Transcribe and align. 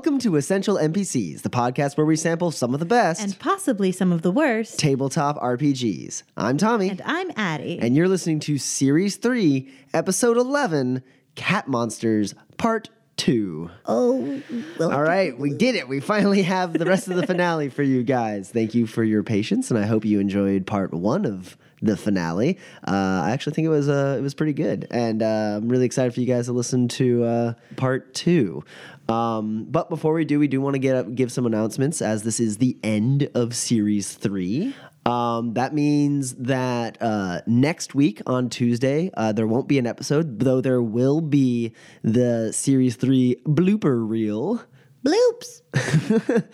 Welcome 0.00 0.18
to 0.20 0.36
Essential 0.36 0.76
NPCs, 0.76 1.42
the 1.42 1.50
podcast 1.50 1.98
where 1.98 2.06
we 2.06 2.16
sample 2.16 2.50
some 2.50 2.72
of 2.72 2.80
the 2.80 2.86
best 2.86 3.20
And 3.20 3.38
possibly 3.38 3.92
some 3.92 4.12
of 4.12 4.22
the 4.22 4.30
worst. 4.30 4.78
tabletop 4.78 5.36
RPGs. 5.36 6.22
I'm 6.38 6.56
Tommy, 6.56 6.88
And 6.88 7.02
I'm 7.04 7.30
Addie. 7.36 7.78
and 7.82 7.94
you're 7.94 8.08
listening 8.08 8.40
to 8.40 8.56
Series 8.56 9.16
3, 9.16 9.70
Episode 9.92 10.38
11 10.38 11.02
Cat 11.34 11.68
Monsters 11.68 12.34
Part 12.56 12.88
2. 13.18 13.68
oh, 13.84 14.40
All 14.80 15.02
right, 15.02 15.38
we 15.38 15.50
did 15.52 15.74
it. 15.74 15.86
We 15.86 16.00
finally 16.00 16.44
have 16.44 16.72
the 16.72 16.86
rest 16.86 17.08
of 17.08 17.16
the 17.16 17.26
finale 17.26 17.68
for 17.68 17.82
you 17.82 18.02
guys. 18.02 18.48
Thank 18.48 18.74
you 18.74 18.86
for 18.86 19.04
your 19.04 19.22
patience, 19.22 19.70
and 19.70 19.78
I 19.78 19.84
hope 19.84 20.06
you 20.06 20.18
enjoyed 20.18 20.66
part 20.66 20.94
one 20.94 21.26
of 21.26 21.58
the 21.82 21.96
finale. 21.96 22.58
Uh, 22.86 23.22
I 23.24 23.30
actually 23.30 23.54
think 23.54 23.66
it 23.66 23.70
was 23.70 23.88
uh, 23.88 24.16
it 24.18 24.22
was 24.22 24.34
pretty 24.34 24.52
good, 24.52 24.86
and 24.90 25.22
uh, 25.22 25.58
I'm 25.58 25.68
really 25.68 25.86
excited 25.86 26.14
for 26.14 26.20
you 26.20 26.26
guys 26.26 26.46
to 26.46 26.52
listen 26.52 26.88
to 26.88 27.24
uh, 27.24 27.52
part 27.76 28.14
two. 28.14 28.64
Um, 29.08 29.64
but 29.64 29.88
before 29.90 30.12
we 30.12 30.24
do, 30.24 30.38
we 30.38 30.46
do 30.46 30.60
want 30.60 30.74
to 30.74 30.78
get 30.78 30.94
up, 30.94 31.14
give 31.14 31.32
some 31.32 31.46
announcements, 31.46 32.00
as 32.00 32.22
this 32.22 32.38
is 32.38 32.58
the 32.58 32.76
end 32.82 33.28
of 33.34 33.54
series 33.56 34.12
three. 34.14 34.74
Um, 35.06 35.54
that 35.54 35.74
means 35.74 36.34
that 36.34 36.98
uh, 37.00 37.40
next 37.46 37.94
week 37.94 38.20
on 38.26 38.50
Tuesday, 38.50 39.10
uh, 39.14 39.32
there 39.32 39.46
won't 39.46 39.66
be 39.66 39.78
an 39.78 39.86
episode, 39.86 40.40
though 40.40 40.60
there 40.60 40.82
will 40.82 41.20
be 41.20 41.72
the 42.04 42.52
series 42.52 42.96
three 42.96 43.40
blooper 43.44 44.08
reel. 44.08 44.62
bloops. 45.04 45.62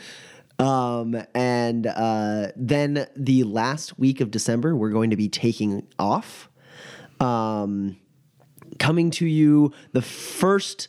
Um, 0.58 1.22
and 1.34 1.86
uh, 1.86 2.48
then 2.56 3.06
the 3.14 3.44
last 3.44 3.98
week 3.98 4.20
of 4.20 4.30
December, 4.30 4.74
we're 4.74 4.90
going 4.90 5.10
to 5.10 5.16
be 5.16 5.28
taking 5.28 5.86
off. 5.98 6.48
Um, 7.20 7.96
coming 8.78 9.10
to 9.12 9.26
you 9.26 9.72
the 9.92 10.02
first 10.02 10.88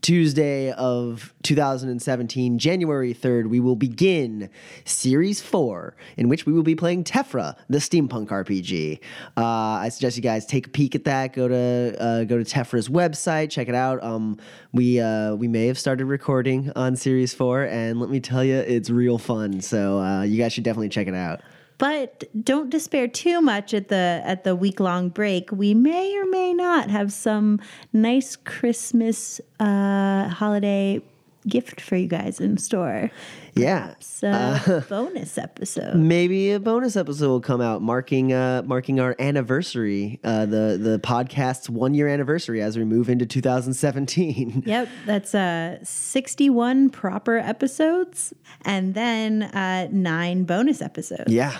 Tuesday 0.00 0.72
of 0.72 1.34
2017, 1.42 2.58
January 2.58 3.12
3rd, 3.12 3.48
we 3.48 3.60
will 3.60 3.76
begin 3.76 4.48
Series 4.84 5.40
4, 5.40 5.96
in 6.16 6.28
which 6.28 6.46
we 6.46 6.52
will 6.52 6.62
be 6.62 6.74
playing 6.74 7.04
Tephra, 7.04 7.56
the 7.68 7.78
steampunk 7.78 8.28
RPG. 8.28 9.00
Uh, 9.36 9.44
I 9.44 9.88
suggest 9.88 10.16
you 10.16 10.22
guys 10.22 10.46
take 10.46 10.68
a 10.68 10.70
peek 10.70 10.94
at 10.94 11.04
that. 11.04 11.32
Go 11.32 11.48
to 11.48 11.96
uh, 12.00 12.24
go 12.24 12.42
to 12.42 12.44
Tephra's 12.44 12.88
website, 12.88 13.50
check 13.50 13.68
it 13.68 13.74
out. 13.74 14.02
Um, 14.02 14.38
we 14.72 15.00
uh, 15.00 15.34
we 15.34 15.48
may 15.48 15.66
have 15.66 15.78
started 15.78 16.04
recording 16.06 16.70
on 16.76 16.94
Series 16.96 17.34
4, 17.34 17.64
and 17.64 18.00
let 18.00 18.10
me 18.10 18.20
tell 18.20 18.44
you, 18.44 18.56
it's 18.56 18.90
real 18.90 19.18
fun. 19.18 19.60
So 19.60 19.98
uh, 19.98 20.22
you 20.22 20.38
guys 20.38 20.52
should 20.52 20.64
definitely 20.64 20.90
check 20.90 21.08
it 21.08 21.14
out. 21.14 21.40
But 21.78 22.24
don't 22.44 22.70
despair 22.70 23.06
too 23.06 23.40
much 23.40 23.72
at 23.72 23.88
the 23.88 24.20
at 24.24 24.42
the 24.42 24.56
week 24.56 24.80
long 24.80 25.08
break. 25.08 25.50
We 25.52 25.74
may 25.74 26.16
or 26.16 26.26
may 26.26 26.52
not 26.52 26.90
have 26.90 27.12
some 27.12 27.60
nice 27.92 28.34
Christmas 28.34 29.40
uh, 29.60 30.28
holiday 30.28 31.00
gift 31.46 31.80
for 31.80 31.96
you 31.96 32.08
guys 32.08 32.40
in 32.40 32.58
store. 32.58 33.10
Yeah. 33.58 33.94
A 34.22 34.84
bonus 34.88 35.38
episode. 35.38 35.94
Maybe 35.94 36.52
a 36.52 36.60
bonus 36.60 36.96
episode 36.96 37.28
will 37.28 37.40
come 37.40 37.60
out 37.60 37.82
marking 37.82 38.32
uh, 38.32 38.62
marking 38.64 38.98
our 39.00 39.14
anniversary, 39.18 40.18
uh, 40.24 40.46
the 40.46 40.78
the 40.80 41.00
podcast's 41.02 41.70
one 41.70 41.94
year 41.94 42.08
anniversary 42.08 42.60
as 42.60 42.76
we 42.76 42.84
move 42.84 43.08
into 43.08 43.26
2017. 43.26 44.64
Yep, 44.68 44.88
that's 45.06 45.34
uh, 45.34 45.78
61 45.82 46.90
proper 46.90 47.38
episodes 47.38 48.34
and 48.64 48.94
then 48.94 49.44
uh, 49.44 49.88
nine 49.90 50.44
bonus 50.44 50.82
episodes. 50.82 51.32
Yeah. 51.32 51.58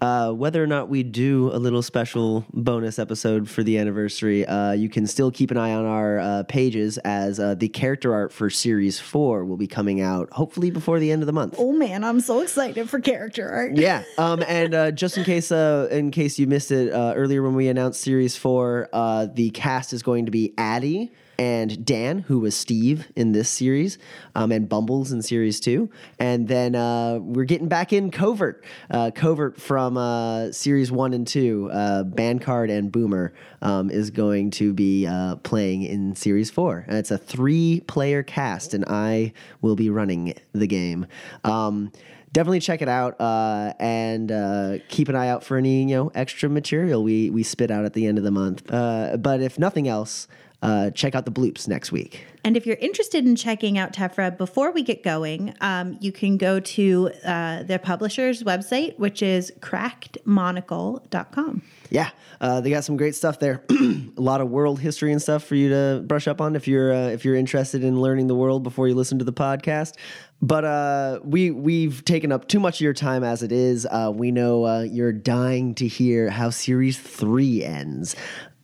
Uh, 0.00 0.30
whether 0.32 0.62
or 0.62 0.66
not 0.66 0.88
we 0.88 1.02
do 1.02 1.50
a 1.52 1.58
little 1.58 1.82
special 1.82 2.44
bonus 2.52 2.98
episode 2.98 3.48
for 3.48 3.62
the 3.64 3.78
anniversary, 3.78 4.46
uh, 4.46 4.72
you 4.72 4.88
can 4.88 5.06
still 5.06 5.30
keep 5.30 5.50
an 5.50 5.56
eye 5.56 5.72
on 5.72 5.84
our 5.84 6.20
uh, 6.20 6.42
pages 6.44 6.98
as 6.98 7.40
uh, 7.40 7.54
the 7.54 7.68
character 7.68 8.14
art 8.14 8.32
for 8.32 8.48
series 8.48 9.00
four 9.00 9.44
will 9.44 9.56
be 9.56 9.66
coming 9.66 10.00
out 10.00 10.28
hopefully 10.32 10.70
before 10.70 11.00
the 11.00 11.10
end 11.10 11.22
of 11.22 11.26
the 11.26 11.32
month. 11.32 11.37
Oh 11.58 11.72
man, 11.72 12.04
I'm 12.04 12.20
so 12.20 12.40
excited 12.40 12.88
for 12.88 13.00
character 13.00 13.48
art. 13.48 13.76
Yeah, 13.76 14.04
um, 14.16 14.42
and 14.46 14.74
uh, 14.74 14.90
just 14.90 15.16
in 15.16 15.24
case, 15.24 15.50
uh, 15.50 15.88
in 15.90 16.10
case 16.10 16.38
you 16.38 16.46
missed 16.46 16.70
it 16.70 16.92
uh, 16.92 17.14
earlier 17.16 17.42
when 17.42 17.54
we 17.54 17.68
announced 17.68 18.00
Series 18.00 18.36
Four, 18.36 18.88
uh, 18.92 19.26
the 19.32 19.50
cast 19.50 19.92
is 19.92 20.02
going 20.02 20.26
to 20.26 20.30
be 20.30 20.54
Addie 20.58 21.12
and 21.38 21.84
Dan, 21.84 22.20
who 22.20 22.40
was 22.40 22.56
Steve 22.56 23.08
in 23.14 23.32
this 23.32 23.48
series, 23.48 23.98
um, 24.34 24.50
and 24.50 24.68
Bumbles 24.68 25.12
in 25.12 25.22
Series 25.22 25.60
Two, 25.60 25.90
and 26.18 26.48
then 26.48 26.74
uh, 26.74 27.18
we're 27.20 27.44
getting 27.44 27.68
back 27.68 27.92
in 27.92 28.10
Covert, 28.10 28.64
uh, 28.90 29.10
Covert 29.14 29.60
from 29.60 29.96
uh, 29.96 30.50
Series 30.50 30.90
One 30.90 31.12
and 31.12 31.26
Two, 31.26 31.70
uh, 31.72 32.04
Bancard 32.04 32.70
and 32.70 32.90
Boomer 32.90 33.32
um, 33.62 33.90
is 33.90 34.10
going 34.10 34.50
to 34.52 34.72
be 34.72 35.06
uh, 35.06 35.36
playing 35.36 35.82
in 35.82 36.16
Series 36.16 36.50
Four. 36.50 36.84
And 36.88 36.98
it's 36.98 37.10
a 37.10 37.18
three-player 37.18 38.22
cast, 38.24 38.74
and 38.74 38.84
I 38.86 39.32
will 39.60 39.76
be 39.76 39.90
running 39.90 40.34
the 40.52 40.66
game. 40.66 41.06
Um, 41.44 41.92
definitely 42.32 42.60
check 42.60 42.82
it 42.82 42.88
out 42.88 43.20
uh, 43.20 43.72
and 43.78 44.30
uh, 44.30 44.78
keep 44.88 45.08
an 45.08 45.16
eye 45.16 45.28
out 45.28 45.44
for 45.44 45.56
any 45.56 45.82
you 45.82 45.96
know 45.96 46.10
extra 46.14 46.48
material 46.48 47.02
we 47.02 47.30
we 47.30 47.42
spit 47.42 47.70
out 47.70 47.84
at 47.84 47.94
the 47.94 48.06
end 48.06 48.18
of 48.18 48.24
the 48.24 48.30
month. 48.30 48.70
Uh, 48.70 49.16
but 49.16 49.40
if 49.40 49.58
nothing 49.58 49.88
else, 49.88 50.28
uh, 50.62 50.90
check 50.90 51.14
out 51.14 51.24
the 51.24 51.30
bloops 51.30 51.68
next 51.68 51.92
week. 51.92 52.26
And 52.44 52.56
if 52.56 52.66
you're 52.66 52.76
interested 52.76 53.26
in 53.26 53.36
checking 53.36 53.78
out 53.78 53.92
Tephra 53.92 54.36
before 54.36 54.72
we 54.72 54.82
get 54.82 55.02
going, 55.02 55.54
um, 55.60 55.96
you 56.00 56.12
can 56.12 56.36
go 56.36 56.60
to 56.60 57.10
uh, 57.24 57.62
their 57.62 57.78
publisher's 57.78 58.42
website, 58.42 58.98
which 58.98 59.22
is 59.22 59.52
crackedmonocle.com. 59.60 61.62
Yeah, 61.90 62.10
uh, 62.40 62.60
they 62.60 62.70
got 62.70 62.84
some 62.84 62.96
great 62.96 63.14
stuff 63.14 63.38
there. 63.38 63.62
a 63.70 64.10
lot 64.16 64.40
of 64.40 64.50
world 64.50 64.80
history 64.80 65.12
and 65.12 65.22
stuff 65.22 65.44
for 65.44 65.54
you 65.54 65.68
to 65.70 66.04
brush 66.06 66.28
up 66.28 66.40
on 66.40 66.56
if 66.56 66.68
you're 66.68 66.92
uh, 66.92 67.08
if 67.08 67.24
you're 67.24 67.34
interested 67.34 67.82
in 67.82 68.00
learning 68.00 68.26
the 68.26 68.34
world 68.34 68.62
before 68.62 68.88
you 68.88 68.94
listen 68.94 69.18
to 69.18 69.24
the 69.24 69.32
podcast. 69.32 69.94
But 70.40 70.64
uh, 70.64 71.20
we 71.24 71.50
we've 71.50 72.04
taken 72.04 72.30
up 72.30 72.46
too 72.46 72.60
much 72.60 72.76
of 72.76 72.82
your 72.82 72.92
time 72.92 73.24
as 73.24 73.42
it 73.42 73.52
is. 73.52 73.86
Uh, 73.86 74.12
we 74.14 74.30
know 74.30 74.66
uh, 74.66 74.82
you're 74.82 75.12
dying 75.12 75.74
to 75.76 75.88
hear 75.88 76.30
how 76.30 76.50
series 76.50 76.98
three 76.98 77.64
ends. 77.64 78.14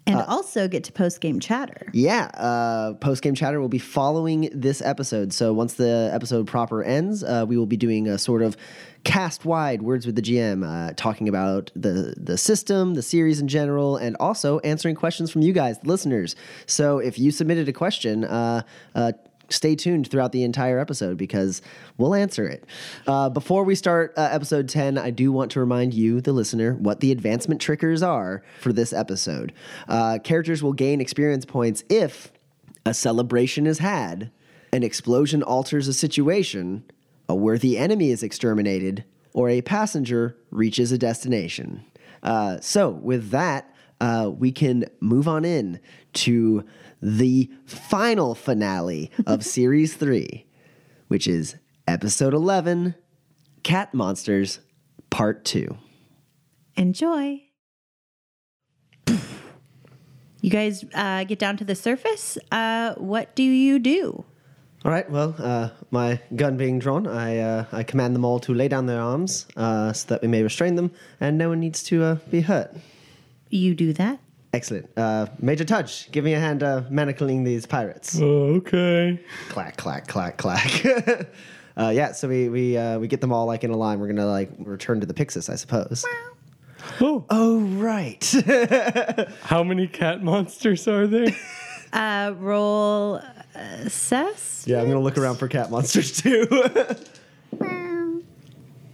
And 0.07 0.21
also 0.21 0.69
get 0.69 0.85
to 0.85 0.93
post 0.93 1.21
game 1.21 1.41
chatter. 1.41 1.89
Yeah, 1.93 2.25
uh, 2.35 2.95
post 2.95 3.23
game 3.23 3.35
chatter 3.35 3.61
will 3.61 3.69
be 3.69 3.79
following 3.79 4.51
this 4.53 4.83
episode. 4.83 5.33
So 5.33 5.53
once 5.53 5.75
the 5.75 6.11
episode 6.13 6.47
proper 6.47 6.83
ends, 6.83 7.25
uh, 7.25 7.45
we 7.49 7.57
will 7.57 7.67
be 7.67 7.77
doing 7.77 8.07
a 8.07 8.19
sort 8.19 8.43
of 8.43 8.57
cast 9.05 9.45
wide 9.45 9.83
words 9.83 10.05
with 10.07 10.17
the 10.17 10.23
GM, 10.23 10.65
uh, 10.67 10.93
talking 10.97 11.29
about 11.29 11.71
the 11.75 12.15
the 12.17 12.37
system, 12.37 12.95
the 12.95 13.03
series 13.03 13.41
in 13.41 13.49
general, 13.49 13.97
and 13.97 14.17
also 14.21 14.59
answering 14.61 14.95
questions 14.95 15.31
from 15.31 15.43
you 15.43 15.53
guys, 15.53 15.79
the 15.79 15.89
listeners. 15.89 16.37
So 16.67 16.99
if 16.99 17.19
you 17.19 17.31
submitted 17.31 17.69
a 17.69 17.73
question. 17.73 18.25
Stay 19.49 19.77
tuned 19.77 20.11
throughout 20.11 20.33
the 20.33 20.43
entire 20.43 20.79
episode 20.79 21.17
because 21.17 21.63
we'll 21.99 22.15
answer 22.15 22.47
it. 22.47 22.65
Uh, 23.07 23.29
before 23.29 23.65
we 23.65 23.75
start 23.75 24.13
uh, 24.17 24.29
episode 24.31 24.69
10, 24.69 24.99
I 24.99 25.11
do 25.11 25.33
want 25.33 25.51
to 25.53 25.61
remind 25.61 25.95
you, 25.95 26.21
the 26.21 26.33
listener, 26.33 26.75
what 26.75 27.01
the 27.01 27.13
advancement 27.13 27.61
triggers 27.61 28.03
are 28.03 28.43
for 28.61 28.73
this 28.73 28.93
episode. 28.93 29.53
Uh, 29.89 30.19
characters 30.23 30.63
will 30.63 30.73
gain 30.73 31.01
experience 31.01 31.45
points 31.45 31.85
if 31.89 32.33
a 32.87 32.95
celebration 32.95 33.67
is 33.67 33.79
had, 33.79 34.31
an 34.73 34.83
explosion 34.83 35.43
alters 35.43 35.89
a 35.89 35.95
situation, 35.95 36.85
a 37.29 37.35
worthy 37.35 37.79
enemy 37.79 38.11
is 38.11 38.23
exterminated, 38.23 39.05
or 39.33 39.49
a 39.49 39.63
passenger 39.63 40.37
reaches 40.51 40.93
a 40.93 40.99
destination. 40.99 41.85
Uh, 42.23 42.59
so, 42.61 42.91
with 42.91 43.31
that, 43.31 43.75
uh, 44.01 44.31
we 44.31 44.51
can 44.53 44.85
move 45.01 45.29
on 45.29 45.45
in 45.45 45.81
to 46.13 46.65
the 47.05 47.51
final 47.67 48.35
finale 48.35 49.11
of 49.27 49.45
Series 49.57 49.95
3, 49.95 50.47
which 51.09 51.29
is 51.29 51.57
Episode 51.87 52.33
11 52.33 52.95
Cat 53.63 53.93
Monsters 53.93 54.61
Part 55.11 55.45
2. 55.45 55.77
Enjoy. 56.77 57.43
You 60.41 60.51
guys 60.51 60.85
uh, 60.95 61.25
get 61.25 61.39
down 61.39 61.57
to 61.59 61.65
the 61.65 61.75
surface. 61.75 62.37
Uh, 62.53 62.95
what 62.97 63.35
do 63.35 63.43
you 63.43 63.79
do? 63.79 64.25
All 64.85 64.91
right. 64.91 65.09
Well, 65.11 65.35
uh, 65.39 65.71
my 65.91 66.21
gun 66.37 66.59
being 66.59 66.79
drawn, 66.79 67.07
I 67.07 67.39
uh, 67.39 67.65
I 67.73 67.83
command 67.83 68.15
them 68.15 68.27
all 68.27 68.39
to 68.41 68.53
lay 68.53 68.69
down 68.69 68.85
their 68.85 69.01
arms 69.01 69.47
uh, 69.57 69.95
so 69.95 70.09
that 70.09 70.21
we 70.21 70.29
may 70.29 70.43
restrain 70.43 70.75
them, 70.75 70.91
and 71.19 71.39
no 71.39 71.49
one 71.49 71.61
needs 71.61 71.83
to 71.85 72.03
uh, 72.03 72.15
be 72.31 72.43
hurt. 72.43 72.77
You 73.49 73.75
do 73.75 73.95
that. 73.95 74.21
Excellent. 74.55 74.89
Uh, 74.97 75.27
Major 75.41 75.65
Tudge, 75.65 76.11
give 76.13 76.25
me 76.25 76.35
a 76.35 76.41
hand 76.41 76.63
uh, 76.63 76.83
manacling 76.91 77.45
these 77.45 77.67
pirates. 77.67 78.21
okay. 78.21 79.21
clack, 79.49 79.77
clack, 79.77 80.07
clack, 80.07 80.39
clack. 80.39 80.85
uh, 81.77 81.91
yeah. 81.95 82.13
So 82.13 82.29
we 82.29 82.49
we 82.49 82.77
uh, 82.77 82.99
we 82.99 83.09
get 83.09 83.21
them 83.21 83.33
all 83.33 83.47
like 83.47 83.65
in 83.65 83.71
a 83.71 83.77
line. 83.77 83.99
We're 83.99 84.07
gonna 84.09 84.27
like 84.27 84.51
return 84.59 85.01
to 85.01 85.07
the 85.07 85.15
Pixis, 85.15 85.51
I 85.51 85.57
suppose. 85.57 86.05
Oh, 87.01 87.25
Oh, 87.31 87.59
right. 87.61 88.23
how 89.43 89.65
many 89.65 89.87
cat 89.89 90.23
monsters 90.23 90.87
are 90.89 91.07
there? 91.07 91.29
Uh, 91.95 92.35
roll 92.39 93.21
assess. 93.55 94.65
yeah, 94.67 94.79
I'm 94.79 94.87
going 94.87 94.97
to 94.99 95.01
look 95.05 95.17
around 95.17 95.37
for 95.37 95.47
cat 95.47 95.71
monsters 95.71 96.21
too. 96.21 96.49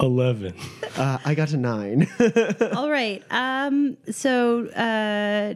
11. 0.01 0.55
uh, 0.97 1.19
I 1.25 1.35
got 1.35 1.53
a 1.53 1.57
nine. 1.57 2.09
All 2.77 2.91
right. 2.91 3.23
Um, 3.31 3.97
so, 4.11 4.67
uh, 4.69 5.55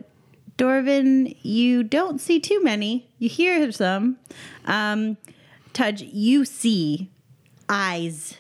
Dorvin, 0.59 1.37
you 1.43 1.83
don't 1.83 2.21
see 2.21 2.41
too 2.41 2.63
many. 2.63 3.09
You 3.19 3.29
hear 3.29 3.71
some. 3.73 4.19
Um, 4.67 5.17
Tudge, 5.73 6.03
you 6.03 6.45
see 6.45 7.11
eyes 7.69 8.37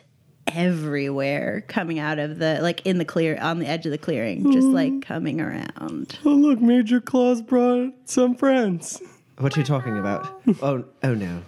everywhere 0.47 1.65
coming 1.69 1.99
out 1.99 2.19
of 2.19 2.39
the 2.39 2.59
like 2.61 2.85
in 2.87 2.99
the 2.99 3.05
clear 3.05 3.37
on 3.41 3.59
the 3.59 3.67
edge 3.67 3.87
of 3.87 3.93
the 3.93 3.99
clearing, 3.99 4.53
just 4.53 4.67
like 4.67 5.03
coming 5.03 5.41
around. 5.41 6.19
Oh, 6.25 6.31
look, 6.31 6.61
Major 6.61 7.01
Claus 7.01 7.43
brought 7.43 7.93
some 8.05 8.35
friends. 8.37 9.03
what 9.39 9.57
are 9.57 9.61
you 9.61 9.67
talking 9.67 9.99
about? 9.99 10.43
Oh, 10.63 10.85
oh 11.03 11.15
no. 11.15 11.43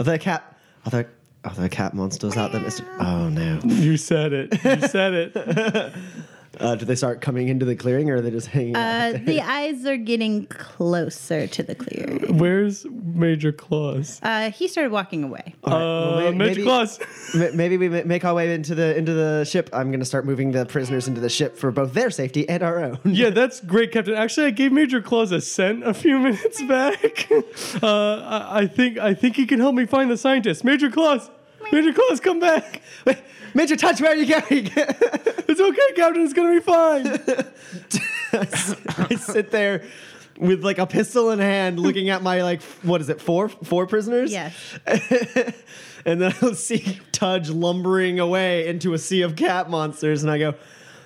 are 0.00 0.04
there 0.04 0.18
cat? 0.18 0.56
Are 0.86 0.90
there? 0.90 1.10
Are 1.46 1.54
there 1.54 1.68
cat 1.68 1.94
monsters 1.94 2.36
out 2.36 2.50
there, 2.50 2.60
Mister? 2.60 2.84
Oh 2.98 3.28
no. 3.28 3.60
You 3.62 3.96
said 3.96 4.32
it. 4.32 4.64
You 4.64 4.88
said 4.88 5.14
it. 5.14 5.92
Uh, 6.58 6.74
do 6.74 6.84
they 6.84 6.94
start 6.94 7.20
coming 7.20 7.48
into 7.48 7.64
the 7.64 7.76
clearing, 7.76 8.10
or 8.10 8.16
are 8.16 8.20
they 8.20 8.30
just 8.30 8.48
hanging 8.48 8.76
out? 8.76 9.14
Uh, 9.14 9.18
the 9.24 9.40
eyes 9.58 9.84
are 9.86 9.96
getting 9.96 10.46
closer 10.46 11.46
to 11.46 11.62
the 11.62 11.74
clearing. 11.74 12.38
Where's 12.38 12.86
Major 12.90 13.52
Claus? 13.52 14.20
Uh, 14.22 14.50
he 14.50 14.68
started 14.68 14.92
walking 14.92 15.24
away. 15.24 15.54
Well, 15.62 15.74
Uh, 15.76 16.20
may- 16.20 16.30
Major 16.32 16.36
maybe- 16.50 16.62
Claus. 16.62 16.98
Ma- 17.34 17.46
Maybe 17.54 17.76
we 17.76 17.88
ma- 17.88 18.02
make 18.04 18.24
our 18.24 18.34
way 18.34 18.52
into 18.54 18.74
the 18.74 18.96
into 18.96 19.12
the 19.14 19.44
ship. 19.44 19.68
I'm 19.72 19.88
going 19.90 20.00
to 20.00 20.06
start 20.06 20.24
moving 20.26 20.52
the 20.52 20.64
prisoners 20.66 21.08
into 21.08 21.20
the 21.20 21.28
ship 21.28 21.56
for 21.56 21.70
both 21.70 21.92
their 21.94 22.10
safety 22.10 22.48
and 22.48 22.62
our 22.62 22.82
own. 22.82 22.98
Yeah, 23.04 23.30
that's 23.40 23.60
great, 23.60 23.92
Captain. 23.92 24.14
Actually, 24.14 24.46
I 24.46 24.50
gave 24.50 24.72
Major 24.72 25.00
Claus 25.02 25.32
a 25.32 25.40
cent 25.40 25.86
a 25.86 25.92
few 25.94 26.18
minutes 26.18 26.62
back. 26.62 27.28
Uh, 27.82 27.86
I, 27.86 28.60
I 28.60 28.66
think 28.66 28.98
I 28.98 29.14
think 29.14 29.36
he 29.36 29.46
can 29.46 29.60
help 29.60 29.74
me 29.74 29.86
find 29.86 30.10
the 30.10 30.16
scientist. 30.16 30.64
Major 30.64 30.90
Claus, 30.90 31.30
Major 31.72 31.92
Claus, 31.92 32.20
come 32.20 32.40
back. 32.40 32.80
Wait, 33.04 33.18
Major 33.56 33.74
Tudge, 33.74 34.02
where 34.02 34.12
are 34.12 34.16
you 34.16 34.26
going? 34.26 34.70
It's 35.48 35.60
okay, 35.60 35.92
Captain. 35.94 36.24
It's 36.24 36.34
gonna 36.34 36.52
be 36.52 36.60
fine. 36.60 37.06
I 39.08 39.14
sit 39.14 39.52
there 39.52 39.84
with 40.38 40.64
like 40.64 40.78
a 40.78 40.86
pistol 40.86 41.30
in 41.30 41.38
hand, 41.38 41.78
looking 41.78 42.10
at 42.10 42.20
my 42.20 42.42
like 42.42 42.62
what 42.82 43.00
is 43.00 43.08
it, 43.08 43.20
four 43.20 43.48
four 43.48 43.86
prisoners? 43.86 44.32
Yes. 44.32 44.54
and 46.04 46.20
then 46.20 46.34
I'll 46.42 46.54
see 46.54 46.98
Tudge 47.12 47.48
lumbering 47.48 48.18
away 48.18 48.66
into 48.66 48.92
a 48.92 48.98
sea 48.98 49.22
of 49.22 49.36
cat 49.36 49.70
monsters, 49.70 50.22
and 50.22 50.30
I 50.30 50.38
go, 50.38 50.54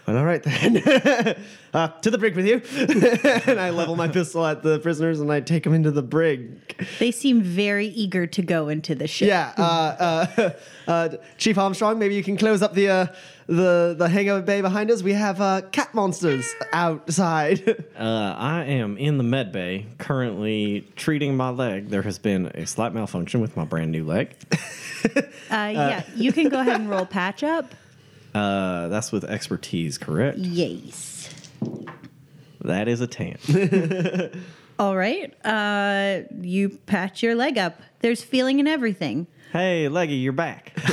well, 0.06 0.18
all 0.18 0.24
right 0.24 0.42
then, 0.42 0.76
uh, 1.74 1.88
to 1.88 2.10
the 2.10 2.18
brig 2.18 2.34
with 2.36 2.46
you. 2.46 2.62
and 3.50 3.60
I 3.60 3.70
level 3.70 3.96
my 3.96 4.08
pistol 4.08 4.46
at 4.46 4.62
the 4.62 4.78
prisoners, 4.78 5.20
and 5.20 5.30
I 5.32 5.40
take 5.40 5.64
them 5.64 5.74
into 5.74 5.90
the 5.90 6.02
brig. 6.02 6.86
They 6.98 7.10
seem 7.10 7.42
very 7.42 7.86
eager 7.88 8.26
to 8.26 8.42
go 8.42 8.68
into 8.68 8.94
the 8.94 9.06
ship. 9.06 9.28
Yeah, 9.28 9.52
uh, 9.56 10.26
uh, 10.36 10.50
uh, 10.86 11.08
Chief 11.38 11.58
Armstrong, 11.58 11.98
maybe 11.98 12.14
you 12.14 12.22
can 12.22 12.36
close 12.36 12.62
up 12.62 12.74
the 12.74 12.88
uh, 12.88 13.06
the 13.46 13.94
the 13.98 14.08
hangover 14.08 14.42
bay 14.42 14.60
behind 14.60 14.90
us. 14.90 15.02
We 15.02 15.12
have 15.12 15.40
uh, 15.40 15.62
cat 15.72 15.94
monsters 15.94 16.52
outside. 16.72 17.84
Uh, 18.00 18.34
I 18.38 18.64
am 18.64 18.96
in 18.96 19.18
the 19.18 19.24
med 19.24 19.52
bay, 19.52 19.86
currently 19.98 20.88
treating 20.96 21.36
my 21.36 21.50
leg. 21.50 21.90
There 21.90 22.00
has 22.00 22.18
been 22.18 22.46
a 22.46 22.66
slight 22.66 22.94
malfunction 22.94 23.42
with 23.42 23.56
my 23.58 23.64
brand 23.66 23.92
new 23.92 24.04
leg. 24.04 24.34
Uh, 25.04 25.70
yeah, 25.74 26.02
you 26.14 26.32
can 26.32 26.48
go 26.48 26.60
ahead 26.60 26.80
and 26.80 26.88
roll 26.88 27.04
patch 27.04 27.42
up. 27.42 27.74
Uh, 28.34 28.88
that's 28.88 29.10
with 29.12 29.24
expertise, 29.24 29.98
correct? 29.98 30.38
Yes. 30.38 31.28
That 32.62 32.88
is 32.88 33.00
a 33.00 33.06
tan. 33.06 33.38
All 34.78 34.96
right. 34.96 35.34
Uh, 35.44 36.22
you 36.40 36.70
patch 36.86 37.22
your 37.22 37.34
leg 37.34 37.58
up. 37.58 37.80
There's 38.00 38.22
feeling 38.22 38.60
in 38.60 38.66
everything. 38.66 39.26
hey, 39.52 39.88
leggy, 39.88 40.14
you're 40.14 40.32
back. 40.32 40.72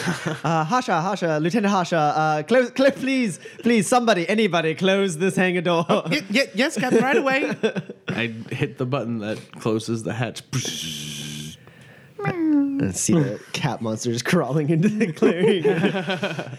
Uh, 0.44 0.64
Hasha, 0.64 1.02
Hasha, 1.02 1.40
Lieutenant 1.42 1.72
Hasha, 1.72 1.96
uh, 1.98 2.44
close, 2.44 2.70
close, 2.72 2.92
please, 2.92 3.40
please, 3.60 3.88
somebody, 3.88 4.28
anybody, 4.28 4.76
close 4.76 5.18
this 5.18 5.36
hangar 5.36 5.62
door. 5.62 5.86
Y- 5.90 6.22
y- 6.34 6.50
yes, 6.54 6.78
Captain, 6.78 7.02
right 7.02 7.18
away. 7.18 7.56
I 8.10 8.28
hit 8.52 8.78
the 8.78 8.86
button 8.86 9.20
that 9.20 9.40
closes 9.60 10.04
the 10.04 10.14
hatch. 10.14 10.42
And 12.26 12.96
see 12.96 13.14
the 13.14 13.40
cat 13.54 13.82
monsters 13.82 14.22
crawling 14.24 14.70
into 14.70 14.90
the 14.90 15.12
clearing. 15.14 15.64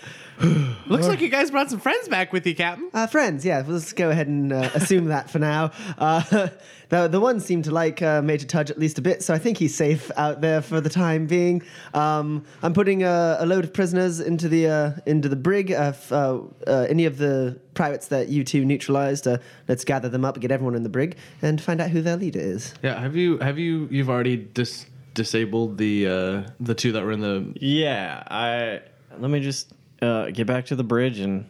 Looks 0.86 1.08
like 1.08 1.20
you 1.20 1.28
guys 1.30 1.50
brought 1.50 1.68
some 1.68 1.80
friends 1.80 2.08
back 2.08 2.32
with 2.32 2.46
you, 2.46 2.54
Captain. 2.54 2.88
uh, 2.94 3.08
friends, 3.08 3.44
yeah, 3.44 3.64
let's 3.66 3.92
go 3.92 4.08
ahead 4.10 4.28
and 4.28 4.52
uh, 4.52 4.70
assume 4.72 5.06
that 5.06 5.28
for 5.30 5.40
now. 5.40 5.72
Uh, 5.98 6.48
the 6.90 7.08
the 7.08 7.18
one 7.18 7.40
seemed 7.40 7.64
to 7.64 7.72
like 7.72 8.00
uh, 8.02 8.22
Major 8.22 8.46
Tudge 8.46 8.70
at 8.70 8.78
least 8.78 8.98
a 8.98 9.02
bit, 9.02 9.22
so 9.24 9.34
I 9.34 9.38
think 9.38 9.58
he's 9.58 9.74
safe 9.74 10.12
out 10.16 10.40
there 10.40 10.62
for 10.62 10.80
the 10.80 10.88
time 10.88 11.26
being. 11.26 11.62
Um, 11.92 12.44
I'm 12.62 12.72
putting 12.72 13.02
a, 13.02 13.36
a 13.40 13.46
load 13.46 13.64
of 13.64 13.72
prisoners 13.74 14.20
into 14.20 14.48
the 14.48 14.68
uh, 14.68 14.92
into 15.06 15.28
the 15.28 15.34
brig. 15.36 15.72
Uh, 15.72 15.76
f- 15.88 16.12
uh, 16.12 16.38
uh, 16.68 16.86
any 16.88 17.04
of 17.04 17.18
the 17.18 17.58
privates 17.74 18.06
that 18.08 18.28
you 18.28 18.44
two 18.44 18.64
neutralized, 18.64 19.26
uh, 19.26 19.38
let's 19.66 19.84
gather 19.84 20.08
them 20.08 20.24
up, 20.24 20.38
get 20.38 20.52
everyone 20.52 20.76
in 20.76 20.84
the 20.84 20.88
brig, 20.88 21.16
and 21.42 21.60
find 21.60 21.80
out 21.80 21.90
who 21.90 22.00
their 22.00 22.16
leader 22.16 22.40
is. 22.40 22.74
Yeah, 22.82 22.98
have 23.00 23.16
you 23.16 23.38
have 23.38 23.58
you 23.58 23.88
you've 23.90 24.08
already 24.08 24.36
dis- 24.36 24.86
disabled 25.18 25.76
the 25.76 26.06
uh, 26.06 26.50
the 26.60 26.74
two 26.74 26.92
that 26.92 27.04
were 27.04 27.12
in 27.12 27.20
the 27.20 27.52
yeah, 27.60 28.22
I. 28.26 28.80
Let 29.18 29.30
me 29.30 29.40
just 29.40 29.72
uh, 30.00 30.30
get 30.30 30.46
back 30.46 30.66
to 30.66 30.76
the 30.76 30.84
bridge 30.84 31.18
and 31.18 31.44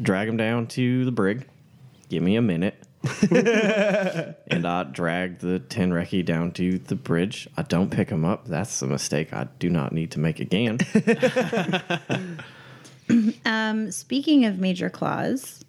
drag 0.00 0.28
him 0.28 0.36
down 0.36 0.66
to 0.68 1.04
the 1.04 1.12
brig. 1.12 1.46
Give 2.08 2.22
me 2.22 2.36
a 2.36 2.42
minute. 2.42 2.76
and 3.30 4.66
I 4.66 4.84
drag 4.84 5.40
the 5.40 5.60
Tenreki 5.60 6.24
down 6.24 6.52
to 6.52 6.78
the 6.78 6.94
bridge. 6.94 7.46
I 7.56 7.62
don't 7.62 7.90
pick 7.90 8.08
him 8.08 8.24
up. 8.24 8.46
That's 8.46 8.80
a 8.80 8.86
mistake 8.86 9.34
I 9.34 9.48
do 9.58 9.68
not 9.68 9.92
need 9.92 10.12
to 10.12 10.20
make 10.20 10.40
again. 10.40 10.78
Um, 13.44 13.90
speaking 13.90 14.46
of 14.46 14.58
Major 14.58 14.88
Claus, 14.88 15.62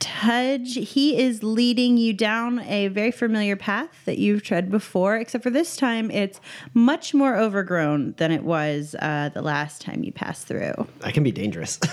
Tudge, 0.00 0.74
he 0.74 1.16
is 1.16 1.42
leading 1.42 1.96
you 1.96 2.12
down 2.12 2.60
a 2.60 2.88
very 2.88 3.10
familiar 3.10 3.56
path 3.56 3.88
that 4.04 4.18
you've 4.18 4.42
tread 4.42 4.70
before, 4.70 5.16
except 5.16 5.42
for 5.44 5.50
this 5.50 5.76
time 5.76 6.10
it's 6.10 6.40
much 6.74 7.14
more 7.14 7.36
overgrown 7.36 8.14
than 8.18 8.30
it 8.32 8.42
was 8.42 8.94
uh, 9.00 9.30
the 9.32 9.40
last 9.40 9.80
time 9.80 10.02
you 10.04 10.12
passed 10.12 10.46
through. 10.46 10.74
That 11.00 11.14
can 11.14 11.22
be 11.22 11.32
dangerous. 11.32 11.78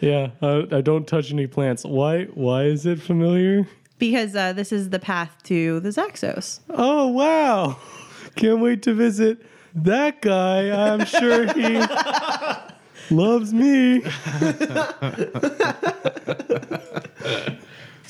Yeah, 0.00 0.30
I, 0.42 0.66
I 0.72 0.80
don't 0.80 1.06
touch 1.06 1.30
any 1.32 1.46
plants. 1.46 1.84
Why? 1.84 2.24
Why 2.24 2.64
is 2.64 2.86
it 2.86 3.00
familiar? 3.00 3.68
Because 3.98 4.34
uh, 4.34 4.52
this 4.52 4.72
is 4.72 4.90
the 4.90 4.98
path 4.98 5.30
to 5.44 5.78
the 5.78 5.90
Zaxos. 5.90 6.58
Oh 6.68 7.06
wow! 7.06 7.76
Can't 8.34 8.60
wait 8.60 8.82
to 8.82 8.94
visit 8.94 9.38
that 9.74 10.20
guy. 10.20 10.70
I'm 10.70 11.04
sure 11.06 11.46
he 11.54 11.76
loves 13.10 13.52
me. 13.52 14.02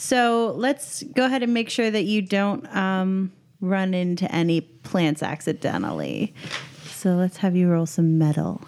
So 0.02 0.52
let's 0.56 1.04
go 1.04 1.24
ahead 1.26 1.44
and 1.44 1.54
make 1.54 1.70
sure 1.70 1.88
that 1.88 2.02
you 2.02 2.22
don't 2.22 2.66
um, 2.74 3.32
run 3.60 3.94
into 3.94 4.30
any 4.34 4.60
plants 4.60 5.22
accidentally. 5.22 6.34
So 6.86 7.10
let's 7.10 7.36
have 7.36 7.54
you 7.54 7.68
roll 7.68 7.86
some 7.86 8.18
metal. 8.18 8.60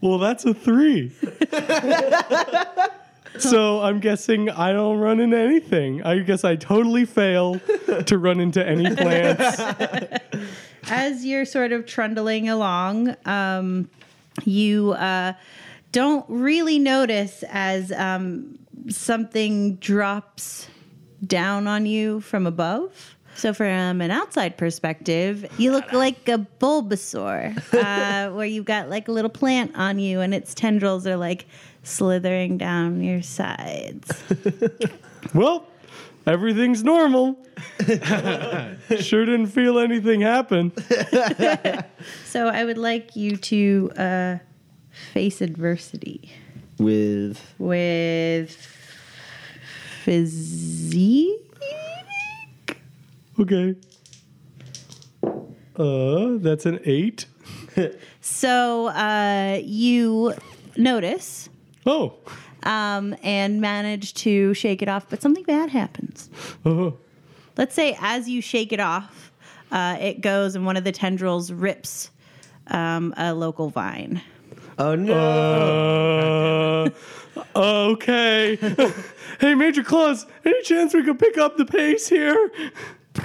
Well, 0.00 0.18
that's 0.18 0.44
a 0.44 0.54
three. 0.54 1.10
so 3.38 3.80
I'm 3.80 3.98
guessing 3.98 4.50
I 4.50 4.72
don't 4.72 4.98
run 4.98 5.18
into 5.18 5.36
anything. 5.36 6.00
I 6.04 6.20
guess 6.20 6.44
I 6.44 6.54
totally 6.54 7.04
fail 7.04 7.58
to 8.06 8.18
run 8.18 8.38
into 8.38 8.64
any 8.64 8.94
plants. 8.94 9.60
as 10.90 11.24
you're 11.24 11.44
sort 11.44 11.72
of 11.72 11.86
trundling 11.86 12.48
along, 12.48 13.16
um, 13.26 13.90
you 14.44 14.92
uh, 14.92 15.34
don't 15.92 16.24
really 16.28 16.78
notice 16.78 17.44
as 17.48 17.92
um, 17.92 18.58
something 18.88 19.76
drops 19.76 20.68
down 21.26 21.66
on 21.66 21.86
you 21.86 22.20
from 22.20 22.46
above. 22.46 23.16
So, 23.34 23.52
from 23.52 24.00
an 24.00 24.10
outside 24.10 24.56
perspective, 24.56 25.46
you 25.58 25.70
look 25.70 25.92
like 25.92 26.26
a 26.26 26.46
Bulbasaur, 26.58 27.74
uh, 27.74 28.30
where 28.34 28.46
you've 28.46 28.64
got 28.64 28.88
like 28.88 29.08
a 29.08 29.12
little 29.12 29.30
plant 29.30 29.76
on 29.76 29.98
you, 29.98 30.20
and 30.20 30.32
its 30.32 30.54
tendrils 30.54 31.06
are 31.06 31.18
like 31.18 31.44
slithering 31.82 32.56
down 32.56 33.02
your 33.02 33.20
sides. 33.22 34.10
Well, 35.34 35.66
everything's 36.26 36.82
normal. 36.82 37.38
sure 39.00 39.24
didn't 39.24 39.46
feel 39.46 39.78
anything 39.78 40.20
happen. 40.20 40.72
So, 42.24 42.48
I 42.48 42.64
would 42.64 42.76
like 42.78 43.16
you 43.16 43.36
to 43.36 43.90
uh, 43.96 44.38
face 45.12 45.40
adversity. 45.40 46.30
With 46.78 47.40
with 47.58 48.50
physique. 50.02 51.40
Okay. 53.40 53.74
Uh, 55.76 56.38
that's 56.38 56.66
an 56.66 56.80
eight. 56.84 57.26
So 58.20 58.88
uh, 58.88 59.60
you 59.62 60.34
notice 60.76 61.48
Oh, 61.86 62.14
um, 62.66 63.16
and 63.22 63.60
manage 63.60 64.12
to 64.14 64.52
shake 64.54 64.82
it 64.82 64.88
off. 64.88 65.06
But 65.08 65.22
something 65.22 65.44
bad 65.44 65.70
happens. 65.70 66.28
Oh, 66.64 66.98
Let's 67.56 67.74
say 67.74 67.96
as 68.00 68.28
you 68.28 68.42
shake 68.42 68.72
it 68.72 68.80
off, 68.80 69.32
uh, 69.72 69.96
it 69.98 70.20
goes 70.20 70.54
and 70.54 70.66
one 70.66 70.76
of 70.76 70.84
the 70.84 70.92
tendrils 70.92 71.50
rips 71.50 72.10
um, 72.66 73.14
a 73.16 73.32
local 73.32 73.70
vine. 73.70 74.20
Oh 74.78 74.94
no! 74.94 76.90
Uh, 77.34 77.90
okay. 77.92 78.56
hey, 79.40 79.54
Major 79.54 79.82
Claus, 79.82 80.26
any 80.44 80.62
chance 80.62 80.92
we 80.92 81.02
could 81.02 81.18
pick 81.18 81.38
up 81.38 81.56
the 81.56 81.64
pace 81.64 82.06
here? 82.08 82.50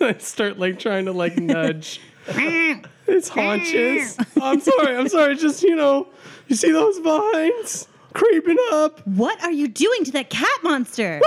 I 0.00 0.16
start 0.18 0.58
like 0.58 0.78
trying 0.78 1.06
to 1.06 1.12
like 1.12 1.38
nudge 1.38 1.98
its 3.06 3.30
haunches. 3.30 4.18
I'm 4.40 4.60
sorry, 4.60 4.96
I'm 4.96 5.08
sorry. 5.08 5.36
Just 5.36 5.62
you 5.62 5.76
know, 5.76 6.08
you 6.46 6.56
see 6.56 6.72
those 6.72 6.98
vines 6.98 7.88
creeping 8.12 8.56
up. 8.72 9.06
What 9.06 9.42
are 9.42 9.52
you 9.52 9.68
doing 9.68 10.04
to 10.04 10.12
that 10.12 10.30
cat 10.30 10.48
monster? 10.62 11.20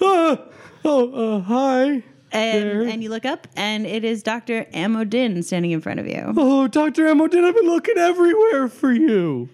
Uh, 0.00 0.36
oh, 0.84 1.36
uh, 1.36 1.40
hi. 1.40 1.84
and 1.84 2.02
There. 2.32 2.82
and 2.82 3.02
you 3.02 3.08
look 3.10 3.24
up, 3.24 3.46
and 3.56 3.86
it 3.86 4.04
is 4.04 4.22
Doctor 4.22 4.64
Amodin 4.74 5.42
standing 5.44 5.70
in 5.72 5.80
front 5.80 6.00
of 6.00 6.06
you. 6.06 6.32
Oh, 6.36 6.66
Dr. 6.68 7.04
Amodin, 7.06 7.44
I've 7.44 7.54
been 7.54 7.66
looking 7.66 7.98
everywhere 7.98 8.68
for 8.68 8.92
you. 8.92 9.48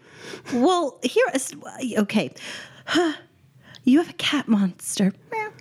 Well, 0.53 0.99
here 1.03 1.27
is 1.35 1.53
okay. 1.99 2.31
You 3.85 4.00
have 4.00 4.11
a 4.11 4.15
cat 4.15 4.49
monster 4.49 5.15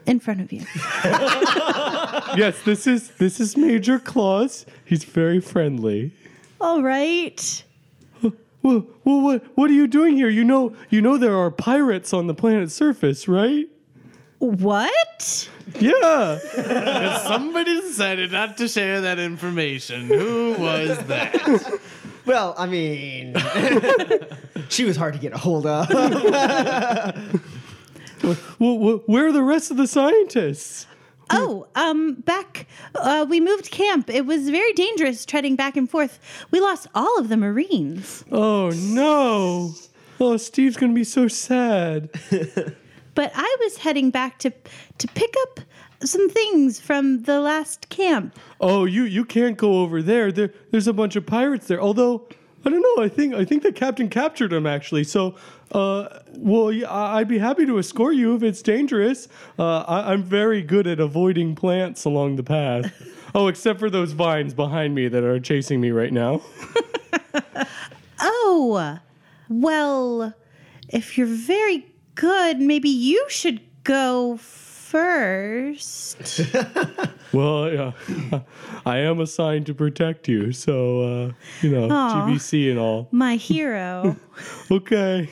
in 0.05 0.19
front 0.19 0.41
of 0.41 0.51
you. 0.51 0.65
Yes, 2.35 2.61
this 2.63 2.85
is 2.85 3.11
this 3.11 3.39
is 3.39 3.55
Major 3.55 3.99
Claus. 3.99 4.65
He's 4.83 5.05
very 5.05 5.39
friendly. 5.39 6.11
All 6.59 6.83
right. 6.83 7.63
Well, 8.67 8.85
well, 9.05 9.21
what 9.21 9.43
what 9.55 9.69
are 9.69 9.73
you 9.73 9.87
doing 9.87 10.17
here? 10.17 10.27
You 10.27 10.43
know, 10.43 10.75
you 10.89 11.01
know 11.01 11.15
there 11.17 11.37
are 11.37 11.49
pirates 11.49 12.11
on 12.11 12.27
the 12.27 12.33
planet's 12.33 12.73
surface, 12.73 13.25
right? 13.25 13.69
What? 14.39 15.49
Yeah. 15.79 16.37
Somebody 17.27 17.79
decided 17.79 18.33
not 18.33 18.57
to 18.57 18.67
share 18.67 18.99
that 19.01 19.19
information. 19.19 20.07
Who 20.07 20.55
was 20.59 20.97
that? 21.05 21.79
Well, 22.25 22.55
I 22.57 22.65
mean, 22.65 23.37
she 24.67 24.83
was 24.83 24.97
hard 24.97 25.13
to 25.13 25.19
get 25.19 25.31
a 25.31 25.37
hold 25.37 25.65
of. 25.65 25.89
well, 28.21 28.35
well, 28.59 29.01
where 29.05 29.27
are 29.27 29.31
the 29.31 29.43
rest 29.43 29.71
of 29.71 29.77
the 29.77 29.87
scientists? 29.87 30.87
Oh, 31.29 31.67
um, 31.75 32.15
back. 32.15 32.67
Uh, 32.95 33.25
we 33.27 33.39
moved 33.39 33.71
camp. 33.71 34.09
It 34.09 34.25
was 34.25 34.49
very 34.49 34.73
dangerous 34.73 35.25
treading 35.25 35.55
back 35.55 35.75
and 35.75 35.89
forth. 35.89 36.19
We 36.51 36.59
lost 36.59 36.87
all 36.95 37.19
of 37.19 37.29
the 37.29 37.37
Marines. 37.37 38.23
Oh 38.31 38.69
no. 38.69 39.73
Oh, 40.19 40.37
Steve's 40.37 40.77
gonna 40.77 40.93
be 40.93 41.03
so 41.03 41.27
sad. 41.27 42.09
But 43.17 43.31
I 43.33 43.57
was 43.61 43.77
heading 43.79 44.11
back 44.11 44.37
to 44.39 44.51
to 44.99 45.07
pick 45.07 45.33
up 45.41 45.61
some 46.03 46.29
things 46.29 46.79
from 46.79 47.23
the 47.23 47.39
last 47.39 47.89
camp. 47.89 48.37
Oh, 48.61 48.85
you 48.85 49.05
you 49.05 49.25
can't 49.25 49.57
go 49.57 49.81
over 49.81 50.03
there. 50.03 50.31
There 50.31 50.53
there's 50.69 50.87
a 50.87 50.93
bunch 50.93 51.15
of 51.15 51.25
pirates 51.25 51.65
there. 51.65 51.81
Although 51.81 52.27
I 52.63 52.69
don't 52.69 52.83
know. 52.83 53.03
I 53.03 53.09
think 53.09 53.33
I 53.33 53.43
think 53.43 53.63
the 53.63 53.71
captain 53.71 54.07
captured 54.09 54.51
them 54.51 54.67
actually. 54.67 55.03
So, 55.03 55.35
uh, 55.71 56.19
well, 56.37 56.71
yeah, 56.71 56.89
I- 56.89 57.19
I'd 57.19 57.27
be 57.27 57.39
happy 57.39 57.65
to 57.65 57.77
escort 57.79 58.15
you 58.15 58.35
if 58.35 58.43
it's 58.43 58.61
dangerous. 58.61 59.27
Uh, 59.59 59.79
I, 59.79 60.13
I'm 60.13 60.23
very 60.23 60.61
good 60.61 60.87
at 60.87 60.99
avoiding 60.99 61.55
plants 61.55 62.05
along 62.05 62.35
the 62.37 62.43
path. 62.43 62.91
Oh, 63.35 63.47
except 63.47 63.77
for 63.79 63.89
those 63.89 64.13
vines 64.13 64.53
behind 64.55 64.95
me 64.95 65.09
that 65.09 65.23
are 65.23 65.39
chasing 65.39 65.79
me 65.81 65.91
right 65.91 66.13
now. 66.13 66.41
Oh, 68.19 68.99
well, 69.49 70.33
if 70.89 71.17
you're 71.17 71.27
very 71.27 71.85
good, 72.15 72.59
maybe 72.59 72.89
you 72.89 73.23
should 73.29 73.61
go 73.83 74.37
first. 74.37 76.41
Well, 77.33 77.69
yeah, 77.73 77.91
I 78.85 78.99
am 78.99 79.19
assigned 79.19 79.65
to 79.65 79.73
protect 79.73 80.29
you, 80.29 80.53
so 80.53 81.01
uh, 81.01 81.31
you 81.61 81.69
know, 81.71 81.89
Aw. 81.91 82.25
GBC 82.25 82.69
and 82.71 82.79
all. 82.79 83.09
My 83.11 83.35
hero. 83.35 84.15
Okay, 84.71 85.29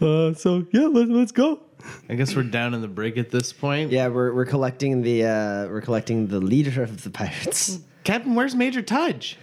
uh, 0.00 0.34
so 0.34 0.66
yeah, 0.72 0.86
let, 0.86 1.08
let's 1.08 1.32
go. 1.32 1.60
I 2.08 2.14
guess 2.14 2.34
we're 2.34 2.42
down 2.42 2.74
in 2.74 2.80
the 2.80 2.88
brig 2.88 3.16
at 3.18 3.30
this 3.30 3.52
point. 3.52 3.92
yeah, 3.92 4.08
we're, 4.08 4.32
we're 4.32 4.46
collecting 4.46 5.02
the 5.02 5.24
uh, 5.24 5.68
we're 5.68 5.82
collecting 5.82 6.26
the 6.26 6.40
leader 6.40 6.82
of 6.82 7.02
the 7.04 7.10
pirates. 7.10 7.78
Captain, 8.04 8.34
where's 8.34 8.54
Major 8.54 8.82
Tudge? 8.82 9.36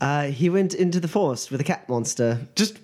Uh, 0.00 0.24
he 0.24 0.50
went 0.50 0.74
into 0.74 1.00
the 1.00 1.08
forest 1.08 1.50
with 1.50 1.60
a 1.60 1.64
cat 1.64 1.88
monster. 1.88 2.46
Just 2.54 2.74
with 2.74 2.80
a 2.80 2.83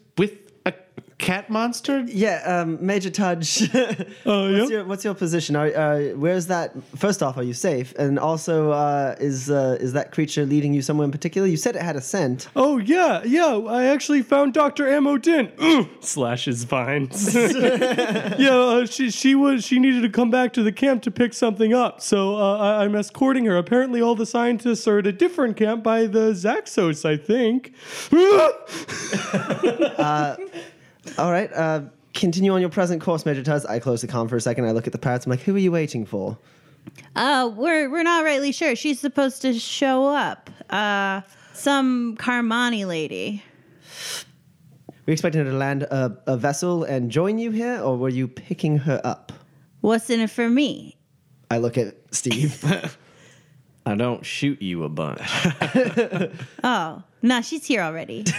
cat 1.20 1.50
monster? 1.50 2.04
Yeah, 2.06 2.42
um, 2.44 2.84
Major 2.84 3.10
Tudge. 3.10 3.70
Oh, 4.26 4.52
what's, 4.52 4.70
yeah? 4.70 4.76
your, 4.76 4.84
what's 4.84 5.04
your 5.04 5.14
position? 5.14 5.56
Are, 5.56 5.66
uh, 5.66 6.00
where's 6.10 6.46
that? 6.46 6.72
First 6.96 7.22
off, 7.22 7.36
are 7.36 7.42
you 7.42 7.54
safe? 7.54 7.92
And 7.98 8.18
also, 8.18 8.70
uh, 8.70 9.16
is 9.18 9.50
uh, 9.50 9.78
is 9.80 9.92
that 9.92 10.12
creature 10.12 10.44
leading 10.44 10.74
you 10.74 10.82
somewhere 10.82 11.04
in 11.04 11.10
particular? 11.10 11.46
You 11.46 11.56
said 11.56 11.76
it 11.76 11.82
had 11.82 11.96
a 11.96 12.00
scent. 12.00 12.48
Oh 12.54 12.78
yeah, 12.78 13.22
yeah. 13.24 13.58
I 13.68 13.86
actually 13.86 14.22
found 14.22 14.52
Doctor 14.52 14.84
Amodin. 14.84 15.52
Ugh, 15.58 15.88
Slashes 16.00 16.64
vines. 16.64 17.34
yeah, 17.34 18.50
uh, 18.50 18.86
she 18.86 19.10
she 19.10 19.34
was 19.34 19.64
she 19.64 19.78
needed 19.78 20.02
to 20.02 20.10
come 20.10 20.30
back 20.30 20.52
to 20.54 20.62
the 20.62 20.72
camp 20.72 21.02
to 21.02 21.10
pick 21.10 21.34
something 21.34 21.72
up. 21.72 22.00
So 22.00 22.36
uh, 22.36 22.58
I, 22.58 22.84
I'm 22.84 22.94
escorting 22.94 23.46
her. 23.46 23.56
Apparently, 23.56 24.00
all 24.00 24.14
the 24.14 24.26
scientists 24.26 24.86
are 24.86 24.98
at 24.98 25.06
a 25.06 25.12
different 25.12 25.56
camp 25.56 25.82
by 25.82 26.06
the 26.06 26.32
Zaxos. 26.32 27.04
I 27.04 27.16
think. 27.16 27.74
All 31.18 31.30
right. 31.32 31.52
Uh, 31.52 31.82
continue 32.14 32.52
on 32.52 32.60
your 32.60 32.70
present 32.70 33.00
course, 33.02 33.24
Major 33.24 33.42
Tudge. 33.42 33.64
I 33.68 33.78
close 33.78 34.00
the 34.00 34.06
com 34.06 34.28
for 34.28 34.36
a 34.36 34.40
second. 34.40 34.66
I 34.66 34.72
look 34.72 34.86
at 34.86 34.92
the 34.92 34.98
pirates. 34.98 35.26
I'm 35.26 35.30
like, 35.30 35.40
who 35.40 35.54
are 35.54 35.58
you 35.58 35.72
waiting 35.72 36.04
for? 36.06 36.36
Uh, 37.14 37.50
we're 37.54 37.90
we're 37.90 38.02
not 38.02 38.24
rightly 38.24 38.52
sure. 38.52 38.74
She's 38.74 39.00
supposed 39.00 39.42
to 39.42 39.52
show 39.58 40.06
up. 40.06 40.50
Uh, 40.70 41.20
some 41.52 42.16
Carmani 42.16 42.86
lady. 42.86 43.42
Were 44.88 44.94
you 45.06 45.12
expecting 45.12 45.44
her 45.44 45.50
to 45.50 45.56
land 45.56 45.82
a, 45.84 46.16
a 46.26 46.36
vessel 46.36 46.84
and 46.84 47.10
join 47.10 47.38
you 47.38 47.50
here, 47.50 47.80
or 47.80 47.96
were 47.96 48.08
you 48.08 48.28
picking 48.28 48.78
her 48.78 49.00
up? 49.04 49.32
What's 49.80 50.10
in 50.10 50.20
it 50.20 50.30
for 50.30 50.48
me? 50.48 50.96
I 51.50 51.58
look 51.58 51.76
at 51.76 51.96
Steve. 52.12 52.64
I 53.86 53.94
don't 53.94 54.24
shoot 54.24 54.60
you 54.62 54.84
a 54.84 54.88
bunch. 54.88 55.20
Oh, 56.62 57.02
no, 57.22 57.42
she's 57.42 57.66
here 57.66 57.82
already. 57.82 58.24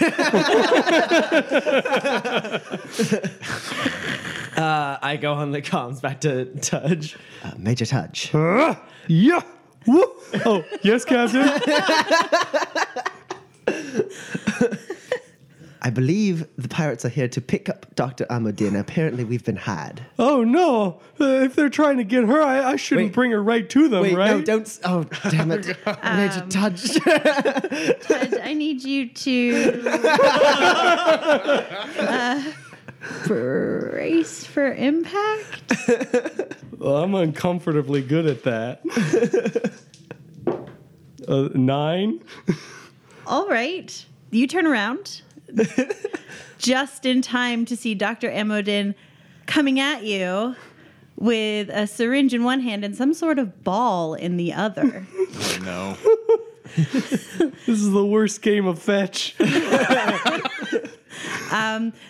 uh, 4.56 4.98
I 5.00 5.16
go 5.20 5.34
on 5.34 5.52
the 5.52 5.62
comms 5.62 6.00
back 6.00 6.20
to 6.22 6.46
Tudge. 6.46 7.16
Uh, 7.44 7.52
Major 7.58 7.86
Tudge. 7.86 8.30
Ah, 8.34 8.82
yeah. 9.08 9.42
Woo. 9.86 10.04
Oh 10.44 10.64
yes, 10.82 11.04
Captain. 11.04 11.42
I 15.84 15.90
believe 15.90 16.46
the 16.56 16.68
pirates 16.68 17.04
are 17.04 17.08
here 17.08 17.26
to 17.26 17.40
pick 17.40 17.68
up 17.68 17.92
Dr. 17.96 18.24
Amodin. 18.30 18.78
Apparently, 18.78 19.24
we've 19.24 19.44
been 19.44 19.56
had. 19.56 20.00
Oh 20.16 20.44
no! 20.44 21.00
Uh, 21.20 21.42
if 21.42 21.56
they're 21.56 21.68
trying 21.68 21.96
to 21.96 22.04
get 22.04 22.22
her, 22.24 22.40
I, 22.40 22.72
I 22.72 22.76
shouldn't 22.76 23.08
Wait. 23.08 23.14
bring 23.14 23.30
her 23.32 23.42
right 23.42 23.68
to 23.70 23.88
them, 23.88 24.02
Wait, 24.02 24.14
right? 24.16 24.30
no, 24.30 24.42
don't. 24.42 24.62
s- 24.62 24.78
Oh, 24.84 25.02
damn 25.30 25.50
it. 25.50 25.66
Major 26.04 26.46
Tudge. 26.48 27.00
Ted, 28.06 28.40
I 28.44 28.52
need 28.54 28.84
you 28.84 29.08
to 29.08 29.82
uh, 31.98 32.42
brace 33.26 34.44
for 34.44 34.72
impact. 34.74 35.74
Well, 36.78 36.96
I'm 36.98 37.14
uncomfortably 37.16 38.02
good 38.02 38.26
at 38.26 38.42
that. 38.44 39.72
uh, 41.28 41.48
nine. 41.54 42.20
All 43.26 43.48
right. 43.48 44.04
You 44.30 44.46
turn 44.46 44.66
around 44.66 45.22
just 46.58 47.06
in 47.06 47.22
time 47.22 47.64
to 47.66 47.76
see 47.76 47.94
Dr. 47.94 48.30
Amodin 48.30 48.94
coming 49.46 49.80
at 49.80 50.04
you 50.04 50.56
with 51.16 51.68
a 51.70 51.86
syringe 51.86 52.34
in 52.34 52.42
one 52.42 52.60
hand 52.60 52.84
and 52.84 52.96
some 52.96 53.14
sort 53.14 53.38
of 53.38 53.62
ball 53.64 54.14
in 54.14 54.36
the 54.36 54.52
other. 54.52 55.06
Oh, 55.34 55.58
no. 55.62 55.96
This 57.66 57.80
is 57.80 57.90
the 57.90 58.04
worst 58.04 58.42
game 58.42 58.66
of 58.66 58.78
fetch. 58.78 59.34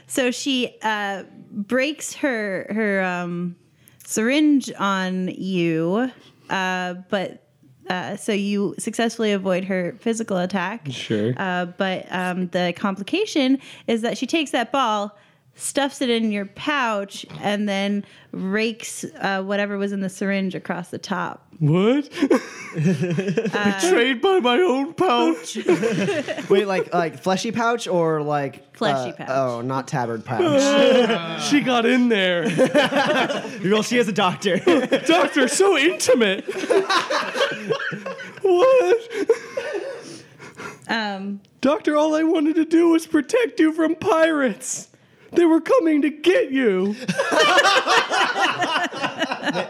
so 0.06 0.30
she 0.30 0.76
uh, 0.82 1.22
breaks 1.50 2.14
her 2.14 2.66
her 2.70 3.02
um, 3.02 3.56
syringe 4.04 4.72
on 4.78 5.28
you, 5.28 6.10
uh, 6.50 6.94
but 7.10 7.46
uh, 7.88 8.16
so 8.16 8.32
you 8.32 8.74
successfully 8.78 9.32
avoid 9.32 9.64
her 9.64 9.96
physical 9.98 10.36
attack. 10.36 10.88
Sure. 10.90 11.34
Uh, 11.36 11.66
but 11.66 12.06
um, 12.10 12.48
the 12.48 12.72
complication 12.76 13.58
is 13.86 14.02
that 14.02 14.16
she 14.18 14.26
takes 14.26 14.50
that 14.52 14.72
ball 14.72 15.16
stuffs 15.54 16.00
it 16.00 16.10
in 16.10 16.32
your 16.32 16.46
pouch, 16.46 17.26
and 17.40 17.68
then 17.68 18.04
rakes 18.32 19.04
uh, 19.20 19.42
whatever 19.42 19.76
was 19.78 19.92
in 19.92 20.00
the 20.00 20.08
syringe 20.08 20.54
across 20.54 20.88
the 20.90 20.98
top. 20.98 21.46
What? 21.58 22.10
Betrayed 22.74 24.20
by 24.20 24.40
my 24.40 24.58
own 24.58 24.94
pouch. 24.94 25.56
Wait, 26.48 26.66
like 26.66 26.92
like 26.92 27.22
fleshy 27.22 27.52
pouch 27.52 27.86
or 27.86 28.22
like 28.22 28.74
Fleshy 28.76 29.10
uh, 29.10 29.12
pouch. 29.12 29.28
Oh, 29.30 29.60
not 29.60 29.86
tabard 29.86 30.24
pouch. 30.26 31.42
she 31.44 31.60
got 31.60 31.86
in 31.86 32.08
there. 32.08 32.44
well, 33.64 33.82
she 33.82 33.98
is 33.98 34.08
a 34.08 34.12
doctor. 34.12 34.56
Doctor, 35.06 35.46
so 35.46 35.76
intimate. 35.78 36.44
what? 38.42 39.10
Um, 40.88 41.40
Doctor, 41.60 41.96
all 41.96 42.14
I 42.16 42.24
wanted 42.24 42.56
to 42.56 42.64
do 42.64 42.88
was 42.88 43.06
protect 43.06 43.60
you 43.60 43.72
from 43.72 43.94
pirates. 43.94 44.88
They 45.32 45.44
were 45.44 45.60
coming 45.60 46.02
to 46.02 46.10
get 46.10 46.50
you. 46.50 46.88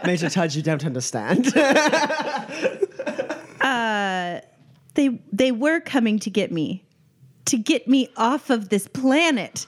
Major 0.05 0.29
Tudge, 0.29 0.55
you 0.55 0.61
don't 0.61 0.85
understand. 0.85 1.51
Uh, 3.61 4.41
they 4.95 5.21
they 5.31 5.53
were 5.53 5.79
coming 5.79 6.19
to 6.19 6.29
get 6.29 6.51
me, 6.51 6.83
to 7.45 7.57
get 7.57 7.87
me 7.87 8.09
off 8.17 8.49
of 8.49 8.67
this 8.67 8.89
planet. 8.89 9.65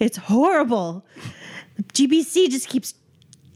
It's 0.00 0.16
horrible. 0.16 1.04
GBC 1.92 2.48
just 2.48 2.66
keeps 2.68 2.94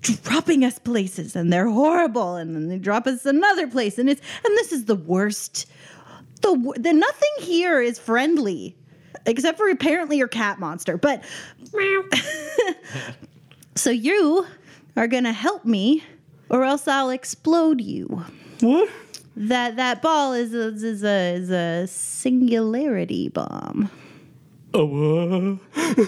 dropping 0.03 0.65
us 0.65 0.79
places, 0.79 1.35
and 1.35 1.51
they're 1.51 1.69
horrible, 1.69 2.37
and 2.37 2.55
then 2.55 2.69
they 2.69 2.79
drop 2.79 3.07
us 3.07 3.25
another 3.25 3.67
place, 3.67 3.99
and 3.99 4.11
it's 4.11 4.21
and 4.45 4.55
this 4.59 4.71
is 4.71 4.85
the 4.85 4.97
worst. 4.97 5.67
The 6.43 6.75
the 6.79 6.93
nothing 6.93 7.31
here 7.39 7.81
is 7.81 7.99
friendly, 7.99 8.77
except 9.25 9.57
for 9.57 9.71
apparently 9.71 10.19
your 10.19 10.29
cat 10.29 10.59
monster. 10.59 10.99
But 10.99 11.25
so 13.75 13.91
you 13.91 14.47
are 14.97 15.07
gonna 15.07 15.33
help 15.33 15.65
me, 15.65 16.03
or 16.49 16.65
else 16.65 16.87
I'll 16.89 17.11
explode 17.11 17.81
you 17.81 18.25
What? 18.61 18.91
that 19.37 19.77
that 19.77 20.03
ball 20.03 20.33
is 20.35 20.55
a, 20.55 20.69
is 20.69 21.05
a, 21.05 21.35
is 21.35 21.51
a 21.51 21.87
singularity 21.87 23.29
bomb. 23.29 23.91
Oh, 24.75 25.59
uh, 25.75 26.05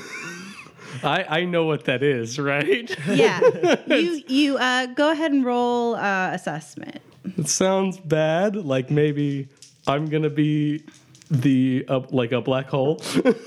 I 1.02 1.24
I 1.40 1.44
know 1.44 1.64
what 1.64 1.84
that 1.86 2.02
is, 2.02 2.38
right? 2.38 2.94
Yeah, 3.08 3.40
you 3.86 4.22
you 4.28 4.56
uh, 4.58 4.86
go 4.86 5.10
ahead 5.10 5.32
and 5.32 5.44
roll 5.44 5.96
uh, 5.96 6.30
assessment. 6.32 7.00
It 7.38 7.48
sounds 7.48 7.98
bad. 7.98 8.56
Like 8.56 8.90
maybe 8.90 9.48
I'm 9.86 10.06
gonna 10.06 10.30
be 10.30 10.84
the 11.30 11.84
uh, 11.88 12.00
like 12.10 12.32
a 12.32 12.40
black 12.40 12.68
hole. 12.68 13.00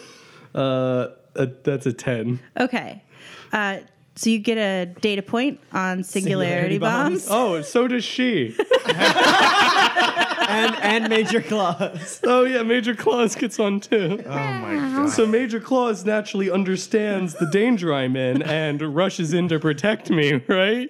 uh, 0.56 1.08
uh, 1.36 1.48
that's 1.64 1.86
a 1.86 1.94
ten. 1.94 2.40
Okay, 2.60 3.04
uh, 3.54 3.80
so 4.16 4.30
you 4.30 4.40
get 4.40 4.58
a 4.58 4.86
data 5.02 5.22
point 5.22 5.60
on 5.74 6.04
singularity, 6.04 6.78
bombs. 6.78 7.28
Oh, 7.30 7.62
so 7.62 7.88
does 7.88 8.04
she. 8.04 8.56
and 10.48 10.76
and 10.76 11.10
Major 11.10 11.42
Claus. 11.42 12.22
Oh 12.24 12.46
yeah, 12.46 12.64
Major 12.64 12.96
Claus 12.96 13.36
gets 13.36 13.60
on 13.60 13.80
too. 13.80 14.24
Oh 14.26 14.30
my 14.30 14.76
god. 14.76 15.10
So 15.10 15.26
Major 15.26 15.60
Claus 15.60 16.06
naturally 16.06 16.50
understands 16.50 17.34
the 17.34 17.50
danger 17.52 17.94
I'm 17.94 18.16
in 18.16 18.42
and 18.42 18.82
rushes 18.96 19.34
in 19.34 19.48
to 19.50 19.60
protect 19.60 20.10
me, 20.10 20.42
right? 20.48 20.90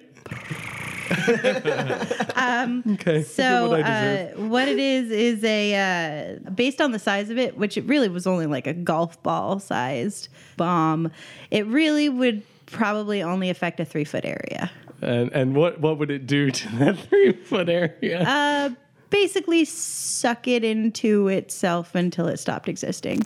okay. 2.94 3.22
So 3.22 3.70
what 3.70 3.80
uh, 3.80 4.26
what 4.36 4.68
it 4.68 4.78
is 4.78 5.10
is 5.10 5.44
a 5.44 6.38
uh, 6.46 6.50
based 6.50 6.80
on 6.80 6.92
the 6.92 6.98
size 6.98 7.30
of 7.30 7.38
it, 7.38 7.56
which 7.56 7.76
it 7.76 7.84
really 7.84 8.08
was 8.08 8.26
only 8.26 8.46
like 8.46 8.66
a 8.66 8.72
golf 8.72 9.22
ball 9.22 9.58
sized 9.60 10.28
bomb. 10.56 11.10
It 11.50 11.66
really 11.66 12.08
would 12.08 12.42
probably 12.66 13.22
only 13.22 13.50
affect 13.50 13.80
a 13.80 13.84
three 13.84 14.04
foot 14.04 14.24
area. 14.24 14.70
and 15.00 15.30
and 15.32 15.54
what 15.54 15.80
what 15.80 15.98
would 15.98 16.10
it 16.10 16.26
do 16.26 16.50
to 16.50 16.76
that 16.76 16.98
three 17.08 17.32
foot 17.32 17.68
area? 17.68 18.22
Uh, 18.22 18.70
basically, 19.10 19.64
suck 19.64 20.48
it 20.48 20.64
into 20.64 21.28
itself 21.28 21.94
until 21.94 22.26
it 22.26 22.38
stopped 22.38 22.68
existing. 22.68 23.22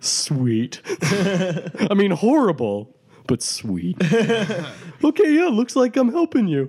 Sweet. 0.00 0.80
I 1.02 1.94
mean, 1.94 2.10
horrible, 2.10 2.94
but 3.30 3.42
sweet. 3.42 3.96
okay, 5.04 5.32
yeah, 5.32 5.46
looks 5.46 5.76
like 5.76 5.96
I'm 5.96 6.10
helping 6.10 6.48
you. 6.48 6.68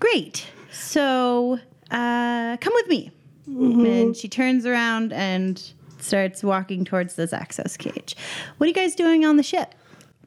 Great. 0.00 0.46
So, 0.72 1.58
uh, 1.90 2.56
come 2.58 2.72
with 2.74 2.88
me. 2.88 3.10
And 3.46 4.16
she 4.16 4.30
turns 4.30 4.64
around 4.64 5.12
and 5.12 5.62
starts 5.98 6.42
walking 6.42 6.86
towards 6.86 7.16
this 7.16 7.34
access 7.34 7.76
cage. 7.76 8.16
What 8.56 8.64
are 8.64 8.68
you 8.68 8.74
guys 8.74 8.94
doing 8.94 9.26
on 9.26 9.36
the 9.36 9.42
ship? 9.42 9.74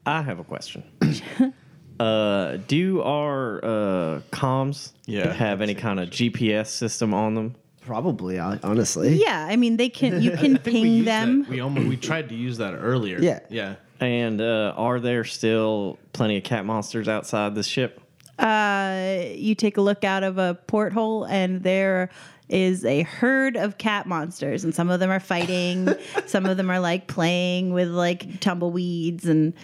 I 0.06 0.22
have 0.22 0.38
a 0.38 0.44
question. 0.44 0.84
uh, 2.00 2.58
do 2.68 3.02
our 3.02 3.64
uh, 3.64 4.20
comms 4.30 4.92
Yeah. 5.06 5.32
have 5.32 5.60
any 5.60 5.74
kind 5.74 5.98
of 5.98 6.10
GPS 6.10 6.68
system 6.68 7.12
on 7.12 7.34
them? 7.34 7.56
Probably, 7.80 8.38
honestly. 8.38 9.16
Yeah, 9.20 9.44
I 9.50 9.56
mean 9.56 9.76
they 9.76 9.88
can. 9.88 10.22
You 10.22 10.30
can 10.32 10.56
I 10.56 10.60
we 10.64 10.72
ping 10.72 11.04
them. 11.04 11.42
That. 11.42 11.50
We 11.50 11.58
almost 11.58 11.88
we 11.88 11.96
tried 11.96 12.28
to 12.28 12.36
use 12.36 12.58
that 12.58 12.74
earlier. 12.74 13.18
Yeah. 13.18 13.40
Yeah. 13.50 13.74
And 14.02 14.40
uh, 14.40 14.74
are 14.76 14.98
there 14.98 15.22
still 15.22 15.96
plenty 16.12 16.36
of 16.36 16.42
cat 16.42 16.66
monsters 16.66 17.06
outside 17.06 17.54
the 17.54 17.62
ship? 17.62 18.00
Uh, 18.36 19.26
you 19.36 19.54
take 19.54 19.76
a 19.76 19.80
look 19.80 20.02
out 20.02 20.24
of 20.24 20.38
a 20.38 20.54
porthole, 20.66 21.22
and 21.24 21.62
there 21.62 22.10
is 22.48 22.84
a 22.84 23.02
herd 23.02 23.56
of 23.56 23.78
cat 23.78 24.06
monsters, 24.08 24.64
and 24.64 24.74
some 24.74 24.90
of 24.90 24.98
them 24.98 25.08
are 25.08 25.20
fighting. 25.20 25.88
some 26.26 26.46
of 26.46 26.56
them 26.56 26.68
are 26.68 26.80
like 26.80 27.06
playing 27.06 27.72
with 27.72 27.90
like 27.90 28.40
tumbleweeds 28.40 29.26
and 29.26 29.54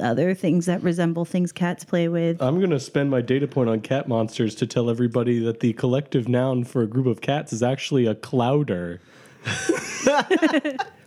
other 0.00 0.34
things 0.34 0.66
that 0.66 0.82
resemble 0.82 1.24
things 1.24 1.52
cats 1.52 1.84
play 1.84 2.08
with. 2.08 2.42
I'm 2.42 2.58
gonna 2.60 2.80
spend 2.80 3.12
my 3.12 3.20
data 3.20 3.46
point 3.46 3.70
on 3.70 3.80
cat 3.80 4.08
monsters 4.08 4.56
to 4.56 4.66
tell 4.66 4.90
everybody 4.90 5.38
that 5.44 5.60
the 5.60 5.72
collective 5.74 6.26
noun 6.26 6.64
for 6.64 6.82
a 6.82 6.88
group 6.88 7.06
of 7.06 7.20
cats 7.20 7.52
is 7.52 7.62
actually 7.62 8.06
a 8.06 8.16
clouder. 8.16 9.00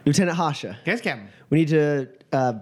Lieutenant 0.06 0.38
Hasha, 0.38 0.80
Yes, 0.86 1.02
Captain. 1.02 1.28
we 1.50 1.60
need 1.60 1.68
to 1.68 2.08
uh, 2.32 2.54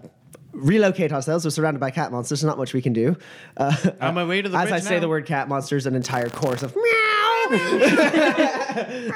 relocate 0.52 1.12
ourselves. 1.12 1.46
We're 1.46 1.52
surrounded 1.52 1.80
by 1.80 1.92
cat 1.92 2.12
monsters. 2.12 2.42
There's 2.42 2.48
not 2.48 2.58
much 2.58 2.74
we 2.74 2.82
can 2.82 2.94
do. 2.94 3.16
Uh, 3.58 3.76
On 4.02 4.16
my 4.16 4.26
way 4.26 4.42
to 4.42 4.50
the 4.50 4.58
as 4.58 4.70
bridge 4.70 4.82
I 4.82 4.84
say 4.84 4.96
now. 4.96 5.02
the 5.02 5.10
word 5.10 5.26
cat 5.26 5.48
monsters, 5.48 5.86
an 5.86 5.96
entire 5.96 6.30
chorus 6.30 6.64
of 6.64 6.76
meow. 6.76 7.50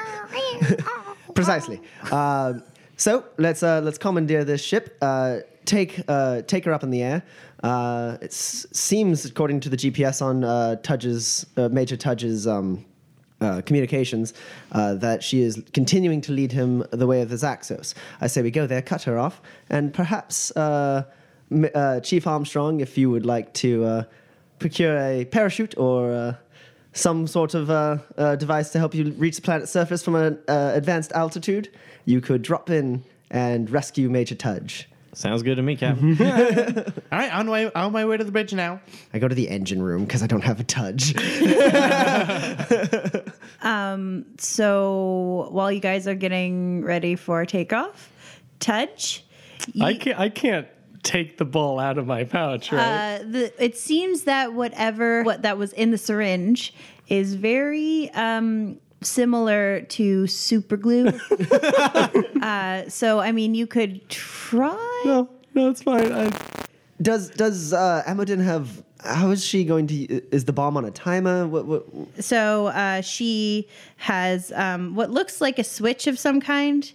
Precisely. 1.34 1.80
Um, 2.12 2.62
so 2.96 3.24
let's 3.38 3.62
uh, 3.62 3.80
let's 3.82 3.98
commandeer 3.98 4.44
this 4.44 4.62
ship. 4.62 4.96
Uh, 5.02 5.38
take 5.64 6.00
uh, 6.08 6.42
take 6.42 6.64
her 6.64 6.72
up 6.72 6.82
in 6.84 6.90
the 6.90 7.02
air. 7.02 7.22
Uh, 7.62 8.18
it 8.20 8.26
s- 8.30 8.66
seems, 8.72 9.24
according 9.24 9.58
to 9.60 9.68
the 9.68 9.76
GPS 9.76 10.22
on 10.22 10.44
uh, 10.44 10.76
Tudge's 10.76 11.46
uh, 11.56 11.68
Major 11.70 11.96
Tudge's 11.96 12.46
um, 12.46 12.84
uh, 13.40 13.60
communications, 13.62 14.32
uh, 14.72 14.94
that 14.94 15.22
she 15.22 15.42
is 15.42 15.62
continuing 15.72 16.20
to 16.22 16.32
lead 16.32 16.52
him 16.52 16.84
the 16.90 17.06
way 17.06 17.20
of 17.20 17.28
the 17.28 17.36
Zaxos. 17.36 17.94
I 18.20 18.26
say 18.26 18.42
we 18.42 18.50
go 18.50 18.66
there, 18.66 18.82
cut 18.82 19.02
her 19.04 19.18
off, 19.18 19.40
and 19.68 19.92
perhaps 19.92 20.50
uh, 20.56 21.04
M- 21.50 21.68
uh, 21.74 22.00
Chief 22.00 22.26
Armstrong, 22.26 22.80
if 22.80 22.96
you 22.96 23.10
would 23.10 23.26
like 23.26 23.52
to 23.54 23.84
uh, 23.84 24.04
procure 24.58 24.96
a 24.98 25.24
parachute 25.26 25.76
or 25.76 26.12
uh, 26.12 26.34
some 26.92 27.26
sort 27.26 27.54
of 27.54 27.70
uh, 27.70 27.98
uh, 28.16 28.36
device 28.36 28.70
to 28.70 28.78
help 28.78 28.94
you 28.94 29.10
reach 29.12 29.36
the 29.36 29.42
planet's 29.42 29.70
surface 29.70 30.02
from 30.02 30.14
an 30.14 30.38
uh, 30.48 30.72
advanced 30.74 31.12
altitude, 31.12 31.68
you 32.04 32.20
could 32.20 32.42
drop 32.42 32.70
in 32.70 33.04
and 33.30 33.68
rescue 33.70 34.08
Major 34.08 34.34
Tudge. 34.36 34.88
Sounds 35.12 35.42
good 35.42 35.56
to 35.56 35.62
me, 35.62 35.76
Captain. 35.76 36.16
All 36.20 37.18
right, 37.18 37.32
on 37.32 37.46
my 37.46 37.70
on 37.74 37.92
my 37.92 38.04
way 38.04 38.16
to 38.16 38.24
the 38.24 38.32
bridge 38.32 38.52
now. 38.52 38.80
I 39.12 39.20
go 39.20 39.28
to 39.28 39.34
the 39.34 39.48
engine 39.48 39.80
room 39.82 40.04
because 40.04 40.22
I 40.24 40.26
don't 40.26 40.42
have 40.42 40.58
a 40.58 40.64
Tudge. 40.64 41.14
So 44.38 45.48
while 45.50 45.72
you 45.72 45.80
guys 45.80 46.06
are 46.06 46.14
getting 46.14 46.84
ready 46.84 47.16
for 47.16 47.44
takeoff, 47.46 48.10
Tudge. 48.60 49.24
I 49.80 49.94
can't. 49.94 50.18
I 50.18 50.28
can't 50.28 50.68
take 51.04 51.36
the 51.36 51.44
ball 51.44 51.78
out 51.78 51.98
of 51.98 52.06
my 52.06 52.24
pouch, 52.24 52.72
right? 52.72 53.20
Uh, 53.20 53.24
the, 53.24 53.64
it 53.64 53.76
seems 53.76 54.22
that 54.22 54.52
whatever 54.54 55.22
what 55.22 55.42
that 55.42 55.58
was 55.58 55.72
in 55.74 55.90
the 55.90 55.98
syringe 55.98 56.74
is 57.08 57.34
very 57.34 58.10
um, 58.14 58.80
similar 59.02 59.82
to 59.82 60.26
super 60.26 60.76
glue. 60.76 61.08
uh, 62.42 62.88
so 62.88 63.20
I 63.20 63.32
mean, 63.32 63.54
you 63.54 63.66
could 63.66 64.08
try. 64.08 65.02
no, 65.04 65.28
no, 65.54 65.68
it's 65.68 65.82
fine. 65.82 66.10
I, 66.12 66.32
does 67.00 67.30
does 67.30 67.72
uh, 67.72 68.02
Amodin 68.06 68.42
have? 68.42 68.82
How 69.04 69.30
is 69.30 69.44
she 69.44 69.64
going 69.64 69.86
to? 69.88 70.34
Is 70.34 70.44
the 70.44 70.52
bomb 70.52 70.76
on 70.76 70.84
a 70.84 70.90
timer? 70.90 71.46
What? 71.46 71.66
what 71.66 71.84
So 72.22 72.68
uh, 72.68 73.00
she 73.00 73.68
has 73.96 74.52
um, 74.52 74.94
what 74.94 75.10
looks 75.10 75.40
like 75.40 75.58
a 75.58 75.64
switch 75.64 76.06
of 76.06 76.18
some 76.18 76.40
kind 76.40 76.90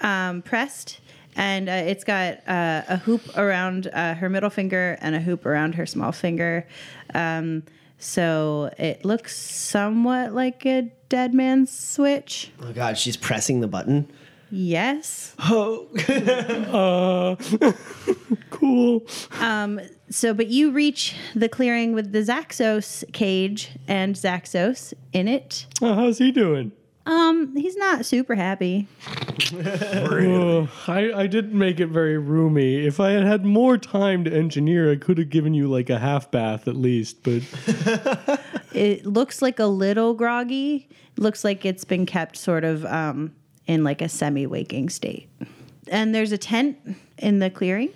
um, 0.00 0.42
pressed. 0.42 1.00
And 1.36 1.68
uh, 1.68 1.72
it's 1.72 2.04
got 2.04 2.46
uh, 2.46 2.82
a 2.88 2.96
hoop 2.96 3.36
around 3.36 3.88
uh, 3.88 4.14
her 4.14 4.28
middle 4.28 4.50
finger 4.50 4.96
and 5.00 5.16
a 5.16 5.20
hoop 5.20 5.44
around 5.46 5.74
her 5.74 5.84
small 5.86 6.12
finger. 6.12 6.66
Um, 7.12 7.64
so 7.98 8.70
it 8.78 9.04
looks 9.04 9.36
somewhat 9.36 10.32
like 10.32 10.64
a 10.66 10.92
dead 11.08 11.34
man's 11.34 11.76
switch. 11.76 12.52
oh 12.60 12.72
God, 12.72 12.98
she's 12.98 13.16
pressing 13.16 13.60
the 13.60 13.66
button. 13.66 14.12
Yes. 14.50 15.34
Oh, 15.40 15.88
uh, 16.70 17.36
cool. 18.50 19.06
Um, 19.40 19.80
so, 20.10 20.34
but 20.34 20.48
you 20.48 20.70
reach 20.70 21.14
the 21.34 21.48
clearing 21.48 21.92
with 21.94 22.12
the 22.12 22.20
Zaxos 22.20 23.10
cage 23.12 23.70
and 23.88 24.14
Zaxos 24.14 24.94
in 25.12 25.28
it. 25.28 25.66
Oh, 25.82 25.94
how's 25.94 26.18
he 26.18 26.30
doing? 26.30 26.72
Um, 27.06 27.54
he's 27.54 27.76
not 27.76 28.04
super 28.06 28.34
happy. 28.34 28.86
Oh, 29.56 30.68
I, 30.86 31.12
I 31.12 31.26
didn't 31.26 31.58
make 31.58 31.80
it 31.80 31.88
very 31.88 32.16
roomy. 32.18 32.86
If 32.86 32.98
I 33.00 33.10
had 33.10 33.24
had 33.24 33.44
more 33.44 33.76
time 33.76 34.24
to 34.24 34.32
engineer, 34.32 34.90
I 34.90 34.96
could 34.96 35.18
have 35.18 35.28
given 35.28 35.54
you 35.54 35.68
like 35.68 35.90
a 35.90 35.98
half 35.98 36.30
bath 36.30 36.66
at 36.66 36.76
least. 36.76 37.22
But 37.22 37.42
It 38.74 39.06
looks 39.06 39.40
like 39.42 39.58
a 39.58 39.66
little 39.66 40.14
groggy. 40.14 40.88
Looks 41.16 41.44
like 41.44 41.64
it's 41.64 41.84
been 41.84 42.06
kept 42.06 42.36
sort 42.36 42.64
of 42.64 42.84
um, 42.86 43.34
in 43.66 43.84
like 43.84 44.02
a 44.02 44.08
semi-waking 44.08 44.90
state. 44.90 45.28
And 45.88 46.14
there's 46.14 46.32
a 46.32 46.38
tent 46.38 46.78
in 47.18 47.38
the 47.38 47.50
clearing, 47.50 47.90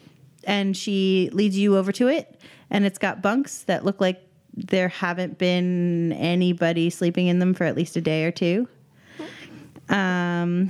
and 0.44 0.76
she 0.76 1.30
leads 1.32 1.56
you 1.56 1.76
over 1.76 1.92
to 1.92 2.08
it, 2.08 2.40
and 2.70 2.84
it's 2.84 2.98
got 2.98 3.22
bunks 3.22 3.62
that 3.62 3.84
look 3.84 4.00
like 4.00 4.22
there 4.54 4.88
haven't 4.88 5.38
been 5.38 6.12
anybody 6.12 6.90
sleeping 6.90 7.28
in 7.28 7.38
them 7.38 7.54
for 7.54 7.64
at 7.64 7.76
least 7.76 7.96
a 7.96 8.00
day 8.00 8.24
or 8.24 8.30
two. 8.30 8.68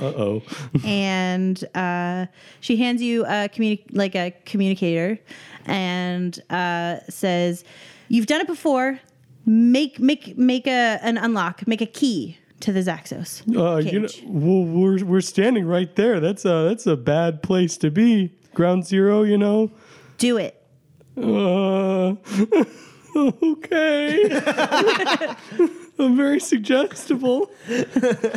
uh 0.00 0.06
oh. 0.06 0.42
and 0.84 1.64
uh, 1.74 2.26
she 2.60 2.76
hands 2.76 3.02
you 3.02 3.24
a 3.24 3.48
communi- 3.48 3.84
like 3.90 4.14
a 4.14 4.32
communicator 4.44 5.18
and 5.66 6.40
uh, 6.50 7.00
says, 7.08 7.64
"You've 8.08 8.26
done 8.26 8.40
it 8.40 8.46
before. 8.46 9.00
Make 9.44 9.98
make 9.98 10.38
make 10.38 10.68
a 10.68 11.00
an 11.02 11.18
unlock. 11.18 11.66
Make 11.66 11.80
a 11.80 11.86
key 11.86 12.37
to 12.60 12.72
the 12.72 12.80
Zaxos 12.80 13.42
Uh, 13.56 13.82
cage." 13.82 13.92
you 13.92 14.00
know, 14.00 14.08
well, 14.26 14.64
we're 14.64 15.04
we're 15.04 15.20
standing 15.20 15.64
right 15.66 15.94
there. 15.96 16.20
That's 16.20 16.44
a 16.44 16.64
that's 16.68 16.86
a 16.86 16.96
bad 16.96 17.42
place 17.42 17.76
to 17.78 17.90
be. 17.90 18.32
Ground 18.54 18.86
zero, 18.86 19.22
you 19.22 19.38
know. 19.38 19.70
Do 20.18 20.36
it. 20.36 20.54
Uh, 21.16 22.14
okay. 23.16 24.40
I'm 25.98 26.16
very 26.16 26.40
suggestible. 26.40 27.50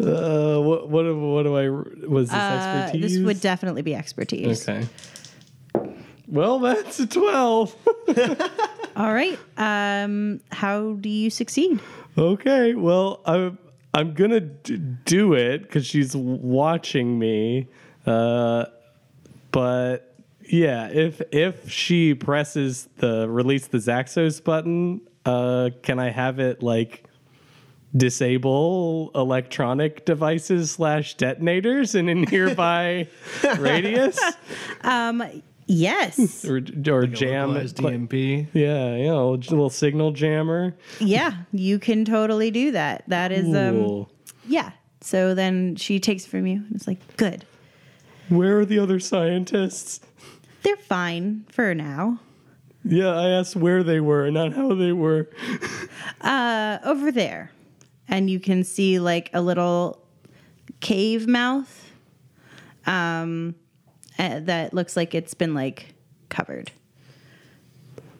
Uh, 0.00 0.60
what 0.60 0.88
what 0.88 1.02
do- 1.02 1.18
what 1.18 1.42
do 1.42 1.56
I 1.56 1.68
was 2.06 2.28
this 2.28 2.34
Uh, 2.38 2.82
expertise? 2.84 3.16
this 3.16 3.24
would 3.24 3.40
definitely 3.40 3.82
be 3.82 3.96
expertise. 3.96 4.68
okay. 4.68 4.86
Well, 6.28 6.60
that's 6.60 7.00
a 7.00 7.06
twelve. 7.08 7.74
All 8.96 9.12
right. 9.12 9.36
Um, 9.56 10.38
how 10.52 10.92
do 11.00 11.08
you 11.08 11.30
succeed? 11.30 11.80
Okay, 12.18 12.74
well, 12.74 13.20
I'm 13.24 13.58
I'm 13.94 14.12
gonna 14.12 14.40
d- 14.40 14.76
do 14.76 15.34
it 15.34 15.62
because 15.62 15.86
she's 15.86 16.16
watching 16.16 17.16
me. 17.16 17.68
Uh, 18.04 18.64
but 19.52 20.16
yeah, 20.48 20.88
if 20.88 21.22
if 21.30 21.70
she 21.70 22.14
presses 22.14 22.88
the 22.96 23.28
release 23.28 23.68
the 23.68 23.78
Zaxos 23.78 24.42
button, 24.42 25.00
uh, 25.24 25.70
can 25.82 26.00
I 26.00 26.10
have 26.10 26.40
it 26.40 26.60
like 26.60 27.04
disable 27.96 29.12
electronic 29.14 30.04
devices 30.04 30.72
slash 30.72 31.14
detonators 31.14 31.94
in 31.94 32.08
a 32.08 32.14
nearby 32.16 33.06
radius 33.58 34.20
Yes. 35.68 36.44
or 36.46 36.56
or 36.90 37.06
jam? 37.06 37.48
Localized 37.50 37.76
DMP. 37.76 38.48
Yeah, 38.54 38.96
yeah, 38.96 39.12
a 39.12 39.36
little 39.36 39.70
signal 39.70 40.12
jammer. 40.12 40.74
yeah, 40.98 41.32
you 41.52 41.78
can 41.78 42.04
totally 42.04 42.50
do 42.50 42.72
that. 42.72 43.04
That 43.08 43.32
is 43.32 43.46
um 43.54 43.84
Cool. 43.84 44.10
yeah. 44.46 44.72
So 45.00 45.34
then 45.34 45.76
she 45.76 46.00
takes 46.00 46.24
it 46.24 46.28
from 46.30 46.46
you 46.46 46.56
and 46.56 46.74
it's 46.74 46.88
like, 46.88 46.98
"Good. 47.16 47.44
Where 48.30 48.58
are 48.58 48.64
the 48.64 48.78
other 48.78 48.98
scientists? 48.98 50.00
They're 50.62 50.76
fine 50.76 51.44
for 51.50 51.74
now." 51.74 52.18
Yeah, 52.84 53.08
I 53.14 53.28
asked 53.28 53.54
where 53.54 53.82
they 53.82 54.00
were, 54.00 54.30
not 54.30 54.54
how 54.54 54.74
they 54.74 54.92
were. 54.92 55.28
uh, 56.22 56.78
over 56.84 57.12
there. 57.12 57.52
And 58.08 58.30
you 58.30 58.40
can 58.40 58.64
see 58.64 58.98
like 58.98 59.28
a 59.34 59.42
little 59.42 60.02
cave 60.80 61.26
mouth 61.26 61.90
um, 62.86 63.54
uh, 64.18 64.40
that 64.40 64.74
looks 64.74 64.96
like 64.96 65.14
it's 65.14 65.34
been 65.34 65.54
like 65.54 65.94
covered. 66.28 66.70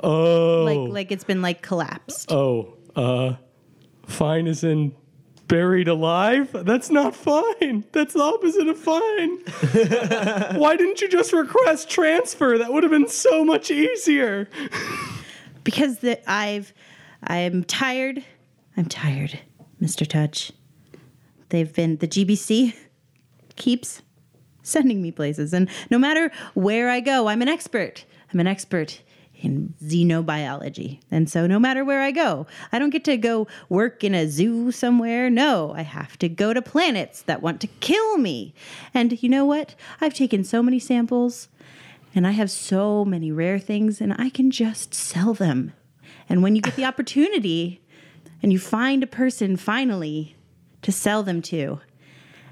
Oh, 0.00 0.64
Like 0.64 0.92
like 0.92 1.12
it's 1.12 1.24
been 1.24 1.42
like 1.42 1.60
collapsed. 1.62 2.30
oh, 2.32 2.74
uh, 2.94 3.34
fine 4.06 4.46
is 4.46 4.62
in 4.64 4.94
buried 5.48 5.88
alive. 5.88 6.50
That's 6.52 6.90
not 6.90 7.16
fine. 7.16 7.84
That's 7.92 8.14
the 8.14 8.20
opposite 8.22 8.68
of 8.68 8.78
fine. 8.78 9.38
Why 10.60 10.76
didn't 10.76 11.00
you 11.00 11.08
just 11.08 11.32
request 11.32 11.88
transfer? 11.90 12.58
That 12.58 12.72
would 12.72 12.82
have 12.84 12.92
been 12.92 13.08
so 13.08 13.44
much 13.44 13.70
easier. 13.70 14.48
Because 15.64 15.98
the, 15.98 16.18
I've 16.30 16.72
I'm 17.22 17.62
tired. 17.62 18.24
I'm 18.74 18.86
tired, 18.86 19.38
Mr. 19.82 20.06
Tudge. 20.08 20.50
They've 21.50 21.70
been 21.70 21.98
the 21.98 22.08
GBC 22.08 22.74
keeps 23.56 24.00
sending 24.68 25.02
me 25.02 25.10
places 25.10 25.52
and 25.52 25.68
no 25.90 25.98
matter 25.98 26.30
where 26.54 26.90
I 26.90 27.00
go, 27.00 27.28
I'm 27.28 27.42
an 27.42 27.48
expert. 27.48 28.04
I'm 28.32 28.40
an 28.40 28.46
expert 28.46 29.00
in 29.40 29.74
xenobiology. 29.82 31.00
And 31.10 31.30
so 31.30 31.46
no 31.46 31.58
matter 31.58 31.84
where 31.84 32.02
I 32.02 32.10
go, 32.10 32.46
I 32.72 32.78
don't 32.78 32.90
get 32.90 33.04
to 33.04 33.16
go 33.16 33.46
work 33.68 34.02
in 34.02 34.14
a 34.14 34.28
zoo 34.28 34.72
somewhere. 34.72 35.30
No, 35.30 35.72
I 35.76 35.82
have 35.82 36.18
to 36.18 36.28
go 36.28 36.52
to 36.52 36.60
planets 36.60 37.22
that 37.22 37.42
want 37.42 37.60
to 37.60 37.68
kill 37.80 38.18
me. 38.18 38.54
And 38.92 39.22
you 39.22 39.28
know 39.28 39.44
what? 39.44 39.74
I've 40.00 40.14
taken 40.14 40.44
so 40.44 40.62
many 40.62 40.78
samples 40.78 41.48
and 42.14 42.26
I 42.26 42.32
have 42.32 42.50
so 42.50 43.04
many 43.04 43.30
rare 43.30 43.58
things 43.58 44.00
and 44.00 44.14
I 44.18 44.30
can 44.30 44.50
just 44.50 44.92
sell 44.92 45.34
them. 45.34 45.72
And 46.28 46.42
when 46.42 46.56
you 46.56 46.62
get 46.62 46.76
the 46.76 46.84
opportunity 46.84 47.80
and 48.42 48.52
you 48.52 48.58
find 48.58 49.02
a 49.02 49.06
person 49.06 49.56
finally 49.56 50.36
to 50.82 50.92
sell 50.92 51.22
them 51.22 51.42
to, 51.42 51.80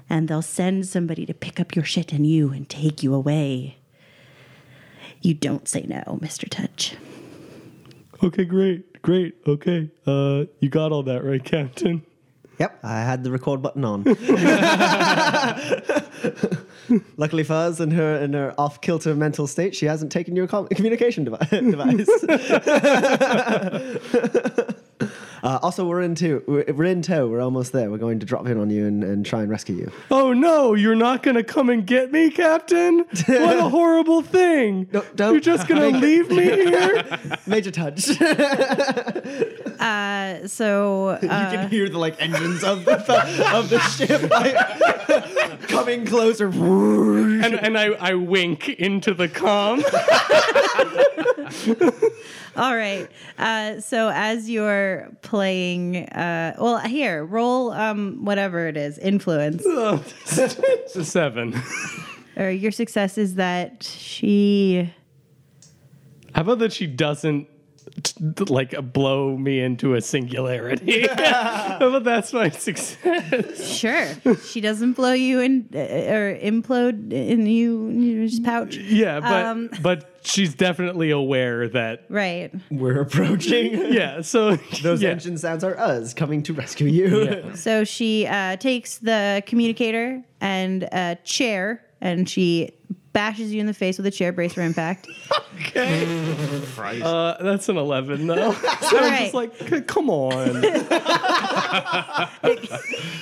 and 0.09 0.27
they'll 0.27 0.41
send 0.41 0.87
somebody 0.87 1.25
to 1.25 1.33
pick 1.33 1.59
up 1.59 1.75
your 1.75 1.85
shit 1.85 2.13
and 2.13 2.25
you 2.25 2.51
and 2.51 2.69
take 2.69 3.03
you 3.03 3.13
away. 3.13 3.77
You 5.21 5.33
don't 5.33 5.67
say 5.67 5.85
no, 5.87 6.19
Mr. 6.21 6.49
Tudge. 6.49 6.95
Okay, 8.23 8.45
great, 8.45 9.01
great. 9.01 9.35
Okay, 9.45 9.89
uh, 10.05 10.45
you 10.59 10.69
got 10.69 10.91
all 10.91 11.03
that 11.03 11.23
right, 11.23 11.43
Captain. 11.43 12.03
Yep, 12.59 12.79
I 12.83 13.01
had 13.01 13.23
the 13.23 13.31
record 13.31 13.61
button 13.61 13.85
on. 13.85 14.03
Luckily 17.17 17.43
for 17.43 17.53
us, 17.53 17.79
in 17.79 17.91
her 17.91 18.15
in 18.17 18.33
her 18.33 18.55
off 18.57 18.81
kilter 18.81 19.13
mental 19.13 19.45
state, 19.45 19.75
she 19.75 19.85
hasn't 19.85 20.11
taken 20.11 20.35
your 20.35 20.47
com- 20.47 20.67
communication 20.69 21.23
devi- 21.25 21.45
device. 21.71 22.09
uh, 25.47 25.59
also, 25.61 25.87
we're 25.87 26.01
in 26.01 26.13
two. 26.13 26.43
We're, 26.45 26.65
we're 26.73 26.83
in 26.91 27.01
tow. 27.01 27.27
We're 27.27 27.39
almost 27.41 27.71
there. 27.71 27.89
We're 27.89 27.97
going 27.99 28.19
to 28.19 28.25
drop 28.25 28.45
in 28.47 28.57
on 28.59 28.69
you 28.69 28.85
and, 28.85 29.01
and 29.03 29.25
try 29.25 29.41
and 29.41 29.49
rescue 29.49 29.75
you. 29.75 29.91
Oh 30.11 30.33
no, 30.33 30.73
you're 30.73 30.95
not 30.95 31.23
gonna 31.23 31.43
come 31.43 31.69
and 31.69 31.85
get 31.87 32.11
me, 32.11 32.29
Captain? 32.29 32.97
What 33.27 33.57
a 33.57 33.69
horrible 33.77 34.21
thing! 34.21 34.89
No, 34.91 35.05
don't- 35.15 35.31
You're 35.33 35.39
just 35.39 35.67
gonna 35.69 35.89
leave 35.97 36.29
me 36.29 36.43
here? 36.43 37.19
Major 37.45 37.71
Tudge. 37.71 38.09
Uh, 39.77 40.47
so, 40.47 41.09
uh, 41.09 41.19
can 41.19 41.69
hear 41.69 41.87
the 41.87 41.99
like 41.99 42.19
engines 42.19 42.63
of 42.63 42.83
the 42.83 42.95
of 43.53 43.69
the 43.69 43.79
ship 43.79 44.27
like, 44.31 44.55
coming 45.67 46.03
closer. 46.03 46.47
and 46.47 47.53
and 47.53 47.77
I, 47.77 47.89
I 47.99 48.15
wink 48.15 48.69
into 48.69 49.13
the 49.13 49.27
com. 49.29 49.83
All 52.57 52.75
right. 52.75 53.07
Uh, 53.37 53.79
so, 53.79 54.09
as 54.13 54.49
you're 54.49 55.09
playing, 55.21 55.97
uh, 56.09 56.55
well, 56.59 56.79
here, 56.79 57.23
roll 57.23 57.71
um, 57.71 58.25
whatever 58.25 58.67
it 58.67 58.75
is, 58.75 58.97
influence. 58.97 59.63
it's 59.65 60.95
a 60.95 61.05
seven. 61.05 61.53
or 62.35 62.49
your 62.49 62.71
success 62.71 63.17
is 63.17 63.35
that 63.35 63.83
she 63.83 64.91
How 66.33 66.41
about 66.41 66.59
that 66.59 66.73
she 66.73 66.87
doesn't 66.87 67.47
t- 68.03 68.43
like 68.45 68.75
blow 68.93 69.37
me 69.37 69.59
into 69.59 69.95
a 69.95 70.01
singularity? 70.01 71.07
but 71.17 71.99
that's 72.03 72.33
my 72.33 72.49
success? 72.49 73.77
sure 73.77 74.07
she 74.45 74.61
doesn't 74.61 74.93
blow 74.93 75.13
you 75.13 75.39
in 75.39 75.67
uh, 75.73 75.77
or 75.79 76.35
implode 76.37 77.11
in 77.11 77.45
you 77.45 77.87
in 77.89 78.01
your 78.01 78.29
pouch 78.43 78.75
Yeah, 78.77 79.19
but 79.19 79.45
Um. 79.45 79.69
but 79.81 80.19
she's 80.23 80.53
definitely 80.55 81.09
aware 81.11 81.67
that 81.69 82.05
right 82.09 82.53
We're 82.69 83.01
approaching. 83.01 83.73
yeah. 83.93 84.21
So 84.21 84.55
Those 84.81 85.01
yeah. 85.01 85.11
engine 85.11 85.37
sounds 85.37 85.63
are 85.63 85.77
us 85.77 86.13
coming 86.13 86.43
to 86.43 86.53
rescue 86.53 86.87
you. 86.87 87.51
so 87.55 87.83
she 87.83 88.25
uh, 88.27 88.57
takes 88.57 88.97
the 88.99 89.41
communicator 89.45 90.21
and 90.41 90.83
a 90.83 91.17
chair 91.23 91.83
and 92.01 92.29
she 92.29 92.71
bashes 93.17 93.51
you 93.51 93.59
in 93.59 93.65
the 93.65 93.73
face 93.73 93.97
with 93.97 94.05
a 94.05 94.11
chair 94.11 94.31
brace 94.31 94.53
for 94.53 94.61
impact. 94.61 95.07
Uh, 96.77 97.43
that's 97.43 97.67
an 97.67 97.77
11, 97.77 98.27
though. 98.27 98.51
so 98.81 98.97
I'm 98.97 99.03
right. 99.03 99.19
just 99.21 99.33
like, 99.33 99.69
"C- 99.69 99.81
come 99.81 100.09
on. 100.09 100.61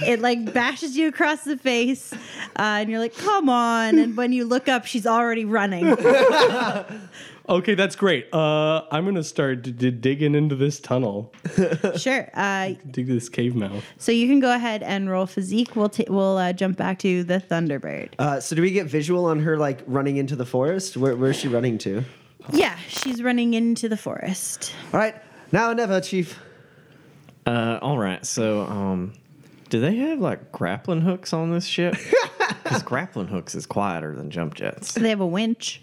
It 0.06 0.20
like 0.22 0.54
bashes 0.54 0.98
you 0.98 1.08
across 1.08 1.44
the 1.44 1.58
face, 1.58 2.14
uh, 2.14 2.18
and 2.58 2.90
you're 2.90 3.00
like, 3.00 3.16
"Come 3.18 3.50
on!" 3.50 3.98
And 3.98 4.16
when 4.18 4.34
you 4.34 4.46
look 4.46 4.68
up, 4.68 4.86
she's 4.86 5.08
already 5.08 5.46
running. 5.46 5.96
Okay, 7.50 7.76
that's 7.76 7.96
great. 7.96 8.34
Uh, 8.34 8.84
I'm 8.92 9.04
going 9.04 9.16
to 9.16 9.24
start 9.24 9.62
d- 9.64 9.72
d- 9.72 9.92
digging 9.92 10.36
into 10.36 10.56
this 10.56 10.80
tunnel, 10.80 11.34
sure. 11.98 12.30
Uh, 12.34 12.74
dig 12.92 13.08
this 13.08 13.30
cave 13.30 13.56
mouth. 13.56 13.84
so 13.98 14.12
you 14.12 14.28
can 14.28 14.40
go 14.40 14.54
ahead 14.54 14.84
and 14.84 15.10
roll 15.10 15.26
physique. 15.26 15.76
We'll 15.76 15.90
t- 15.90 16.08
we'll 16.10 16.38
uh, 16.38 16.54
jump 16.54 16.78
back 16.78 17.00
to 17.00 17.24
the 17.24 17.40
Thunderbird. 17.40 18.14
Uh, 18.20 18.40
so 18.40 18.56
do 18.56 18.62
we 18.62 18.72
get 18.72 18.88
visual 18.88 19.26
on 19.26 19.40
her 19.40 19.58
like 19.58 19.82
running 19.88 20.18
into 20.18 20.36
the 20.36 20.46
forest? 20.46 20.98
Where, 20.98 21.16
where's 21.16 21.38
she 21.38 21.48
running 21.48 21.78
to? 21.80 22.04
Yeah, 22.52 22.78
she's 22.88 23.24
running 23.24 23.54
into 23.56 23.90
the 23.90 23.98
forest. 23.98 24.74
All 24.94 25.00
right, 25.00 25.16
now 25.52 25.72
or 25.72 25.76
never, 25.76 26.00
Chief. 26.02 26.40
Uh, 27.46 27.80
all 27.82 27.98
right. 27.98 28.26
So, 28.26 28.62
um, 28.62 29.14
do 29.70 29.80
they 29.80 29.96
have 29.98 30.20
like 30.20 30.52
grappling 30.52 31.02
hooks 31.02 31.34
on 31.34 31.52
this 31.52 31.66
ship? 31.66 31.96
Because 32.64 32.82
grappling 32.84 33.28
hooks 33.28 33.54
is 33.54 33.66
quieter 33.68 34.16
than 34.16 34.30
jump 34.32 34.56
jets. 34.56 34.94
They 34.94 35.10
have 35.10 35.20
a 35.20 35.26
winch. 35.26 35.82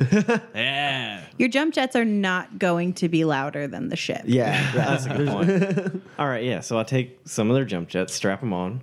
Yeah. 0.54 1.24
Your 1.38 1.48
jump 1.48 1.74
jets 1.74 1.96
are 1.96 2.04
not 2.04 2.58
going 2.58 2.92
to 2.94 3.08
be 3.08 3.24
louder 3.24 3.66
than 3.66 3.88
the 3.88 3.96
ship. 3.96 4.22
Yeah, 4.24 4.70
That's 4.72 5.06
a 5.06 5.16
good 5.16 5.28
point. 5.28 6.02
All 6.18 6.26
right, 6.28 6.44
yeah. 6.44 6.60
So 6.60 6.78
I 6.78 6.84
take 6.84 7.18
some 7.24 7.50
of 7.50 7.56
their 7.56 7.64
jump 7.64 7.88
jets, 7.88 8.14
strap 8.14 8.40
them 8.40 8.52
on. 8.52 8.80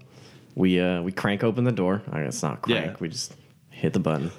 We 0.55 0.79
uh 0.79 1.01
we 1.01 1.11
crank 1.13 1.43
open 1.43 1.63
the 1.63 1.71
door. 1.71 2.01
I 2.11 2.23
guess 2.23 2.43
not 2.43 2.61
crank. 2.61 2.85
Yeah. 2.85 2.95
We 2.99 3.07
just 3.09 3.33
hit 3.69 3.93
the 3.93 3.99
button. 3.99 4.31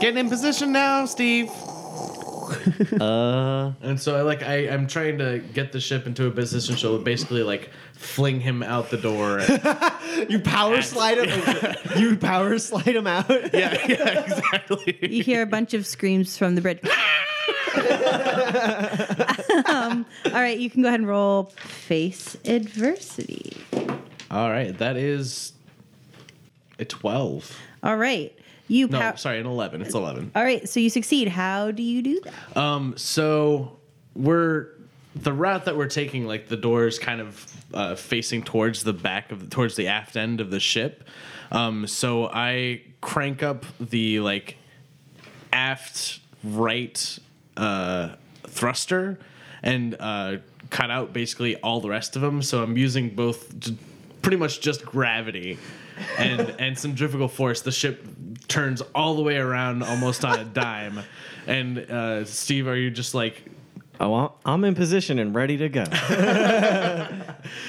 Getting 0.00 0.18
in 0.18 0.28
position 0.28 0.72
now, 0.72 1.06
Steve. 1.06 1.50
Uh, 3.00 3.72
And 3.82 4.00
so 4.00 4.16
I 4.16 4.22
like 4.22 4.42
I, 4.42 4.68
I'm 4.68 4.86
trying 4.86 5.18
to 5.18 5.38
get 5.54 5.72
the 5.72 5.80
ship 5.80 6.06
into 6.06 6.26
a 6.26 6.30
position 6.30 6.76
so 6.76 6.98
basically 6.98 7.42
like 7.42 7.70
fling 7.92 8.40
him 8.40 8.62
out 8.62 8.90
the 8.90 8.96
door. 8.96 9.40
you 10.28 10.38
power 10.40 10.82
slide 10.82 11.18
him. 11.18 11.74
you 11.96 12.16
power 12.16 12.58
slide 12.58 12.94
him 12.96 13.06
out. 13.06 13.28
yeah, 13.52 13.76
yeah, 13.86 14.24
exactly. 14.24 14.98
You 15.02 15.22
hear 15.22 15.42
a 15.42 15.46
bunch 15.46 15.74
of 15.74 15.86
screams 15.86 16.36
from 16.38 16.54
the 16.54 16.60
bridge. 16.60 16.80
um, 19.68 20.06
all 20.26 20.32
right, 20.32 20.58
you 20.58 20.70
can 20.70 20.82
go 20.82 20.88
ahead 20.88 21.00
and 21.00 21.08
roll 21.08 21.44
face 21.44 22.36
adversity. 22.44 23.56
All 24.30 24.50
right, 24.50 24.76
that 24.78 24.96
is 24.96 25.52
a 26.78 26.84
12. 26.84 27.56
All 27.82 27.96
right, 27.96 28.36
you. 28.68 28.88
No, 28.88 28.98
pow- 28.98 29.14
sorry, 29.14 29.40
an 29.40 29.46
11. 29.46 29.82
It's 29.82 29.94
11. 29.94 30.32
All 30.34 30.42
right, 30.42 30.68
so 30.68 30.80
you 30.80 30.90
succeed. 30.90 31.28
How 31.28 31.70
do 31.70 31.82
you 31.82 32.02
do 32.02 32.20
that? 32.20 32.56
Um, 32.56 32.94
so 32.96 33.78
we're 34.14 34.68
the 35.14 35.32
route 35.32 35.64
that 35.64 35.76
we're 35.76 35.88
taking, 35.88 36.26
like 36.26 36.48
the 36.48 36.56
doors 36.56 36.98
kind 36.98 37.20
of 37.20 37.46
uh, 37.72 37.94
facing 37.94 38.42
towards 38.42 38.82
the 38.82 38.92
back 38.92 39.32
of 39.32 39.50
towards 39.50 39.76
the 39.76 39.88
aft 39.88 40.16
end 40.16 40.40
of 40.40 40.50
the 40.50 40.60
ship. 40.60 41.04
Um, 41.50 41.86
so 41.86 42.26
I 42.26 42.82
crank 43.00 43.42
up 43.42 43.64
the 43.80 44.20
like 44.20 44.56
aft 45.52 46.20
right 46.44 47.18
uh, 47.56 48.10
thruster 48.46 49.18
and 49.62 49.96
uh, 49.98 50.36
cut 50.70 50.90
out 50.90 51.12
basically 51.12 51.56
all 51.56 51.80
the 51.80 51.88
rest 51.88 52.16
of 52.16 52.22
them. 52.22 52.42
So 52.42 52.62
I'm 52.62 52.76
using 52.76 53.10
both, 53.10 53.52
pretty 54.22 54.36
much 54.36 54.60
just 54.60 54.84
gravity 54.84 55.58
and 56.18 56.40
and 56.58 56.78
some 56.78 56.92
centrifugal 56.92 57.28
force. 57.28 57.62
The 57.62 57.72
ship 57.72 58.06
turns 58.48 58.80
all 58.94 59.14
the 59.16 59.22
way 59.22 59.36
around 59.36 59.82
almost 59.82 60.24
on 60.24 60.38
a 60.38 60.44
dime. 60.44 61.00
And 61.46 61.78
uh, 61.78 62.24
Steve, 62.24 62.66
are 62.68 62.76
you 62.76 62.90
just 62.90 63.14
like? 63.14 63.42
oh, 63.98 64.12
I'm- 64.12 64.30
I'm 64.44 64.64
in 64.64 64.74
position 64.74 65.18
and 65.18 65.34
ready 65.34 65.56
to 65.58 65.68
go. 65.68 65.84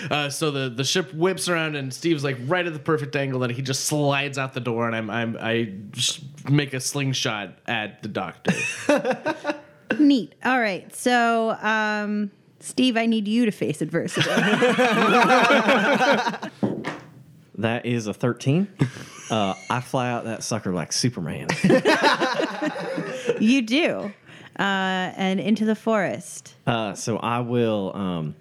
Uh, 0.09 0.29
so 0.29 0.49
the, 0.49 0.69
the 0.69 0.83
ship 0.83 1.13
whips 1.13 1.47
around 1.49 1.75
and 1.75 1.93
Steve's 1.93 2.23
like 2.23 2.37
right 2.47 2.65
at 2.65 2.73
the 2.73 2.79
perfect 2.79 3.15
angle 3.15 3.41
that 3.41 3.51
he 3.51 3.61
just 3.61 3.85
slides 3.85 4.37
out 4.39 4.53
the 4.53 4.59
door 4.59 4.87
and 4.87 4.95
I'm, 4.95 5.09
I'm 5.09 5.37
I 5.39 5.71
just 5.91 6.21
make 6.49 6.73
a 6.73 6.79
slingshot 6.79 7.59
at 7.67 8.01
the 8.01 8.09
doctor. 8.09 8.53
Neat. 9.99 10.33
All 10.43 10.59
right, 10.59 10.93
so 10.95 11.51
um, 11.61 12.31
Steve, 12.59 12.97
I 12.97 13.05
need 13.05 13.27
you 13.27 13.45
to 13.45 13.51
face 13.51 13.81
adversity. 13.83 14.27
That 17.57 17.85
is 17.85 18.07
a 18.07 18.13
13. 18.13 18.67
Uh, 19.29 19.55
I 19.69 19.81
fly 19.81 20.09
out 20.09 20.23
that 20.23 20.41
sucker 20.41 20.71
like 20.71 20.93
Superman. 20.93 21.49
you 23.41 23.61
do, 23.61 24.13
uh, 24.57 24.61
and 24.61 25.41
into 25.41 25.65
the 25.65 25.75
forest. 25.75 26.55
Uh, 26.65 26.93
so 26.93 27.17
I 27.17 27.41
will, 27.41 27.91
um, 27.93 28.35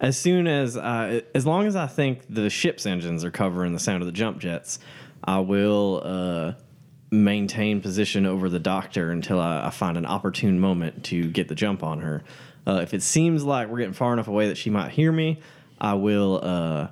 as 0.00 0.18
soon 0.18 0.46
as, 0.46 0.76
uh, 0.76 1.22
as 1.34 1.46
long 1.46 1.66
as 1.66 1.76
I 1.76 1.86
think 1.86 2.24
the 2.28 2.50
ship's 2.50 2.84
engines 2.84 3.24
are 3.24 3.30
covering 3.30 3.72
the 3.72 3.78
sound 3.78 4.02
of 4.02 4.06
the 4.06 4.12
jump 4.12 4.38
jets, 4.38 4.80
I 5.24 5.40
will 5.40 6.02
uh, 6.04 6.52
maintain 7.10 7.80
position 7.80 8.26
over 8.26 8.50
the 8.50 8.60
doctor 8.60 9.10
until 9.10 9.40
I, 9.40 9.68
I 9.68 9.70
find 9.70 9.96
an 9.96 10.04
opportune 10.04 10.60
moment 10.60 11.04
to 11.04 11.30
get 11.30 11.48
the 11.48 11.54
jump 11.54 11.82
on 11.82 12.00
her. 12.00 12.22
Uh, 12.66 12.80
if 12.82 12.92
it 12.92 13.02
seems 13.02 13.44
like 13.44 13.68
we're 13.68 13.78
getting 13.78 13.94
far 13.94 14.12
enough 14.12 14.28
away 14.28 14.48
that 14.48 14.58
she 14.58 14.68
might 14.68 14.90
hear 14.90 15.10
me, 15.10 15.40
I 15.80 15.94
will 15.94 16.40
uh, 16.42 16.88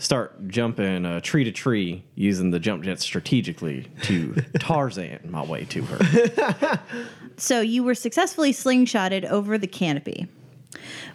start 0.00 0.48
jumping 0.48 1.04
uh, 1.04 1.20
tree 1.20 1.44
to 1.44 1.52
tree 1.52 2.02
using 2.14 2.50
the 2.50 2.58
jump 2.58 2.82
jets 2.82 3.04
strategically 3.04 3.86
to 4.02 4.34
Tarzan 4.58 5.20
my 5.30 5.44
way 5.44 5.64
to 5.66 5.82
her. 5.82 6.80
So 7.36 7.62
you 7.62 7.82
were 7.82 7.94
successfully 7.94 8.52
slingshotted 8.52 9.24
over 9.24 9.56
the 9.56 9.66
canopy, 9.66 10.28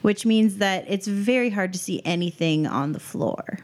which 0.02 0.26
means 0.26 0.58
that 0.58 0.84
it's 0.88 1.06
very 1.06 1.52
hard 1.52 1.71
to 1.74 1.80
see 1.80 2.02
anything 2.04 2.65
on 2.65 2.93
the 2.93 3.00
floor. 3.00 3.60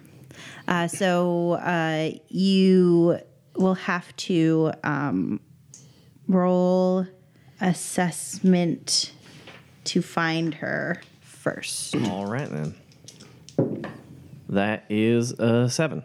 Uh, 0.68 0.88
so 0.88 1.54
uh, 1.54 2.12
you 2.28 3.20
will 3.56 3.74
have 3.74 4.16
to 4.18 4.72
um, 4.84 5.40
roll 6.28 7.08
assessment 7.62 9.12
to 9.86 10.04
find 10.04 10.54
her 10.54 11.02
first. 11.22 11.96
All 11.96 12.28
right 12.28 12.48
then. 12.48 12.76
That 14.52 14.86
is 14.90 15.32
a 15.32 15.70
seven. 15.70 16.04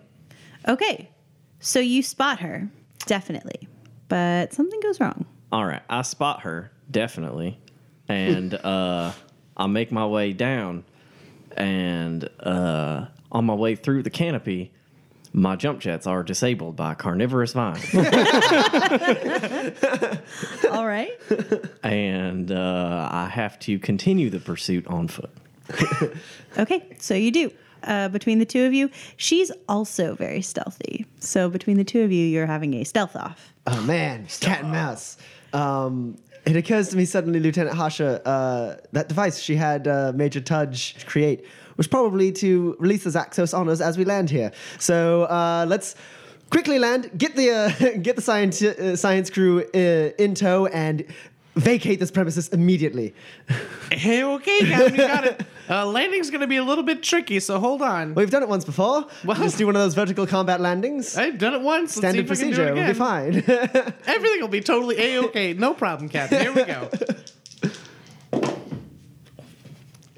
Okay, 0.68 1.10
so 1.60 1.78
you 1.80 2.02
spot 2.02 2.40
her, 2.40 2.68
definitely, 3.06 3.68
but 4.08 4.52
something 4.54 4.80
goes 4.80 5.00
wrong. 5.00 5.26
All 5.52 5.64
right, 5.64 5.82
I 5.90 6.02
spot 6.02 6.40
her 6.42 6.70
definitely, 6.90 7.58
and 8.08 8.54
uh, 8.64 9.12
I 9.56 9.66
make 9.66 9.90
my 9.92 10.06
way 10.06 10.32
down, 10.32 10.84
and 11.56 12.28
uh, 12.40 13.06
on 13.32 13.44
my 13.46 13.54
way 13.54 13.74
through 13.74 14.02
the 14.04 14.10
canopy, 14.10 14.72
my 15.32 15.54
jump 15.56 15.80
jets 15.80 16.06
are 16.06 16.22
disabled 16.22 16.76
by 16.76 16.94
carnivorous 16.94 17.52
vine, 17.52 17.80
All 20.70 20.86
right. 20.86 21.10
and 21.82 22.50
uh, 22.50 23.08
I 23.10 23.28
have 23.28 23.58
to 23.60 23.78
continue 23.78 24.30
the 24.30 24.40
pursuit 24.40 24.86
on 24.86 25.08
foot. 25.08 25.30
Okay, 26.58 26.96
so 27.00 27.12
you 27.14 27.30
do. 27.30 27.50
Uh, 27.86 28.08
between 28.08 28.38
the 28.38 28.44
two 28.44 28.64
of 28.64 28.74
you, 28.74 28.90
she's 29.16 29.52
also 29.68 30.14
very 30.14 30.42
stealthy. 30.42 31.06
So 31.20 31.48
between 31.48 31.76
the 31.76 31.84
two 31.84 32.02
of 32.02 32.12
you, 32.12 32.26
you're 32.26 32.46
having 32.46 32.74
a 32.74 32.84
stealth 32.84 33.16
off. 33.16 33.54
Oh 33.66 33.80
man, 33.82 34.26
cat 34.40 34.62
and 34.62 34.72
mouse. 34.72 35.16
Um, 35.52 36.16
it 36.44 36.54
occurs 36.54 36.88
to 36.90 36.96
me 36.96 37.04
suddenly, 37.04 37.40
Lieutenant 37.40 37.76
Hasha, 37.76 38.26
uh, 38.26 38.76
that 38.92 39.08
device 39.08 39.40
she 39.40 39.56
had 39.56 39.88
uh, 39.88 40.12
Major 40.14 40.40
Tudge 40.40 41.04
create 41.06 41.44
was 41.76 41.86
probably 41.86 42.32
to 42.32 42.76
release 42.78 43.04
the 43.04 43.10
Zaxos 43.10 43.56
on 43.56 43.68
us 43.68 43.80
as 43.80 43.98
we 43.98 44.04
land 44.04 44.30
here. 44.30 44.52
So 44.78 45.24
uh, 45.24 45.66
let's 45.68 45.96
quickly 46.50 46.78
land, 46.78 47.10
get 47.18 47.36
the 47.36 47.50
uh, 47.50 47.98
get 48.02 48.16
the 48.16 48.22
science 48.22 48.62
uh, 48.62 48.96
science 48.96 49.30
crew 49.30 49.64
uh, 49.74 50.22
in 50.22 50.34
tow, 50.34 50.66
and 50.66 51.04
vacate 51.56 51.98
this 52.00 52.10
premises 52.10 52.48
immediately. 52.48 53.14
hey, 53.90 54.22
okay, 54.22 54.60
Captain, 54.60 54.94
you 54.94 54.98
got 54.98 55.24
it. 55.24 55.42
Uh, 55.68 55.84
landing's 55.86 56.30
gonna 56.30 56.46
be 56.46 56.56
a 56.56 56.64
little 56.64 56.84
bit 56.84 57.02
tricky, 57.02 57.40
so 57.40 57.58
hold 57.58 57.82
on. 57.82 58.14
We've 58.14 58.30
done 58.30 58.42
it 58.42 58.48
once 58.48 58.64
before. 58.64 59.06
Well- 59.24 59.36
Just 59.36 59.58
do 59.58 59.66
one 59.66 59.76
of 59.76 59.82
those 59.82 59.94
vertical 59.94 60.26
combat 60.26 60.60
landings. 60.60 61.16
I've 61.16 61.38
done 61.38 61.54
it 61.54 61.60
once. 61.62 61.96
Let's 61.96 62.14
see 62.16 62.24
Standard 62.24 62.30
if 62.30 62.30
I 62.32 62.42
can 62.42 62.50
do 62.50 62.56
procedure. 62.56 62.74
We'll 62.74 62.86
be 62.86 62.94
fine. 62.94 63.92
Everything 64.06 64.40
will 64.40 64.48
be 64.48 64.60
totally 64.60 64.98
a 65.00 65.22
okay. 65.24 65.52
No 65.54 65.74
problem, 65.74 66.08
Captain. 66.08 66.40
Here 66.40 66.52
we 66.52 66.64
go. 66.64 66.88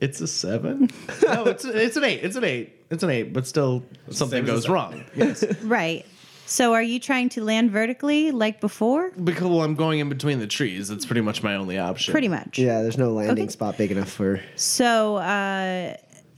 It's 0.00 0.20
a 0.20 0.28
seven. 0.28 0.90
No, 1.24 1.46
it's 1.46 1.64
it's 1.64 1.96
an 1.96 2.04
eight. 2.04 2.20
It's 2.22 2.36
an 2.36 2.44
eight. 2.44 2.86
It's 2.88 3.02
an 3.02 3.10
eight. 3.10 3.32
But 3.32 3.48
still, 3.48 3.82
something 4.10 4.44
Same 4.44 4.44
as 4.44 4.50
a 4.50 4.52
goes 4.52 4.68
wrong. 4.68 5.04
Yes, 5.16 5.44
Right. 5.62 6.06
So 6.50 6.72
are 6.72 6.82
you 6.82 6.98
trying 6.98 7.28
to 7.30 7.44
land 7.44 7.70
vertically 7.70 8.30
like 8.30 8.58
before? 8.58 9.10
because 9.22 9.42
well, 9.44 9.60
I'm 9.62 9.74
going 9.74 9.98
in 9.98 10.08
between 10.08 10.38
the 10.38 10.46
trees. 10.46 10.88
That's 10.88 11.04
pretty 11.04 11.20
much 11.20 11.42
my 11.42 11.54
only 11.56 11.78
option. 11.78 12.10
Pretty 12.12 12.28
much. 12.28 12.58
yeah, 12.58 12.80
there's 12.80 12.96
no 12.96 13.12
landing 13.12 13.44
Okay. 13.44 13.52
spot 13.52 13.76
big 13.76 13.92
enough 13.92 14.10
for. 14.10 14.40
So 14.56 15.16
uh, 15.16 15.94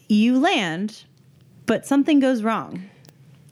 you 0.09 0.41
land, 0.41 1.05
but 1.67 1.87
something 1.87 2.19
goes 2.19 2.43
wrong. 2.43 2.83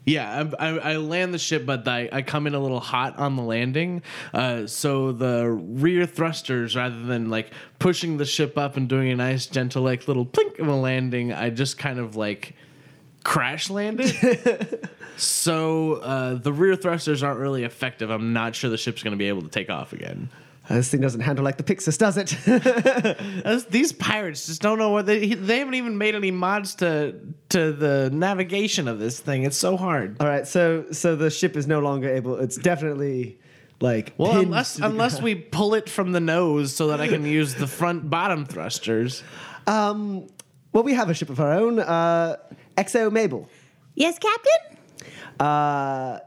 Yeah, 0.05 0.49
I, 0.59 0.67
I, 0.69 0.77
I 0.93 0.97
land 0.97 1.33
the 1.33 1.37
ship, 1.39 1.65
but 1.65 1.87
I, 1.87 2.09
I 2.11 2.23
come 2.23 2.45
in 2.45 2.55
a 2.55 2.59
little 2.59 2.79
hot 2.81 3.17
on 3.19 3.37
the 3.37 3.43
landing. 3.43 4.01
Uh, 4.33 4.67
so 4.67 5.13
the 5.13 5.47
rear 5.49 6.05
thrusters, 6.05 6.75
rather 6.75 7.01
than 7.03 7.29
like 7.29 7.51
pushing 7.77 8.17
the 8.17 8.25
ship 8.25 8.57
up 8.57 8.75
and 8.75 8.89
doing 8.89 9.11
a 9.11 9.15
nice 9.15 9.45
gentle 9.45 9.83
like 9.83 10.09
little 10.09 10.25
plink 10.25 10.59
of 10.59 10.67
a 10.67 10.75
landing, 10.75 11.31
I 11.31 11.51
just 11.51 11.77
kind 11.77 11.99
of 11.99 12.17
like 12.17 12.55
crash 13.23 13.69
landed. 13.69 14.89
so 15.21 15.95
uh, 15.95 16.33
the 16.35 16.53
rear 16.53 16.75
thrusters 16.75 17.23
aren't 17.23 17.39
really 17.39 17.63
effective. 17.63 18.09
I'm 18.09 18.33
not 18.33 18.55
sure 18.55 18.69
the 18.69 18.77
ship's 18.77 19.03
going 19.03 19.11
to 19.11 19.17
be 19.17 19.27
able 19.27 19.41
to 19.41 19.49
take 19.49 19.69
off 19.69 19.93
again. 19.93 20.29
This 20.69 20.89
thing 20.91 21.01
doesn't 21.01 21.21
handle 21.21 21.43
like 21.43 21.57
the 21.57 21.63
Pixis, 21.63 21.97
does 21.97 22.15
it? 22.15 22.37
These 23.71 23.91
pirates 23.93 24.45
just 24.45 24.61
don't 24.61 24.77
know 24.77 24.91
what 24.91 25.07
they 25.07 25.33
they 25.33 25.57
haven't 25.57 25.73
even 25.73 25.97
made 25.97 26.13
any 26.13 26.29
mods 26.29 26.75
to 26.75 27.15
to 27.49 27.71
the 27.71 28.11
navigation 28.13 28.87
of 28.87 28.99
this 28.99 29.19
thing. 29.19 29.43
It's 29.45 29.57
so 29.57 29.77
hard. 29.77 30.17
All 30.19 30.27
right, 30.27 30.45
so 30.45 30.85
so 30.91 31.15
the 31.15 31.31
ship 31.31 31.57
is 31.57 31.65
no 31.65 31.79
longer 31.79 32.07
able. 32.13 32.35
It's 32.35 32.55
definitely 32.55 33.39
like 33.81 34.13
Well, 34.19 34.33
pinned 34.33 34.45
unless 34.45 34.75
to 34.75 34.85
unless 34.85 35.19
we 35.19 35.33
pull 35.57 35.73
it 35.73 35.89
from 35.89 36.11
the 36.11 36.19
nose 36.19 36.75
so 36.75 36.89
that 36.89 37.01
I 37.01 37.07
can 37.07 37.25
use 37.25 37.55
the 37.55 37.67
front 37.67 38.07
bottom 38.07 38.45
thrusters. 38.45 39.23
Um, 39.65 40.27
well, 40.71 40.83
we 40.83 40.93
have 40.93 41.09
a 41.09 41.15
ship 41.15 41.31
of 41.31 41.39
our 41.39 41.53
own. 41.53 41.79
Uh, 41.79 42.35
XO 42.77 43.11
Mabel. 43.11 43.49
Yes, 43.95 44.19
Captain? 44.19 44.78
Uh, 45.39 46.19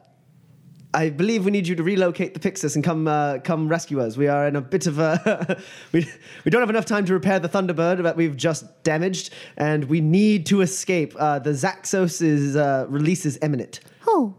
I 0.95 1.09
believe 1.09 1.45
we 1.45 1.51
need 1.51 1.67
you 1.67 1.75
to 1.75 1.83
relocate 1.83 2.35
the 2.35 2.41
Pixis 2.41 2.75
and 2.75 2.85
come 2.85 3.09
uh, 3.09 3.39
come 3.39 3.69
rescue 3.69 4.01
us. 4.01 4.17
We 4.17 4.29
are 4.29 4.47
in 4.47 4.57
a 4.57 4.61
bit 4.61 4.87
of 4.87 4.99
a 4.99 5.61
we 5.93 6.07
we 6.45 6.51
don't 6.51 6.61
have 6.61 6.71
enough 6.71 6.85
time 6.85 7.07
to 7.07 7.15
repair 7.15 7.39
the 7.39 7.49
Thunderbird 7.49 8.03
that 8.03 8.17
we've 8.17 8.37
just 8.37 8.83
damaged, 8.83 9.33
and 9.57 9.85
we 9.85 10.01
need 10.01 10.45
to 10.47 10.61
escape. 10.61 11.15
Uh, 11.19 11.39
the 11.39 11.51
Zaxos' 11.51 12.57
uh, 12.57 12.87
release 12.89 13.25
is 13.25 13.39
imminent. 13.41 13.81
Oh, 14.07 14.35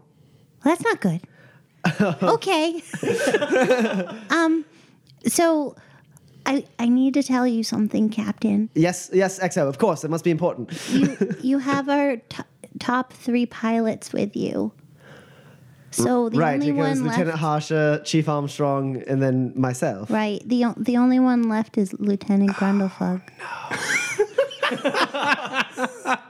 well, 0.64 0.76
that's 0.76 0.82
not 0.84 1.00
good. 1.00 1.20
okay. 2.22 2.82
um, 4.30 4.64
so 5.26 5.74
I 6.46 6.64
I 6.78 6.88
need 6.88 7.14
to 7.14 7.22
tell 7.22 7.46
you 7.46 7.64
something, 7.64 8.10
Captain. 8.10 8.70
Yes, 8.74 9.10
yes, 9.12 9.40
XO. 9.40 9.68
Of 9.68 9.78
course, 9.78 10.04
it 10.04 10.10
must 10.10 10.24
be 10.24 10.30
important. 10.30 10.72
You 10.90 11.16
you 11.42 11.58
have 11.58 11.88
our 11.88 12.16
t- 12.16 12.42
top 12.78 13.12
three 13.12 13.46
pilots 13.46 14.12
with 14.12 14.36
you. 14.36 14.72
So 15.90 16.28
the 16.28 16.38
right, 16.38 16.54
only 16.54 16.70
it 16.70 16.72
goes 16.72 16.78
one 16.78 17.02
Lieutenant 17.04 17.26
left. 17.28 17.38
Hasha, 17.38 18.02
Chief 18.04 18.28
Armstrong, 18.28 19.02
and 19.06 19.22
then 19.22 19.52
myself. 19.54 20.10
Right. 20.10 20.42
The 20.48 20.64
o- 20.64 20.74
the 20.76 20.96
only 20.96 21.20
one 21.20 21.44
left 21.48 21.78
is 21.78 21.92
Lieutenant 22.00 22.50
Grundlefug. 22.50 23.22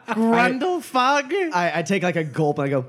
Grundlefug? 0.09 1.33
I, 1.55 1.79
I 1.79 1.83
take 1.83 2.03
like 2.03 2.17
a 2.17 2.25
gulp 2.25 2.59
and 2.59 2.67
I 2.67 2.71
go, 2.71 2.85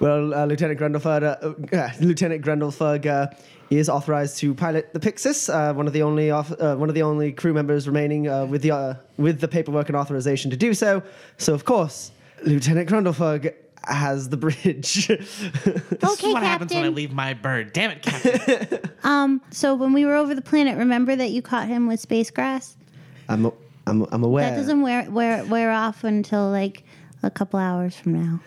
well, 0.00 0.32
uh, 0.32 0.46
Lieutenant 0.46 0.80
Grendelfug, 0.80 1.22
uh, 1.22 1.76
uh, 1.76 1.90
Lieutenant 2.00 2.42
Grendelfug 2.42 3.04
uh, 3.04 3.26
is 3.68 3.90
authorized 3.90 4.38
to 4.38 4.54
pilot 4.54 4.92
the 4.94 5.00
Pixis. 5.00 5.52
Uh, 5.52 5.74
one 5.74 5.86
of 5.86 5.92
the 5.92 6.02
only 6.02 6.30
off, 6.30 6.50
uh, 6.58 6.76
one 6.76 6.88
of 6.88 6.94
the 6.94 7.02
only 7.02 7.32
crew 7.32 7.52
members 7.52 7.86
remaining 7.86 8.26
uh, 8.26 8.46
with 8.46 8.62
the 8.62 8.70
uh, 8.70 8.94
with 9.18 9.40
the 9.40 9.48
paperwork 9.48 9.88
and 9.88 9.96
authorization 9.96 10.50
to 10.50 10.56
do 10.56 10.72
so. 10.72 11.02
So 11.36 11.52
of 11.52 11.66
course, 11.66 12.12
Lieutenant 12.44 12.88
Grendelfug 12.88 13.52
has 13.84 14.28
the 14.28 14.36
bridge. 14.36 15.08
This 16.00 16.18
Okay, 16.18 16.28
is 16.28 16.34
what 16.34 16.42
happens 16.42 16.72
when 16.72 16.84
I 16.84 16.88
leave 16.88 17.12
my 17.12 17.34
bird. 17.34 17.72
Damn 17.72 17.90
it, 17.92 18.02
Captain. 18.02 18.80
Um. 19.04 19.40
So 19.50 19.74
when 19.74 19.92
we 19.94 20.04
were 20.04 20.14
over 20.14 20.34
the 20.34 20.42
planet, 20.42 20.76
remember 20.76 21.16
that 21.16 21.30
you 21.30 21.40
caught 21.42 21.68
him 21.68 21.86
with 21.86 22.00
space 22.00 22.30
grass. 22.30 22.76
I'm, 23.28 23.46
I'm, 23.86 24.06
I'm 24.12 24.22
aware. 24.22 24.50
That 24.50 24.56
doesn't 24.56 24.82
wear 24.82 25.10
wear 25.10 25.44
wear 25.46 25.70
off 25.70 26.04
until 26.04 26.50
like 26.50 26.84
a 27.22 27.30
couple 27.30 27.58
hours 27.58 27.96
from 27.96 28.12
now. 28.22 28.40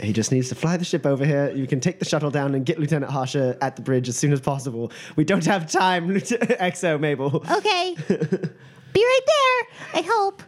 He 0.00 0.12
just 0.12 0.32
needs 0.32 0.48
to 0.48 0.54
fly 0.54 0.76
the 0.78 0.84
ship 0.84 1.04
over 1.06 1.24
here. 1.24 1.50
You 1.50 1.66
can 1.66 1.78
take 1.80 1.98
the 1.98 2.04
shuttle 2.04 2.30
down 2.30 2.54
and 2.54 2.64
get 2.66 2.78
Lieutenant 2.80 3.12
Hasha 3.12 3.58
at 3.60 3.76
the 3.76 3.82
bridge 3.82 4.08
as 4.08 4.16
soon 4.16 4.32
as 4.32 4.40
possible. 4.40 4.90
We 5.16 5.24
don't 5.24 5.44
have 5.44 5.70
time, 5.70 6.08
Lieutenant 6.14 6.58
XO 6.58 6.98
Mabel. 6.98 7.44
Okay. 7.50 7.94
Be 8.08 9.04
right 9.04 9.26
there. 9.26 9.66
I 9.94 10.02
hope. 10.08 10.42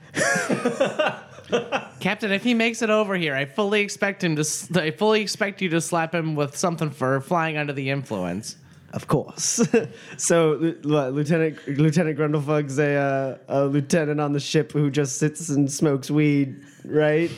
Captain, 2.00 2.32
if 2.32 2.42
he 2.44 2.54
makes 2.54 2.82
it 2.82 2.90
over 2.90 3.14
here, 3.16 3.34
I 3.34 3.44
fully 3.44 3.80
expect 3.80 4.22
him 4.22 4.36
to. 4.36 4.40
s- 4.40 4.74
I 4.76 4.90
fully 4.90 5.20
expect 5.22 5.62
you 5.62 5.68
to 5.70 5.80
slap 5.80 6.14
him 6.14 6.34
with 6.34 6.56
something 6.56 6.90
for 6.90 7.20
flying 7.20 7.56
under 7.56 7.72
the 7.72 7.90
influence. 7.90 8.56
Of 8.92 9.08
course. 9.08 9.60
so, 10.16 10.52
Lu- 10.60 10.78
Lu- 10.84 11.08
Lieutenant 11.08 11.58
Lieutenant 11.66 12.16
Grundlefug's 12.16 12.78
a, 12.78 12.94
uh, 12.94 13.38
a 13.48 13.64
lieutenant 13.66 14.20
on 14.20 14.32
the 14.32 14.38
ship 14.38 14.70
who 14.70 14.88
just 14.88 15.18
sits 15.18 15.48
and 15.48 15.70
smokes 15.72 16.12
weed, 16.12 16.62
right? 16.84 17.28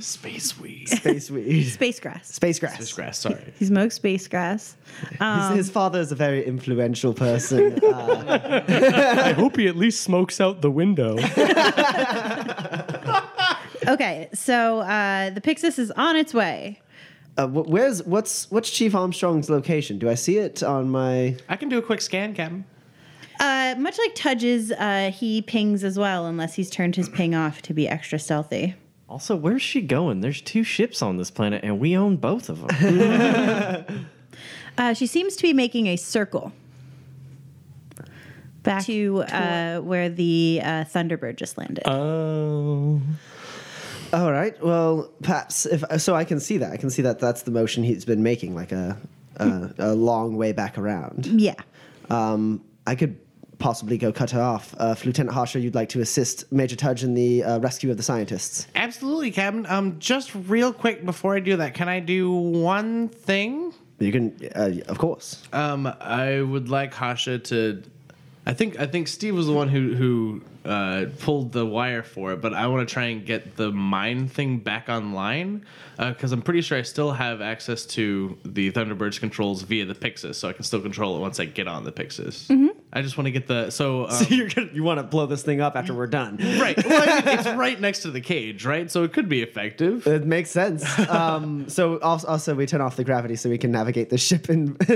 Space 0.00 0.60
weed. 0.60 0.90
Space 0.90 1.30
weed. 1.34 1.62
Space 1.70 2.00
grass. 2.00 2.28
Space 2.34 2.58
grass. 2.58 2.74
Space 2.74 2.92
grass. 2.92 3.18
Sorry. 3.18 3.50
He 3.58 3.64
smokes 3.64 3.94
space 3.94 4.28
grass. 4.28 4.76
his, 5.18 5.56
his 5.56 5.70
father 5.70 6.00
is 6.00 6.12
a 6.12 6.16
very 6.16 6.44
influential 6.44 7.14
person. 7.14 7.78
Uh, 7.90 8.62
I 9.24 9.32
hope 9.32 9.56
he 9.56 9.68
at 9.68 9.76
least 9.76 10.02
smokes 10.02 10.38
out 10.40 10.60
the 10.60 10.70
window. 10.70 11.16
Okay, 13.86 14.28
so 14.34 14.80
uh, 14.80 15.30
the 15.30 15.40
Pixis 15.40 15.78
is 15.78 15.90
on 15.92 16.16
its 16.16 16.34
way. 16.34 16.80
uh, 17.36 17.46
wh- 17.46 17.68
where's 17.68 18.02
what's 18.04 18.50
what's 18.50 18.70
Chief 18.70 18.94
Armstrong's 18.94 19.48
location? 19.48 19.98
Do 19.98 20.08
I 20.10 20.14
see 20.14 20.38
it 20.38 20.62
on 20.62 20.90
my? 20.90 21.36
I 21.48 21.56
can 21.56 21.68
do 21.68 21.78
a 21.78 21.82
quick 21.82 22.00
scan, 22.00 22.34
Captain. 22.34 22.64
Uh, 23.38 23.74
much 23.78 23.96
like 23.98 24.14
Tudge's, 24.14 24.70
uh, 24.70 25.10
he 25.14 25.40
pings 25.40 25.82
as 25.82 25.98
well, 25.98 26.26
unless 26.26 26.54
he's 26.56 26.68
turned 26.68 26.96
his 26.96 27.08
ping 27.08 27.34
off 27.34 27.62
to 27.62 27.72
be 27.72 27.88
extra 27.88 28.18
stealthy. 28.18 28.74
Also, 29.08 29.34
where's 29.34 29.62
she 29.62 29.80
going? 29.80 30.20
There's 30.20 30.42
two 30.42 30.62
ships 30.62 31.00
on 31.00 31.16
this 31.16 31.30
planet, 31.30 31.64
and 31.64 31.80
we 31.80 31.96
own 31.96 32.16
both 32.16 32.48
of 32.50 32.60
them. 32.66 34.06
Uh, 34.78 34.94
she 34.94 35.06
seems 35.06 35.36
to 35.36 35.42
be 35.42 35.52
making 35.52 35.88
a 35.88 35.96
circle 35.96 36.52
back 38.62 38.84
to 38.84 39.22
uh, 39.24 39.80
where 39.80 40.08
the 40.08 40.60
uh, 40.62 40.84
Thunderbird 40.84 41.36
just 41.36 41.58
landed. 41.58 41.82
Oh. 41.86 43.02
All 44.12 44.32
right. 44.32 44.60
Well, 44.62 45.10
perhaps 45.22 45.66
if 45.66 45.84
so, 46.00 46.14
I 46.14 46.24
can 46.24 46.40
see 46.40 46.58
that. 46.58 46.72
I 46.72 46.76
can 46.76 46.90
see 46.90 47.02
that 47.02 47.18
that's 47.18 47.42
the 47.42 47.50
motion 47.50 47.84
he's 47.84 48.04
been 48.04 48.22
making, 48.22 48.54
like 48.54 48.72
a 48.72 48.96
a, 49.36 49.70
a 49.78 49.94
long 49.94 50.36
way 50.36 50.52
back 50.52 50.78
around. 50.78 51.26
yeah. 51.26 51.54
Um, 52.10 52.62
I 52.86 52.94
could 52.94 53.18
possibly 53.58 53.98
go 53.98 54.10
cut 54.12 54.30
her 54.32 54.40
off. 54.40 54.74
Uh, 54.80 54.94
if 54.96 55.04
Lieutenant 55.04 55.34
Hasha, 55.34 55.60
you'd 55.60 55.74
like 55.74 55.90
to 55.90 56.00
assist 56.00 56.50
Major 56.50 56.76
Tudge 56.76 57.04
in 57.04 57.14
the 57.14 57.44
uh, 57.44 57.58
rescue 57.60 57.90
of 57.90 57.96
the 57.96 58.02
scientists. 58.02 58.66
Absolutely, 58.74 59.30
Captain. 59.30 59.66
Um, 59.66 59.98
just 60.00 60.34
real 60.34 60.72
quick 60.72 61.04
before 61.04 61.36
I 61.36 61.40
do 61.40 61.56
that, 61.58 61.74
can 61.74 61.88
I 61.88 62.00
do 62.00 62.32
one 62.32 63.08
thing? 63.08 63.72
You 63.98 64.12
can, 64.12 64.50
uh, 64.56 64.72
of 64.88 64.98
course. 64.98 65.42
Um, 65.52 65.86
I 66.00 66.40
would 66.40 66.68
like 66.68 66.94
Hasha 66.94 67.38
to. 67.40 67.82
I 68.46 68.54
think 68.54 68.80
I 68.80 68.86
think 68.86 69.06
Steve 69.06 69.34
was 69.34 69.46
the 69.46 69.52
one 69.52 69.68
who 69.68 69.94
who 69.94 70.42
uh, 70.64 71.06
pulled 71.20 71.52
the 71.52 71.64
wire 71.64 72.02
for 72.02 72.32
it, 72.32 72.40
but 72.40 72.52
I 72.54 72.66
want 72.66 72.86
to 72.86 72.92
try 72.92 73.04
and 73.04 73.24
get 73.24 73.56
the 73.56 73.70
mine 73.72 74.28
thing 74.28 74.58
back 74.58 74.88
online 74.88 75.64
because 75.98 76.32
I'm 76.32 76.42
pretty 76.42 76.60
sure 76.62 76.76
I 76.78 76.82
still 76.82 77.12
have 77.12 77.40
access 77.40 77.86
to 77.86 78.36
the 78.44 78.70
Thunderbird's 78.70 79.18
controls 79.18 79.62
via 79.62 79.84
the 79.86 79.94
Pixis, 79.94 80.34
so 80.34 80.48
I 80.48 80.52
can 80.52 80.64
still 80.64 80.80
control 80.80 81.16
it 81.16 81.20
once 81.20 81.40
I 81.40 81.46
get 81.46 81.66
on 81.68 81.84
the 81.84 81.92
Pixis. 81.92 82.74
I 82.92 83.02
just 83.02 83.16
want 83.16 83.26
to 83.26 83.30
get 83.30 83.46
the 83.46 83.70
so. 83.70 84.08
Um, 84.10 84.26
You're 84.28 84.48
gonna, 84.48 84.68
you 84.72 84.82
want 84.82 84.98
to 84.98 85.04
blow 85.04 85.26
this 85.26 85.42
thing 85.42 85.60
up 85.60 85.76
after 85.76 85.94
we're 85.94 86.06
done. 86.08 86.36
Right, 86.60 86.76
well, 86.84 87.02
I 87.08 87.20
mean, 87.24 87.38
it's 87.38 87.48
right 87.48 87.80
next 87.80 88.00
to 88.02 88.10
the 88.10 88.20
cage, 88.20 88.64
right? 88.66 88.90
So 88.90 89.04
it 89.04 89.12
could 89.12 89.28
be 89.28 89.42
effective. 89.42 90.06
It 90.06 90.24
makes 90.26 90.50
sense. 90.50 90.84
Um, 91.10 91.68
so 91.68 91.98
also, 92.00 92.26
also, 92.28 92.54
we 92.54 92.66
turn 92.66 92.80
off 92.80 92.96
the 92.96 93.04
gravity 93.04 93.36
so 93.36 93.50
we 93.50 93.58
can 93.58 93.72
navigate 93.72 94.10
the 94.10 94.18
ship 94.18 94.48
and 94.48 94.76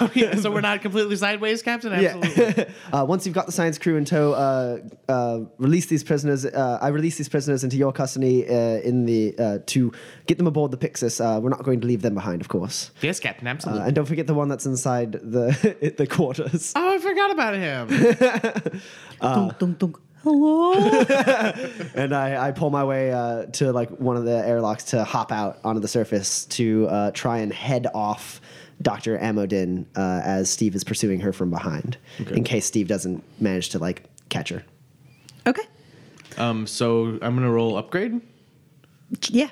Oh, 0.00 0.10
yeah, 0.14 0.34
so 0.36 0.50
we're 0.50 0.60
not 0.60 0.80
completely 0.82 1.16
sideways, 1.16 1.62
Captain. 1.62 1.92
Absolutely. 1.92 2.66
uh, 2.92 3.04
once 3.04 3.26
you've 3.26 3.34
got 3.34 3.46
the 3.46 3.52
science 3.52 3.78
crew 3.78 3.96
in 3.96 4.04
tow, 4.04 4.32
uh, 4.32 4.78
uh, 5.08 5.40
release 5.58 5.86
these 5.86 6.02
prisoners. 6.02 6.44
Uh, 6.46 6.78
I 6.80 6.88
release 6.88 7.16
these 7.18 7.28
prisoners 7.28 7.64
into 7.64 7.76
your 7.76 7.92
custody 7.92 8.46
uh, 8.48 8.52
in 8.80 9.04
the 9.04 9.34
uh, 9.38 9.58
to 9.66 9.92
get 10.26 10.38
them 10.38 10.46
aboard 10.46 10.70
the 10.70 10.78
Pixis. 10.78 11.20
Uh, 11.20 11.40
we're 11.40 11.50
not 11.50 11.62
going 11.62 11.80
to 11.80 11.86
leave 11.86 12.02
them 12.02 12.14
behind, 12.14 12.40
of 12.40 12.48
course. 12.48 12.90
Yes, 13.02 13.20
Captain. 13.20 13.46
Absolutely. 13.46 13.84
and 13.84 13.94
don't 13.94 14.06
forget 14.06 14.26
the 14.26 14.34
one 14.34 14.48
that's 14.48 14.66
inside 14.66 15.12
the 15.12 15.94
the 15.96 16.06
quarters. 16.06 16.72
oh, 16.76 16.89
I 16.90 16.98
forgot 16.98 17.30
about 17.30 17.54
him. 17.54 17.88
Dunk, 19.20 19.58
dunk, 19.58 19.78
dunk. 19.78 19.96
Hello? 20.22 20.72
and 21.94 22.14
I, 22.14 22.48
I 22.48 22.52
pull 22.52 22.70
my 22.70 22.84
way 22.84 23.12
uh, 23.12 23.46
to 23.46 23.72
like 23.72 23.90
one 23.90 24.16
of 24.16 24.24
the 24.24 24.46
airlocks 24.46 24.84
to 24.84 25.04
hop 25.04 25.30
out 25.32 25.58
onto 25.64 25.80
the 25.80 25.88
surface 25.88 26.44
to 26.46 26.86
uh, 26.88 27.10
try 27.12 27.38
and 27.38 27.52
head 27.52 27.86
off 27.94 28.40
Dr. 28.82 29.18
Amodin 29.18 29.86
uh, 29.96 30.20
as 30.24 30.48
Steve 30.50 30.74
is 30.74 30.84
pursuing 30.84 31.20
her 31.20 31.32
from 31.32 31.50
behind, 31.50 31.98
in 32.30 32.44
case 32.44 32.66
Steve 32.66 32.88
doesn't 32.88 33.22
manage 33.40 33.70
to 33.70 33.78
like 33.78 34.04
catch 34.30 34.48
her. 34.50 34.62
okay. 35.46 35.62
Um, 36.38 36.66
so 36.66 37.18
I'm 37.20 37.34
gonna 37.34 37.50
roll 37.50 37.76
upgrade. 37.76 38.20
Yeah. 39.28 39.48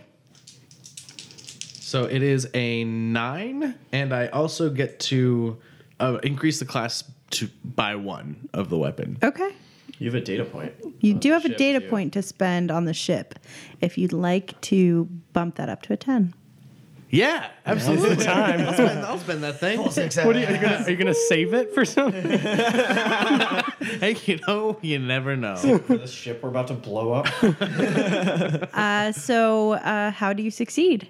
So 1.81 2.05
it 2.05 2.23
is 2.23 2.49
a 2.55 2.85
nine, 2.85 3.75
and 3.93 4.15
I 4.15 4.29
also 4.29 4.71
get 4.71 5.01
to 5.01 5.59
uh, 6.01 6.19
increase 6.23 6.59
the 6.59 6.65
class 6.67 7.05
to 7.31 7.49
buy 7.65 7.95
one 7.95 8.49
of 8.53 8.71
the 8.71 8.79
weapon. 8.79 9.19
Okay. 9.23 9.53
you 9.99 10.07
have 10.07 10.15
a 10.15 10.21
data 10.21 10.45
point. 10.45 10.73
You 11.01 11.15
do 11.15 11.33
have 11.33 11.45
a 11.45 11.49
ship, 11.49 11.59
data 11.59 11.81
too. 11.81 11.89
point 11.89 12.13
to 12.15 12.23
spend 12.23 12.71
on 12.71 12.85
the 12.85 12.95
ship. 12.95 13.39
If 13.81 13.99
you'd 13.99 14.13
like 14.13 14.61
to 14.63 15.05
bump 15.33 15.57
that 15.57 15.69
up 15.69 15.83
to 15.83 15.93
a 15.93 15.97
10. 15.97 16.35
Yeah, 17.11 17.49
absolutely. 17.65 18.23
Time. 18.23 18.61
I'll, 18.61 18.73
spend, 18.75 18.99
I'll 19.01 19.19
spend 19.19 19.43
that 19.43 19.59
thing. 19.59 19.79
What 19.79 19.97
are 19.97 20.39
you, 20.39 20.47
are 20.47 20.53
you 20.53 20.59
gonna 20.59 20.85
are 20.85 20.91
you 20.91 20.97
gonna 20.97 21.15
save 21.15 21.55
it 21.55 21.73
for 21.73 21.87
something? 21.87 22.23
hey, 23.99 24.15
you 24.27 24.39
know, 24.47 24.79
you 24.83 24.99
never 24.99 25.35
know. 25.35 25.57
For 25.57 25.97
this 25.97 26.13
ship 26.13 26.43
we're 26.43 26.51
about 26.51 26.67
to 26.69 26.75
blow 26.75 27.13
up. 27.13 27.29
Uh, 28.79 29.11
so, 29.13 29.73
uh, 29.73 30.11
how 30.11 30.33
do 30.33 30.43
you 30.43 30.51
succeed? 30.51 31.09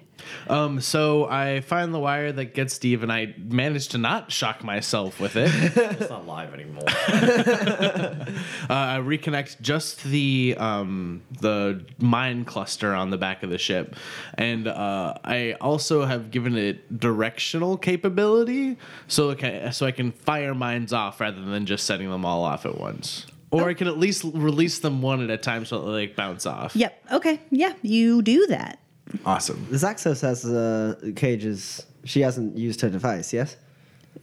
Um, 0.49 0.81
so 0.81 1.25
I 1.25 1.61
find 1.61 1.93
the 1.93 1.99
wire 1.99 2.31
that 2.31 2.53
gets 2.53 2.73
Steve, 2.73 3.03
and 3.03 3.11
I 3.11 3.33
manage 3.37 3.89
to 3.89 3.97
not 3.97 4.31
shock 4.31 4.63
myself 4.63 5.19
with 5.19 5.35
it. 5.35 5.49
it's 5.99 6.09
not 6.09 6.25
live 6.25 6.53
anymore. 6.53 6.83
uh, 6.87 8.27
I 8.69 8.99
reconnect 9.01 9.61
just 9.61 10.03
the 10.03 10.55
um, 10.57 11.21
the 11.39 11.85
mine 11.99 12.45
cluster 12.45 12.93
on 12.93 13.09
the 13.09 13.17
back 13.17 13.43
of 13.43 13.49
the 13.49 13.57
ship, 13.57 13.95
and 14.35 14.67
uh, 14.67 15.15
I 15.23 15.53
also 15.61 16.05
have 16.05 16.31
given 16.31 16.57
it 16.57 16.99
directional 16.99 17.77
capability, 17.77 18.77
so 19.07 19.29
okay, 19.31 19.69
so 19.71 19.85
I 19.85 19.91
can 19.91 20.11
fire 20.11 20.55
mines 20.55 20.93
off 20.93 21.19
rather 21.19 21.41
than 21.41 21.65
just 21.65 21.85
setting 21.85 22.09
them 22.09 22.25
all 22.25 22.43
off 22.43 22.65
at 22.65 22.77
once. 22.77 23.25
Or 23.51 23.67
I 23.67 23.73
can 23.73 23.87
at 23.87 23.97
least 23.97 24.23
release 24.23 24.79
them 24.79 25.01
one 25.01 25.23
at 25.23 25.29
a 25.31 25.37
time 25.37 25.65
so 25.65 25.91
they 25.91 26.07
like 26.07 26.15
bounce 26.15 26.45
off. 26.45 26.75
Yep. 26.75 27.05
Okay. 27.13 27.39
Yeah, 27.49 27.73
you 27.81 28.21
do 28.21 28.45
that. 28.47 28.79
Awesome. 29.25 29.65
The 29.69 29.77
Zaxos 29.77 30.21
has 30.21 30.45
uh, 30.45 30.95
cages. 31.15 31.85
She 32.03 32.21
hasn't 32.21 32.57
used 32.57 32.81
her 32.81 32.89
device, 32.89 33.33
yes? 33.33 33.57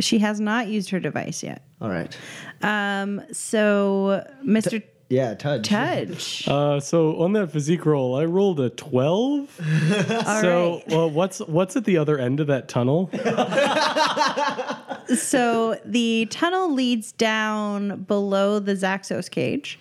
She 0.00 0.18
has 0.18 0.40
not 0.40 0.68
used 0.68 0.90
her 0.90 1.00
device 1.00 1.42
yet. 1.42 1.62
All 1.80 1.88
right. 1.88 2.16
Um, 2.62 3.22
so, 3.32 4.24
Mr. 4.44 4.82
Yeah, 5.08 5.34
Tudge. 5.34 5.68
Tudge. 5.68 6.48
Uh, 6.56 6.80
so 6.80 7.20
on 7.20 7.32
that 7.34 7.52
physique 7.52 7.86
roll, 7.86 8.16
I 8.16 8.24
rolled 8.24 8.60
a 8.60 8.70
twelve. 8.70 9.50
so 10.40 10.74
right. 10.76 10.88
well, 10.88 11.10
what's 11.10 11.38
what's 11.40 11.76
at 11.76 11.84
the 11.84 11.98
other 11.98 12.18
end 12.18 12.40
of 12.40 12.46
that 12.48 12.68
tunnel? 12.68 13.10
so 15.14 15.78
the 15.84 16.26
tunnel 16.30 16.72
leads 16.72 17.12
down 17.12 18.02
below 18.02 18.58
the 18.58 18.72
Zaxos 18.72 19.30
cage. 19.30 19.78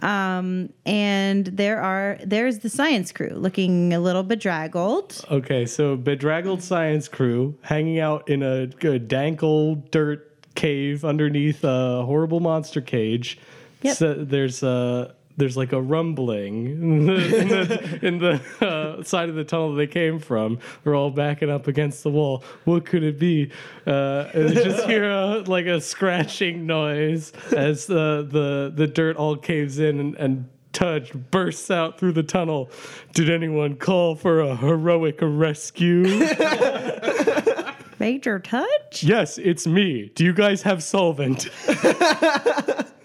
Um, 0.00 0.72
and 0.86 1.46
there 1.46 1.80
are 1.80 2.18
there's 2.24 2.60
the 2.60 2.68
science 2.68 3.12
crew 3.12 3.32
looking 3.34 3.92
a 3.92 4.00
little 4.00 4.22
bedraggled. 4.22 5.24
Okay, 5.30 5.66
so 5.66 5.96
bedraggled 5.96 6.62
science 6.62 7.08
crew 7.08 7.56
hanging 7.62 7.98
out 7.98 8.28
in 8.28 8.42
a, 8.42 8.70
a 8.86 8.98
dank 8.98 9.42
old 9.42 9.90
dirt 9.90 10.24
cave 10.54 11.04
underneath 11.04 11.64
a 11.64 12.04
horrible 12.04 12.40
monster 12.40 12.80
cage. 12.80 13.38
Yep. 13.82 13.96
So 13.96 14.14
there's 14.14 14.62
uh 14.62 15.12
there's 15.38 15.56
like 15.56 15.72
a 15.72 15.80
rumbling 15.80 16.66
in 16.66 17.06
the, 17.06 17.38
in 17.38 17.48
the, 17.48 17.98
in 18.06 18.18
the 18.18 18.66
uh, 18.66 19.02
side 19.02 19.28
of 19.28 19.36
the 19.36 19.44
tunnel 19.44 19.74
they 19.74 19.86
came 19.86 20.18
from. 20.18 20.58
They're 20.84 20.94
all 20.96 21.10
backing 21.10 21.48
up 21.48 21.68
against 21.68 22.02
the 22.02 22.10
wall. 22.10 22.44
What 22.64 22.84
could 22.84 23.04
it 23.04 23.18
be? 23.18 23.50
Uh, 23.86 24.28
and 24.34 24.52
just 24.52 24.84
hear 24.86 25.08
a, 25.10 25.38
like 25.46 25.66
a 25.66 25.80
scratching 25.80 26.66
noise 26.66 27.32
as 27.56 27.86
the 27.86 28.26
the 28.30 28.72
the 28.74 28.86
dirt 28.86 29.16
all 29.16 29.36
caves 29.36 29.78
in 29.78 29.98
and. 30.00 30.14
and 30.16 30.48
Tudge 30.70 31.12
bursts 31.30 31.70
out 31.72 31.98
through 31.98 32.12
the 32.12 32.22
tunnel. 32.22 32.70
Did 33.14 33.30
anyone 33.30 33.76
call 33.76 34.14
for 34.14 34.40
a 34.40 34.54
heroic 34.54 35.18
rescue? 35.20 36.02
Major 37.98 38.38
Tudge? 38.38 39.02
yes, 39.02 39.38
it's 39.38 39.66
me. 39.66 40.12
Do 40.14 40.24
you 40.24 40.32
guys 40.32 40.62
have 40.62 40.84
solvent? 40.84 41.48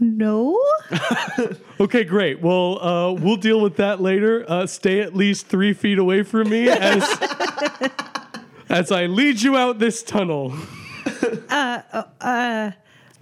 No. 0.00 0.58
Okay, 1.80 2.04
great. 2.04 2.42
Well, 2.42 2.78
uh, 2.84 3.12
we'll 3.12 3.36
deal 3.36 3.58
with 3.62 3.76
that 3.76 4.02
later. 4.02 4.44
Uh, 4.46 4.66
stay 4.66 5.00
at 5.00 5.16
least 5.16 5.46
three 5.46 5.72
feet 5.72 5.98
away 5.98 6.22
from 6.24 6.50
me 6.50 6.68
as 6.68 7.02
as 8.68 8.92
I 8.92 9.06
lead 9.06 9.40
you 9.40 9.56
out 9.56 9.78
this 9.78 10.02
tunnel. 10.02 10.52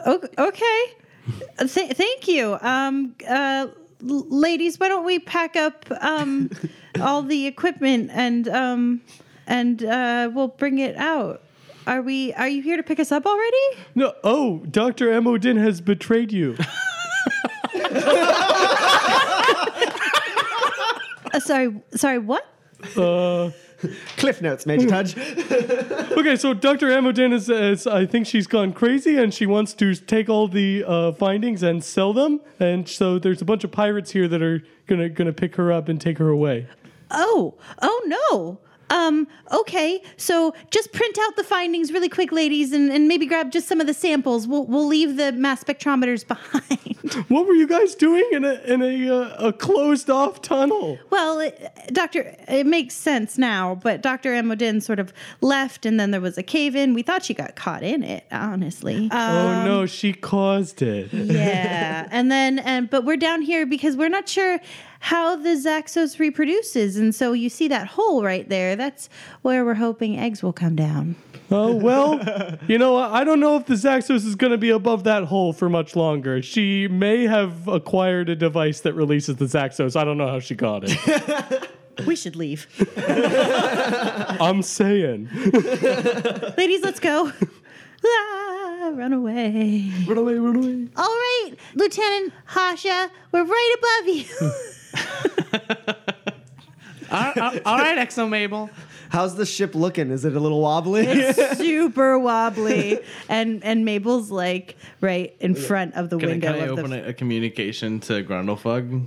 O- 0.07 0.29
okay. 0.39 0.83
Th- 1.59 1.97
thank 1.97 2.27
you. 2.27 2.59
Um, 2.61 3.15
uh, 3.29 3.69
ladies, 4.01 4.81
why 4.81 4.89
don't 4.89 5.05
we 5.05 5.21
pack 5.21 5.55
up 5.55 5.85
um, 6.01 6.51
all 7.01 7.23
the 7.23 7.47
equipment 7.47 8.11
and 8.13 8.49
um, 8.49 9.03
and 9.47 9.85
uh, 9.85 10.31
we'll 10.35 10.49
bring 10.49 10.79
it 10.79 10.97
out. 10.97 11.43
Are 11.89 12.03
we? 12.03 12.35
Are 12.35 12.49
you 12.49 12.61
here 12.61 12.77
to 12.77 12.83
pick 12.83 13.01
us 13.01 13.11
up 13.11 13.25
already? 13.25 13.57
No, 13.95 14.13
oh, 14.23 14.59
Doctor 14.71 15.07
Emodin 15.07 15.57
has 15.57 15.81
betrayed 15.81 16.31
you. 16.33 16.57
Uh, 21.35 21.41
sorry. 21.41 21.75
Sorry. 21.95 22.19
What? 22.19 22.45
Cliff 24.17 24.41
notes, 24.41 24.65
Major 24.67 24.89
Tudge. 24.89 25.17
Okay, 25.17 26.37
so 26.37 26.55
Dr. 26.55 26.89
Emodin 26.89 27.33
is, 27.33 27.51
is, 27.51 27.87
I 27.87 28.07
think 28.07 28.27
she's 28.27 28.47
gone 28.47 28.73
crazy 28.73 29.17
and 29.19 29.33
she 29.33 29.45
wants 29.45 29.75
to 29.75 29.95
take 29.95 30.29
all 30.31 30.49
the 30.49 30.85
uh, 30.85 31.13
findings 31.13 31.63
and 31.63 31.85
sell 31.85 32.15
them. 32.15 32.41
And 32.59 32.89
so 32.89 33.19
there's 33.19 33.43
a 33.43 33.45
bunch 33.45 33.63
of 33.63 33.71
pirates 33.71 34.13
here 34.13 34.27
that 34.27 34.43
are 34.43 34.63
gonna 34.87 35.11
gonna 35.11 35.35
pick 35.35 35.57
her 35.57 35.71
up 35.71 35.89
and 35.89 36.01
take 36.01 36.17
her 36.19 36.31
away. 36.31 36.67
Oh. 37.11 37.55
Oh 37.83 38.03
no. 38.07 38.59
Um, 38.91 39.29
okay, 39.53 40.03
so 40.17 40.55
just 40.71 40.93
print 40.93 41.19
out 41.21 41.37
the 41.37 41.45
findings 41.45 41.93
really 41.93 42.09
quick, 42.09 42.33
ladies, 42.33 42.73
and, 42.73 42.91
and 42.91 43.09
maybe 43.09 43.27
grab 43.27 43.51
just 43.51 43.69
some 43.69 43.81
of 43.81 43.87
the 43.87 43.95
samples. 43.95 44.47
We'll, 44.47 44.65
we'll 44.65 44.87
leave 44.87 45.17
the 45.17 45.33
mass 45.33 45.63
spectrometers 45.63 46.27
behind. 46.29 46.97
What 47.29 47.47
were 47.47 47.55
you 47.55 47.67
guys 47.67 47.95
doing 47.95 48.29
in 48.33 48.45
a 48.45 48.55
in 48.67 48.83
a 48.83 49.09
uh, 49.09 49.49
a 49.49 49.53
closed 49.53 50.11
off 50.11 50.43
tunnel? 50.43 50.99
Well, 51.11 51.41
it, 51.41 51.73
Doctor, 51.93 52.37
it 52.47 52.67
makes 52.67 52.95
sense 52.95 53.39
now, 53.39 53.77
but 53.77 54.03
Doctor 54.03 54.33
Emodin 54.33 54.83
sort 54.83 54.99
of 54.99 55.13
left, 55.41 55.87
and 55.87 55.99
then 55.99 56.11
there 56.11 56.21
was 56.21 56.37
a 56.37 56.43
cave 56.43 56.77
in. 56.77 56.95
We 56.95 57.03
thought 57.03 57.25
she 57.25 57.35
got 57.35 57.57
caught 57.57 57.83
in 57.83 58.03
it, 58.03 58.25
honestly. 58.31 59.09
oh 59.11 59.65
no, 59.65 59.87
she 59.87 60.13
caused 60.13 60.83
it. 60.83 61.13
yeah, 61.13 62.09
and 62.11 62.31
then, 62.31 62.59
and 62.59 62.91
but 62.91 63.05
we're 63.05 63.17
down 63.17 63.43
here 63.43 63.65
because 63.65 63.97
we're 63.97 64.09
not 64.09 64.29
sure 64.29 64.61
how 65.01 65.37
the 65.37 65.51
Zaxos 65.51 66.19
reproduces, 66.19 66.97
and 66.97 67.15
so 67.15 67.33
you 67.33 67.49
see 67.49 67.69
that 67.69 67.87
hole 67.89 68.23
right 68.25 68.49
there. 68.49 68.77
That's 68.77 69.09
where 69.43 69.65
we're 69.65 69.75
hoping 69.75 70.19
eggs 70.19 70.43
will 70.43 70.53
come 70.53 70.75
down. 70.77 71.17
Oh 71.51 71.75
well, 71.75 72.21
you 72.67 72.79
know 72.79 72.97
I 72.97 73.25
don't 73.25 73.41
know 73.41 73.57
if 73.57 73.67
the 73.67 73.75
Zaxos 73.75 74.27
is 74.27 74.35
going 74.35 74.51
to 74.51 74.59
be 74.59 74.71
above 74.71 75.05
that 75.05 75.25
hole 75.25 75.53
for 75.53 75.69
much 75.69 75.97
longer. 75.97 76.43
She 76.43 76.89
may 76.89 77.27
have 77.27 77.69
acquired 77.69 78.29
a 78.29 78.37
device 78.37 78.81
that 78.81 78.93
releases 78.95 79.37
the 79.37 79.47
Zaxos. 79.47 79.97
I 79.97 80.05
don't 80.05 80.19
know 80.19 80.29
how 80.29 80.41
she 80.41 80.55
got 80.55 80.83
it. 80.85 81.69
We 82.07 82.15
should 82.15 82.37
leave, 82.37 82.69
I'm 84.41 84.63
saying. 84.63 85.29
ladies. 86.57 86.81
Let's 86.85 87.01
go. 87.01 87.33
Ah, 88.07 88.93
run 88.95 89.13
away. 89.13 89.91
Run 90.07 90.19
away, 90.19 90.35
run 90.35 90.57
away. 90.57 90.89
All 90.97 91.05
right, 91.05 91.51
Lieutenant 91.75 92.33
Hasha, 92.45 93.11
we're 93.33 93.45
right 93.45 93.75
above 93.79 94.15
you. 94.15 94.53
all, 97.11 97.33
all- 97.41 97.59
all 97.65 97.79
right, 97.79 97.99
XO 98.09 98.29
Mabel. 98.29 98.71
How's 99.11 99.37
the 99.37 99.47
ship 99.47 99.75
looking? 99.75 100.11
Is 100.11 100.27
it 100.27 100.37
a 100.37 100.41
little 100.41 100.61
wobbly? 100.61 101.33
super 101.55 102.19
wobbly 102.19 102.99
and 103.31 103.65
and 103.65 103.85
Mabel's 103.87 104.31
like 104.31 104.77
right 105.01 105.35
in 105.41 105.55
front 105.55 105.95
of 105.95 106.11
the 106.11 106.19
Can 106.19 106.29
I, 106.29 106.33
window 106.33 106.53
can 106.53 106.61
I 106.61 106.65
of 106.67 106.79
open 106.79 106.91
the 106.91 107.07
a, 107.07 107.09
a 107.09 107.13
communication 107.15 108.01
to 108.01 108.23
Grundlefug? 108.23 109.07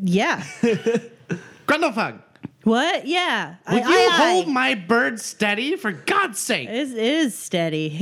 yeah 0.00 0.42
Grundlefug, 1.66 2.20
what 2.64 3.06
yeah 3.06 3.56
will 3.68 3.74
I, 3.74 3.78
you 3.78 3.84
I, 3.86 4.08
I- 4.12 4.32
hold 4.32 4.48
my 4.48 4.74
bird 4.74 5.20
steady 5.20 5.76
for 5.76 5.92
God's 5.92 6.38
sake? 6.38 6.68
it 6.68 6.74
is, 6.74 6.92
it 6.92 6.98
is 6.98 7.38
steady 7.38 7.88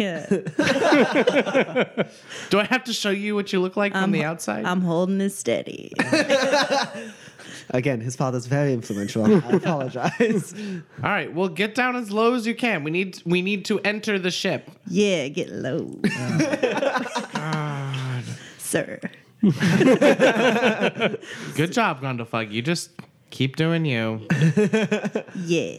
Do 2.50 2.58
I 2.58 2.64
have 2.64 2.84
to 2.84 2.92
show 2.92 3.11
you 3.11 3.34
what 3.34 3.52
you 3.52 3.61
look 3.61 3.76
like 3.76 3.92
from 3.92 4.12
the 4.12 4.24
outside? 4.24 4.64
I'm 4.64 4.80
holding 4.82 5.20
it 5.20 5.30
steady 5.30 5.92
Again, 7.72 8.00
his 8.00 8.16
father's 8.16 8.46
very 8.46 8.72
influential. 8.72 9.24
I 9.24 9.30
apologize. 9.54 10.52
All 11.04 11.08
right, 11.08 11.32
well, 11.32 11.48
get 11.48 11.76
down 11.76 11.94
as 11.94 12.11
low 12.11 12.34
as 12.34 12.44
you 12.44 12.54
can. 12.56 12.82
We 12.82 12.90
need 12.90 13.22
we 13.24 13.42
need 13.42 13.64
to 13.66 13.78
enter 13.80 14.18
the 14.18 14.32
ship. 14.32 14.68
yeah 14.88 15.28
get 15.28 15.50
low 15.50 16.00
oh, 17.34 18.22
sir 18.58 18.98
Good 21.54 21.72
job, 21.72 22.02
Grundlefug. 22.02 22.50
You 22.50 22.61
just 22.62 22.90
keep 23.31 23.57
doing 23.57 23.85
you. 23.85 24.26
yeah 25.45 25.78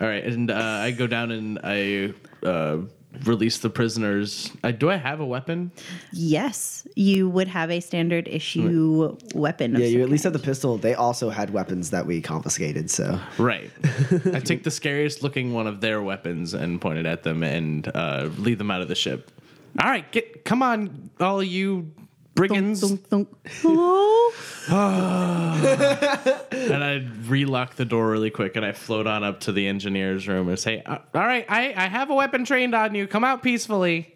All 0.00 0.06
right, 0.06 0.24
and 0.24 0.50
uh, 0.50 0.54
I 0.54 0.90
go 0.90 1.06
down 1.06 1.30
and 1.30 1.58
I 1.62 2.12
uh, 2.46 2.78
release 3.24 3.58
the 3.58 3.70
prisoners. 3.70 4.50
Uh, 4.62 4.70
do 4.72 4.90
I 4.90 4.96
have 4.96 5.20
a 5.20 5.26
weapon? 5.26 5.72
yes 6.12 6.86
you 6.94 7.28
would 7.28 7.48
have 7.48 7.70
a 7.70 7.80
standard 7.80 8.28
issue 8.28 9.16
weapon 9.34 9.72
yeah, 9.72 9.86
you 9.86 9.92
some 9.92 10.02
at 10.02 10.08
least 10.08 10.24
kind. 10.24 10.34
had 10.34 10.42
the 10.42 10.46
pistol. 10.46 10.78
They 10.78 10.94
also 10.94 11.30
had 11.30 11.50
weapons 11.50 11.90
that 11.90 12.06
we 12.06 12.20
confiscated, 12.20 12.90
so. 12.90 13.18
Right. 13.38 13.70
I 14.32 14.40
take 14.40 14.64
the 14.64 14.70
scariest 14.70 15.22
looking 15.22 15.52
one 15.52 15.66
of 15.66 15.80
their 15.80 16.02
weapons 16.02 16.54
and 16.54 16.80
point 16.80 16.98
it 16.98 17.06
at 17.06 17.22
them 17.22 17.42
and 17.42 17.90
uh, 17.94 18.28
lead 18.38 18.58
them 18.58 18.70
out 18.70 18.82
of 18.82 18.88
the 18.88 18.94
ship. 18.94 19.30
All 19.78 19.90
right, 19.90 20.10
get 20.10 20.44
come 20.44 20.62
on, 20.62 21.10
all 21.20 21.42
you 21.42 21.92
Brigands. 22.36 22.80
Thunk, 22.82 23.08
thunk. 23.08 23.28
Hello? 23.62 24.30
And 26.66 26.82
I 26.84 27.06
relock 27.28 27.76
the 27.76 27.84
door 27.84 28.10
really 28.10 28.30
quick 28.30 28.56
and 28.56 28.64
I 28.64 28.72
float 28.72 29.06
on 29.06 29.22
up 29.22 29.40
to 29.40 29.52
the 29.52 29.66
engineer's 29.68 30.26
room 30.26 30.48
and 30.48 30.58
say, 30.58 30.82
"Uh, 30.84 30.98
All 31.14 31.24
right, 31.26 31.46
I, 31.48 31.72
I 31.76 31.86
have 31.86 32.10
a 32.10 32.14
weapon 32.14 32.44
trained 32.44 32.74
on 32.74 32.94
you. 32.94 33.06
Come 33.06 33.22
out 33.24 33.42
peacefully. 33.42 34.12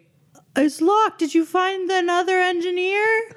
It's 0.55 0.81
locked. 0.81 1.19
Did 1.19 1.33
you 1.33 1.45
find 1.45 1.89
another 1.89 2.37
engineer? 2.37 3.05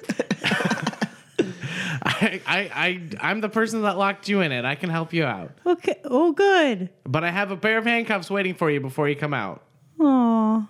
I, 2.07 2.41
I, 2.45 2.59
I, 2.75 3.01
I'm 3.21 3.41
the 3.41 3.49
person 3.49 3.81
that 3.83 3.97
locked 3.97 4.27
you 4.27 4.41
in 4.41 4.51
it. 4.51 4.65
I 4.65 4.75
can 4.75 4.89
help 4.89 5.13
you 5.13 5.23
out. 5.23 5.51
Okay. 5.65 5.95
Oh, 6.03 6.33
good. 6.33 6.89
But 7.05 7.23
I 7.23 7.31
have 7.31 7.51
a 7.51 7.57
pair 7.57 7.77
of 7.77 7.85
handcuffs 7.85 8.29
waiting 8.29 8.53
for 8.53 8.69
you 8.69 8.81
before 8.81 9.07
you 9.09 9.15
come 9.15 9.33
out. 9.33 9.63
Aw. 9.99 10.67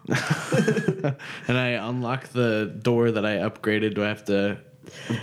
And 1.48 1.58
I 1.58 1.68
unlock 1.70 2.28
the 2.30 2.66
door 2.82 3.12
that 3.12 3.26
I 3.26 3.36
upgraded. 3.38 3.96
Do 3.96 4.04
I 4.04 4.08
have 4.08 4.26
to 4.26 4.58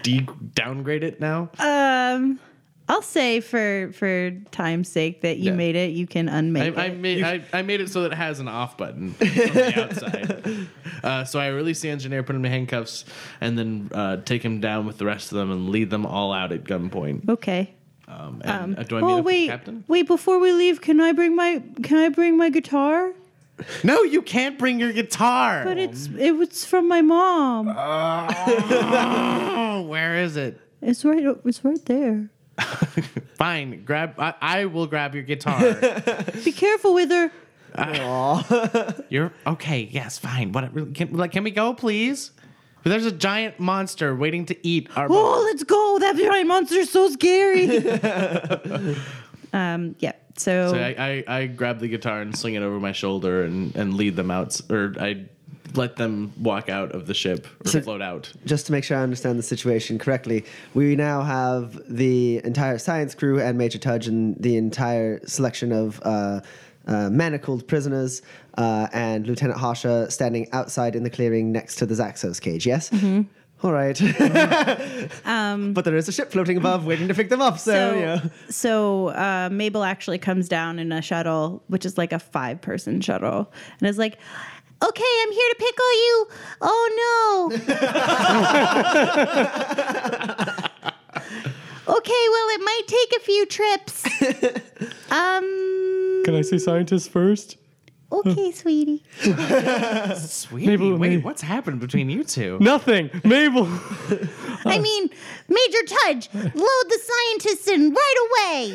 de- 0.02 0.26
downgrade 0.54 1.02
it 1.04 1.20
now? 1.20 1.50
Um, 1.58 2.38
I'll 2.88 3.02
say 3.02 3.40
for 3.40 3.90
for 3.94 4.32
time's 4.50 4.88
sake 4.88 5.22
that 5.22 5.38
you 5.38 5.50
Yeah. 5.50 5.56
made 5.56 5.76
it. 5.76 5.92
You 5.92 6.06
can 6.06 6.28
unmake 6.28 6.76
I, 6.76 6.82
I 6.82 6.86
it. 6.86 6.98
made 6.98 7.22
I, 7.24 7.42
I 7.52 7.62
made 7.62 7.80
it 7.80 7.88
so 7.88 8.02
that 8.02 8.12
it 8.12 8.16
has 8.16 8.38
an 8.40 8.48
off 8.48 8.76
button 8.76 9.12
from 9.14 9.26
the 9.28 9.82
outside. 9.82 10.68
Uh, 11.02 11.24
so 11.24 11.38
I 11.40 11.48
release 11.48 11.80
the 11.80 11.90
engineer, 11.90 12.22
put 12.22 12.36
him 12.36 12.44
in 12.44 12.50
handcuffs, 12.52 13.04
and 13.40 13.56
then 13.58 13.90
uh, 13.94 14.16
take 14.18 14.44
him 14.44 14.60
down 14.60 14.86
with 14.86 14.98
the 14.98 15.06
rest 15.06 15.32
of 15.32 15.38
them 15.38 15.50
and 15.50 15.70
lead 15.70 15.90
them 15.90 16.04
all 16.06 16.32
out 16.32 16.52
at 16.52 16.64
gunpoint. 16.64 17.28
okay. 17.28 17.72
Um, 18.08 18.42
and, 18.44 18.78
uh, 18.78 18.82
do 18.82 18.98
I 18.98 19.00
meet 19.00 19.06
oh 19.06 19.18
up 19.18 19.24
with 19.24 19.24
the 19.24 19.26
wait, 19.26 19.48
captain? 19.48 19.84
wait! 19.88 20.06
Before 20.06 20.38
we 20.38 20.52
leave, 20.52 20.82
can 20.82 21.00
I 21.00 21.12
bring 21.12 21.34
my 21.34 21.62
can 21.82 21.96
I 21.96 22.08
bring 22.10 22.36
my 22.36 22.50
guitar? 22.50 23.12
No, 23.84 24.02
you 24.02 24.22
can't 24.22 24.58
bring 24.58 24.80
your 24.80 24.92
guitar. 24.92 25.64
But 25.64 25.78
it's 25.78 26.08
it 26.18 26.32
was 26.32 26.64
from 26.64 26.88
my 26.88 27.02
mom. 27.02 27.68
oh, 27.76 29.86
where 29.88 30.16
is 30.16 30.36
it? 30.36 30.60
It's 30.80 31.04
right. 31.04 31.24
It's 31.44 31.64
right 31.64 31.84
there. 31.86 32.30
Fine, 33.36 33.84
grab. 33.84 34.14
I, 34.18 34.34
I 34.40 34.64
will 34.66 34.86
grab 34.86 35.14
your 35.14 35.24
guitar. 35.24 35.74
Be 36.44 36.52
careful 36.52 36.94
with 36.94 37.10
her. 37.10 37.30
Uh, 37.74 38.92
you're 39.08 39.32
okay. 39.46 39.88
Yes, 39.90 40.18
fine. 40.18 40.52
What? 40.52 40.94
Can, 40.94 41.14
like, 41.14 41.32
can 41.32 41.42
we 41.42 41.50
go, 41.50 41.72
please? 41.72 42.32
There's 42.84 43.06
a 43.06 43.12
giant 43.12 43.60
monster 43.60 44.14
waiting 44.14 44.44
to 44.46 44.66
eat 44.66 44.88
our. 44.96 45.06
Oh, 45.08 45.42
let's 45.44 45.62
go! 45.62 45.98
That 46.00 46.16
giant 46.16 46.48
monster's 46.48 46.90
so 46.90 47.08
scary. 47.10 47.66
um. 49.52 49.94
Yeah. 49.98 50.12
So, 50.36 50.72
So 50.72 50.78
I, 50.78 51.24
I, 51.28 51.38
I 51.40 51.46
grab 51.46 51.78
the 51.80 51.88
guitar 51.88 52.22
and 52.22 52.36
sling 52.36 52.54
it 52.54 52.62
over 52.62 52.80
my 52.80 52.92
shoulder 52.92 53.44
and, 53.44 53.76
and 53.76 53.94
lead 53.94 54.16
them 54.16 54.30
out, 54.30 54.58
or 54.70 54.94
I 54.98 55.26
let 55.74 55.96
them 55.96 56.32
walk 56.40 56.68
out 56.70 56.92
of 56.92 57.06
the 57.06 57.14
ship 57.14 57.46
or 57.64 57.68
So- 57.68 57.80
float 57.82 58.00
out. 58.02 58.32
Just 58.46 58.66
to 58.66 58.72
make 58.72 58.82
sure 58.84 58.96
I 58.98 59.02
understand 59.02 59.38
the 59.38 59.42
situation 59.42 59.98
correctly, 59.98 60.44
we 60.74 60.96
now 60.96 61.22
have 61.22 61.78
the 61.88 62.40
entire 62.44 62.78
science 62.78 63.14
crew 63.14 63.40
and 63.40 63.58
Major 63.58 63.78
Tudge 63.78 64.06
and 64.08 64.36
the 64.42 64.56
entire 64.56 65.20
selection 65.26 65.70
of 65.72 66.00
uh, 66.02 66.40
uh, 66.86 67.10
manacled 67.10 67.68
prisoners 67.68 68.22
uh, 68.58 68.88
and 68.92 69.26
Lieutenant 69.26 69.58
Hasha 69.60 70.10
standing 70.10 70.50
outside 70.52 70.96
in 70.96 71.02
the 71.04 71.10
clearing 71.10 71.52
next 71.52 71.76
to 71.76 71.86
the 71.86 71.94
Zaxos 71.94 72.40
cage, 72.40 72.66
yes? 72.66 72.90
Mm-hmm. 72.90 73.22
All 73.62 73.72
right. 73.72 73.96
but 75.24 75.84
there 75.84 75.96
is 75.96 76.08
a 76.08 76.12
ship 76.12 76.32
floating 76.32 76.56
above 76.56 76.84
waiting 76.84 77.06
to 77.08 77.14
pick 77.14 77.28
them 77.28 77.40
up, 77.40 77.58
so, 77.58 77.72
so, 77.72 77.94
yeah. 77.98 78.20
so 78.48 79.08
uh, 79.08 79.48
Mabel 79.52 79.84
actually 79.84 80.18
comes 80.18 80.48
down 80.48 80.80
in 80.80 80.90
a 80.90 81.00
shuttle, 81.00 81.62
which 81.68 81.86
is 81.86 81.96
like 81.96 82.12
a 82.12 82.18
five 82.18 82.60
person 82.60 83.00
shuttle, 83.00 83.52
and 83.78 83.88
is 83.88 83.98
like, 83.98 84.18
Okay, 84.82 85.04
I'm 85.22 85.30
here 85.30 85.48
to 85.48 85.56
pickle 85.58 85.92
you. 85.92 86.28
Oh 86.60 86.90
no. 86.98 87.56
okay, 91.96 92.26
well, 92.32 92.48
it 92.48 92.60
might 92.64 92.82
take 92.88 93.12
a 93.16 93.20
few 93.20 93.46
trips. 93.46 94.04
Um. 95.12 96.22
Can 96.24 96.34
I 96.34 96.40
say 96.40 96.56
scientist 96.56 97.10
first? 97.10 97.58
Okay, 98.12 98.52
sweetie. 98.52 99.02
Sweetie, 100.18 100.66
Mabel, 100.66 100.90
wait, 100.96 101.08
Mabel. 101.08 101.22
what's 101.24 101.40
happened 101.40 101.80
between 101.80 102.10
you 102.10 102.22
two? 102.24 102.58
Nothing. 102.60 103.10
Mabel. 103.24 103.66
I 104.66 104.78
mean, 104.78 105.08
Major 105.48 105.82
Tudge, 105.86 106.28
load 106.34 106.84
the 106.88 107.00
scientists 107.10 107.68
in 107.68 107.94
right 107.94 108.28
away. 108.28 108.66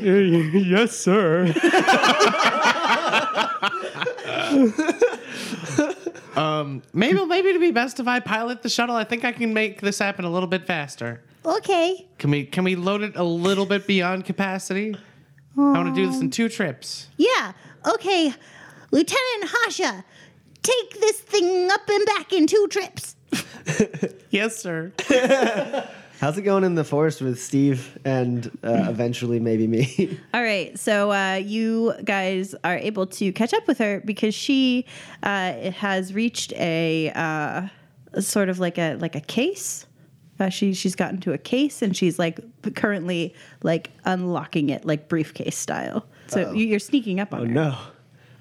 yes, 0.66 0.98
sir. 0.98 1.54
Um, 6.36 6.84
Maybe, 6.94 7.26
maybe 7.26 7.50
it'd 7.50 7.62
be 7.62 7.72
best 7.72 8.00
if 8.00 8.08
I 8.08 8.20
pilot 8.20 8.62
the 8.62 8.70
shuttle. 8.70 8.96
I 8.96 9.04
think 9.04 9.26
I 9.26 9.32
can 9.32 9.54
make 9.56 9.82
this 9.82 9.98
happen 9.98 10.24
a 10.24 10.30
little 10.30 10.48
bit 10.48 10.68
faster. 10.68 11.22
Okay. 11.44 12.06
Can 12.20 12.30
we, 12.30 12.46
can 12.46 12.64
we 12.64 12.76
load 12.76 13.02
it 13.02 13.16
a 13.16 13.24
little 13.24 13.66
bit 13.66 13.88
beyond 13.88 14.26
capacity? 14.26 14.96
I 15.58 15.62
want 15.62 15.96
to 15.96 16.00
do 16.00 16.06
this 16.12 16.22
in 16.22 16.30
two 16.30 16.48
trips. 16.50 17.08
Yeah. 17.18 17.54
Okay. 17.88 18.34
Lieutenant 18.92 19.44
Hasha, 19.44 20.04
take 20.64 21.00
this 21.02 21.20
thing 21.22 21.70
up 21.72 21.88
and 21.90 22.06
back 22.06 22.34
in 22.34 22.48
two 22.48 22.68
trips. 22.70 23.16
Yes, 24.30 24.58
sir. 24.58 24.92
How's 26.20 26.38
it 26.38 26.42
going 26.42 26.64
in 26.64 26.76
the 26.76 26.84
forest 26.84 27.22
with 27.22 27.40
Steve 27.40 27.98
and 28.04 28.48
uh, 28.64 28.86
eventually 28.90 29.40
maybe 29.40 29.68
me? 29.68 30.20
All 30.34 30.42
right, 30.42 30.78
so 30.78 31.12
uh, 31.12 31.36
you 31.36 31.94
guys 32.04 32.54
are 32.64 32.78
able 32.78 33.08
to 33.08 33.32
catch 33.32 33.54
up 33.54 33.68
with 33.68 33.78
her 33.78 34.02
because 34.04 34.34
she 34.36 34.86
uh, 35.24 35.72
has 35.72 36.14
reached 36.14 36.54
a, 36.54 37.12
uh, 37.16 37.68
sort 38.20 38.50
of 38.50 38.60
like 38.60 38.78
a 38.78 38.96
like 38.96 39.16
a 39.16 39.22
case. 39.22 39.86
Uh, 40.40 40.50
she 40.50 40.74
she's 40.74 40.96
gotten 40.96 41.20
to 41.22 41.34
a 41.34 41.38
case 41.38 41.82
and 41.82 41.96
she's 41.96 42.20
like 42.20 42.40
currently 42.76 43.34
like 43.64 43.92
unlocking 44.06 44.70
it 44.70 44.86
like 44.86 45.08
briefcase 45.08 45.58
style. 45.58 46.06
So 46.28 46.52
you, 46.52 46.66
you're 46.66 46.80
sneaking 46.80 47.20
up 47.20 47.34
on 47.34 47.48
her. 47.48 47.54
no. 47.54 47.78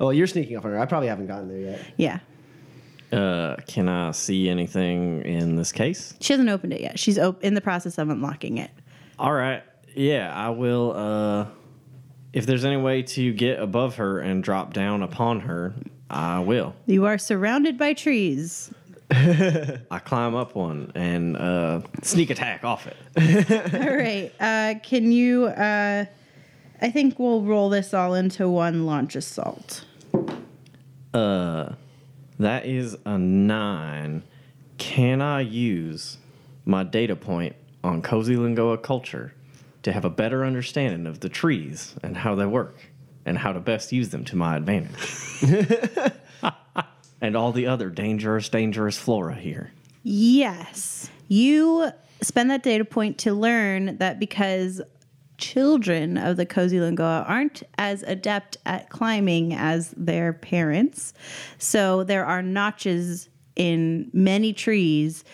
Oh, 0.01 0.11
you're 0.11 0.27
sneaking 0.27 0.57
up 0.57 0.65
on 0.65 0.73
her. 0.73 0.79
I 0.79 0.87
probably 0.87 1.09
haven't 1.09 1.27
gotten 1.27 1.49
there 1.49 1.59
yet. 1.59 1.81
Yeah, 1.97 2.19
Uh, 3.13 3.57
can 3.67 3.89
I 3.89 4.11
see 4.11 4.49
anything 4.49 5.23
in 5.23 5.57
this 5.57 5.73
case? 5.73 6.15
she 6.21 6.33
hasn't 6.33 6.49
opened 6.51 6.73
it 6.75 6.81
yet. 6.81 6.99
She's 6.99 7.19
op- 7.19 7.43
in 7.43 7.55
the 7.55 7.61
process 7.61 7.99
of 7.99 8.09
unlocking 8.11 8.59
it. 8.59 8.71
All 9.19 9.33
right. 9.33 9.63
Yeah, 9.95 10.33
I 10.35 10.51
will. 10.51 10.93
Uh, 10.95 11.47
if 12.33 12.45
there's 12.45 12.65
any 12.67 12.77
way 12.77 13.03
to 13.03 13.33
get 13.33 13.59
above 13.61 13.97
her 13.97 14.19
and 14.21 14.43
drop 14.45 14.75
down 14.75 15.03
upon 15.03 15.41
her, 15.41 15.75
I 16.11 16.41
will. 16.41 16.75
You 16.87 17.07
are 17.07 17.17
surrounded 17.17 17.79
by 17.79 17.95
trees. 17.95 18.71
I 19.11 20.01
climb 20.05 20.35
up 20.35 20.55
one 20.57 20.93
and 20.95 21.37
uh, 21.37 21.81
sneak 22.03 22.29
attack 22.31 22.65
off 22.65 22.87
it. 22.87 22.97
All 23.75 23.97
right. 23.97 24.33
Uh, 24.39 24.79
can 24.83 25.13
you? 25.13 25.47
Uh, 25.47 26.05
I 26.81 26.91
think 26.91 27.18
we'll 27.18 27.43
roll 27.43 27.68
this 27.70 27.95
all 27.95 28.14
into 28.14 28.49
one 28.49 28.87
launch 28.87 29.16
assault. 29.16 29.85
Uh, 31.14 31.72
that 32.39 32.66
is 32.66 32.97
a 33.07 33.16
nine. 33.16 34.22
Can 34.79 35.22
I 35.22 35.41
use 35.41 36.18
my 36.66 36.85
data 36.85 37.16
point 37.16 37.57
on 37.83 38.03
Cozy 38.03 38.37
Lingoa 38.37 38.83
culture 38.83 39.33
to 39.83 39.93
have 39.93 40.05
a 40.05 40.11
better 40.11 40.45
understanding 40.45 41.07
of 41.07 41.20
the 41.20 41.29
trees 41.29 41.95
and 42.03 42.16
how 42.16 42.35
they 42.35 42.47
work 42.47 42.77
and 43.24 43.39
how 43.39 43.53
to 43.53 43.61
best 43.61 43.93
use 43.93 44.11
them 44.11 44.24
to 44.27 44.37
my 44.37 44.57
advantage? 44.57 45.43
and 47.20 47.37
all 47.37 47.53
the 47.53 47.66
other 47.66 47.89
dangerous, 47.89 48.49
dangerous 48.49 48.99
flora 48.99 49.35
here. 49.35 49.72
Yes. 50.03 51.11
You 51.29 51.91
spend 52.20 52.51
that 52.51 52.62
data 52.62 52.85
point 52.85 53.18
to 53.18 53.33
learn 53.33 53.97
that 53.99 54.18
because 54.18 54.83
children 55.39 56.18
of 56.18 56.37
the 56.37 56.47
Cozy 56.47 56.78
Lingoa 56.78 57.28
aren't 57.28 57.62
as 57.78 58.03
adept 58.03 58.57
at 58.66 58.89
climbing 58.91 59.55
as 59.55 59.95
their 59.97 60.32
parents, 60.32 61.12
so 61.59 62.05
there 62.05 62.24
are 62.24 62.43
notches 62.43 63.28
in 63.57 64.11
many 64.12 64.53
trees 64.53 65.24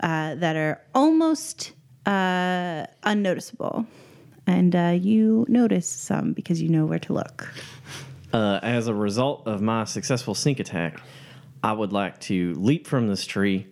uh, 0.00 0.34
that 0.36 0.56
are 0.56 0.80
almost 0.94 1.72
uh, 2.06 2.86
unnoticeable. 3.02 3.86
And 4.46 4.76
uh, 4.76 4.98
you 5.00 5.46
notice 5.48 5.88
some 5.88 6.32
because 6.32 6.60
you 6.60 6.68
know 6.68 6.84
where 6.84 6.98
to 6.98 7.12
look. 7.14 7.52
Uh, 8.32 8.60
as 8.62 8.88
a 8.88 8.94
result 8.94 9.46
of 9.46 9.62
my 9.62 9.84
successful 9.84 10.34
sneak 10.34 10.60
attack, 10.60 11.00
I 11.62 11.72
would 11.72 11.92
like 11.92 12.20
to 12.22 12.52
leap 12.54 12.86
from 12.86 13.08
this 13.08 13.24
tree, 13.24 13.66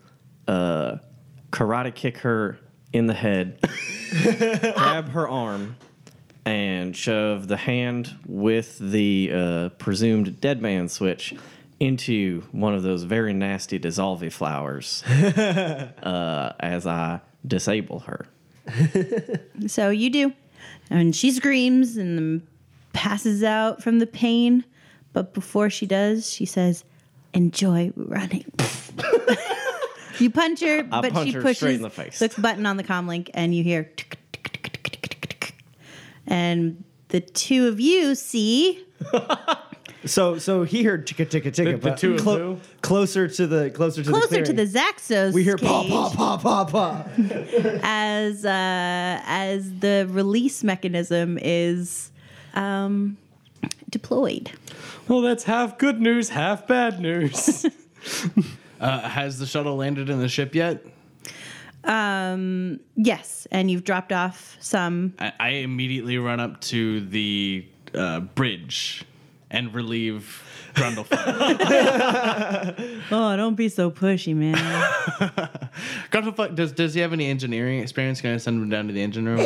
uh, 0.49 0.97
karate 1.51 1.95
kick 1.95 2.19
her 2.19 2.59
in 2.93 3.07
the 3.07 3.15
head, 3.15 3.59
grab 4.23 5.09
her 5.11 5.29
arm, 5.29 5.77
and 6.45 6.97
shove 6.97 7.49
the 7.49 7.57
hand 7.57 8.17
with 8.27 8.79
the 8.79 9.31
uh, 9.33 9.69
presumed 9.71 10.41
dead 10.41 10.61
man 10.61 10.89
switch 10.89 11.35
into 11.81 12.43
one 12.53 12.75
of 12.75 12.83
those 12.85 13.03
very 13.03 13.33
nasty 13.33 13.79
dissolve 13.79 14.33
flowers 14.33 15.03
uh, 15.09 16.53
as 16.61 16.87
I 16.87 17.21
disable 17.47 18.01
her. 18.01 18.27
So 19.67 19.91
you 19.91 20.11
do. 20.11 20.33
And 20.91 21.15
she 21.15 21.31
screams 21.31 21.97
and 21.97 22.47
passes 22.93 23.45
out 23.45 23.83
from 23.83 24.01
the 24.01 24.07
pain. 24.07 24.65
But 25.13 25.35
before 25.35 25.71
she 25.71 25.87
does, 25.87 26.31
she 26.31 26.47
says, 26.47 26.85
Enjoy 27.33 27.93
running. 27.97 28.45
You 30.19 30.31
punch 30.31 30.61
her, 30.61 30.87
I'll 30.91 31.03
but 31.03 31.13
punch 31.13 31.29
she 31.29 31.33
her 31.35 31.43
pushes 31.43 31.57
straight 31.59 31.75
in 31.77 31.83
the 31.83 31.91
face. 31.91 32.19
the 32.19 32.29
button 32.41 32.67
on 32.67 32.77
the 32.77 32.85
comm 32.85 33.07
link, 33.09 33.31
and 33.35 33.55
you 33.55 33.63
hear, 33.65 33.85
tick, 33.85 34.19
tick, 34.33 34.53
tick, 34.63 34.63
tick, 34.83 34.83
tick, 35.01 35.11
tick, 35.11 35.29
tick. 35.41 35.55
and 36.27 36.85
the 37.09 37.21
two 37.21 37.69
of 37.69 37.81
you 37.81 38.15
see 38.15 38.85
So 40.05 40.37
so 40.39 40.65
he 40.65 40.83
heard 40.83 41.07
ticka 41.07 41.25
ticka 41.27 41.53
ticka. 41.53 41.65
The- 41.65 41.71
the 41.73 41.79
but 41.79 41.97
two 41.99 42.15
of 42.15 42.21
who? 42.23 42.59
closer 42.81 43.29
to 43.29 43.47
the 43.47 43.71
closer 43.71 44.03
to 44.03 44.11
the 44.11 44.19
closer 44.19 44.43
to 44.43 44.53
clearing. 44.53 44.57
the 44.57 44.67
Zaxos. 44.79 45.33
We 45.33 45.45
hear 45.45 45.57
cage 45.57 45.69
pa 45.69 46.11
pa 46.13 46.37
pa 46.37 46.65
pa 46.65 46.65
pa. 46.65 47.07
as 47.85 48.45
uh, 48.45 49.21
as 49.25 49.79
the 49.79 50.09
release 50.11 50.65
mechanism 50.65 51.39
is 51.41 52.11
um, 52.55 53.17
deployed. 53.91 54.51
Well, 55.07 55.21
that's 55.21 55.45
half 55.45 55.79
good 55.79 56.01
news, 56.01 56.31
half 56.31 56.67
bad 56.67 56.99
news. 57.01 57.65
Uh, 58.83 59.01
has 59.09 59.39
the 59.39 59.47
shuttle 59.47 59.77
landed 59.77 60.11
in 60.11 60.19
the 60.19 60.29
ship 60.29 60.55
yet? 60.55 60.85
Um, 61.85 62.81
yes, 62.97 63.47
and 63.51 63.71
you've 63.71 63.85
dropped 63.85 64.13
off 64.13 64.57
some. 64.61 65.15
I, 65.19 65.33
I 65.39 65.49
immediately 65.51 66.19
run 66.19 66.41
up 66.41 66.61
to 66.63 67.01
the 67.01 67.65
uh, 67.95 68.21
bridge 68.21 69.05
and 69.51 69.73
relieve 69.75 70.43
Grundlefug. 70.75 71.09
Oh, 73.11 73.37
don't 73.37 73.57
be 73.57 73.69
so 73.69 73.91
pushy, 73.91 74.35
man. 74.35 74.55
Grundlefug, 76.11 76.55
does 76.55 76.73
does 76.73 76.95
he 76.95 77.01
have 77.01 77.13
any 77.13 77.27
engineering 77.29 77.81
experience? 77.81 78.21
Can 78.21 78.35
I 78.35 78.37
send 78.39 78.63
him 78.63 78.69
down 78.69 78.87
to 78.87 78.93
the 78.93 79.03
engine 79.03 79.27
room? 79.27 79.41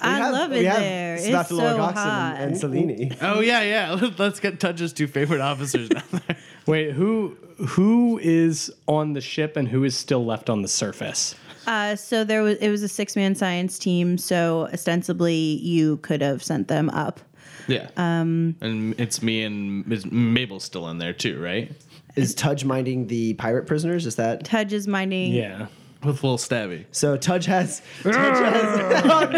I 0.00 0.18
have- 0.18 0.32
love 0.32 0.52
it 0.52 0.64
have 0.66 0.80
there. 0.80 1.14
It's 1.16 1.48
so 1.48 1.56
Goxon 1.56 1.94
hot. 1.94 2.34
and, 2.36 2.50
and 2.52 2.58
Selene. 2.58 3.16
oh 3.20 3.40
yeah, 3.40 3.62
yeah. 3.62 4.10
Let's 4.18 4.38
get 4.40 4.60
Tudge's 4.60 4.92
two 4.92 5.06
favorite 5.06 5.40
officers 5.40 5.88
down 5.88 6.02
there. 6.12 6.36
Wait, 6.66 6.92
who 6.92 7.36
who 7.56 8.18
is 8.22 8.72
on 8.86 9.12
the 9.12 9.20
ship 9.20 9.56
and 9.56 9.68
who 9.68 9.84
is 9.84 9.96
still 9.96 10.24
left 10.24 10.50
on 10.50 10.62
the 10.62 10.68
surface? 10.68 11.34
Uh, 11.66 11.96
so 11.96 12.24
there 12.24 12.42
was 12.42 12.58
it 12.58 12.68
was 12.68 12.82
a 12.82 12.88
six 12.88 13.16
man 13.16 13.34
science 13.34 13.78
team. 13.78 14.18
So 14.18 14.68
ostensibly, 14.72 15.34
you 15.34 15.96
could 15.98 16.20
have 16.20 16.42
sent 16.42 16.68
them 16.68 16.90
up. 16.90 17.20
Yeah. 17.66 17.88
Um, 17.96 18.56
and 18.60 18.98
it's 19.00 19.22
me 19.22 19.42
and 19.42 19.86
Ms. 19.86 20.06
Mabel's 20.06 20.64
still 20.64 20.88
in 20.90 20.98
there 20.98 21.14
too, 21.14 21.40
right? 21.40 21.72
Is 22.16 22.34
Tudge 22.34 22.64
minding 22.64 23.06
the 23.06 23.34
pirate 23.34 23.66
prisoners? 23.66 24.06
Is 24.06 24.16
that 24.16 24.44
Tudge 24.44 24.72
is 24.72 24.86
minding. 24.86 25.32
Yeah. 25.32 25.66
With 26.04 26.22
little 26.22 26.38
Stabby. 26.38 26.84
so? 26.92 27.16
Tudge 27.16 27.46
has. 27.46 27.80
Tudge 28.02 28.14
has 28.14 29.02
oh 29.04 29.30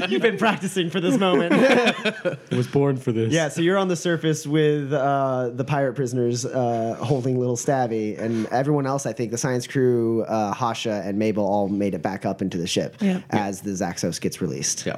no! 0.00 0.06
You've 0.08 0.22
been 0.22 0.36
practicing 0.38 0.90
for 0.90 1.00
this 1.00 1.16
moment. 1.18 1.52
I 1.54 2.36
was 2.56 2.66
born 2.66 2.96
for 2.96 3.12
this. 3.12 3.32
yeah, 3.32 3.48
so 3.48 3.60
you're 3.60 3.78
on 3.78 3.88
the 3.88 3.96
surface 3.96 4.46
with 4.46 4.92
uh, 4.92 5.50
the 5.54 5.64
pirate 5.64 5.94
prisoners 5.94 6.44
uh, 6.44 6.96
holding 7.00 7.38
little 7.38 7.56
Stabby, 7.56 8.18
and 8.18 8.46
everyone 8.46 8.86
else. 8.86 9.06
I 9.06 9.12
think 9.12 9.30
the 9.30 9.38
science 9.38 9.66
crew, 9.66 10.22
uh, 10.24 10.52
Hasha 10.52 11.02
and 11.04 11.18
Mabel, 11.18 11.44
all 11.44 11.68
made 11.68 11.94
it 11.94 12.02
back 12.02 12.26
up 12.26 12.42
into 12.42 12.58
the 12.58 12.66
ship 12.66 12.96
Yeah. 13.00 13.20
as 13.30 13.60
the 13.60 13.70
Zaxos 13.70 14.20
gets 14.20 14.40
released. 14.40 14.84
Yeah. 14.86 14.96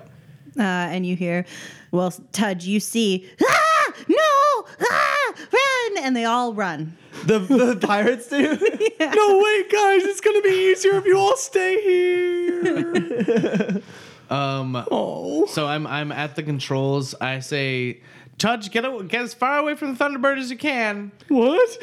Uh, 0.57 0.63
and 0.63 1.05
you 1.05 1.17
hear, 1.17 1.45
well, 1.91 2.13
Tudge, 2.33 2.65
you 2.65 2.79
see, 2.79 3.29
ah, 3.43 3.93
no, 4.09 4.65
ah, 4.89 5.14
run, 5.39 6.05
and 6.05 6.17
they 6.17 6.25
all 6.25 6.55
run. 6.55 6.97
The, 7.25 7.39
the 7.39 7.77
pirates 7.87 8.29
do. 8.29 8.43
No, 8.43 9.43
wait, 9.43 9.71
guys, 9.71 10.05
it's 10.05 10.21
gonna 10.21 10.43
be 10.43 10.73
easier 10.73 10.97
if 10.97 11.07
you 11.07 11.19
all 11.19 11.37
stay 11.37 11.83
here. 11.83 13.83
Um, 14.31 14.75
oh. 14.91 15.45
so 15.47 15.67
I'm 15.67 15.87
I'm 15.87 16.11
at 16.11 16.35
the 16.35 16.43
controls. 16.43 17.15
I 17.21 17.41
say, 17.41 18.01
Tudge, 18.39 18.71
get 18.71 18.85
a, 18.85 19.05
get 19.05 19.23
as 19.23 19.33
far 19.33 19.59
away 19.59 19.77
from 19.77 19.95
the 19.95 20.05
Thunderbird 20.05 20.39
as 20.39 20.51
you 20.51 20.57
can. 20.57 21.13
What? 21.29 21.79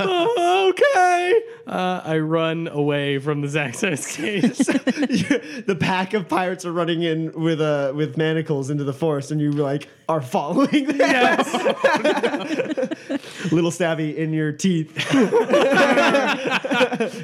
Oh, 0.00 0.70
okay. 0.70 1.42
Uh, 1.66 2.00
I 2.04 2.18
run 2.18 2.68
away 2.68 3.18
from 3.18 3.42
the 3.42 3.48
Zaxos 3.48 4.16
cage. 4.16 4.56
the 5.66 5.76
pack 5.78 6.14
of 6.14 6.28
pirates 6.28 6.64
are 6.64 6.72
running 6.72 7.02
in 7.02 7.32
with 7.32 7.60
uh, 7.60 7.92
with 7.94 8.16
manacles 8.16 8.70
into 8.70 8.84
the 8.84 8.94
forest, 8.94 9.30
and 9.30 9.40
you 9.40 9.52
like 9.52 9.88
are 10.08 10.22
following 10.22 10.86
them. 10.86 10.98
yes. 10.98 11.52
Little 13.52 13.70
stabby 13.70 14.16
in 14.16 14.32
your 14.32 14.52
teeth. 14.52 14.94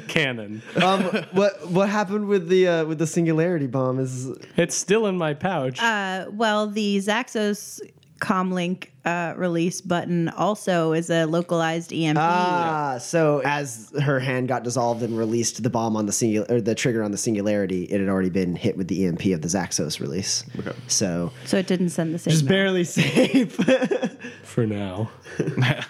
Cannon. 0.07 0.61
Um, 0.81 1.03
what 1.31 1.67
what 1.69 1.89
happened 1.89 2.27
with 2.27 2.47
the 2.47 2.67
uh, 2.67 2.85
with 2.85 2.99
the 2.99 3.07
singularity 3.07 3.67
bomb? 3.67 3.99
Is 3.99 4.27
It's 4.55 4.75
still 4.75 5.07
in 5.07 5.17
my 5.17 5.33
pouch. 5.33 5.81
Uh, 5.81 6.27
well, 6.31 6.67
the 6.67 6.97
Zaxos 6.97 7.81
comlink 8.19 8.87
uh, 9.05 9.33
release 9.37 9.81
button 9.81 10.29
also 10.29 10.91
is 10.93 11.09
a 11.09 11.25
localized 11.25 11.91
EMP. 11.93 12.17
ah 12.19 12.97
so 12.99 13.41
as 13.45 13.91
her 14.01 14.19
hand 14.19 14.47
got 14.47 14.63
dissolved 14.63 15.01
and 15.01 15.17
released 15.17 15.63
the 15.63 15.69
bomb 15.69 15.95
on 15.95 16.05
the 16.05 16.11
singular 16.11 16.45
or 16.49 16.61
the 16.61 16.75
trigger 16.75 17.01
on 17.01 17.11
the 17.11 17.17
singularity, 17.17 17.83
it 17.85 17.99
had 17.99 18.09
already 18.09 18.29
been 18.29 18.55
hit 18.55 18.77
with 18.77 18.87
the 18.87 19.05
EMP 19.05 19.25
of 19.27 19.41
the 19.41 19.47
Zaxos 19.47 19.99
release. 19.99 20.43
Okay. 20.59 20.73
So 20.87 21.31
so 21.45 21.57
it 21.57 21.67
didn't 21.67 21.89
send 21.89 22.13
the 22.13 22.19
signal. 22.19 22.37
just 22.39 22.47
barely 22.47 22.83
safe. 22.83 23.55
for 24.43 24.65
now. 24.65 25.09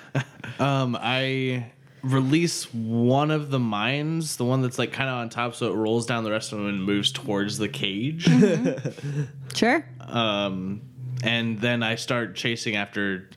Um, 0.60 0.98
I 1.00 1.72
release 2.04 2.66
one 2.74 3.32
of 3.32 3.50
the 3.50 3.60
mines, 3.60 4.36
the 4.36 4.44
one 4.44 4.62
that's 4.62 4.78
like 4.78 4.92
kind 4.92 5.10
of 5.10 5.16
on 5.16 5.30
top, 5.30 5.56
so 5.56 5.72
it 5.72 5.76
rolls 5.76 6.06
down 6.06 6.26
the 6.26 6.32
rest 6.32 6.52
of 6.52 6.58
them 6.58 6.68
and 6.68 6.84
moves 6.84 7.14
towards 7.14 7.58
the 7.58 7.70
cage. 7.70 8.28
Sure. 9.56 9.84
um, 10.02 10.82
and 11.24 11.60
then 11.60 11.84
I 11.84 11.96
start 11.96 12.36
chasing 12.36 12.76
after 12.76 13.30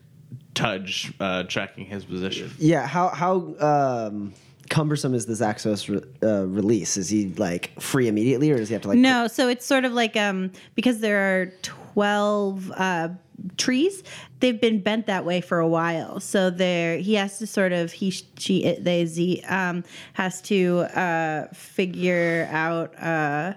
Tudge, 0.53 1.13
uh, 1.19 1.43
tracking 1.43 1.85
his 1.85 2.05
position. 2.05 2.51
yeah. 2.59 2.85
How 2.85 3.09
how 3.09 3.55
um, 3.59 4.33
cumbersome 4.69 5.13
is 5.13 5.25
this 5.25 5.41
Zaxos 5.41 5.89
re- 5.89 6.27
uh, 6.27 6.45
release? 6.45 6.95
Is 6.97 7.09
he 7.09 7.29
like 7.37 7.79
free 7.81 8.07
immediately, 8.07 8.51
or 8.51 8.57
does 8.57 8.69
he 8.69 8.73
have 8.73 8.83
to 8.83 8.87
like 8.89 8.97
No, 8.99 9.27
so 9.27 9.47
it's 9.47 9.65
sort 9.65 9.85
of 9.85 9.93
like 9.93 10.15
um 10.15 10.51
because 10.75 10.99
there 10.99 11.41
are 11.41 11.53
12 11.63 12.71
uh 12.75 13.09
trees, 13.57 14.03
they've 14.39 14.61
been 14.61 14.79
bent 14.79 15.07
that 15.07 15.25
way 15.25 15.41
for 15.41 15.59
a 15.59 15.67
while. 15.67 16.19
So 16.19 16.51
there 16.51 16.97
he 16.97 17.15
has 17.15 17.39
to 17.39 17.47
sort 17.47 17.73
of 17.73 17.91
he 17.91 18.11
she 18.11 18.63
it, 18.63 18.83
they 18.83 19.05
z 19.07 19.41
um 19.47 19.83
has 20.13 20.39
to 20.43 20.81
uh 20.95 21.47
figure 21.53 22.47
out 22.51 22.93
uh 23.01 23.53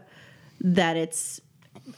that 0.61 0.97
it's 0.97 1.41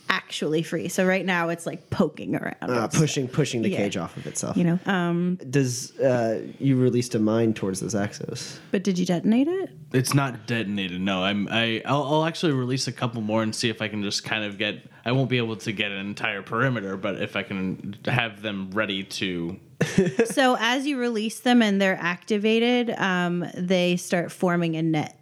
actually 0.08 0.62
free. 0.62 0.88
So 0.88 1.06
right 1.06 1.24
now 1.24 1.48
it's 1.48 1.66
like 1.66 1.90
poking 1.90 2.34
around. 2.36 2.56
uh, 2.62 2.84
It's- 2.84 2.98
pushing 2.98 3.28
pushing 3.28 3.62
the 3.62 3.70
Yeah. 3.70 3.76
cage 3.78 3.96
off 3.96 4.16
of 4.16 4.26
itself? 4.26 4.56
you 4.56 4.64
know. 4.64 4.78
Um 4.86 5.38
Does 5.50 5.98
uh, 5.98 6.42
you 6.58 6.76
released 6.76 7.14
a 7.14 7.18
mine 7.18 7.54
towards 7.54 7.80
this 7.80 7.94
Zaxos? 7.94 8.58
but 8.70 8.82
did 8.84 8.98
you 8.98 9.06
detonate 9.06 9.48
it? 9.48 9.70
It's 9.92 10.12
not 10.14 10.46
detonated. 10.46 11.00
No, 11.00 11.22
I'm. 11.24 11.48
I. 11.50 11.80
I'll, 11.86 12.02
I'll 12.04 12.24
actually 12.26 12.52
release 12.52 12.88
a 12.88 12.92
couple 12.92 13.22
more 13.22 13.42
and 13.42 13.54
see 13.54 13.70
if 13.70 13.80
I 13.80 13.88
can 13.88 14.02
just 14.02 14.22
kind 14.22 14.44
of 14.44 14.58
get. 14.58 14.86
I 15.06 15.12
won't 15.12 15.30
be 15.30 15.38
able 15.38 15.56
to 15.56 15.72
get 15.72 15.90
an 15.90 16.06
entire 16.06 16.42
perimeter, 16.42 16.98
but 16.98 17.22
if 17.22 17.36
I 17.36 17.42
can 17.42 17.96
have 18.04 18.42
them 18.42 18.70
ready 18.72 19.02
to. 19.04 19.58
so 20.26 20.58
as 20.60 20.86
you 20.86 20.98
release 20.98 21.40
them 21.40 21.62
and 21.62 21.80
they're 21.80 21.96
activated, 21.98 22.90
um, 22.98 23.46
they 23.54 23.96
start 23.96 24.30
forming 24.30 24.76
a 24.76 24.82
net. 24.82 25.17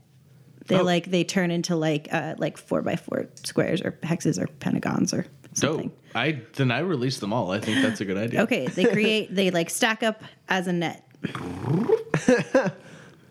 They 0.66 0.78
Oh. 0.78 0.82
like 0.82 1.10
they 1.10 1.24
turn 1.24 1.50
into 1.50 1.76
like 1.76 2.08
uh, 2.12 2.34
like 2.38 2.56
four 2.58 2.82
by 2.82 2.96
four 2.96 3.26
squares 3.44 3.80
or 3.82 3.92
hexes 4.02 4.40
or 4.40 4.46
pentagons 4.46 5.12
or 5.14 5.26
something. 5.54 5.88
Dope. 5.88 5.98
I 6.14 6.40
then 6.54 6.70
I 6.70 6.80
release 6.80 7.18
them 7.18 7.32
all. 7.32 7.50
I 7.52 7.60
think 7.60 7.82
that's 7.82 8.00
a 8.00 8.04
good 8.04 8.16
idea. 8.18 8.42
Okay, 8.42 8.66
they 8.66 8.84
create 8.92 9.34
they 9.34 9.50
like 9.50 9.70
stack 9.70 10.02
up 10.02 10.22
as 10.48 10.66
a 10.66 10.72
net. 10.72 11.02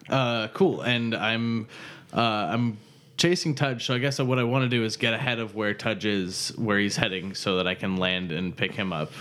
Uh, 0.10 0.48
cool. 0.50 0.82
And 0.82 1.16
I'm. 1.16 1.68
Uh, 2.14 2.20
I'm 2.22 2.78
chasing 3.18 3.56
Tudge, 3.56 3.86
so 3.86 3.96
I 3.96 3.98
guess 3.98 4.20
what 4.20 4.38
I 4.38 4.44
want 4.44 4.64
to 4.64 4.70
do 4.70 4.84
is 4.84 4.98
get 4.98 5.14
ahead 5.14 5.40
of 5.40 5.56
where 5.56 5.74
Tudge 5.74 6.06
is, 6.06 6.50
where 6.58 6.78
he's 6.78 6.96
heading, 6.96 7.34
so 7.34 7.58
that 7.58 7.68
I 7.68 7.74
can 7.74 7.98
land 7.98 8.32
and 8.32 8.56
pick 8.56 8.74
him 8.74 8.94
up. 8.94 9.12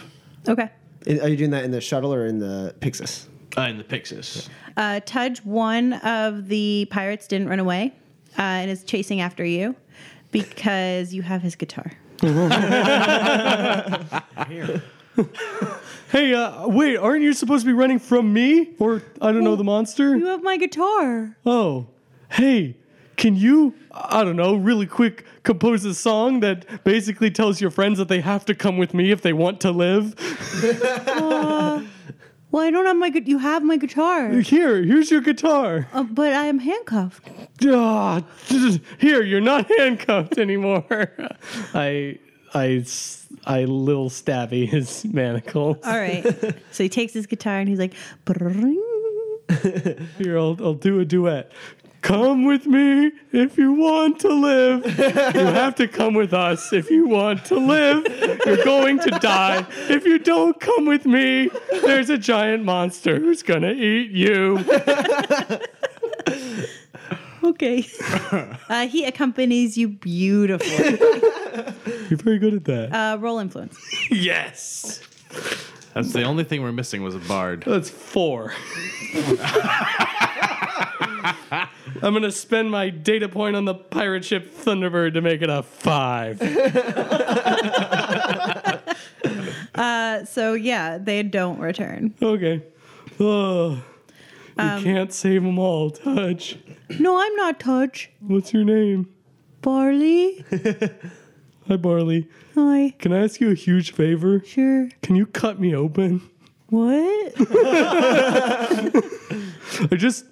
Okay. 0.47 0.69
Are 1.07 1.29
you 1.29 1.37
doing 1.37 1.51
that 1.51 1.65
in 1.65 1.71
the 1.71 1.81
shuttle 1.81 2.13
or 2.13 2.27
in 2.27 2.39
the 2.39 2.75
Pixis? 2.81 3.27
Uh, 3.57 3.63
in 3.63 3.79
the 3.79 3.85
Pixis. 3.85 4.49
Uh, 4.77 5.01
Tudge, 5.01 5.39
one 5.45 5.95
of 5.95 6.49
the 6.49 6.87
pirates 6.91 7.27
didn't 7.29 7.49
run 7.49 7.61
away 7.61 7.93
uh, 8.39 8.43
and 8.43 8.71
is 8.71 8.85
chasing 8.85 9.21
after 9.21 9.45
you 9.45 9.75
because 10.31 11.13
you 11.15 11.23
have 11.23 11.43
his 11.43 11.57
guitar. 11.57 11.93
Hey, 16.11 16.33
uh, 16.33 16.69
wait, 16.69 16.97
aren't 16.97 17.23
you 17.23 17.33
supposed 17.33 17.65
to 17.65 17.67
be 17.67 17.73
running 17.73 17.99
from 17.99 18.33
me? 18.33 18.71
Or, 18.79 19.03
I 19.21 19.33
don't 19.33 19.43
know, 19.43 19.57
the 19.57 19.65
monster? 19.65 20.17
You 20.17 20.27
have 20.27 20.45
my 20.45 20.57
guitar. 20.57 21.37
Oh, 21.45 21.89
hey, 22.31 22.77
can 23.17 23.35
you, 23.35 23.75
I 23.91 24.23
don't 24.23 24.37
know, 24.37 24.55
really 24.55 24.87
quick 24.87 25.25
compose 25.43 25.85
a 25.85 25.95
song 25.95 26.39
that 26.41 26.85
basically 26.85 27.33
tells 27.33 27.61
your 27.61 27.71
friends 27.71 27.99
that 27.99 28.09
they 28.09 28.21
have 28.21 28.45
to 28.45 28.55
come 28.55 28.79
with 28.79 28.95
me 28.95 29.11
if 29.11 29.23
they 29.23 29.33
want 29.33 29.61
to 29.63 29.73
live? 29.73 30.15
Well, 32.55 32.63
I 32.63 32.71
don't 32.71 32.87
have 32.87 32.97
my. 32.97 33.11
gu- 33.11 33.25
You 33.27 33.39
have 33.39 33.65
my 33.65 33.77
guitar, 33.77 34.31
Here, 34.39 34.81
here's 34.81 35.11
your 35.11 35.23
guitar. 35.23 35.89
uh, 35.93 36.05
but 36.05 36.33
I 36.33 36.45
am 36.47 36.61
handcuffed. 36.61 37.29
Ah, 37.67 38.23
here, 39.01 39.25
you're 39.25 39.41
not 39.41 39.69
handcuffed 39.77 40.39
anymore. 40.39 40.85
I, 41.75 42.21
I, 42.55 42.67
s- 42.83 43.27
I 43.45 43.65
little 43.65 44.09
stabby 44.09 44.69
his 44.69 45.05
manacles. 45.05 45.79
All 45.85 45.99
right. 45.99 46.23
so 46.71 46.85
he 46.85 46.89
takes 46.89 47.13
his 47.13 47.27
guitar 47.27 47.59
and 47.59 47.69
he's 47.69 47.81
like, 47.81 47.95
"Brrrring." 48.25 48.79
Here, 50.19 50.39
I'll, 50.39 50.57
I'll 50.61 50.75
do 50.75 51.01
a 51.01 51.05
duet. 51.05 51.51
Come 52.05 52.45
with 52.45 52.67
me 52.67 53.13
if 53.33 53.57
you 53.57 53.73
want 53.73 54.21
to 54.21 54.29
live. 54.29 54.85
You 54.85 55.47
have 55.47 55.75
to 55.77 55.89
come 55.89 56.13
with 56.13 56.35
us 56.35 56.71
if 56.71 56.91
you 56.91 57.09
want 57.09 57.47
to 57.47 57.55
live. 57.55 58.07
You're 58.45 58.63
going 58.63 58.99
to 58.99 59.11
die. 59.23 59.65
If 59.89 60.05
you 60.05 60.19
don't 60.19 60.61
come 60.61 60.85
with 60.85 61.07
me, 61.07 61.49
there's 61.81 62.11
a 62.11 62.19
giant 62.19 62.63
monster 62.63 63.19
who's 63.19 63.43
gonna 63.43 63.73
eat 63.73 64.11
you. 64.11 64.63
Okay. 67.43 67.87
uh, 68.69 68.87
he 68.87 69.05
accompanies 69.05 69.79
you 69.79 69.89
beautifully. 69.89 70.99
You're 72.11 72.19
very 72.19 72.39
good 72.39 72.55
at 72.55 72.65
that. 72.65 72.93
Uh, 72.93 73.17
roll 73.19 73.39
influence. 73.39 73.79
yes. 74.11 75.01
That's 75.95 76.13
the 76.13 76.25
only 76.25 76.45
thing 76.45 76.63
we're 76.63 76.73
missing 76.73 77.03
was 77.03 77.15
a 77.15 77.21
bard. 77.21 77.65
That's 77.67 77.89
four. 77.89 78.53
I'm 82.03 82.13
gonna 82.13 82.31
spend 82.31 82.71
my 82.71 82.91
data 82.91 83.29
point 83.29 83.57
on 83.57 83.65
the 83.65 83.75
pirate 83.75 84.25
ship 84.25 84.55
Thunderbird 84.55 85.15
to 85.15 85.21
make 85.21 85.43
it 85.43 85.51
a 85.51 85.63
five. 85.63 86.41
Uh, 89.75 90.25
so 90.25 90.55
yeah, 90.55 90.99
they 90.99 91.23
don't 91.25 91.59
return. 91.59 92.15
Okay. 92.23 92.63
Oh, 93.19 93.83
you 94.57 94.57
can't 94.57 95.13
save 95.13 95.43
them 95.43 95.59
all, 95.59 95.91
Tudge. 95.91 96.59
No, 97.01 97.19
I'm 97.19 97.35
not 97.35 97.59
Tudge. 97.59 98.09
What's 98.21 98.53
your 98.53 98.63
name? 98.63 99.09
Barley. 99.63 100.45
Hi, 101.69 101.77
Barley. 101.77 102.29
Hi. 102.55 102.95
Can 102.99 103.13
I 103.13 103.25
ask 103.25 103.41
you 103.41 103.51
a 103.51 103.55
huge 103.55 103.93
favor? 103.93 104.43
Sure. 104.47 104.89
Can 105.03 105.17
you 105.17 105.27
cut 105.27 105.59
me 105.59 105.75
open? 105.75 106.23
What? 106.69 107.35
I 109.91 109.97
just. 109.97 110.25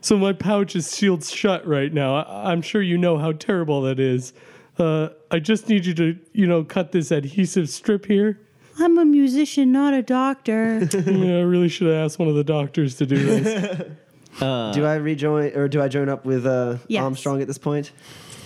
So 0.00 0.16
my 0.16 0.32
pouch 0.32 0.74
is 0.76 0.86
sealed 0.86 1.24
shut 1.24 1.66
right 1.66 1.92
now. 1.92 2.16
I, 2.16 2.50
I'm 2.52 2.62
sure 2.62 2.82
you 2.82 2.96
know 2.98 3.18
how 3.18 3.32
terrible 3.32 3.82
that 3.82 4.00
is. 4.00 4.32
Uh, 4.78 5.10
I 5.30 5.40
just 5.40 5.68
need 5.68 5.84
you 5.84 5.94
to, 5.94 6.18
you 6.32 6.46
know, 6.46 6.64
cut 6.64 6.92
this 6.92 7.10
adhesive 7.10 7.68
strip 7.68 8.06
here. 8.06 8.40
I'm 8.78 8.96
a 8.98 9.04
musician, 9.04 9.72
not 9.72 9.92
a 9.92 10.02
doctor. 10.02 10.78
yeah, 10.92 11.36
I 11.36 11.42
really 11.42 11.68
should 11.68 11.86
have 11.86 12.04
asked 12.06 12.18
one 12.18 12.28
of 12.28 12.34
the 12.34 12.44
doctors 12.44 12.96
to 12.96 13.06
do 13.06 13.16
this. 13.16 13.78
do 14.38 14.84
I 14.86 14.94
rejoin 14.94 15.52
or 15.54 15.68
do 15.68 15.82
I 15.82 15.88
join 15.88 16.08
up 16.08 16.24
with 16.24 16.46
uh, 16.46 16.78
Yes. 16.88 17.02
Armstrong 17.02 17.42
at 17.42 17.46
this 17.46 17.58
point? 17.58 17.92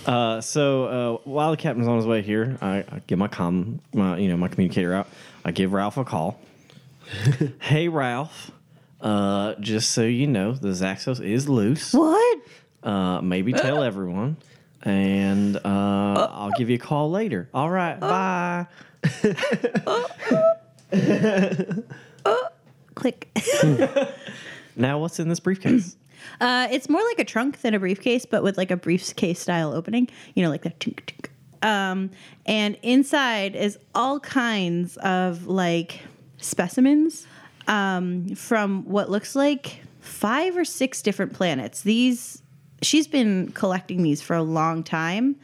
Uh, 0.05 0.41
so 0.41 0.85
uh, 0.85 1.17
while 1.23 1.51
the 1.51 1.57
captain's 1.57 1.87
on 1.87 1.95
his 1.97 2.05
way 2.05 2.21
here, 2.21 2.57
I, 2.61 2.79
I 2.79 3.01
get 3.07 3.17
my 3.17 3.27
com, 3.29 3.79
my 3.93 4.17
you 4.17 4.27
know, 4.27 4.37
my 4.37 4.49
communicator 4.49 4.93
out. 4.93 5.07
I 5.45 5.51
give 5.51 5.71
Ralph 5.73 5.97
a 5.97 6.03
call. 6.03 6.39
hey, 7.61 7.87
Ralph. 7.87 8.51
Uh, 9.05 9.53
just 9.59 9.91
so 9.91 10.01
you 10.01 10.25
know, 10.25 10.53
the 10.53 10.69
Zaxos 10.69 11.23
is 11.23 11.47
loose. 11.47 11.93
what? 11.93 12.39
Uh, 12.81 13.21
maybe 13.21 13.53
tell 13.53 13.83
everyone, 13.83 14.35
and 14.81 15.57
uh, 15.57 15.59
I'll 15.63 16.51
give 16.57 16.71
you 16.71 16.77
a 16.77 16.79
call 16.79 17.11
later. 17.11 17.47
All 17.53 17.69
right, 17.69 17.99
bye. 17.99 18.65
Click. 22.95 23.29
Now, 24.77 24.99
what's 24.99 25.19
in 25.21 25.29
this 25.29 25.39
briefcase? 25.39 25.95
Uh, 26.41 26.67
it's 26.71 26.89
more 26.89 27.03
like 27.03 27.19
a 27.19 27.23
trunk 27.23 27.61
than 27.61 27.75
a 27.75 27.79
briefcase, 27.79 28.25
but 28.25 28.41
with 28.41 28.57
like 28.57 28.71
a 28.71 28.75
briefcase 28.75 29.39
style 29.39 29.71
opening. 29.73 30.09
You 30.33 30.43
know, 30.43 30.49
like 30.49 30.63
the 30.63 30.71
tink 30.71 31.01
tink. 31.05 31.27
Um, 31.65 32.09
and 32.47 32.77
inside 32.81 33.55
is 33.55 33.77
all 33.93 34.19
kinds 34.19 34.97
of 34.97 35.45
like 35.45 36.01
specimens 36.37 37.27
um, 37.67 38.35
from 38.35 38.83
what 38.85 39.09
looks 39.09 39.35
like 39.35 39.81
five 39.99 40.55
or 40.55 40.65
six 40.65 41.01
different 41.01 41.33
planets. 41.33 41.81
These 41.81 42.41
she's 42.81 43.07
been 43.07 43.51
collecting 43.51 44.03
these 44.03 44.21
for 44.21 44.35
a 44.35 44.43
long 44.43 44.83
time, 44.83 45.35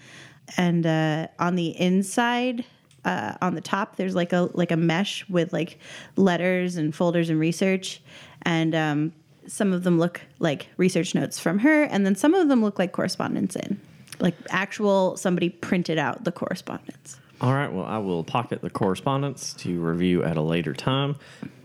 and 0.58 0.86
uh, 0.86 1.28
on 1.40 1.56
the 1.56 1.70
inside. 1.80 2.66
Uh, 3.04 3.36
on 3.42 3.56
the 3.56 3.62
top, 3.62 3.96
there's 3.96 4.14
like 4.14 4.32
a 4.32 4.48
like 4.54 4.70
a 4.70 4.78
mesh 4.78 5.28
with 5.28 5.52
like 5.52 5.80
letters 6.18 6.76
and 6.76 6.94
folders 6.94 7.32
and 7.32 7.40
research, 7.40 8.00
and 8.44 8.76
um, 8.76 9.12
some 9.48 9.74
of 9.74 9.84
them 9.84 9.98
look 9.98 10.22
like 10.38 10.68
research 10.78 11.16
notes 11.16 11.40
from 11.40 11.58
her, 11.58 11.84
and 11.84 12.06
then 12.06 12.16
some 12.16 12.36
of 12.36 12.48
them 12.48 12.62
look 12.62 12.78
like 12.78 12.92
correspondence 12.92 13.56
in, 13.56 13.82
like 14.20 14.36
actual 14.52 15.18
somebody 15.18 15.50
printed 15.50 15.98
out 15.98 16.26
the 16.26 16.32
correspondence. 16.32 17.20
All 17.42 17.54
right, 17.54 17.72
well, 17.74 17.86
I 17.86 17.98
will 17.98 18.24
pocket 18.24 18.62
the 18.62 18.70
correspondence 18.70 19.54
to 19.56 19.80
review 19.82 20.24
at 20.24 20.38
a 20.38 20.42
later 20.42 20.74
time, 20.74 21.16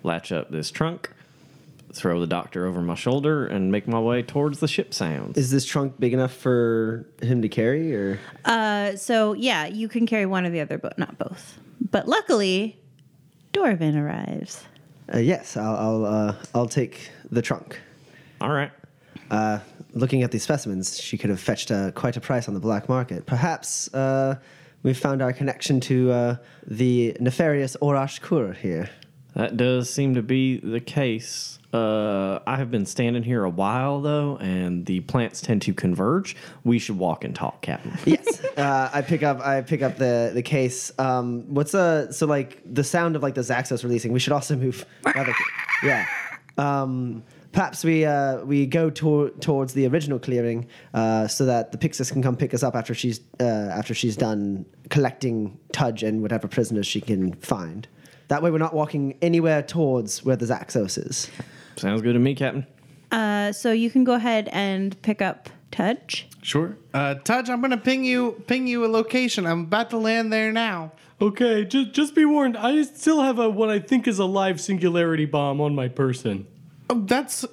latch 0.03 0.33
up 0.33 0.51
this 0.51 0.71
trunk, 0.71 1.11
throw 1.93 2.19
the 2.19 2.27
doctor 2.27 2.65
over 2.67 2.81
my 2.81 2.95
shoulder, 2.95 3.47
and 3.47 3.71
make 3.71 3.87
my 3.87 4.01
way 4.01 4.23
towards 4.23 4.61
the 4.61 4.69
ship 4.69 4.95
sounds. 4.95 5.37
Is 5.37 5.51
this 5.51 5.67
trunk 5.67 6.01
big 6.01 6.15
enough 6.15 6.33
for 6.33 7.07
him 7.21 7.43
to 7.43 7.49
carry, 7.51 7.95
or 7.95 8.19
Uh, 8.47 8.97
so 8.97 9.35
yeah, 9.35 9.67
you 9.67 9.87
can 9.87 10.07
carry 10.07 10.25
one 10.25 10.47
or 10.47 10.51
the 10.51 10.61
other, 10.61 10.79
but 10.79 10.99
not 10.99 11.19
both. 11.19 11.59
But 11.91 12.09
luckily, 12.09 12.79
Dorvin 13.53 13.97
arrives. 14.03 14.65
uh, 15.13 15.19
yes, 15.19 15.59
I'll 15.59 15.77
I'll, 15.77 16.05
uh, 16.07 16.35
I'll 16.55 16.69
take 16.69 17.11
the 17.31 17.43
trunk. 17.43 17.79
All 18.41 18.51
right. 18.51 18.71
Uh, 19.31 19.59
looking 19.93 20.23
at 20.23 20.31
these 20.31 20.43
specimens, 20.43 20.99
she 20.99 21.19
could 21.19 21.29
have 21.31 21.41
fetched 21.41 21.71
uh, 21.71 21.91
quite 21.91 22.17
a 22.17 22.21
price 22.21 22.49
on 22.49 22.55
the 22.55 22.61
black 22.61 22.89
market. 22.89 23.27
Perhaps 23.27 23.93
uh, 23.93 24.37
we've 24.87 24.97
found 24.97 25.21
our 25.21 25.33
connection 25.33 25.81
to 25.81 26.13
uh, 26.13 26.37
the 26.67 27.17
nefarious 27.21 27.77
Orash 27.83 28.21
Kur 28.21 28.53
here. 28.53 28.89
That 29.35 29.57
does 29.59 29.91
seem 29.91 30.15
to 30.15 30.23
be 30.23 30.59
the 30.61 30.81
case. 30.81 31.59
Uh, 31.75 32.39
I 32.47 32.57
have 32.57 32.71
been 32.71 32.87
standing 32.87 33.23
here 33.23 33.45
a 33.45 33.51
while, 33.51 34.01
though, 34.01 34.39
and 34.39 34.87
the 34.87 35.01
plants 35.01 35.43
tend 35.43 35.61
to 35.63 35.75
converge. 35.75 36.37
We 36.65 36.79
should 36.79 36.97
walk 36.97 37.25
and 37.25 37.35
talk, 37.35 37.61
Captain. 37.61 37.93
Yes, 38.07 38.43
uh, 38.57 38.89
I 38.95 39.03
pick 39.03 39.23
up. 39.23 39.41
I 39.41 39.61
pick 39.61 39.83
up 39.83 39.97
the 39.99 40.31
the 40.33 40.43
case. 40.43 40.91
Um, 40.99 41.53
what's 41.53 41.75
uh 41.75 42.11
so 42.13 42.25
like 42.27 42.63
the 42.65 42.85
sound 42.85 43.15
of 43.17 43.23
like 43.23 43.35
the 43.35 43.43
Zaxos 43.43 43.83
releasing? 43.83 44.13
We 44.13 44.21
should 44.21 44.33
also 44.33 44.57
move. 44.57 44.87
rather- 45.05 45.35
yeah. 45.83 46.07
Um, 46.57 47.23
perhaps 47.53 47.85
we 47.85 48.07
uh, 48.07 48.43
we 48.45 48.65
go 48.65 48.89
tor- 48.89 49.31
towards 49.41 49.75
the 49.75 49.87
original 49.87 50.19
clearing 50.19 50.69
uh, 50.95 51.27
so 51.27 51.45
that 51.45 51.73
the 51.73 51.79
Pixis 51.79 52.11
can 52.11 52.23
come 52.23 52.37
pick 52.37 52.55
us 52.55 52.63
up 52.63 52.75
after 52.75 52.95
she's 52.95 53.21
uh, 53.39 53.45
after 53.45 53.93
she's 53.93 54.17
done 54.17 54.65
collecting 54.91 55.59
Tudge 55.73 56.03
and 56.03 56.23
whatever 56.23 56.49
prisoners 56.49 56.87
she 56.87 57.01
can 57.01 57.33
find. 57.35 57.89
That 58.29 58.43
way, 58.43 58.51
we're 58.51 58.59
not 58.59 58.75
walking 58.75 59.17
anywhere 59.23 59.63
towards 59.63 60.25
where 60.25 60.37
the 60.37 60.47
Zaxos 60.47 60.99
is. 60.99 61.31
Sounds 61.77 62.03
good 62.03 62.15
to 62.15 62.19
me, 62.19 62.35
Captain. 62.35 62.67
Uh, 63.13 63.53
so 63.53 63.71
you 63.73 63.91
can 63.91 64.05
go 64.05 64.15
ahead 64.15 64.49
and 64.53 65.01
pick 65.03 65.23
up 65.23 65.49
Tudge. 65.71 66.27
Sure. 66.43 66.77
Uh, 66.93 67.15
Tudge, 67.15 67.49
I'm 67.49 67.61
gonna 67.61 67.77
ping 67.77 68.05
you 68.05 68.43
ping 68.47 68.67
you 68.67 68.85
a 68.85 68.89
location. 68.89 69.47
I'm 69.47 69.63
about 69.63 69.91
to 69.91 69.99
land 69.99 70.33
there 70.33 70.53
now. 70.53 70.93
Okay, 71.21 71.65
just 71.65 71.93
just 71.93 72.15
be 72.15 72.25
warned. 72.25 72.57
I 72.57 72.83
still 72.83 73.23
have 73.23 73.39
a 73.39 73.49
what 73.49 73.69
I 73.69 73.79
think 73.79 74.09
is 74.09 74.19
a 74.19 74.25
live 74.25 74.61
singularity 74.61 75.25
bomb 75.25 75.61
on 75.61 75.75
my 75.75 75.89
person. 75.89 76.47
Oh, 76.91 77.01
that's 77.01 77.45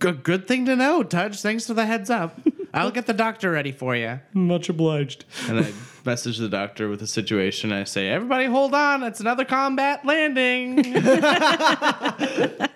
a 0.00 0.12
good 0.12 0.46
thing 0.46 0.66
to 0.66 0.76
know, 0.76 1.02
Tudge. 1.02 1.40
Thanks 1.40 1.66
for 1.66 1.74
the 1.74 1.86
heads 1.86 2.10
up. 2.10 2.40
I'll 2.74 2.90
get 2.90 3.06
the 3.06 3.12
doctor 3.14 3.52
ready 3.52 3.72
for 3.72 3.94
you. 3.94 4.20
Much 4.32 4.68
obliged. 4.68 5.24
And 5.48 5.60
I 5.60 5.72
message 6.04 6.38
the 6.38 6.48
doctor 6.48 6.88
with 6.88 7.00
the 7.00 7.06
situation. 7.06 7.72
I 7.72 7.84
say, 7.84 8.08
"Everybody, 8.08 8.46
hold 8.46 8.74
on! 8.74 9.02
It's 9.04 9.20
another 9.20 9.44
combat 9.44 10.04
landing." 10.04 10.96
Uh, 10.96 12.68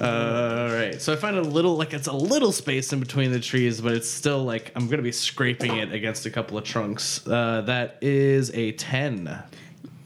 all 0.00 0.74
right. 0.74 0.96
So 1.00 1.12
I 1.12 1.16
find 1.16 1.36
a 1.36 1.42
little 1.42 1.76
like 1.76 1.92
it's 1.92 2.06
a 2.06 2.12
little 2.12 2.52
space 2.52 2.92
in 2.92 3.00
between 3.00 3.32
the 3.32 3.40
trees, 3.40 3.80
but 3.80 3.92
it's 3.92 4.08
still 4.08 4.44
like 4.44 4.72
I'm 4.74 4.88
gonna 4.88 5.02
be 5.02 5.12
scraping 5.12 5.76
it 5.76 5.92
against 5.92 6.24
a 6.26 6.30
couple 6.30 6.56
of 6.56 6.64
trunks. 6.64 7.26
Uh, 7.26 7.62
that 7.66 7.98
is 8.00 8.50
a 8.54 8.72
ten. 8.72 9.42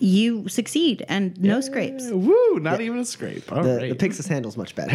You 0.04 0.48
succeed 0.48 1.02
and 1.08 1.40
no 1.42 1.62
scrapes. 1.62 2.10
Woo! 2.10 2.58
Not 2.60 2.82
even 2.82 2.98
a 2.98 3.04
scrape. 3.06 3.50
All 3.50 3.62
The, 3.62 3.76
right. 3.76 3.98
the 3.98 4.08
Pixis 4.08 4.28
handle's 4.28 4.54
much 4.58 4.74
better. 4.74 4.92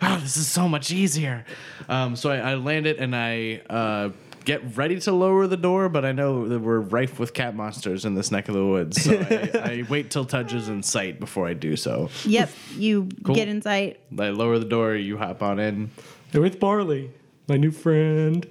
oh, 0.00 0.18
this 0.22 0.38
is 0.38 0.48
so 0.48 0.66
much 0.66 0.90
easier. 0.90 1.44
Um, 1.88 2.16
so 2.16 2.30
I, 2.30 2.38
I 2.52 2.54
land 2.54 2.86
it 2.86 2.98
and 2.98 3.14
I 3.14 3.60
uh, 3.68 4.08
get 4.46 4.74
ready 4.74 4.98
to 5.00 5.12
lower 5.12 5.46
the 5.46 5.58
door, 5.58 5.90
but 5.90 6.06
I 6.06 6.12
know 6.12 6.48
that 6.48 6.60
we're 6.60 6.80
rife 6.80 7.18
with 7.18 7.34
cat 7.34 7.54
monsters 7.54 8.06
in 8.06 8.14
this 8.14 8.30
neck 8.30 8.48
of 8.48 8.54
the 8.54 8.64
woods. 8.64 9.02
So 9.02 9.18
I, 9.18 9.58
I 9.82 9.84
wait 9.90 10.10
till 10.10 10.24
Tudge 10.24 10.54
is 10.54 10.70
in 10.70 10.82
sight 10.82 11.20
before 11.20 11.46
I 11.46 11.52
do 11.52 11.76
so. 11.76 12.08
Yep, 12.24 12.50
you 12.76 13.08
Cool. 13.22 13.34
get 13.34 13.48
in 13.48 13.60
sight. 13.60 14.00
I 14.18 14.30
lower 14.30 14.58
the 14.58 14.64
door, 14.64 14.94
you 14.94 15.18
hop 15.18 15.42
on 15.42 15.58
in. 15.58 15.90
And 16.32 16.42
with 16.42 16.58
Barley, 16.58 17.10
my 17.48 17.58
new 17.58 17.70
friend. 17.70 18.46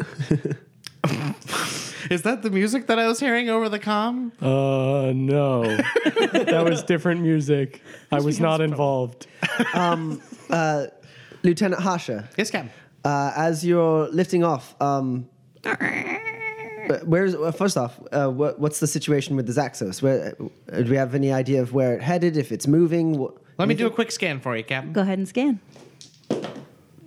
Is 2.11 2.21
that 2.23 2.41
the 2.43 2.49
music 2.49 2.87
that 2.87 2.99
I 2.99 3.07
was 3.07 3.19
hearing 3.19 3.49
over 3.49 3.69
the 3.69 3.79
com? 3.79 4.31
Uh, 4.41 5.11
no, 5.15 5.63
that 6.05 6.63
was 6.67 6.83
different 6.83 7.21
music. 7.21 7.81
I 8.11 8.19
was 8.19 8.39
not 8.39 8.61
involved. 8.61 9.27
Lieutenant 11.43 11.81
Hasha, 11.81 12.29
Yes, 12.37 12.49
Captain. 12.51 12.71
uh, 13.03 13.31
as 13.35 13.63
you're 13.65 14.07
lifting 14.09 14.43
off, 14.43 14.75
um, 14.81 15.27
where's 17.05 17.35
well, 17.35 17.51
first 17.51 17.77
off, 17.77 17.99
uh, 18.11 18.27
what, 18.29 18.59
what's 18.59 18.79
the 18.79 18.87
situation 18.87 19.35
with 19.35 19.45
the 19.47 19.53
Zaxos? 19.53 20.01
Where 20.01 20.35
uh, 20.71 20.81
do 20.81 20.89
we 20.89 20.97
have 20.97 21.13
any 21.15 21.31
idea 21.31 21.61
of 21.61 21.73
where 21.73 21.93
it 21.95 22.01
headed? 22.01 22.35
If 22.37 22.51
it's 22.51 22.65
moving? 22.67 23.15
Wh- 23.23 23.29
Let 23.59 23.67
me 23.67 23.75
do 23.75 23.85
a 23.87 23.91
quick 23.91 24.11
scan 24.11 24.39
for 24.39 24.55
you, 24.57 24.63
Captain. 24.63 24.91
Go 24.93 25.01
ahead 25.01 25.17
and 25.19 25.27
scan. 25.27 25.59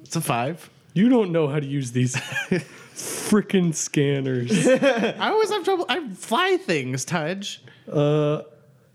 It's 0.02 0.14
a 0.16 0.20
five. 0.20 0.70
You 0.94 1.08
don't 1.08 1.32
know 1.32 1.48
how 1.48 1.60
to 1.60 1.66
use 1.66 1.92
these 1.92 2.16
frickin' 2.98 3.74
scanners. 3.74 4.66
I 4.68 5.30
always 5.30 5.50
have 5.50 5.64
trouble. 5.64 5.86
I 5.88 6.08
fly 6.10 6.56
things, 6.56 7.04
Tudge. 7.04 7.62
Uh, 7.90 8.42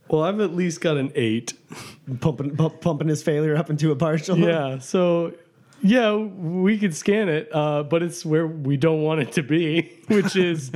well, 0.10 0.24
I've 0.24 0.39
at 0.39 0.54
least 0.54 0.82
got 0.82 0.97
an 0.97 1.12
eight. 1.16 1.54
pumping 2.20 2.56
pump, 2.56 2.82
pumping 2.82 3.08
his 3.08 3.24
failure 3.24 3.56
up 3.56 3.70
into 3.70 3.91
a 3.91 3.95
partial. 3.95 4.38
Yeah, 4.38 4.80
so 4.80 5.34
yeah, 5.82 6.16
we 6.16 6.78
could 6.78 6.95
scan 6.95 7.30
it, 7.30 7.49
uh, 7.54 7.84
but 7.84 8.04
it's 8.04 8.26
where 8.26 8.47
we 8.47 8.78
don't 8.78 9.01
want 9.01 9.22
it 9.22 9.34
to 9.34 9.43
be, 9.43 9.91
which 10.08 10.36
is 10.36 10.72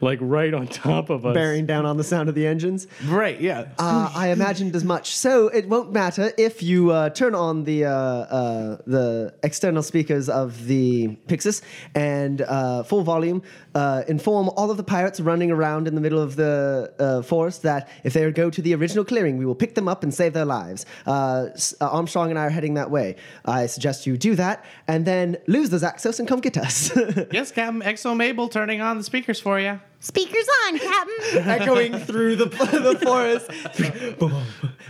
like 0.00 0.18
right 0.20 0.52
on 0.54 0.66
top 0.66 1.10
of 1.10 1.24
us. 1.26 1.34
bearing 1.34 1.66
down 1.66 1.86
on 1.86 1.96
the 1.96 2.04
sound 2.04 2.28
of 2.28 2.34
the 2.34 2.46
engines. 2.46 2.86
Right. 3.06 3.40
Yeah. 3.40 3.68
Uh, 3.78 4.10
I 4.14 4.28
imagined 4.28 4.74
as 4.76 4.84
much. 4.84 5.16
So 5.16 5.48
it 5.48 5.68
won't 5.68 5.92
matter 5.92 6.32
if 6.38 6.62
you 6.62 6.90
uh, 6.90 7.10
turn 7.10 7.34
on 7.34 7.64
the 7.64 7.84
uh, 7.86 7.90
uh, 7.90 8.76
the 8.86 9.34
external 9.42 9.82
speakers 9.82 10.28
of 10.28 10.66
the 10.66 11.16
Pixis 11.28 11.62
and 11.94 12.40
uh, 12.42 12.82
full 12.82 13.02
volume. 13.02 13.42
Uh, 13.74 14.04
inform 14.06 14.48
all 14.50 14.70
of 14.70 14.76
the 14.76 14.84
pirates 14.84 15.18
running 15.18 15.50
around 15.50 15.88
in 15.88 15.96
the 15.96 16.00
middle 16.00 16.20
of 16.20 16.36
the 16.36 16.92
uh, 17.00 17.22
forest 17.22 17.62
that 17.62 17.88
if 18.04 18.12
they 18.12 18.30
go 18.30 18.48
to 18.48 18.62
the 18.62 18.72
original 18.74 19.04
clearing, 19.04 19.36
we 19.36 19.44
will 19.44 19.54
pick 19.54 19.74
them 19.74 19.88
up 19.88 20.04
and 20.04 20.14
save 20.14 20.32
their 20.32 20.44
lives. 20.44 20.86
Uh, 21.06 21.48
S- 21.54 21.74
uh, 21.80 21.88
Armstrong 21.90 22.30
and 22.30 22.38
I 22.38 22.44
are 22.46 22.50
heading 22.50 22.74
that 22.74 22.90
way. 22.90 23.16
I 23.44 23.66
suggest 23.66 24.06
you 24.06 24.16
do 24.16 24.36
that 24.36 24.64
and 24.86 25.04
then 25.04 25.36
lose 25.48 25.70
the 25.70 25.78
Zaxos 25.78 26.20
and 26.20 26.28
come 26.28 26.40
get 26.40 26.56
us. 26.56 26.92
yes, 27.32 27.50
Captain. 27.50 27.80
XO 27.82 28.16
Mabel 28.16 28.48
turning 28.64 28.80
on 28.80 28.96
the 28.96 29.04
speakers 29.04 29.38
for 29.38 29.60
you. 29.60 29.78
Speakers 30.00 30.46
on, 30.64 30.78
Captain. 30.78 31.48
Echoing 31.48 31.98
through 31.98 32.36
the, 32.36 32.46
the 32.46 32.98
forest. 33.04 33.50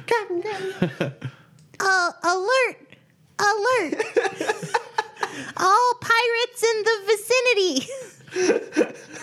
Captain, 0.06 0.42
Captain. 0.42 1.12
Uh, 1.80 2.10
alert! 2.22 2.76
Alert! 3.40 3.94
All 5.56 5.94
pirates 6.00 6.62
in 6.62 6.84
the 6.84 7.02
vicinity. 7.04 7.88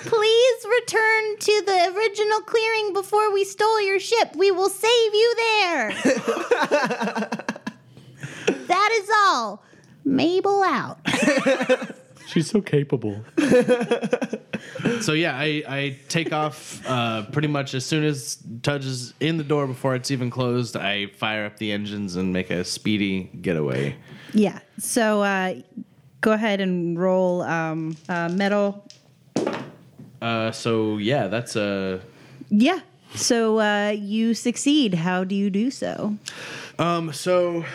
Please 0.09 0.65
return 0.65 1.37
to 1.39 1.63
the 1.65 1.93
original 1.95 2.41
clearing 2.41 2.91
before 2.91 3.31
we 3.31 3.45
stole 3.45 3.81
your 3.81 4.01
ship. 4.01 4.35
We 4.35 4.51
will 4.51 4.67
save 4.67 5.13
you 5.13 5.33
there. 5.37 5.91
that 8.67 8.89
is 8.91 9.09
all. 9.27 9.63
Mabel 10.03 10.61
out. 10.63 10.99
She's 12.31 12.49
so 12.49 12.61
capable. 12.61 13.23
So 15.01 15.13
yeah, 15.13 15.35
I, 15.35 15.63
I 15.67 15.97
take 16.09 16.31
off 16.33 16.85
uh, 16.87 17.23
pretty 17.31 17.47
much 17.47 17.73
as 17.73 17.85
soon 17.85 18.03
as 18.03 18.37
Tudge 18.61 18.85
is 18.85 19.13
in 19.19 19.37
the 19.37 19.43
door 19.43 19.67
before 19.67 19.95
it's 19.95 20.11
even 20.11 20.29
closed. 20.29 20.75
I 20.75 21.07
fire 21.07 21.45
up 21.45 21.57
the 21.57 21.71
engines 21.71 22.15
and 22.15 22.31
make 22.31 22.49
a 22.51 22.63
speedy 22.63 23.29
getaway. 23.41 23.95
Yeah. 24.33 24.59
So 24.77 25.23
uh, 25.23 25.55
go 26.21 26.31
ahead 26.33 26.61
and 26.61 26.99
roll 26.99 27.41
um, 27.41 27.97
uh, 28.09 28.29
metal. 28.29 28.87
Uh, 30.21 30.51
so 30.51 30.97
yeah, 30.97 31.27
that's 31.27 31.55
a 31.55 32.01
Yeah. 32.49 32.79
So 33.15 33.59
uh, 33.59 33.89
you 33.89 34.33
succeed. 34.33 34.93
How 34.93 35.23
do 35.23 35.35
you 35.35 35.49
do 35.49 35.71
so? 35.71 36.15
Um, 36.79 37.11
so 37.11 37.65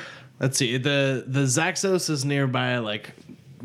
let's 0.41 0.57
see. 0.57 0.77
The 0.77 1.25
the 1.27 1.41
Zaxos 1.41 2.09
is 2.09 2.25
nearby. 2.25 2.79
Like 2.79 3.11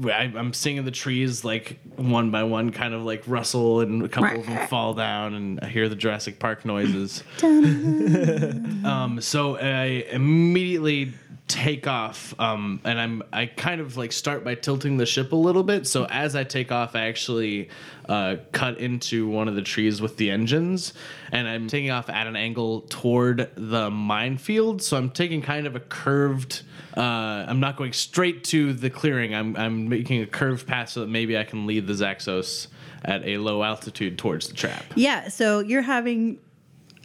I, 0.06 0.32
I'm 0.36 0.54
seeing 0.54 0.84
the 0.84 0.92
trees 0.92 1.44
like 1.44 1.80
one 1.96 2.32
by 2.32 2.44
one, 2.44 2.72
kind 2.72 2.94
of 2.94 3.04
like 3.04 3.24
rustle, 3.28 3.82
and 3.82 4.04
a 4.04 4.10
couple 4.10 4.40
of 4.40 4.46
them 4.46 4.68
fall 4.68 4.94
down, 4.94 5.34
and 5.34 5.60
I 5.62 5.68
hear 5.68 5.90
the 5.90 5.96
Jurassic 5.96 6.40
Park 6.40 6.66
noises. 6.66 7.24
um, 7.44 9.20
so 9.22 9.58
I 9.58 10.06
immediately 10.12 11.14
take 11.52 11.86
off 11.86 12.34
um, 12.40 12.80
and 12.86 12.98
i'm 12.98 13.22
i 13.34 13.46
kind 13.46 13.82
of 13.82 13.98
like 13.98 14.14
start 14.14 14.42
by 14.46 14.56
tilting 14.56 14.96
the 14.96 15.06
ship 15.06 15.34
a 15.34 15.36
little 15.36 15.64
bit. 15.64 15.86
So 15.86 16.06
as 16.06 16.34
i 16.34 16.46
take 16.46 16.72
off 16.72 16.96
i 16.96 17.08
actually 17.08 17.70
uh, 18.08 18.38
cut 18.54 18.78
into 18.80 19.28
one 19.28 19.48
of 19.50 19.56
the 19.56 19.62
trees 19.62 20.02
with 20.02 20.16
the 20.16 20.32
engines 20.32 20.94
and 21.34 21.50
i'm 21.50 21.68
taking 21.68 21.92
off 21.92 22.10
at 22.10 22.26
an 22.26 22.38
angle 22.38 22.82
toward 22.82 23.52
the 23.56 23.90
minefield. 23.90 24.82
So 24.82 24.96
i'm 24.96 25.10
taking 25.10 25.42
kind 25.42 25.68
of 25.68 25.76
a 25.76 25.82
curved 25.82 26.64
uh, 26.96 27.02
i'm 27.02 27.60
not 27.60 27.76
going 27.76 27.92
straight 27.92 28.46
to 28.46 28.72
the 28.72 28.90
clearing. 28.90 29.36
I'm, 29.36 29.58
I'm 29.58 29.90
making 29.90 30.22
a 30.22 30.28
curved 30.28 30.66
path 30.66 30.90
so 30.90 31.02
that 31.02 31.10
maybe 31.10 31.38
i 31.38 31.44
can 31.44 31.68
lead 31.68 31.86
the 31.86 31.94
zaxos 31.94 32.68
at 33.04 33.26
a 33.26 33.38
low 33.38 33.64
altitude 33.64 34.18
towards 34.18 34.48
the 34.48 34.54
trap. 34.54 34.86
Yeah. 34.96 35.28
So 35.28 35.60
you're 35.60 35.82
having 35.82 36.40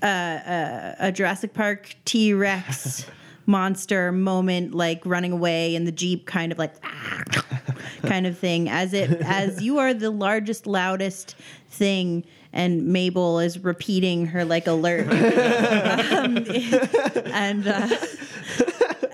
uh, 0.02 0.06
a, 0.06 0.96
a 0.98 1.12
Jurassic 1.12 1.54
Park 1.54 1.96
T 2.04 2.34
Rex 2.34 3.06
monster 3.46 4.12
moment, 4.12 4.74
like 4.74 5.04
running 5.06 5.32
away, 5.32 5.74
and 5.76 5.86
the 5.86 5.92
jeep 5.92 6.26
kind 6.26 6.52
of 6.52 6.58
like 6.58 6.74
kind 8.02 8.26
of 8.26 8.38
thing. 8.38 8.68
As 8.68 8.92
it 8.92 9.10
as 9.22 9.62
you 9.62 9.78
are 9.78 9.94
the 9.94 10.10
largest, 10.10 10.66
loudest 10.66 11.34
thing. 11.68 12.24
And 12.52 12.86
Mabel 12.86 13.38
is 13.40 13.58
repeating 13.58 14.26
her 14.26 14.44
like 14.44 14.66
alert, 14.66 15.08
um, 15.10 16.38
and 17.26 17.68
uh, 17.68 17.88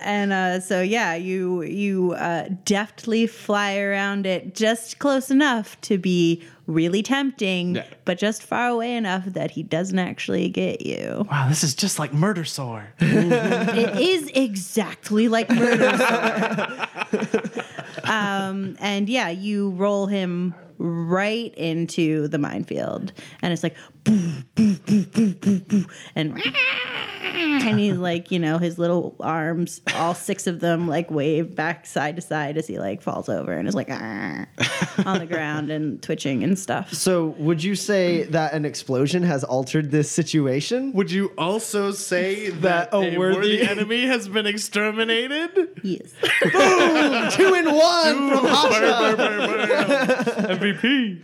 and 0.04 0.32
uh, 0.32 0.60
so 0.60 0.80
yeah, 0.82 1.14
you 1.14 1.62
you 1.62 2.12
uh, 2.12 2.48
deftly 2.64 3.26
fly 3.26 3.76
around 3.78 4.26
it 4.26 4.54
just 4.54 4.98
close 4.98 5.30
enough 5.30 5.80
to 5.82 5.98
be 5.98 6.42
really 6.66 7.02
tempting, 7.02 7.74
Yeah. 7.76 7.84
but 8.04 8.18
just 8.18 8.42
far 8.42 8.68
away 8.68 8.94
enough 8.96 9.24
that 9.26 9.50
he 9.50 9.62
doesn't 9.62 9.98
actually 9.98 10.48
get 10.48 10.86
you. 10.86 11.26
wow 11.30 11.48
this 11.48 11.64
is 11.64 11.74
just 11.74 11.98
like 11.98 12.12
murder 12.14 12.44
sore 12.44 12.92
it 13.00 13.98
is 14.00 14.30
exactly 14.34 15.28
like 15.28 15.50
murder. 15.50 15.90
Sword. 15.98 17.64
um, 18.04 18.76
and 18.80 19.08
yeah, 19.08 19.28
you 19.28 19.70
roll 19.70 20.06
him 20.06 20.54
right 20.78 21.54
into 21.56 22.26
the 22.28 22.38
minefield, 22.38 23.12
and 23.42 23.52
it's 23.52 23.62
like 23.62 23.76
boo, 24.04 24.32
boo, 24.54 24.74
boo, 24.86 25.04
boo, 25.04 25.34
boo, 25.34 25.60
boo, 25.60 25.84
and 26.16 26.34
and 27.34 27.78
he's 27.78 27.96
like, 27.96 28.30
you 28.30 28.38
know, 28.38 28.58
his 28.58 28.78
little 28.78 29.16
arms, 29.20 29.80
all 29.94 30.14
six 30.14 30.46
of 30.46 30.60
them, 30.60 30.86
like 30.88 31.10
wave 31.10 31.54
back 31.54 31.86
side 31.86 32.16
to 32.16 32.22
side 32.22 32.56
as 32.56 32.66
he 32.66 32.78
like 32.78 33.02
falls 33.02 33.28
over 33.28 33.52
and 33.52 33.66
is 33.68 33.74
like 33.74 33.88
"Ah," 33.90 34.46
on 35.06 35.18
the 35.18 35.26
ground 35.26 35.70
and 35.70 36.02
twitching 36.02 36.42
and 36.44 36.58
stuff. 36.58 36.92
So, 36.92 37.28
would 37.38 37.62
you 37.62 37.74
say 37.74 38.24
that 38.24 38.52
an 38.52 38.64
explosion 38.64 39.22
has 39.22 39.44
altered 39.44 39.90
this 39.90 40.10
situation? 40.10 40.92
Would 40.92 41.10
you 41.10 41.32
also 41.38 41.90
say 41.92 42.50
that, 42.60 42.92
a 42.92 42.96
a 42.96 43.18
worthy- 43.18 43.36
worthy 43.36 43.62
enemy 43.68 44.06
has 44.06 44.28
been 44.28 44.46
exterminated? 44.46 45.80
Yes. 45.82 46.12
Boom! 46.52 47.30
Two 47.30 47.54
in 47.54 47.66
one 47.66 48.30
from 48.30 48.46
Hasha. 48.46 49.16
MVP. 50.58 51.22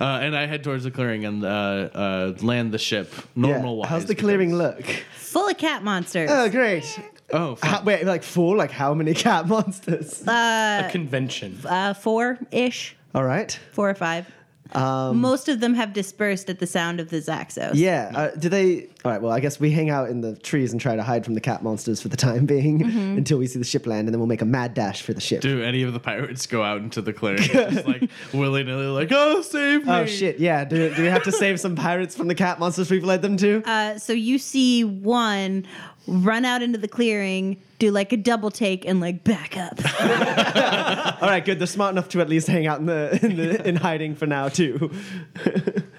Uh, 0.00 0.18
and 0.22 0.36
I 0.36 0.46
head 0.46 0.62
towards 0.64 0.84
the 0.84 0.90
clearing 0.90 1.24
and 1.24 1.44
uh, 1.44 1.48
uh, 1.48 2.34
land 2.40 2.72
the 2.72 2.78
ship 2.78 3.12
normal 3.34 3.73
wise. 3.76 3.90
How's 3.90 4.06
the 4.06 4.14
clearing 4.14 4.54
look? 4.54 4.84
Full 5.16 5.48
of 5.48 5.58
cat 5.58 5.82
monsters. 5.82 6.30
Oh, 6.32 6.48
great. 6.48 6.84
Oh, 7.32 7.54
fun. 7.56 7.70
How, 7.70 7.82
wait, 7.82 8.04
like 8.04 8.22
four? 8.22 8.56
Like 8.56 8.70
how 8.70 8.94
many 8.94 9.14
cat 9.14 9.46
monsters? 9.54 10.22
A 10.28 10.88
convention. 10.90 11.58
uh, 11.64 11.94
four 11.94 12.38
ish, 12.52 12.94
All 13.14 13.24
right. 13.24 13.58
four 13.72 13.88
or 13.90 13.94
five. 13.94 14.26
Most 14.74 15.48
of 15.48 15.60
them 15.60 15.74
have 15.74 15.92
dispersed 15.92 16.48
at 16.50 16.58
the 16.58 16.66
sound 16.66 17.00
of 17.00 17.10
the 17.10 17.18
Zaxos. 17.18 17.72
Yeah. 17.74 18.10
Uh, 18.14 18.30
do 18.30 18.48
they? 18.48 18.88
All 19.04 19.12
right. 19.12 19.20
Well, 19.20 19.32
I 19.32 19.40
guess 19.40 19.60
we 19.60 19.70
hang 19.70 19.90
out 19.90 20.08
in 20.08 20.20
the 20.20 20.36
trees 20.36 20.72
and 20.72 20.80
try 20.80 20.96
to 20.96 21.02
hide 21.02 21.24
from 21.24 21.34
the 21.34 21.40
cat 21.40 21.62
monsters 21.62 22.00
for 22.00 22.08
the 22.08 22.16
time 22.16 22.46
being 22.46 22.82
until 23.16 23.38
we 23.38 23.46
see 23.46 23.58
the 23.58 23.64
ship 23.64 23.86
land, 23.86 24.08
and 24.08 24.14
then 24.14 24.18
we'll 24.18 24.26
make 24.26 24.42
a 24.42 24.46
mad 24.46 24.74
dash 24.74 25.02
for 25.02 25.12
the 25.12 25.20
ship. 25.20 25.42
Do 25.42 25.62
any 25.62 25.82
of 25.82 25.92
the 25.92 26.00
pirates 26.00 26.46
go 26.46 26.62
out 26.62 26.80
into 26.80 27.02
the 27.02 27.12
clearing? 27.12 27.42
Just 27.42 27.86
like 27.86 28.08
willy 28.32 28.64
nilly, 28.64 28.86
like, 28.86 29.10
oh, 29.12 29.42
save 29.42 29.86
me. 29.86 29.92
Oh 29.92 30.06
shit! 30.06 30.38
Yeah. 30.38 30.64
Do, 30.64 30.94
do 30.94 31.02
we 31.02 31.08
have 31.08 31.24
to 31.24 31.32
save 31.32 31.60
some 31.60 31.76
pirates 31.76 32.16
from 32.16 32.28
the 32.28 32.34
cat 32.34 32.58
monsters 32.58 32.90
we've 32.90 33.04
led 33.04 33.22
them 33.22 33.36
to? 33.38 33.62
Uh, 33.66 33.98
so 33.98 34.12
you 34.12 34.38
see 34.38 34.84
one 34.84 35.66
run 36.06 36.44
out 36.44 36.62
into 36.62 36.78
the 36.78 36.88
clearing, 36.88 37.60
do 37.78 37.90
like 37.90 38.12
a 38.12 38.16
double 38.16 38.50
take, 38.50 38.84
and 38.84 39.00
like 39.00 39.24
back 39.24 39.56
up. 39.56 39.78
All 41.22 41.28
right. 41.28 41.44
Good. 41.44 41.58
They're 41.58 41.66
smart 41.66 41.92
enough 41.92 42.08
to 42.10 42.20
at 42.20 42.28
least 42.28 42.46
hang 42.46 42.66
out 42.66 42.78
in 42.80 42.86
the 42.86 43.18
in, 43.22 43.36
the, 43.36 43.68
in 43.68 43.76
hiding 43.76 44.14
for 44.14 44.26
now 44.26 44.48
too. 44.48 44.90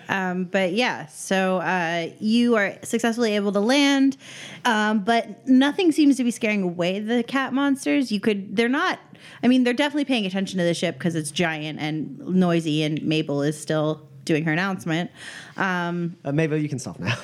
Um, 0.07 0.43
but 0.45 0.73
yeah, 0.73 1.07
so 1.07 1.57
uh, 1.57 2.09
you 2.19 2.55
are 2.55 2.75
successfully 2.83 3.35
able 3.35 3.51
to 3.53 3.59
land, 3.59 4.17
um, 4.63 4.99
but 5.03 5.47
nothing 5.47 5.91
seems 5.91 6.17
to 6.17 6.23
be 6.23 6.29
scaring 6.29 6.61
away 6.61 6.99
the 6.99 7.23
cat 7.23 7.53
monsters. 7.53 8.11
You 8.11 8.19
could, 8.19 8.55
they're 8.55 8.69
not. 8.69 8.99
I 9.41 9.47
mean, 9.47 9.63
they're 9.63 9.73
definitely 9.73 10.05
paying 10.05 10.27
attention 10.27 10.59
to 10.59 10.63
the 10.63 10.75
ship 10.75 10.99
because 10.99 11.15
it's 11.15 11.31
giant 11.31 11.79
and 11.79 12.19
noisy, 12.19 12.83
and 12.83 13.01
Mabel 13.01 13.41
is 13.41 13.59
still 13.59 14.07
doing 14.25 14.43
her 14.45 14.51
announcement. 14.51 15.09
Um, 15.57 16.15
Uh, 16.23 16.31
Mabel, 16.31 16.57
you 16.57 16.69
can 16.69 16.77
stop 16.77 16.99
now. 16.99 17.17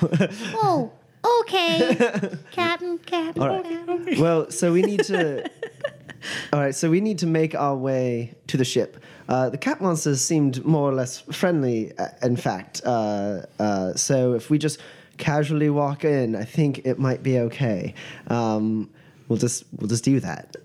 Oh, 0.54 0.90
okay. 1.24 1.96
Captain, 2.50 2.98
Captain, 2.98 3.42
All 3.42 3.48
right. 3.48 3.64
Captain. 3.64 4.20
well, 4.20 4.50
so 4.50 4.72
we 4.72 4.82
need 4.82 5.04
to. 5.04 5.48
All 6.52 6.60
right, 6.60 6.74
so 6.74 6.88
we 6.90 7.00
need 7.00 7.18
to 7.18 7.26
make 7.26 7.54
our 7.54 7.76
way 7.76 8.34
to 8.46 8.56
the 8.56 8.64
ship. 8.64 8.96
Uh, 9.28 9.48
the 9.50 9.58
cat 9.58 9.80
monsters 9.80 10.20
seemed 10.20 10.64
more 10.64 10.88
or 10.88 10.94
less 10.94 11.18
friendly, 11.20 11.96
uh, 11.98 12.08
in 12.22 12.36
fact. 12.36 12.80
Uh, 12.84 13.42
uh, 13.58 13.92
so 13.94 14.34
if 14.34 14.48
we 14.50 14.58
just 14.58 14.78
casually 15.18 15.68
walk 15.70 16.04
in, 16.04 16.36
I 16.36 16.44
think 16.44 16.86
it 16.86 16.98
might 16.98 17.22
be 17.24 17.38
okay. 17.40 17.94
Um, 18.28 18.88
we'll 19.28 19.38
just 19.38 19.64
we'll 19.78 19.88
just 19.88 20.04
do 20.04 20.20
that. 20.20 20.56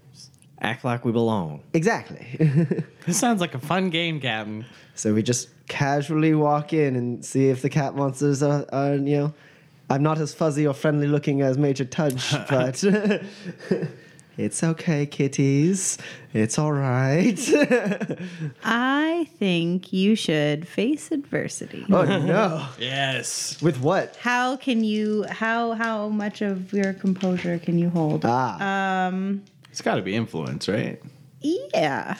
act 0.61 0.83
like 0.83 1.05
we 1.05 1.11
belong. 1.11 1.61
Exactly. 1.73 2.27
This 3.07 3.17
sounds 3.17 3.39
like 3.39 3.55
a 3.55 3.59
fun 3.59 3.89
game, 3.89 4.19
Captain. 4.19 4.65
so 4.93 5.13
we 5.13 5.23
just 5.23 5.47
casually 5.69 6.33
walk 6.35 6.73
in 6.73 6.97
and 6.97 7.23
see 7.23 7.47
if 7.47 7.61
the 7.61 7.69
cat 7.69 7.95
monsters 7.95 8.43
are, 8.43 8.65
are 8.73 8.95
you 8.95 9.17
know, 9.17 9.33
I'm 9.89 10.03
not 10.03 10.19
as 10.19 10.33
fuzzy 10.33 10.67
or 10.67 10.73
friendly 10.73 11.07
looking 11.07 11.41
as 11.41 11.57
Major 11.57 11.85
Tudge, 11.85 12.31
but 12.49 12.83
it's 14.37 14.63
okay, 14.63 15.05
kitties. 15.05 15.97
It's 16.33 16.59
all 16.59 16.71
right. 16.73 17.39
I 18.63 19.27
think 19.39 19.93
you 19.93 20.15
should 20.15 20.67
face 20.67 21.11
adversity. 21.11 21.85
oh 21.89 22.03
no! 22.03 22.67
Yes. 22.77 23.61
With 23.61 23.79
what? 23.79 24.15
How 24.17 24.57
can 24.57 24.83
you 24.83 25.25
how 25.29 25.73
how 25.73 26.09
much 26.09 26.41
of 26.41 26.73
your 26.73 26.93
composure 26.93 27.57
can 27.59 27.79
you 27.79 27.89
hold? 27.89 28.23
Ah, 28.25 29.07
Um 29.07 29.43
It's 29.71 29.81
got 29.81 29.95
to 29.95 30.01
be 30.01 30.15
influence, 30.15 30.67
right? 30.67 31.01
yeah. 31.41 32.17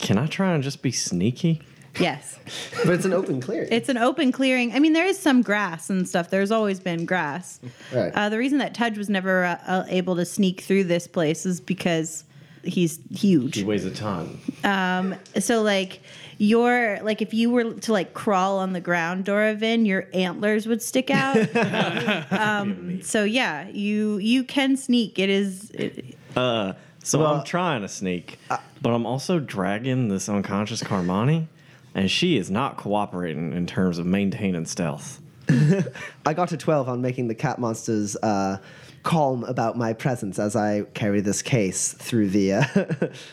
Can 0.00 0.18
I 0.18 0.26
try 0.26 0.54
and 0.54 0.62
just 0.64 0.82
be 0.82 0.90
sneaky? 0.90 1.62
Yes. 1.98 2.38
but 2.84 2.94
it's 2.94 3.04
an 3.04 3.12
open 3.12 3.40
clearing. 3.40 3.68
It's 3.70 3.88
an 3.88 3.98
open 3.98 4.32
clearing. 4.32 4.72
I 4.72 4.78
mean, 4.80 4.92
there 4.92 5.06
is 5.06 5.18
some 5.18 5.42
grass 5.42 5.90
and 5.90 6.08
stuff. 6.08 6.30
There's 6.30 6.50
always 6.50 6.80
been 6.80 7.04
grass. 7.06 7.60
Right. 7.92 8.12
Uh, 8.14 8.28
the 8.28 8.38
reason 8.38 8.58
that 8.58 8.74
Tudge 8.74 8.98
was 8.98 9.08
never 9.08 9.44
uh, 9.44 9.58
uh, 9.66 9.84
able 9.88 10.16
to 10.16 10.24
sneak 10.24 10.60
through 10.62 10.84
this 10.84 11.06
place 11.06 11.46
is 11.46 11.60
because 11.60 12.24
he's 12.62 12.98
huge. 13.10 13.56
He 13.56 13.64
weighs 13.64 13.84
a 13.84 13.90
ton. 13.90 14.40
Um, 14.64 15.14
So 15.38 15.62
like 15.62 16.00
your 16.38 16.98
like 17.02 17.22
if 17.22 17.32
you 17.32 17.50
were 17.50 17.74
to 17.74 17.92
like 17.92 18.12
crawl 18.14 18.58
on 18.58 18.72
the 18.72 18.80
ground, 18.80 19.24
Doravin, 19.24 19.86
your 19.86 20.08
antlers 20.12 20.66
would 20.66 20.82
stick 20.82 21.10
out. 21.10 21.36
um, 22.32 23.02
so 23.02 23.24
yeah, 23.24 23.68
you 23.68 24.18
you 24.18 24.44
can 24.44 24.76
sneak. 24.76 25.18
It 25.18 25.30
is 25.30 25.70
it, 25.70 26.16
Uh, 26.36 26.72
so 27.02 27.20
Well, 27.20 27.34
I'm 27.36 27.44
trying 27.44 27.82
to 27.82 27.88
sneak, 27.88 28.38
but 28.48 28.90
I'm 28.90 29.06
also 29.06 29.38
dragging 29.38 30.08
this 30.08 30.28
unconscious 30.28 30.82
Carmani, 30.82 31.46
and 31.94 32.10
she 32.10 32.36
is 32.36 32.50
not 32.50 32.76
cooperating 32.76 33.52
in 33.52 33.66
terms 33.66 33.98
of 33.98 34.06
maintaining 34.06 34.66
stealth. 34.66 35.20
I 36.26 36.34
got 36.34 36.48
to 36.48 36.56
12 36.56 36.88
on 36.88 37.00
making 37.00 37.28
the 37.28 37.34
cat 37.34 37.58
monsters 37.58 38.16
uh, 38.16 38.58
calm 39.02 39.44
about 39.44 39.76
my 39.76 39.92
presence 39.92 40.38
as 40.38 40.56
I 40.56 40.82
carry 40.94 41.20
this 41.20 41.42
case 41.42 41.92
through 41.92 42.30
the. 42.30 42.54
Uh, 42.54 42.64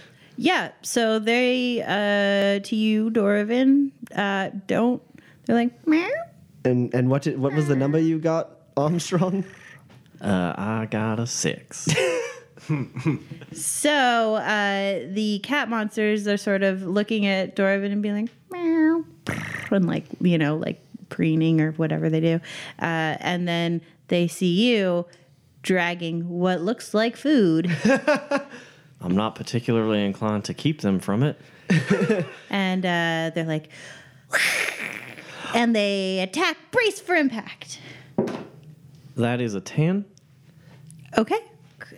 yeah. 0.37 0.71
So 0.81 1.19
they 1.19 1.81
uh, 1.81 2.63
to 2.63 2.75
you, 2.75 3.09
Doravin, 3.09 3.91
uh, 4.15 4.51
don't. 4.67 5.01
They're 5.45 5.55
like 5.55 5.87
meow. 5.87 6.07
and 6.63 6.93
and 6.93 7.09
what 7.09 7.23
did, 7.23 7.39
what 7.39 7.53
was 7.53 7.67
the 7.67 7.75
number 7.75 7.97
you 7.97 8.19
got, 8.19 8.51
Armstrong? 8.77 9.43
Uh, 10.19 10.53
I 10.55 10.87
got 10.91 11.19
a 11.19 11.25
six. 11.25 11.87
So 13.53 14.35
uh, 14.35 15.07
the 15.11 15.39
cat 15.43 15.67
monsters 15.69 16.27
are 16.27 16.37
sort 16.37 16.63
of 16.63 16.83
looking 16.83 17.25
at 17.25 17.55
Doravin 17.55 17.91
and 17.91 18.01
being 18.01 18.15
like 18.15 18.31
meow, 18.49 19.03
and 19.71 19.87
like 19.87 20.05
you 20.21 20.37
know 20.37 20.55
like 20.55 20.81
preening 21.09 21.59
or 21.59 21.71
whatever 21.73 22.09
they 22.09 22.21
do, 22.21 22.35
uh, 22.79 23.17
and 23.19 23.47
then 23.47 23.81
they 24.07 24.27
see 24.27 24.69
you 24.71 25.05
dragging 25.63 26.27
what 26.29 26.61
looks 26.61 26.93
like 26.93 27.15
food, 27.15 27.69
I'm 29.01 29.15
not 29.15 29.35
particularly 29.35 30.03
inclined 30.05 30.45
to 30.45 30.53
keep 30.53 30.81
them 30.81 30.99
from 30.99 31.23
it. 31.23 31.39
and 32.49 32.85
uh, 32.85 33.31
they're 33.33 33.45
like, 33.45 33.69
and 35.53 35.75
they 35.75 36.19
attack. 36.19 36.57
Brace 36.71 36.99
for 36.99 37.15
impact. 37.15 37.79
That 39.15 39.41
is 39.41 39.55
a 39.55 39.61
10. 39.61 40.05
Okay. 41.17 41.39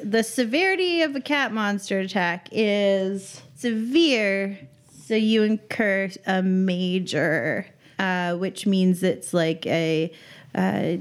The 0.01 0.23
severity 0.23 1.01
of 1.01 1.15
a 1.15 1.21
cat 1.21 1.51
monster 1.51 1.99
attack 1.99 2.47
is 2.51 3.41
severe, 3.55 4.57
so 5.05 5.15
you 5.15 5.43
incur 5.43 6.09
a 6.25 6.41
major, 6.41 7.67
uh, 7.99 8.35
which 8.35 8.65
means 8.65 9.03
it's 9.03 9.33
like 9.33 9.65
a, 9.65 10.11
a 10.55 10.99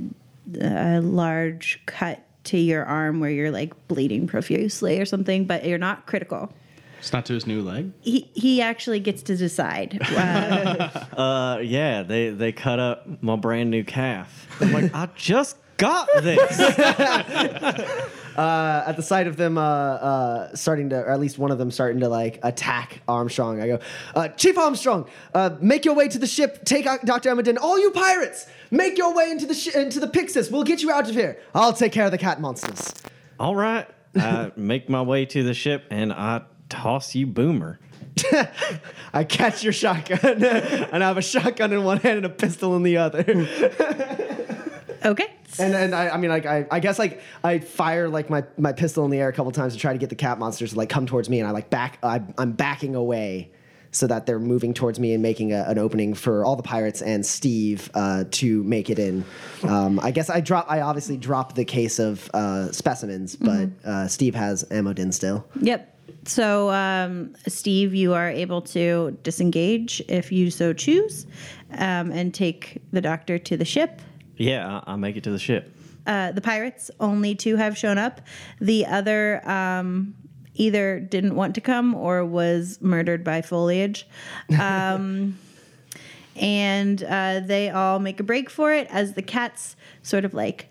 a 0.61 1.01
large 1.01 1.81
cut 1.87 2.21
to 2.45 2.59
your 2.59 2.85
arm 2.85 3.21
where 3.21 3.31
you're 3.31 3.53
like 3.53 3.73
bleeding 3.89 4.27
profusely 4.27 5.01
or 5.01 5.05
something, 5.05 5.45
but 5.45 5.65
you're 5.65 5.79
not 5.79 6.07
critical. 6.07 6.53
It's 6.99 7.13
not 7.13 7.27
to 7.27 7.35
his 7.35 7.47
new 7.47 7.63
leg. 7.63 7.93
He 8.01 8.31
he 8.35 8.61
actually 8.63 9.01
gets 9.01 9.23
to 9.25 9.37
decide. 9.37 9.99
Uh, 10.13 10.89
Uh, 11.17 11.59
yeah, 11.63 12.03
they, 12.03 12.31
they 12.31 12.53
cut 12.53 12.79
up 12.79 13.07
my 13.23 13.37
brand 13.37 13.71
new 13.71 13.85
calf. 13.85 14.47
I'm 14.61 14.73
like, 14.73 14.95
I 14.95 15.09
just 15.17 15.57
got 15.77 16.09
this. 16.23 16.59
Uh, 18.37 18.85
at 18.87 18.97
the 18.97 19.03
sight 19.03 19.27
of 19.27 19.37
them 19.37 19.59
uh, 19.59 19.61
uh, 19.63 20.57
starting 20.57 20.91
to, 20.91 20.97
or 20.97 21.11
at 21.11 21.21
least 21.21 21.39
one 21.39 21.51
of 21.51 21.59
them 21.59 21.71
starting 21.71 22.01
to 22.01 22.09
like 22.09 22.39
attack 22.43 23.03
Armstrong, 23.07 23.61
I 23.61 23.67
go, 23.67 23.79
uh, 24.15 24.29
Chief 24.29 24.57
Armstrong, 24.57 25.09
uh, 25.35 25.57
make 25.61 25.85
your 25.85 25.95
way 25.95 26.09
to 26.09 26.19
the 26.19 26.27
ship. 26.27 26.65
Take 26.65 26.85
Dr. 26.85 27.31
Emmerdon. 27.31 27.59
All 27.61 27.79
you 27.79 27.91
pirates, 27.91 28.47
make 28.71 28.97
your 28.97 29.15
way 29.15 29.31
into 29.31 29.47
the 29.47 29.55
sh- 29.55 29.75
into 29.75 30.01
the 30.01 30.09
Pixis. 30.09 30.51
We'll 30.51 30.65
get 30.65 30.83
you 30.83 30.91
out 30.91 31.09
of 31.09 31.15
here. 31.15 31.39
I'll 31.55 31.73
take 31.73 31.93
care 31.93 32.07
of 32.07 32.11
the 32.11 32.19
cat 32.19 32.41
monsters. 32.41 32.93
All 33.39 33.55
right. 33.55 33.87
I 34.17 34.53
make 34.57 34.89
my 34.89 35.03
way 35.03 35.27
to 35.27 35.43
the 35.43 35.55
ship 35.55 35.85
and 35.91 36.13
I 36.13 36.43
toss 36.69 37.15
you 37.15 37.27
Boomer. 37.27 37.79
I 39.15 39.25
catch 39.25 39.65
your 39.65 39.73
shotgun, 39.73 40.45
and 40.45 41.03
I 41.03 41.09
have 41.09 41.17
a 41.17 41.23
shotgun 41.23 41.73
in 41.73 41.83
one 41.83 41.99
hand 41.99 42.19
and 42.19 42.27
a 42.27 42.31
pistol 42.31 42.77
in 42.77 42.83
the 42.83 42.99
other. 42.99 43.25
okay. 45.05 45.35
And 45.59 45.75
and 45.75 45.95
I, 45.95 46.11
I 46.11 46.17
mean 46.17 46.31
like 46.31 46.47
I, 46.47 46.67
I 46.71 46.81
guess 46.81 46.99
like 46.99 47.21
I 47.45 47.59
fire 47.59 48.09
like 48.09 48.31
my, 48.31 48.45
my 48.59 48.73
pistol 48.73 49.05
in 49.05 49.11
the 49.11 49.19
air 49.19 49.29
a 49.29 49.33
couple 49.33 49.53
times 49.53 49.75
to 49.75 49.79
try 49.79 49.93
to 49.93 49.99
get 49.99 50.09
the 50.09 50.17
cat 50.17 50.39
monsters 50.39 50.73
to 50.73 50.79
like 50.79 50.89
come 50.89 51.07
towards 51.07 51.29
me 51.29 51.41
and 51.41 51.49
I 51.49 51.53
like 51.53 51.71
back 51.71 51.99
I, 52.03 52.23
I'm 52.39 52.53
backing 52.53 52.95
away 52.95 53.51
so 53.93 54.07
that 54.07 54.25
they're 54.25 54.41
moving 54.41 54.73
towards 54.73 54.99
me 54.99 55.13
and 55.13 55.23
making 55.23 55.53
a, 55.53 55.65
an 55.65 55.79
opening 55.79 56.15
for 56.15 56.45
all 56.45 56.57
the 56.57 56.63
pirates 56.63 57.03
and 57.03 57.25
Steve 57.25 57.91
uh, 57.93 58.25
to 58.31 58.63
make 58.65 58.89
it 58.89 58.99
in. 58.99 59.23
Um, 59.65 60.01
I 60.01 60.11
guess 60.11 60.31
I 60.31 60.41
drop 60.41 60.67
I 60.69 60.81
obviously 60.81 61.19
dropped 61.19 61.55
the 61.55 61.65
case 61.65 61.99
of 61.99 62.31
uh, 62.33 62.73
specimens, 62.73 63.37
but 63.37 63.69
uh, 63.85 64.09
Steve 64.09 64.35
has 64.35 64.65
ammo 64.71 64.93
in 64.93 65.13
still. 65.13 65.47
Yep. 65.61 65.91
So, 66.25 66.71
um, 66.71 67.35
Steve, 67.49 67.95
you 67.95 68.15
are 68.15 68.29
able 68.29 68.63
to 68.63 69.17
disengage 69.23 70.01
if 70.09 70.31
you 70.31 70.51
so 70.51 70.73
choose, 70.73 71.27
um, 71.73 72.11
and 72.13 72.33
take 72.33 72.81
the 72.93 73.01
doctor 73.01 73.39
to 73.39 73.57
the 73.57 73.65
ship. 73.65 74.01
Yeah, 74.43 74.81
I, 74.87 74.93
I 74.93 74.97
make 74.97 75.17
it 75.17 75.25
to 75.25 75.31
the 75.31 75.39
ship. 75.39 75.75
Uh, 76.07 76.33
the 76.33 76.41
pirates, 76.41 76.91
only 76.99 77.35
two 77.35 77.57
have 77.57 77.79
shown 77.79 77.97
up. 77.97 78.21
The 78.61 78.87
other 78.87 79.49
um, 79.49 80.15
either 80.55 80.99
didn't 80.99 81.37
want 81.37 81.55
to 81.55 81.61
come 81.61 81.95
or 81.95 82.25
was 82.25 82.79
murdered 82.81 83.23
by 83.23 83.43
foliage. 83.43 84.07
Um, 84.59 85.39
and 86.37 87.03
uh, 87.05 87.41
they 87.41 87.71
all 87.71 88.01
make 88.01 88.19
a 88.19 88.25
break 88.25 88.51
for 88.51 88.73
it 88.73 88.89
as 88.91 89.13
the 89.13 89.23
cats 89.23 89.77
sort 90.03 90.25
of 90.25 90.35
like 90.35 90.69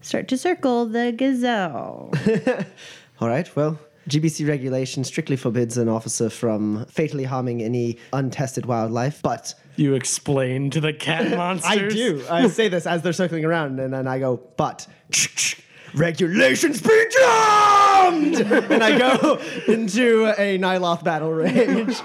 start 0.00 0.28
to 0.28 0.38
circle 0.38 0.86
the 0.86 1.12
gazelle. 1.12 2.12
All 3.20 3.28
right, 3.28 3.54
well, 3.56 3.78
GBC 4.08 4.48
regulation 4.48 5.04
strictly 5.04 5.36
forbids 5.36 5.76
an 5.76 5.88
officer 5.88 6.28
from 6.28 6.84
fatally 6.86 7.24
harming 7.24 7.62
any 7.62 7.98
untested 8.12 8.66
wildlife, 8.66 9.22
but 9.22 9.54
You 9.76 9.94
explain 9.94 10.70
to 10.70 10.80
the 10.80 10.92
cat 10.92 11.30
monsters. 11.36 11.92
I 11.92 11.94
do. 11.94 12.24
I 12.28 12.48
say 12.48 12.68
this 12.68 12.86
as 12.86 13.02
they're 13.02 13.12
circling 13.12 13.44
around, 13.44 13.80
and 13.80 13.92
then 13.92 14.06
I 14.06 14.18
go, 14.18 14.40
but 14.56 14.86
regulations 15.94 16.80
be 16.80 17.04
damned! 17.10 18.36
and 18.36 18.82
I 18.82 18.98
go 18.98 19.40
into 19.66 20.26
a 20.38 20.58
Nyloth 20.58 21.04
battle 21.04 21.32
rage. 21.32 21.96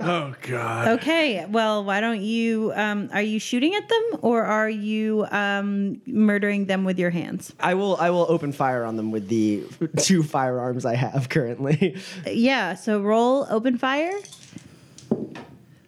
Oh 0.00 0.34
God. 0.42 0.88
Okay, 1.00 1.44
well, 1.46 1.84
why 1.84 2.00
don't 2.00 2.20
you? 2.20 2.72
Um, 2.74 3.10
are 3.12 3.22
you 3.22 3.38
shooting 3.40 3.74
at 3.74 3.88
them 3.88 4.02
or 4.22 4.44
are 4.44 4.70
you 4.70 5.26
um, 5.30 6.00
murdering 6.06 6.66
them 6.66 6.84
with 6.84 6.98
your 6.98 7.10
hands? 7.10 7.52
I 7.60 7.74
will. 7.74 7.96
I 7.96 8.10
will 8.10 8.26
open 8.28 8.52
fire 8.52 8.84
on 8.84 8.96
them 8.96 9.10
with 9.10 9.28
the 9.28 9.64
two 9.96 10.22
firearms 10.22 10.84
I 10.84 10.94
have 10.94 11.28
currently. 11.28 11.96
Yeah. 12.26 12.74
So 12.74 13.00
roll 13.00 13.46
open 13.50 13.78
fire. 13.78 14.12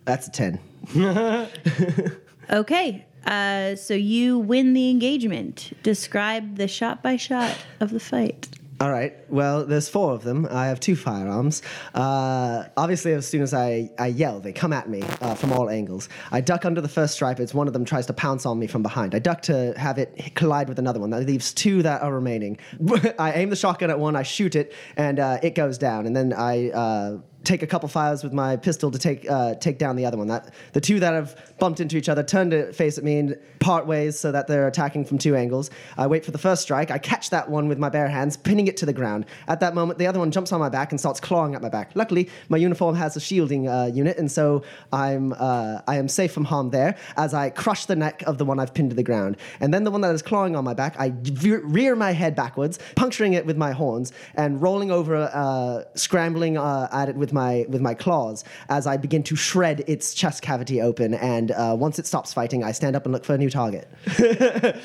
That's 0.04 0.26
a 0.26 0.30
ten. 0.30 0.58
Okay. 2.50 3.06
Uh, 3.26 3.76
so 3.76 3.94
you 3.94 4.38
win 4.38 4.72
the 4.72 4.90
engagement. 4.90 5.72
Describe 5.82 6.56
the 6.56 6.66
shot 6.66 7.02
by 7.02 7.16
shot 7.16 7.56
of 7.78 7.90
the 7.90 8.00
fight. 8.00 8.48
All 8.80 8.90
right. 8.90 9.14
Well, 9.28 9.66
there's 9.66 9.90
four 9.90 10.12
of 10.12 10.22
them. 10.22 10.48
I 10.50 10.66
have 10.68 10.80
two 10.80 10.96
firearms. 10.96 11.60
Uh, 11.94 12.64
obviously, 12.78 13.12
as 13.12 13.26
soon 13.28 13.42
as 13.42 13.52
I, 13.52 13.90
I 13.98 14.06
yell, 14.06 14.40
they 14.40 14.54
come 14.54 14.72
at 14.72 14.88
me 14.88 15.02
uh, 15.20 15.34
from 15.34 15.52
all 15.52 15.68
angles. 15.68 16.08
I 16.32 16.40
duck 16.40 16.64
under 16.64 16.80
the 16.80 16.88
first 16.88 17.12
stripe 17.12 17.40
as 17.40 17.52
one 17.52 17.66
of 17.66 17.74
them 17.74 17.84
tries 17.84 18.06
to 18.06 18.14
pounce 18.14 18.46
on 18.46 18.58
me 18.58 18.66
from 18.66 18.82
behind. 18.82 19.14
I 19.14 19.18
duck 19.18 19.42
to 19.42 19.74
have 19.76 19.98
it 19.98 20.34
collide 20.34 20.70
with 20.70 20.78
another 20.78 20.98
one. 20.98 21.10
That 21.10 21.26
leaves 21.26 21.52
two 21.52 21.82
that 21.82 22.00
are 22.00 22.14
remaining. 22.14 22.56
I 23.18 23.32
aim 23.32 23.50
the 23.50 23.56
shotgun 23.56 23.90
at 23.90 23.98
one, 24.00 24.16
I 24.16 24.22
shoot 24.22 24.56
it, 24.56 24.72
and 24.96 25.18
uh, 25.18 25.38
it 25.42 25.54
goes 25.54 25.76
down. 25.76 26.06
And 26.06 26.16
then 26.16 26.32
I 26.32 26.70
uh, 26.70 27.18
take 27.44 27.62
a 27.62 27.66
couple 27.66 27.88
fires 27.88 28.22
with 28.22 28.32
my 28.32 28.56
pistol 28.56 28.90
to 28.90 28.98
take 28.98 29.28
uh, 29.30 29.54
take 29.54 29.78
down 29.78 29.96
the 29.96 30.04
other 30.04 30.16
one. 30.16 30.28
That 30.28 30.52
the 30.72 30.80
two 30.80 31.00
that 31.00 31.14
have 31.14 31.54
bumped 31.58 31.80
into 31.80 31.96
each 31.96 32.08
other 32.08 32.22
turn 32.22 32.50
to 32.50 32.72
face 32.72 32.98
at 32.98 33.04
me 33.04 33.18
and 33.18 33.38
part 33.58 33.86
ways 33.86 34.18
so 34.18 34.32
that 34.32 34.46
they're 34.46 34.68
attacking 34.68 35.04
from 35.04 35.18
two 35.18 35.36
angles. 35.36 35.70
I 35.96 36.06
wait 36.06 36.24
for 36.24 36.30
the 36.30 36.38
first 36.38 36.62
strike. 36.62 36.90
I 36.90 36.98
catch 36.98 37.30
that 37.30 37.50
one 37.50 37.68
with 37.68 37.78
my 37.78 37.88
bare 37.88 38.08
hands, 38.08 38.36
pinning 38.36 38.66
it 38.66 38.76
to 38.78 38.86
the 38.86 38.92
ground. 38.92 39.26
At 39.48 39.60
that 39.60 39.74
moment, 39.74 39.98
the 39.98 40.06
other 40.06 40.18
one 40.18 40.30
jumps 40.30 40.52
on 40.52 40.60
my 40.60 40.68
back 40.68 40.92
and 40.92 40.98
starts 40.98 41.20
clawing 41.20 41.54
at 41.54 41.62
my 41.62 41.68
back. 41.68 41.92
Luckily, 41.94 42.28
my 42.48 42.56
uniform 42.56 42.94
has 42.96 43.16
a 43.16 43.20
shielding 43.20 43.68
uh, 43.68 43.86
unit, 43.86 44.18
and 44.18 44.30
so 44.30 44.62
I'm 44.92 45.32
uh, 45.38 45.80
I 45.86 45.96
am 45.96 46.08
safe 46.08 46.32
from 46.32 46.44
harm 46.44 46.70
there. 46.70 46.96
As 47.16 47.34
I 47.34 47.50
crush 47.50 47.86
the 47.86 47.96
neck 47.96 48.22
of 48.26 48.38
the 48.38 48.44
one 48.44 48.58
I've 48.58 48.74
pinned 48.74 48.90
to 48.90 48.96
the 48.96 49.02
ground, 49.02 49.36
and 49.60 49.72
then 49.72 49.84
the 49.84 49.90
one 49.90 50.00
that 50.02 50.14
is 50.14 50.22
clawing 50.22 50.56
on 50.56 50.64
my 50.64 50.74
back, 50.74 50.96
I 50.98 51.14
rear 51.42 51.96
my 51.96 52.12
head 52.12 52.34
backwards, 52.34 52.78
puncturing 52.96 53.32
it 53.32 53.46
with 53.46 53.56
my 53.56 53.72
horns, 53.72 54.12
and 54.34 54.60
rolling 54.60 54.90
over, 54.90 55.16
uh, 55.16 55.84
scrambling 55.94 56.58
uh, 56.58 56.88
at 56.92 57.08
it 57.08 57.16
with 57.16 57.29
my 57.32 57.66
with 57.68 57.80
my 57.80 57.94
claws 57.94 58.44
as 58.68 58.86
I 58.86 58.96
begin 58.96 59.22
to 59.24 59.36
shred 59.36 59.84
its 59.86 60.14
chest 60.14 60.42
cavity 60.42 60.80
open. 60.80 61.14
And 61.14 61.50
uh, 61.52 61.76
once 61.78 61.98
it 61.98 62.06
stops 62.06 62.32
fighting, 62.32 62.64
I 62.64 62.72
stand 62.72 62.96
up 62.96 63.04
and 63.04 63.12
look 63.12 63.24
for 63.24 63.34
a 63.34 63.38
new 63.38 63.50
target. 63.50 63.88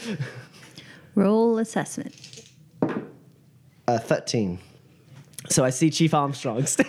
Roll 1.15 1.57
assessment. 1.59 2.15
Uh, 3.87 3.99
Thirteen. 3.99 4.59
So 5.49 5.63
I 5.63 5.69
see 5.69 5.89
Chief 5.89 6.13
Armstrong. 6.13 6.65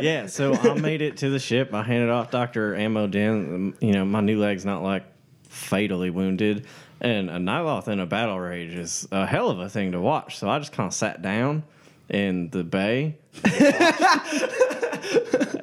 yeah, 0.00 0.26
so 0.26 0.54
I 0.54 0.74
made 0.74 1.02
it 1.02 1.18
to 1.18 1.30
the 1.30 1.38
ship. 1.38 1.74
I 1.74 1.82
handed 1.82 2.10
off 2.10 2.30
Dr. 2.30 2.74
Ammo 2.74 3.06
Den. 3.06 3.74
You 3.80 3.92
know, 3.92 4.04
my 4.04 4.20
new 4.20 4.38
leg's 4.38 4.64
not 4.64 4.82
like 4.82 5.04
fatally 5.48 6.10
wounded. 6.10 6.66
And 7.00 7.30
a 7.30 7.36
Nyloth 7.36 7.88
in 7.88 8.00
a 8.00 8.06
battle 8.06 8.40
rage 8.40 8.74
is 8.74 9.06
a 9.12 9.26
hell 9.26 9.50
of 9.50 9.60
a 9.60 9.68
thing 9.68 9.92
to 9.92 10.00
watch. 10.00 10.38
So 10.38 10.48
I 10.48 10.58
just 10.58 10.72
kind 10.72 10.86
of 10.86 10.94
sat 10.94 11.22
down 11.22 11.62
in 12.08 12.50
the 12.50 12.64
bay. 12.64 13.18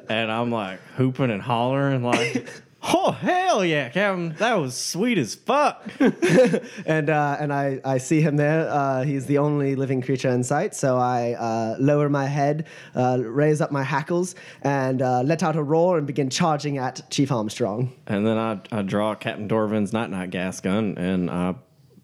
and 0.08 0.30
I'm 0.30 0.50
like 0.50 0.80
hooping 0.96 1.30
and 1.30 1.42
hollering, 1.42 2.02
like, 2.02 2.48
oh, 2.82 3.10
hell 3.10 3.64
yeah, 3.64 3.88
Captain. 3.88 4.34
That 4.38 4.54
was 4.54 4.76
sweet 4.76 5.18
as 5.18 5.34
fuck. 5.34 5.88
and 6.86 7.10
uh, 7.10 7.36
and 7.40 7.52
I, 7.52 7.80
I 7.84 7.98
see 7.98 8.20
him 8.20 8.36
there. 8.36 8.68
Uh, 8.70 9.02
he's 9.04 9.26
the 9.26 9.38
only 9.38 9.74
living 9.74 10.00
creature 10.00 10.30
in 10.30 10.44
sight. 10.44 10.74
So 10.74 10.96
I 10.96 11.32
uh, 11.32 11.76
lower 11.78 12.08
my 12.08 12.26
head, 12.26 12.66
uh, 12.94 13.18
raise 13.20 13.60
up 13.60 13.72
my 13.72 13.82
hackles, 13.82 14.34
and 14.62 15.02
uh, 15.02 15.22
let 15.22 15.42
out 15.42 15.56
a 15.56 15.62
roar 15.62 15.98
and 15.98 16.06
begin 16.06 16.30
charging 16.30 16.78
at 16.78 17.10
Chief 17.10 17.32
Armstrong. 17.32 17.92
And 18.06 18.26
then 18.26 18.38
I, 18.38 18.60
I 18.72 18.82
draw 18.82 19.14
Captain 19.14 19.48
Dorvan's 19.48 19.92
night 19.92 20.10
night 20.10 20.30
gas 20.30 20.60
gun 20.60 20.96
and 20.96 21.30
I 21.30 21.54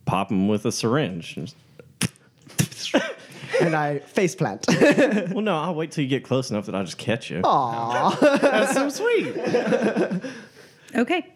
pop 0.04 0.30
him 0.30 0.48
with 0.48 0.66
a 0.66 0.72
syringe. 0.72 1.38
And 3.62 3.74
I 3.74 4.00
face 4.00 4.34
plant. 4.34 4.66
well, 5.30 5.40
no, 5.40 5.56
I'll 5.56 5.74
wait 5.74 5.92
till 5.92 6.02
you 6.04 6.10
get 6.10 6.24
close 6.24 6.50
enough 6.50 6.66
that 6.66 6.74
I 6.74 6.82
just 6.82 6.98
catch 6.98 7.30
you. 7.30 7.40
Aw. 7.44 8.38
That's 8.40 8.74
so 8.74 8.88
sweet. 8.88 9.34
Okay. 10.94 11.26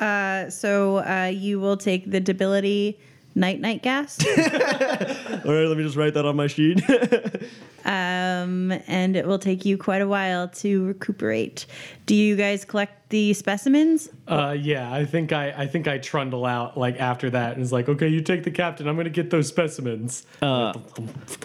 uh, 0.00 0.50
so 0.50 0.98
uh, 0.98 1.30
you 1.32 1.60
will 1.60 1.76
take 1.76 2.10
the 2.10 2.20
debility 2.20 2.98
night 3.34 3.60
night 3.60 3.82
gas, 3.82 4.18
All 4.26 5.52
right, 5.52 5.66
let 5.66 5.76
me 5.76 5.82
just 5.84 5.96
write 5.96 6.14
that 6.14 6.24
on 6.24 6.36
my 6.36 6.46
sheet. 6.46 6.82
um, 7.84 8.72
and 8.86 9.16
it 9.16 9.26
will 9.26 9.38
take 9.38 9.64
you 9.64 9.76
quite 9.78 10.02
a 10.02 10.08
while 10.08 10.48
to 10.48 10.86
recuperate. 10.86 11.66
Do 12.06 12.14
you 12.14 12.36
guys 12.36 12.64
collect 12.64 13.10
the 13.10 13.34
specimens? 13.34 14.08
Uh, 14.26 14.56
yeah, 14.58 14.92
I 14.92 15.04
think 15.04 15.32
I, 15.32 15.50
I 15.50 15.66
think 15.66 15.88
I 15.88 15.98
trundle 15.98 16.46
out 16.46 16.76
like 16.76 16.98
after 17.00 17.30
that 17.30 17.54
and 17.54 17.62
it's 17.62 17.72
like, 17.72 17.88
okay, 17.88 18.08
you 18.08 18.20
take 18.20 18.44
the 18.44 18.50
captain. 18.50 18.88
I'm 18.88 18.96
gonna 18.96 19.10
get 19.10 19.30
those 19.30 19.48
specimens. 19.48 20.26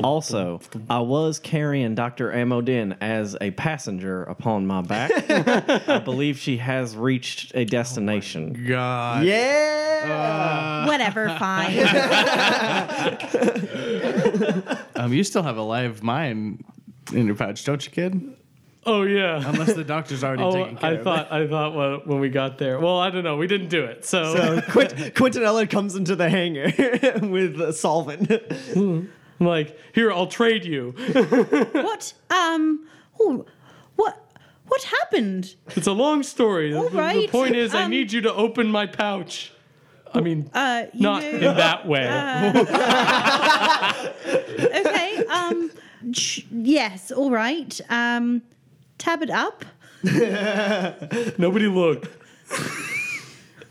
Also, 0.04 0.62
I 0.90 1.00
was 1.00 1.40
carrying 1.40 1.96
Dr. 1.96 2.32
Amodin 2.32 2.98
as 3.02 3.36
a 3.42 3.52
passenger 3.52 4.24
upon 4.24 4.66
my 4.68 4.82
back. 4.82 5.12
I 5.90 6.00
believe 6.00 6.38
she 6.38 6.58
has 6.58 6.96
reached 6.96 7.52
a 7.56 7.66
destination. 7.66 8.66
God. 8.68 9.26
yeah. 9.26 10.86
Whatever, 10.88 11.36
fine. 11.40 11.76
Um, 14.98 15.12
you 15.14 15.24
still 15.26 15.44
have 15.44 15.58
a 15.58 15.62
live 15.62 16.04
mine 16.34 16.64
in 17.14 17.28
your 17.28 17.36
pouch, 17.36 17.64
don't 17.66 17.86
you, 17.86 17.92
kid? 17.92 18.36
Oh 18.88 19.02
yeah. 19.04 19.42
Unless 19.50 19.74
the 19.74 19.84
doctor's 19.84 20.24
already 20.24 20.44
Oh, 20.44 20.52
taken 20.52 20.78
care 20.78 20.90
I 20.92 20.94
of 20.94 21.04
thought 21.04 21.32
I 21.32 21.48
thought 21.48 21.74
when, 21.76 21.94
when 22.08 22.20
we 22.20 22.30
got 22.30 22.58
there. 22.60 22.80
Well, 22.80 23.00
I 23.00 23.10
don't 23.10 23.24
know. 23.24 23.36
We 23.36 23.48
didn't 23.48 23.70
do 23.70 23.84
it. 23.84 24.06
So, 24.06 24.36
So 24.36 24.62
Quint- 24.70 24.94
Quintanilla 25.16 25.68
comes 25.70 25.96
into 25.96 26.16
the 26.16 26.30
hangar 26.30 26.66
with 27.28 27.60
a 27.60 27.74
solvent. 27.74 28.30
I'm 28.76 29.10
like, 29.40 29.78
here, 29.94 30.12
I'll 30.12 30.28
trade 30.28 30.66
you. 30.66 30.92
what? 31.72 32.14
Um. 32.30 32.88
Oh, 33.20 33.46
what? 33.96 34.22
What 34.68 34.84
happened? 34.84 35.56
It's 35.70 35.88
a 35.88 35.92
long 35.92 36.22
story. 36.24 36.72
The- 36.72 36.82
the, 36.90 37.22
the 37.22 37.28
point 37.30 37.56
is, 37.56 37.74
I 37.74 37.84
um, 37.86 37.92
need 37.92 38.12
you 38.12 38.22
to 38.22 38.34
open 38.34 38.68
my 38.68 38.86
pouch. 38.86 39.52
I 40.14 40.22
mean, 40.22 40.50
Uh, 40.54 40.86
not 40.94 41.24
know- 41.24 41.30
in 41.30 41.40
that 41.42 41.88
way. 41.88 42.04
okay. 44.80 45.26
Um. 45.26 45.72
Yes. 46.52 47.12
All 47.12 47.32
right. 47.32 47.80
Um. 47.90 48.42
Tab 48.98 49.22
it 49.22 49.30
up. 49.30 49.66
Nobody 51.38 51.68
looked. 51.68 52.08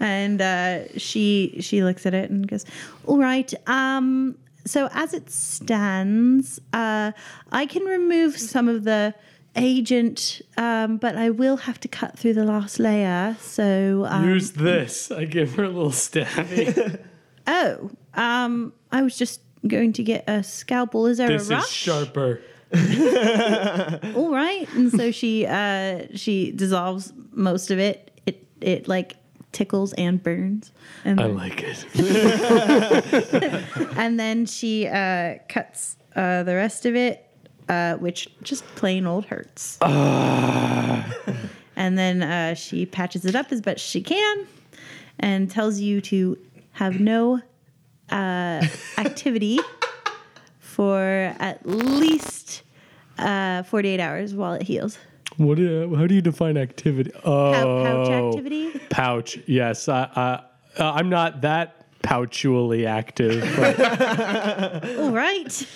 and 0.01 0.41
uh, 0.41 0.99
she 0.99 1.57
she 1.61 1.82
looks 1.82 2.07
at 2.07 2.14
it 2.14 2.30
and 2.30 2.47
goes, 2.47 2.64
"All 3.07 3.18
right. 3.18 3.53
Um, 3.68 4.37
so 4.66 4.89
as 4.93 5.14
it 5.14 5.30
stands, 5.30 6.61
uh, 6.72 7.12
I 7.53 7.66
can 7.66 7.85
remove 7.85 8.39
some 8.39 8.68
of 8.68 8.85
the 8.85 9.14
agent, 9.57 10.43
um, 10.57 10.97
but 10.97 11.16
I 11.16 11.30
will 11.30 11.57
have 11.59 11.78
to 11.80 11.89
cut 11.89 12.18
through 12.18 12.35
the 12.35 12.45
last 12.45 12.78
layer. 12.78 13.37
So 13.41 14.07
um, 14.09 14.28
Use 14.28 14.53
this. 14.53 15.11
I 15.11 15.24
give 15.24 15.55
her 15.55 15.64
a 15.64 15.68
little 15.68 15.91
stabby. 15.91 16.99
oh, 17.47 17.91
um, 18.14 18.72
I 18.91 19.03
was 19.03 19.16
just 19.16 19.41
going 19.67 19.93
to 19.95 20.03
get 20.03 20.25
a 20.29 20.43
scalpel. 20.43 21.07
Is 21.07 21.19
there 21.19 21.29
this 21.29 21.51
a 21.51 21.59
is 21.59 21.69
sharper. 21.69 22.41
All 24.17 24.33
right. 24.33 24.67
And 24.75 24.91
so 24.91 25.11
she 25.11 25.47
uh, 25.47 26.07
she 26.15 26.53
dissolves 26.53 27.12
most 27.33 27.71
of 27.71 27.79
it. 27.79 28.11
It 28.27 28.47
it 28.61 28.89
like 28.89 29.17
tickles 29.53 29.93
and 29.95 30.23
burns. 30.23 30.73
And 31.05 31.21
I 31.21 31.27
like 31.27 31.62
it. 31.65 31.85
and 33.97 34.19
then 34.19 34.47
she 34.47 34.89
uh, 34.89 35.37
cuts 35.49 35.97
uh, 36.17 36.43
the 36.43 36.55
rest 36.55 36.87
of 36.87 36.97
it, 36.97 37.29
uh, 37.69 37.95
which 37.95 38.29
just 38.43 38.65
plain 38.75 39.07
old 39.07 39.27
hurts. 39.27 39.79
and 41.77 41.77
then 41.77 42.23
uh, 42.23 42.55
she 42.55 42.87
patches 42.87 43.25
it 43.25 43.37
up 43.37 43.53
as 43.53 43.61
best 43.61 43.85
she 43.85 44.03
can, 44.03 44.47
and 45.21 45.51
tells 45.51 45.79
you 45.79 46.01
to 46.03 46.37
have 46.73 46.99
no 46.99 47.41
uh, 48.11 48.65
activity 48.99 49.59
for 50.59 51.35
at 51.39 51.65
least 51.67 52.63
uh, 53.19 53.63
forty-eight 53.65 54.01
hours 54.01 54.35
while 54.35 54.55
it 54.55 54.63
heals. 54.63 54.99
What? 55.37 55.57
Do 55.57 55.63
you, 55.63 55.97
how 55.97 56.07
do 56.07 56.15
you 56.15 56.23
define 56.23 56.57
activity? 56.57 57.11
Oh, 57.25 57.53
Pou- 57.53 57.85
pouch 57.85 58.09
activity. 58.09 58.81
Pouch. 58.91 59.39
Yes, 59.47 59.89
I, 59.89 60.09
I, 60.15 60.81
uh, 60.81 60.93
I'm 60.93 61.09
not 61.09 61.41
that 61.41 61.85
pouchually 62.03 62.87
active. 62.87 63.43
All 64.99 65.11
right. 65.11 65.67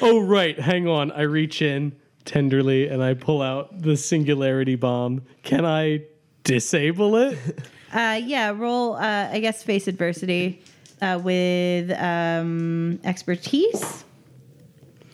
oh, 0.00 0.20
right. 0.20 0.58
Hang 0.58 0.88
on. 0.88 1.12
I 1.12 1.22
reach 1.22 1.62
in 1.62 1.94
tenderly 2.24 2.88
and 2.88 3.02
I 3.02 3.14
pull 3.14 3.42
out 3.42 3.82
the 3.82 3.96
singularity 3.96 4.76
bomb. 4.76 5.22
Can 5.42 5.64
I 5.64 6.02
disable 6.42 7.16
it? 7.16 7.38
Uh, 7.92 8.20
yeah, 8.24 8.50
roll, 8.50 8.94
uh, 8.94 9.28
I 9.30 9.38
guess, 9.40 9.62
face 9.62 9.86
adversity 9.86 10.62
uh, 11.04 11.18
with 11.18 11.90
um, 12.00 12.98
expertise. 13.04 14.04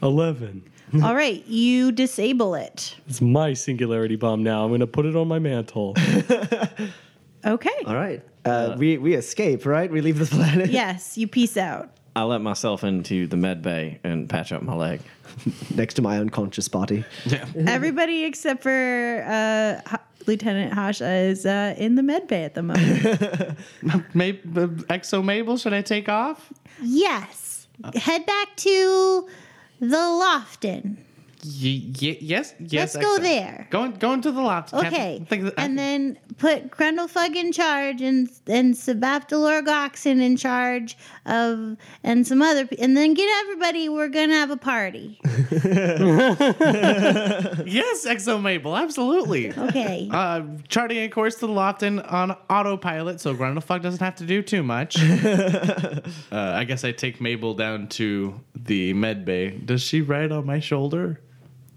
Eleven. 0.03 0.63
All 1.05 1.15
right, 1.15 1.47
you 1.47 1.93
disable 1.93 2.55
it. 2.57 2.97
It's 3.07 3.21
my 3.21 3.55
singularity 3.55 4.17
bomb 4.17 4.43
now. 4.43 4.65
I'm 4.65 4.71
going 4.71 4.81
to 4.81 4.87
put 4.89 5.07
it 5.07 5.15
on 5.17 5.29
my 5.29 5.39
mantle. 5.39 5.95
Okay. 7.43 7.71
All 7.87 7.95
right. 7.95 8.23
Uh, 8.45 8.75
we, 8.77 8.99
we 8.99 9.15
escape, 9.15 9.65
right? 9.65 9.91
We 9.91 10.03
leave 10.03 10.19
this 10.19 10.29
planet. 10.29 10.69
Yes, 10.81 11.17
you 11.17 11.27
peace 11.27 11.57
out. 11.57 11.89
I 12.15 12.25
let 12.25 12.43
myself 12.43 12.85
into 12.85 13.27
the 13.27 13.39
med 13.39 13.63
bay 13.63 13.99
and 14.05 14.29
patch 14.29 14.53
up 14.53 14.61
my 14.63 14.75
leg. 14.75 15.01
Next 15.75 15.95
to 15.95 16.03
my 16.03 16.19
unconscious 16.19 16.69
body. 16.69 17.05
Yeah. 17.25 17.47
Everybody 17.57 18.25
except 18.25 18.63
for 18.63 19.25
uh, 19.27 19.81
H- 19.91 20.01
Lieutenant 20.27 20.73
Hasha 20.73 21.09
is 21.09 21.47
uh, 21.47 21.75
in 21.77 21.95
the 21.95 22.03
med 22.03 22.29
bay 22.29 22.45
at 22.45 22.55
the 22.55 22.63
moment. 22.63 23.59
Maybe, 24.15 24.39
XO 24.39 25.25
Mabel, 25.25 25.57
should 25.57 25.73
I 25.73 25.83
take 25.83 26.09
off? 26.09 26.53
Yes. 26.83 27.69
Head 27.95 28.27
back 28.27 28.57
to 28.57 29.29
the 29.81 29.97
Lofton. 29.97 30.97
Y- 31.43 31.93
y- 32.03 32.19
yes, 32.21 32.55
yes. 32.59 32.95
Let's 32.95 33.07
go 33.07 33.19
there. 33.19 33.67
Going, 33.71 33.93
going 33.93 34.21
to 34.23 34.31
the 34.31 34.43
loft. 34.43 34.75
Okay. 34.75 35.25
I 35.31 35.35
that- 35.37 35.55
and 35.57 35.79
then 35.79 36.19
put 36.39 36.71
Grundlefug 36.71 37.35
in 37.35 37.51
charge 37.53 38.03
and 38.03 38.29
and 38.47 38.75
Sebaftalor 38.75 39.65
Goxen 39.65 40.21
in 40.21 40.37
charge 40.37 40.99
of 41.27 41.77
and 42.05 42.27
some 42.27 42.43
other 42.43 42.67
pe- 42.67 42.77
and 42.77 42.95
then 42.97 43.15
get 43.15 43.29
everybody 43.43 43.89
we're 43.89 44.09
gonna 44.09 44.35
have 44.35 44.51
a 44.51 44.57
party. 44.59 45.19
yes, 47.67 48.07
XO 48.07 48.41
Mabel, 48.41 48.77
absolutely. 48.77 49.53
Okay. 49.57 50.09
Uh, 50.21 50.43
charting 50.69 50.99
a 50.99 51.09
course 51.09 51.37
to 51.37 51.47
the 51.47 51.53
loft 51.53 51.71
Lofton 51.71 52.13
on 52.13 52.33
autopilot, 52.51 53.21
so 53.21 53.35
Grundlefug 53.35 53.81
doesn't 53.83 54.01
have 54.01 54.17
to 54.17 54.25
do 54.27 54.43
too 54.43 54.63
much. 54.63 55.01
uh, 55.01 56.01
I 56.33 56.65
guess 56.65 56.85
I 56.85 56.93
take 56.93 57.21
Mabel 57.21 57.55
down 57.55 57.87
to 57.89 58.39
the 58.55 58.93
med 58.93 59.25
bay. 59.25 59.51
Does 59.51 59.83
she 59.83 60.01
ride 60.01 60.33
on 60.33 60.45
my 60.47 60.59
shoulder? 60.61 61.21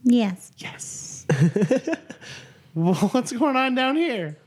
Yes. 0.04 0.52
Yes. 0.58 1.26
What's 2.74 3.32
going 3.32 3.56
on 3.56 3.76
down 3.76 3.96
here? 3.96 4.38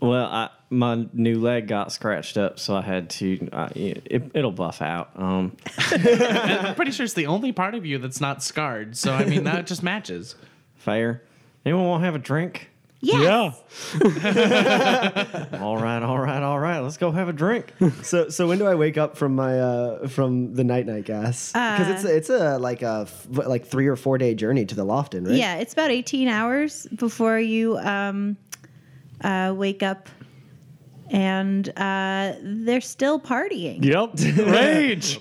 Well, 0.00 0.26
I, 0.26 0.50
my 0.70 1.06
new 1.12 1.40
leg 1.40 1.68
got 1.68 1.90
scratched 1.90 2.36
up, 2.36 2.58
so 2.58 2.76
I 2.76 2.82
had 2.82 3.10
to. 3.10 3.48
Uh, 3.50 3.68
it, 3.74 4.30
it'll 4.34 4.52
buff 4.52 4.82
out. 4.82 5.10
Um, 5.16 5.56
I'm 5.90 6.74
pretty 6.74 6.90
sure 6.92 7.04
it's 7.04 7.14
the 7.14 7.26
only 7.26 7.52
part 7.52 7.74
of 7.74 7.86
you 7.86 7.98
that's 7.98 8.20
not 8.20 8.42
scarred. 8.42 8.96
So 8.96 9.12
I 9.12 9.24
mean, 9.24 9.44
that 9.44 9.66
just 9.66 9.82
matches. 9.82 10.34
fair. 10.76 11.22
Anyone 11.64 11.86
want 11.86 12.02
to 12.02 12.04
have 12.04 12.14
a 12.14 12.18
drink? 12.20 12.68
Yes. 13.14 13.54
Yeah. 14.02 15.46
All 15.60 15.76
right, 15.76 16.02
all 16.02 16.18
right, 16.18 16.42
all 16.42 16.58
right. 16.58 16.80
Let's 16.80 16.96
go 16.96 17.10
have 17.12 17.28
a 17.28 17.32
drink. 17.32 17.72
So 18.02 18.28
so 18.28 18.46
when 18.46 18.58
do 18.58 18.66
I 18.66 18.74
wake 18.74 18.98
up 18.98 19.16
from 19.16 19.34
my 19.34 19.58
uh 19.60 20.08
from 20.08 20.54
the 20.54 20.64
night 20.64 20.86
night 20.86 21.04
gas? 21.04 21.52
Because 21.52 21.88
it's 21.88 22.04
it's 22.04 22.30
a 22.30 22.58
like 22.58 22.82
a 22.82 23.06
f- 23.08 23.26
like 23.30 23.66
three 23.66 23.86
or 23.86 23.96
four 23.96 24.18
day 24.18 24.34
journey 24.34 24.64
to 24.66 24.74
the 24.74 24.84
Lofton, 24.84 25.26
right? 25.26 25.36
Yeah, 25.36 25.56
it's 25.56 25.72
about 25.72 25.90
18 25.90 26.28
hours 26.28 26.86
before 26.94 27.38
you 27.38 27.78
um, 27.78 28.36
uh, 29.22 29.52
wake 29.56 29.82
up, 29.82 30.08
and 31.10 31.68
uh, 31.76 32.34
they're 32.42 32.80
still 32.80 33.18
partying. 33.20 33.84
Yep. 33.84 34.36
Rage. 34.46 35.18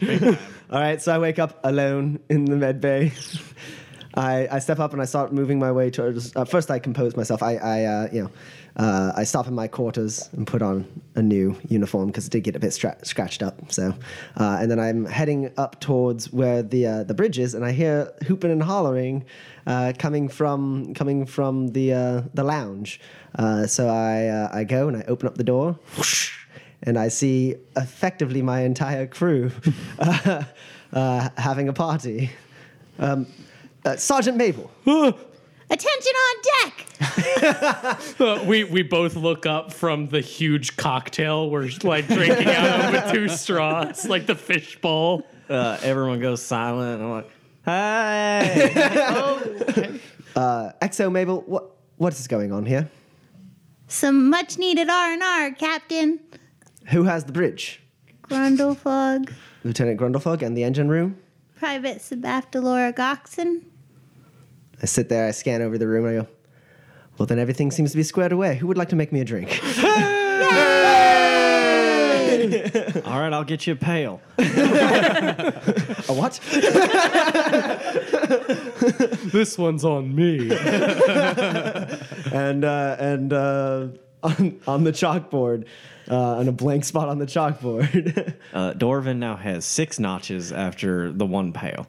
All 0.71 0.79
right, 0.79 1.01
so 1.01 1.13
I 1.13 1.19
wake 1.19 1.39
up 1.39 1.59
alone 1.63 2.19
in 2.29 2.45
the 2.45 2.55
med 2.55 2.81
bay. 2.81 3.13
I, 4.15 4.47
I 4.51 4.59
step 4.59 4.79
up 4.79 4.93
and 4.93 5.01
I 5.01 5.05
start 5.05 5.33
moving 5.33 5.59
my 5.59 5.71
way 5.71 5.89
towards. 5.89 6.35
Uh, 6.35 6.45
first, 6.45 6.71
I 6.71 6.79
compose 6.79 7.15
myself. 7.15 7.43
I, 7.43 7.55
I 7.55 7.83
uh, 7.83 8.07
you 8.11 8.23
know, 8.23 8.31
uh, 8.77 9.11
I 9.15 9.23
stop 9.23 9.47
in 9.47 9.53
my 9.53 9.67
quarters 9.67 10.29
and 10.33 10.47
put 10.47 10.61
on 10.61 10.85
a 11.15 11.21
new 11.21 11.57
uniform 11.67 12.07
because 12.07 12.27
it 12.27 12.31
did 12.31 12.43
get 12.43 12.55
a 12.55 12.59
bit 12.59 12.73
stra- 12.73 12.97
scratched 13.03 13.43
up. 13.43 13.71
So, 13.71 13.93
uh, 14.37 14.57
and 14.61 14.71
then 14.71 14.79
I'm 14.79 15.05
heading 15.05 15.51
up 15.57 15.79
towards 15.79 16.31
where 16.31 16.63
the 16.63 16.85
uh, 16.87 17.03
the 17.03 17.13
bridge 17.13 17.39
is, 17.39 17.53
and 17.53 17.65
I 17.65 17.71
hear 17.71 18.13
hooping 18.27 18.51
and 18.51 18.63
hollering 18.63 19.25
uh, 19.67 19.93
coming 19.97 20.29
from 20.29 20.93
coming 20.93 21.25
from 21.25 21.69
the 21.69 22.23
the 22.33 22.43
lounge. 22.43 22.99
So 23.67 23.89
I 23.89 24.49
I 24.59 24.63
go 24.63 24.87
and 24.87 24.97
I 24.97 25.03
open 25.07 25.27
up 25.27 25.35
the 25.35 25.43
door. 25.43 25.77
Whoosh, 25.97 26.31
and 26.83 26.97
I 26.97 27.07
see 27.09 27.55
effectively 27.75 28.41
my 28.41 28.61
entire 28.61 29.07
crew 29.07 29.51
uh, 29.99 30.43
uh, 30.93 31.29
having 31.37 31.67
a 31.67 31.73
party. 31.73 32.31
Um, 32.99 33.27
uh, 33.85 33.95
Sergeant 33.95 34.37
Mabel. 34.37 34.69
Attention 35.67 36.13
on 36.13 36.35
deck. 36.63 36.85
Uh, 38.19 38.43
we 38.47 38.65
we 38.65 38.83
both 38.83 39.15
look 39.15 39.47
up 39.47 39.73
from 39.73 40.07
the 40.09 40.21
huge 40.21 40.77
cocktail 40.77 41.49
we're 41.49 41.69
like 41.83 42.07
drinking 42.07 42.47
out 42.47 42.85
of 42.85 42.93
with 42.93 43.11
two 43.11 43.27
straws, 43.27 44.05
like 44.09 44.27
the 44.27 44.35
fishbowl. 44.35 45.25
Uh, 45.49 45.79
everyone 45.81 46.19
goes 46.19 46.39
silent. 46.41 47.01
I'm 47.01 47.11
like, 47.11 47.29
hey. 47.65 49.99
Uh, 50.35 50.73
XO 50.81 51.09
Mabel, 51.09 51.45
what 51.47 51.77
what 51.95 52.11
is 52.11 52.27
going 52.27 52.51
on 52.51 52.65
here? 52.65 52.89
Some 53.87 54.29
much 54.29 54.57
needed 54.57 54.89
R 54.89 55.13
and 55.13 55.23
R, 55.23 55.51
Captain. 55.51 56.19
Who 56.87 57.03
has 57.03 57.23
the 57.23 57.31
bridge? 57.31 57.81
Grundlefug. 58.23 59.31
Lieutenant 59.63 59.97
Grundlefug 59.97 60.41
and 60.41 60.57
the 60.57 60.65
engine 60.65 60.89
room? 60.89 61.17
Private 61.55 61.99
Sebaftalor 61.99 62.93
Goxen. 62.93 63.61
I 64.81 64.85
sit 64.85 65.09
there, 65.09 65.27
I 65.27 65.31
scan 65.31 65.61
over 65.61 65.77
the 65.77 65.87
room, 65.87 66.05
and 66.05 66.19
I 66.19 66.21
go, 66.23 66.27
well, 67.17 67.25
then 67.25 67.39
everything 67.39 67.71
seems 67.71 67.91
to 67.91 67.97
be 67.97 68.03
squared 68.03 68.31
away. 68.31 68.55
Who 68.57 68.67
would 68.67 68.77
like 68.77 68.89
to 68.89 68.95
make 68.95 69.11
me 69.11 69.19
a 69.21 69.25
drink? 69.25 69.59
all 73.05 73.19
right, 73.19 73.31
I'll 73.33 73.43
get 73.45 73.65
you 73.67 73.73
a 73.73 73.77
pail. 73.77 74.21
a 74.37 76.13
what? 76.13 76.39
This 79.31 79.57
one's 79.57 79.83
on 79.83 80.13
me. 80.15 80.51
and 82.31 82.63
uh, 82.63 82.95
and 82.99 83.33
uh, 83.33 83.87
on, 84.23 84.59
on 84.67 84.83
the 84.83 84.91
chalkboard, 84.91 85.65
uh, 86.09 86.37
on 86.37 86.47
a 86.47 86.51
blank 86.51 86.85
spot 86.85 87.09
on 87.09 87.17
the 87.19 87.25
chalkboard, 87.25 88.33
Uh, 88.53 88.73
Dorvin 88.73 89.17
now 89.17 89.35
has 89.35 89.65
six 89.65 89.99
notches 89.99 90.51
after 90.53 91.11
the 91.11 91.25
one 91.25 91.51
pail. 91.53 91.85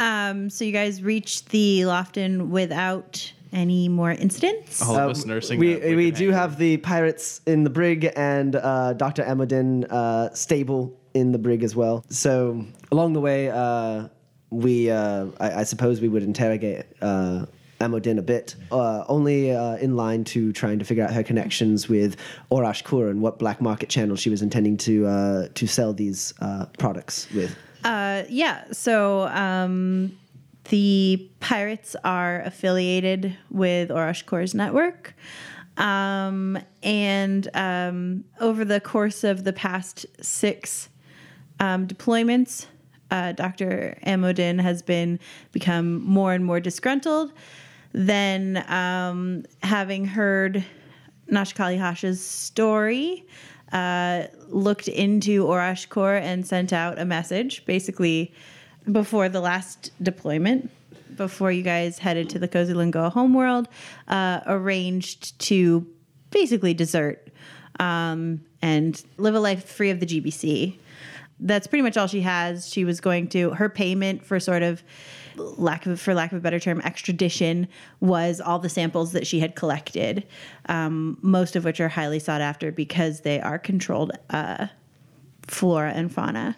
Um, 0.00 0.50
so 0.50 0.64
you 0.64 0.72
guys 0.72 1.02
reached 1.02 1.48
the 1.50 1.80
Lofton 1.80 2.48
without 2.48 3.32
any 3.52 3.88
more 3.88 4.12
incidents. 4.12 4.82
All 4.82 4.96
of 4.96 5.10
us 5.10 5.24
nursing. 5.24 5.58
Uh, 5.58 5.60
we 5.60 5.96
we 5.96 6.10
do 6.10 6.26
hangover. 6.26 6.40
have 6.40 6.58
the 6.58 6.76
pirates 6.78 7.40
in 7.46 7.64
the 7.64 7.70
brig 7.70 8.12
and 8.16 8.56
uh, 8.56 8.92
Dr. 8.92 9.24
Emodin 9.24 9.86
uh, 9.90 10.32
stable 10.34 10.98
in 11.14 11.32
the 11.32 11.38
brig 11.38 11.62
as 11.62 11.74
well. 11.74 12.04
So 12.10 12.64
along 12.92 13.14
the 13.14 13.20
way, 13.20 13.50
uh, 13.50 14.08
we 14.50 14.90
uh, 14.90 15.26
I, 15.40 15.60
I 15.60 15.64
suppose 15.64 16.00
we 16.00 16.08
would 16.08 16.22
interrogate 16.22 16.84
uh, 17.00 17.46
Emodin 17.80 18.18
a 18.18 18.22
bit, 18.22 18.56
uh, 18.72 19.04
only 19.08 19.52
uh, 19.52 19.76
in 19.76 19.96
line 19.96 20.24
to 20.24 20.52
trying 20.52 20.78
to 20.78 20.84
figure 20.84 21.04
out 21.04 21.12
her 21.12 21.22
connections 21.22 21.88
with 21.88 22.16
Orash 22.50 22.82
Kur 22.82 23.08
and 23.08 23.20
what 23.20 23.38
black 23.38 23.60
market 23.60 23.88
channel 23.88 24.16
she 24.16 24.30
was 24.30 24.42
intending 24.42 24.76
to 24.78 25.06
uh, 25.06 25.48
to 25.54 25.66
sell 25.66 25.92
these 25.92 26.34
uh, 26.40 26.66
products 26.78 27.28
with. 27.32 27.56
Uh, 27.84 28.24
yeah. 28.28 28.64
So 28.72 29.22
um, 29.28 30.16
the 30.64 31.28
pirates 31.40 31.96
are 32.04 32.42
affiliated 32.42 33.36
with 33.50 33.90
Orashkor's 33.90 34.54
network. 34.54 35.14
Um, 35.76 36.58
and 36.82 37.48
um, 37.54 38.24
over 38.40 38.64
the 38.64 38.80
course 38.80 39.22
of 39.22 39.44
the 39.44 39.52
past 39.52 40.06
six 40.20 40.88
um, 41.60 41.86
deployments, 41.86 42.66
uh, 43.10 43.32
Dr. 43.32 43.96
Amodin 44.04 44.60
has 44.60 44.82
been 44.82 45.18
become 45.52 46.02
more 46.04 46.32
and 46.32 46.44
more 46.44 46.60
disgruntled. 46.60 47.32
Then, 47.92 48.64
um, 48.70 49.44
having 49.62 50.04
heard 50.04 50.64
Nashikali 51.30 51.78
Hasha's 51.78 52.22
story, 52.22 53.24
uh, 53.72 54.24
looked 54.48 54.88
into 54.88 55.44
Orashkor 55.44 56.20
and 56.20 56.46
sent 56.46 56.72
out 56.72 56.98
a 56.98 57.04
message, 57.04 57.64
basically 57.66 58.32
before 58.90 59.28
the 59.28 59.40
last 59.40 59.92
deployment, 60.02 60.70
before 61.16 61.52
you 61.52 61.62
guys 61.62 61.98
headed 61.98 62.30
to 62.30 62.38
the 62.38 62.48
Cozy 62.48 62.72
Kozilungo 62.72 63.12
homeworld, 63.12 63.68
uh, 64.06 64.40
arranged 64.46 65.38
to 65.40 65.86
basically 66.30 66.74
desert 66.74 67.28
um, 67.80 68.40
and 68.62 69.04
live 69.16 69.34
a 69.34 69.40
life 69.40 69.64
free 69.64 69.90
of 69.90 70.00
the 70.00 70.06
GBC. 70.06 70.78
That's 71.40 71.66
pretty 71.66 71.82
much 71.82 71.96
all 71.96 72.06
she 72.06 72.22
has. 72.22 72.68
She 72.68 72.84
was 72.84 73.00
going 73.00 73.28
to 73.28 73.50
her 73.50 73.68
payment 73.68 74.24
for 74.24 74.40
sort 74.40 74.62
of 74.62 74.82
lack 75.36 75.86
of 75.86 76.00
for 76.00 76.14
lack 76.14 76.32
of 76.32 76.38
a 76.38 76.40
better 76.40 76.58
term 76.58 76.80
extradition 76.80 77.68
was 78.00 78.40
all 78.40 78.58
the 78.58 78.68
samples 78.68 79.12
that 79.12 79.26
she 79.26 79.40
had 79.40 79.54
collected, 79.54 80.26
um, 80.66 81.16
most 81.22 81.54
of 81.54 81.64
which 81.64 81.80
are 81.80 81.88
highly 81.88 82.18
sought 82.18 82.40
after 82.40 82.72
because 82.72 83.20
they 83.20 83.40
are 83.40 83.58
controlled 83.58 84.12
uh, 84.30 84.66
flora 85.46 85.92
and 85.92 86.12
fauna. 86.12 86.56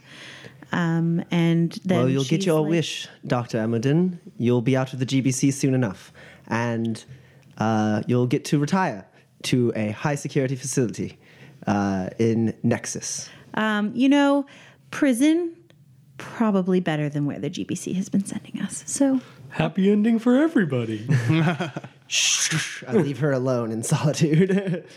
Um, 0.72 1.24
and 1.30 1.72
then 1.84 1.98
well, 1.98 2.08
you'll 2.08 2.24
get 2.24 2.46
your 2.46 2.60
like- 2.60 2.70
wish, 2.70 3.08
Dr. 3.26 3.58
Emodin. 3.58 4.18
You'll 4.38 4.62
be 4.62 4.76
out 4.76 4.92
of 4.92 4.98
the 4.98 5.06
GBC 5.06 5.52
soon 5.52 5.74
enough. 5.74 6.12
And 6.46 7.04
uh, 7.58 8.02
you'll 8.06 8.26
get 8.26 8.44
to 8.46 8.58
retire 8.58 9.06
to 9.44 9.72
a 9.76 9.90
high 9.90 10.14
security 10.14 10.56
facility 10.56 11.18
uh, 11.66 12.08
in 12.18 12.54
Nexus. 12.62 13.28
Um, 13.54 13.92
you 13.94 14.08
know, 14.08 14.46
prison 14.90 15.56
probably 16.18 16.80
better 16.80 17.08
than 17.08 17.24
where 17.26 17.38
the 17.38 17.48
GBC 17.50 17.94
has 17.96 18.08
been 18.08 18.24
sending 18.24 18.60
us. 18.60 18.82
So 18.86 19.20
Happy 19.50 19.90
ending 19.90 20.18
for 20.18 20.36
everybody. 20.38 21.06
I 21.30 21.72
leave 22.92 23.18
her 23.18 23.32
alone 23.32 23.70
in 23.72 23.82
solitude. 23.82 24.84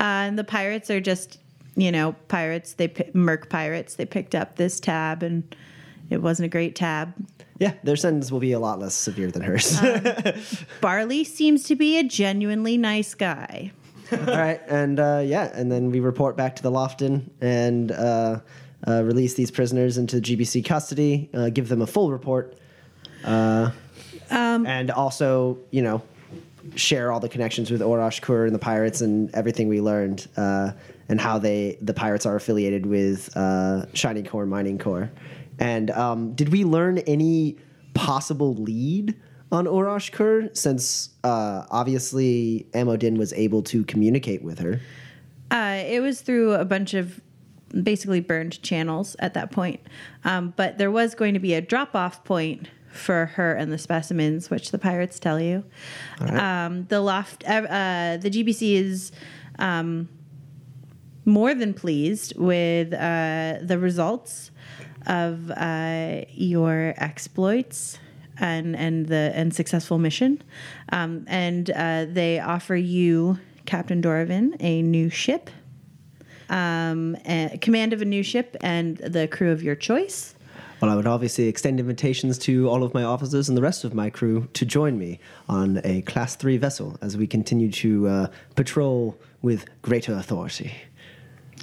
Uh, 0.00 0.30
and 0.30 0.38
the 0.38 0.44
pirates 0.44 0.90
are 0.90 1.00
just, 1.00 1.40
you 1.74 1.90
know, 1.90 2.14
pirates. 2.28 2.74
They 2.74 2.86
pi- 2.86 3.10
merc 3.14 3.50
pirates. 3.50 3.96
They 3.96 4.06
picked 4.06 4.32
up 4.36 4.54
this 4.54 4.78
tab, 4.78 5.24
and 5.24 5.42
it 6.08 6.22
wasn't 6.22 6.46
a 6.46 6.48
great 6.48 6.76
tab. 6.76 7.12
yeah, 7.58 7.72
their 7.82 7.96
sentence 7.96 8.30
will 8.30 8.38
be 8.38 8.52
a 8.52 8.60
lot 8.60 8.78
less 8.78 8.94
severe 8.94 9.28
than 9.32 9.42
hers. 9.42 9.76
Barley 10.80 11.24
seems 11.24 11.64
to 11.64 11.74
be 11.74 11.98
a 11.98 12.04
genuinely 12.04 12.76
nice 12.78 13.12
guy. 13.14 13.72
All 14.12 14.18
right, 14.18 14.60
and 14.68 15.00
uh, 15.00 15.20
yeah, 15.26 15.50
and 15.52 15.72
then 15.72 15.90
we 15.90 15.98
report 15.98 16.36
back 16.36 16.54
to 16.54 16.62
the 16.62 16.70
Lofton, 16.70 17.28
and 17.40 17.90
uh, 17.90 18.38
uh, 18.86 19.02
release 19.04 19.34
these 19.34 19.50
prisoners 19.50 19.98
into 19.98 20.16
GBC 20.16 20.64
custody, 20.64 21.30
uh, 21.34 21.50
give 21.50 21.68
them 21.68 21.82
a 21.82 21.86
full 21.86 22.10
report, 22.10 22.58
uh, 23.24 23.70
and 24.30 24.90
also, 24.90 25.58
you 25.70 25.82
know, 25.82 26.02
share 26.74 27.10
all 27.10 27.20
the 27.20 27.28
connections 27.28 27.70
with 27.70 27.80
Orosh 27.80 28.20
Kur 28.20 28.46
and 28.46 28.54
the 28.54 28.58
pirates 28.58 29.00
and 29.00 29.34
everything 29.34 29.68
we 29.68 29.80
learned, 29.80 30.28
uh, 30.36 30.72
and 31.08 31.20
how 31.20 31.38
they 31.38 31.78
the 31.80 31.94
pirates 31.94 32.26
are 32.26 32.36
affiliated 32.36 32.86
with 32.86 33.34
uh, 33.36 33.86
Shiny 33.94 34.22
Core 34.22 34.46
Mining 34.46 34.78
Core. 34.78 35.10
And 35.58 35.90
um, 35.90 36.34
did 36.34 36.50
we 36.50 36.64
learn 36.64 36.98
any 36.98 37.56
possible 37.94 38.54
lead 38.54 39.16
on 39.50 39.66
Orosh 39.66 40.12
Kur 40.12 40.50
since 40.52 41.10
uh, 41.24 41.64
obviously 41.70 42.66
Amodin 42.74 43.16
was 43.16 43.32
able 43.32 43.62
to 43.64 43.84
communicate 43.84 44.42
with 44.42 44.58
her? 44.60 44.80
Uh, 45.50 45.82
it 45.86 46.00
was 46.00 46.20
through 46.20 46.52
a 46.52 46.64
bunch 46.64 46.94
of 46.94 47.20
basically 47.82 48.20
burned 48.20 48.62
channels 48.62 49.16
at 49.18 49.34
that 49.34 49.50
point. 49.50 49.80
Um, 50.24 50.54
but 50.56 50.78
there 50.78 50.90
was 50.90 51.14
going 51.14 51.34
to 51.34 51.40
be 51.40 51.54
a 51.54 51.60
drop 51.60 51.94
off 51.94 52.24
point 52.24 52.68
for 52.90 53.26
her 53.26 53.54
and 53.54 53.72
the 53.72 53.78
specimens, 53.78 54.50
which 54.50 54.70
the 54.70 54.78
pirates 54.78 55.18
tell 55.18 55.40
you. 55.40 55.64
Um, 56.20 56.86
the 56.86 57.00
loft, 57.00 57.44
uh, 57.46 58.16
the 58.20 58.30
GBC 58.30 58.74
is 58.74 59.12
um, 59.58 60.08
more 61.24 61.54
than 61.54 61.74
pleased 61.74 62.36
with 62.36 62.92
uh, 62.92 63.58
the 63.62 63.78
results 63.78 64.50
of 65.06 65.50
uh, 65.50 66.22
your 66.30 66.94
exploits 66.96 67.98
and 68.40 68.76
and 68.76 69.06
the 69.06 69.32
and 69.34 69.52
successful 69.52 69.98
mission, 69.98 70.42
um, 70.92 71.24
and 71.26 71.70
uh, 71.70 72.06
they 72.08 72.38
offer 72.38 72.76
you 72.76 73.38
Captain 73.66 74.00
Doravin 74.00 74.56
a 74.60 74.80
new 74.82 75.10
ship, 75.10 75.50
um, 76.48 77.16
a, 77.26 77.58
command 77.60 77.92
of 77.92 78.02
a 78.02 78.04
new 78.04 78.22
ship, 78.22 78.56
and 78.60 78.96
the 78.98 79.28
crew 79.28 79.50
of 79.50 79.62
your 79.62 79.74
choice. 79.74 80.34
Well, 80.80 80.90
I 80.90 80.94
would 80.94 81.06
obviously 81.06 81.48
extend 81.48 81.80
invitations 81.80 82.38
to 82.38 82.68
all 82.68 82.84
of 82.84 82.94
my 82.94 83.02
officers 83.02 83.48
and 83.48 83.58
the 83.58 83.62
rest 83.62 83.82
of 83.82 83.94
my 83.94 84.10
crew 84.10 84.48
to 84.52 84.64
join 84.64 84.96
me 84.96 85.18
on 85.48 85.80
a 85.82 86.02
Class 86.02 86.36
3 86.36 86.56
vessel 86.56 86.96
as 87.02 87.16
we 87.16 87.26
continue 87.26 87.70
to 87.72 88.06
uh, 88.06 88.26
patrol 88.54 89.18
with 89.42 89.66
greater 89.82 90.14
authority. 90.14 90.72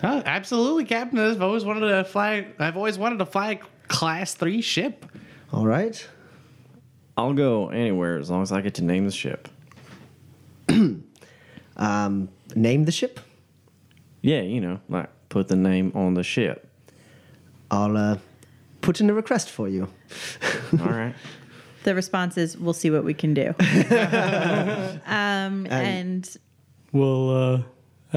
Oh, 0.03 0.21
absolutely, 0.25 0.83
Captain. 0.83 1.17
I've 1.17 1.41
always 1.41 1.63
wanted 1.63 1.87
to 1.87 2.03
fly. 2.03 2.47
I've 2.59 2.75
always 2.75 2.97
wanted 2.97 3.19
to 3.19 3.25
fly 3.25 3.51
a 3.51 3.59
Class 3.87 4.33
Three 4.33 4.61
ship. 4.61 5.05
All 5.53 5.65
right? 5.65 6.05
I'll 7.15 7.33
go 7.33 7.69
anywhere 7.69 8.17
as 8.17 8.29
long 8.29 8.41
as 8.41 8.51
I 8.51 8.59
get 8.59 8.73
to 8.75 8.83
name 8.83 9.05
the 9.05 9.11
ship. 9.11 9.47
Um, 11.77 12.29
name 12.55 12.85
the 12.85 12.91
ship. 12.91 13.19
Yeah, 14.25 14.41
you 14.41 14.59
know, 14.59 14.79
like 14.89 15.09
put 15.29 15.49
the 15.49 15.55
name 15.55 15.91
on 15.93 16.15
the 16.15 16.23
ship. 16.23 16.67
I'll 17.69 17.95
uh, 17.95 18.17
put 18.81 18.99
in 18.99 19.07
a 19.07 19.13
request 19.13 19.51
for 19.51 19.69
you. 19.69 19.87
All 20.79 20.87
right. 20.87 21.13
The 21.83 21.93
response 21.93 22.35
is, 22.35 22.57
"We'll 22.57 22.73
see 22.73 22.89
what 22.89 23.03
we 23.03 23.13
can 23.13 23.35
do." 23.35 23.49
um, 25.05 25.67
and 25.67 26.27
Well, 26.91 27.29
uh, 27.29 27.63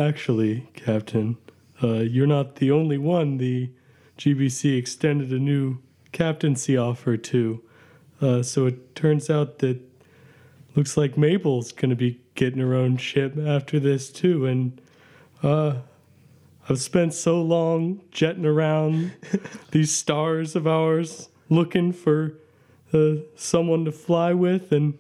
actually, 0.01 0.71
Captain, 0.73 1.37
uh, 1.83 1.97
you're 1.97 2.27
not 2.27 2.57
the 2.57 2.71
only 2.71 2.97
one 2.97 3.37
the 3.37 3.71
GBC 4.17 4.79
extended 4.79 5.31
a 5.31 5.39
new 5.39 5.77
captaincy 6.13 6.75
offer 6.75 7.19
to. 7.19 7.63
Uh, 8.23 8.43
so 8.43 8.65
it 8.65 8.95
turns 8.95 9.29
out 9.29 9.59
that 9.59 9.79
looks 10.75 10.97
like 10.97 11.19
Mabel's 11.19 11.71
going 11.71 11.91
to 11.91 11.97
be 11.97 12.19
getting 12.35 12.61
her 12.61 12.75
own 12.75 12.97
ship 12.97 13.37
after 13.37 13.79
this, 13.79 14.11
too. 14.11 14.47
And 14.47 14.81
uh, 15.43 15.75
I've 16.69 16.81
spent 16.81 17.15
so 17.15 17.41
long 17.41 18.03
jetting 18.11 18.45
around 18.45 19.13
these 19.71 19.95
stars 19.95 20.55
of 20.55 20.67
ours 20.67 21.31
looking 21.49 21.93
for 21.93 22.35
uh, 22.93 23.15
someone 23.37 23.85
to 23.87 23.93
fly 23.93 24.35
with, 24.35 24.71
and 24.73 24.99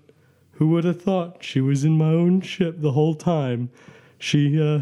who 0.53 0.69
would 0.69 0.85
have 0.85 1.03
thought 1.03 1.45
she 1.45 1.61
was 1.61 1.85
in 1.85 1.99
my 1.99 2.09
own 2.09 2.40
ship 2.40 2.77
the 2.81 2.93
whole 2.93 3.15
time? 3.15 3.70
She 4.19 4.61
uh, 4.61 4.81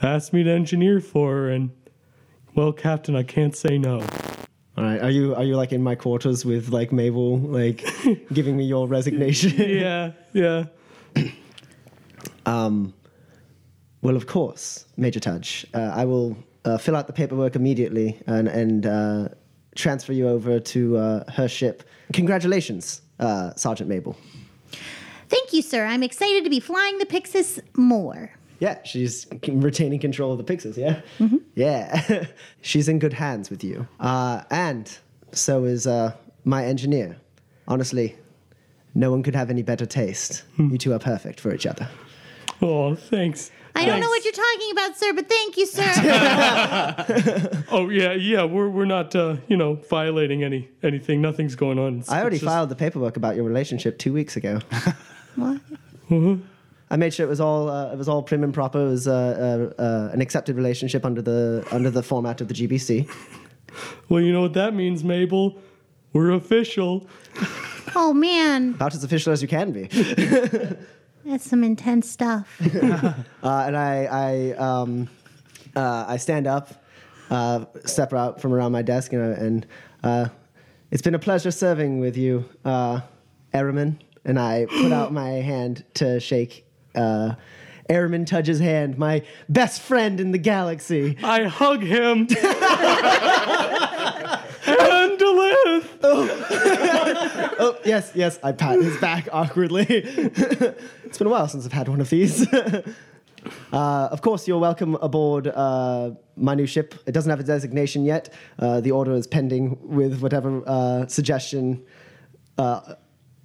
asked 0.00 0.32
me 0.32 0.44
to 0.44 0.50
engineer 0.50 1.00
for 1.00 1.32
her, 1.32 1.50
and 1.50 1.70
well, 2.54 2.72
Captain, 2.72 3.16
I 3.16 3.22
can't 3.22 3.56
say 3.56 3.76
no. 3.78 4.00
All 4.76 4.84
right. 4.84 5.00
Are 5.00 5.10
you 5.10 5.34
are 5.34 5.44
you 5.44 5.56
like 5.56 5.72
in 5.72 5.82
my 5.82 5.94
quarters 5.94 6.44
with 6.44 6.68
like 6.68 6.92
Mabel, 6.92 7.38
like 7.38 7.84
giving 8.32 8.56
me 8.56 8.64
your 8.64 8.86
resignation? 8.86 9.52
Yeah, 9.58 10.12
yeah. 10.32 10.64
Well, 14.06 14.14
of 14.14 14.28
course, 14.28 14.84
Major 14.96 15.18
Tudge. 15.18 15.66
Uh, 15.74 15.90
I 15.92 16.04
will 16.04 16.36
uh, 16.64 16.78
fill 16.78 16.94
out 16.94 17.08
the 17.08 17.12
paperwork 17.12 17.56
immediately 17.56 18.22
and, 18.28 18.46
and 18.46 18.86
uh, 18.86 19.28
transfer 19.74 20.12
you 20.12 20.28
over 20.28 20.60
to 20.60 20.96
uh, 20.96 21.32
her 21.32 21.48
ship. 21.48 21.82
Congratulations, 22.12 23.02
uh, 23.18 23.52
Sergeant 23.56 23.88
Mabel. 23.90 24.16
Thank 25.28 25.52
you, 25.52 25.60
sir. 25.60 25.84
I'm 25.84 26.04
excited 26.04 26.44
to 26.44 26.50
be 26.50 26.60
flying 26.60 26.98
the 26.98 27.04
Pixis 27.04 27.58
more. 27.76 28.30
Yeah, 28.60 28.80
she's 28.84 29.26
retaining 29.48 29.98
control 29.98 30.30
of 30.30 30.38
the 30.38 30.44
Pixis, 30.44 30.76
yeah? 30.76 31.00
Yeah. 31.56 32.26
she's 32.60 32.88
in 32.88 33.00
good 33.00 33.12
hands 33.12 33.50
with 33.50 33.64
you. 33.64 33.88
Uh, 33.98 34.44
and 34.52 34.96
so 35.32 35.64
is 35.64 35.84
uh, 35.84 36.12
my 36.44 36.64
engineer. 36.64 37.16
Honestly, 37.66 38.14
no 38.94 39.10
one 39.10 39.24
could 39.24 39.34
have 39.34 39.50
any 39.50 39.64
better 39.64 39.84
taste. 39.84 40.44
You 40.58 40.78
two 40.78 40.92
are 40.92 41.00
perfect 41.00 41.40
for 41.40 41.52
each 41.52 41.66
other. 41.66 41.88
Oh, 42.62 42.94
thanks. 42.94 43.50
I 43.76 43.84
don't 43.84 44.00
know 44.00 44.08
what 44.08 44.24
you're 44.24 44.32
talking 44.32 44.70
about, 44.72 44.96
sir, 44.96 45.12
but 45.12 45.28
thank 45.28 45.56
you, 45.56 45.66
sir. 45.66 45.84
Oh 47.70 47.88
yeah, 47.88 48.12
yeah. 48.12 48.44
We're 48.44 48.68
we're 48.68 48.84
not 48.86 49.14
uh, 49.14 49.36
you 49.48 49.56
know 49.56 49.74
violating 49.90 50.42
any 50.44 50.68
anything. 50.82 51.20
Nothing's 51.20 51.54
going 51.56 51.78
on. 51.78 51.98
It's- 52.00 52.08
I 52.10 52.20
already 52.20 52.36
just- 52.36 52.46
filed 52.46 52.68
the 52.68 52.76
paperwork 52.76 53.16
about 53.16 53.36
your 53.36 53.44
relationship 53.44 53.98
two 53.98 54.12
weeks 54.12 54.36
ago. 54.36 54.60
what? 55.36 55.60
I 56.88 56.96
made 56.96 57.12
sure 57.12 57.26
it 57.26 57.28
was 57.28 57.40
all 57.40 57.68
uh, 57.68 57.92
it 57.92 57.98
was 57.98 58.08
all 58.08 58.22
prim 58.22 58.44
and 58.44 58.54
proper. 58.54 58.80
It 58.80 58.88
was 58.90 59.08
uh, 59.08 59.72
uh, 59.78 59.82
uh, 59.82 60.10
an 60.12 60.20
accepted 60.20 60.56
relationship 60.56 61.04
under 61.04 61.20
the 61.20 61.66
under 61.70 61.90
the 61.90 62.02
format 62.02 62.40
of 62.40 62.48
the 62.48 62.54
GBC. 62.54 63.08
Well, 64.08 64.22
you 64.22 64.32
know 64.32 64.40
what 64.42 64.54
that 64.54 64.72
means, 64.74 65.04
Mabel. 65.04 65.58
We're 66.12 66.30
official. 66.30 67.06
Oh, 67.94 68.14
man. 68.14 68.74
About 68.74 68.94
as 68.94 69.04
official 69.04 69.32
as 69.34 69.42
you 69.42 69.48
can 69.48 69.70
be. 69.72 69.88
That's 71.26 71.48
some 71.48 71.64
intense 71.64 72.08
stuff. 72.08 72.60
Uh, 73.42 73.64
and 73.66 73.76
I 73.76 74.04
I 74.04 74.52
um, 74.58 75.08
uh, 75.76 76.04
I 76.08 76.16
stand 76.16 76.48
up, 76.48 76.70
uh, 77.30 77.66
step 77.84 78.12
out 78.12 78.40
from 78.40 78.52
around 78.52 78.72
my 78.72 78.82
desk, 78.82 79.12
and, 79.12 79.22
uh, 79.22 79.40
and 79.40 79.66
uh, 80.02 80.28
it's 80.90 81.02
been 81.02 81.14
a 81.14 81.18
pleasure 81.18 81.52
serving 81.52 82.00
with 82.00 82.16
you, 82.16 82.44
uh, 82.64 83.02
Airman. 83.52 84.02
And 84.24 84.40
I 84.40 84.66
put 84.66 84.90
out 84.90 85.12
my 85.12 85.28
hand 85.52 85.84
to 85.94 86.18
shake 86.18 86.66
uh, 86.96 87.34
Airman 87.88 88.24
Tudge's 88.24 88.58
hand, 88.58 88.98
my 88.98 89.22
best 89.48 89.80
friend 89.80 90.18
in 90.18 90.32
the 90.32 90.38
galaxy. 90.38 91.16
I 91.22 91.44
hug 91.44 91.84
him. 91.84 92.26
live. 96.02 97.42
Oh, 97.58 97.78
yes, 97.84 98.12
yes. 98.14 98.38
I 98.42 98.52
pat 98.52 98.82
his 98.82 98.98
back 98.98 99.28
awkwardly. 99.32 99.86
it's 99.88 101.18
been 101.18 101.26
a 101.26 101.30
while 101.30 101.48
since 101.48 101.64
I've 101.64 101.72
had 101.72 101.88
one 101.88 102.02
of 102.02 102.10
these. 102.10 102.46
uh, 102.52 102.82
of 103.72 104.20
course, 104.20 104.46
you're 104.46 104.58
welcome 104.58 104.94
aboard 104.96 105.46
uh, 105.46 106.10
my 106.36 106.54
new 106.54 106.66
ship. 106.66 106.94
It 107.06 107.12
doesn't 107.12 107.30
have 107.30 107.40
a 107.40 107.44
designation 107.44 108.04
yet. 108.04 108.32
Uh, 108.58 108.80
the 108.82 108.90
order 108.90 109.12
is 109.12 109.26
pending 109.26 109.78
with 109.82 110.20
whatever 110.20 110.62
uh, 110.66 111.06
suggestion 111.06 111.82
uh, 112.58 112.94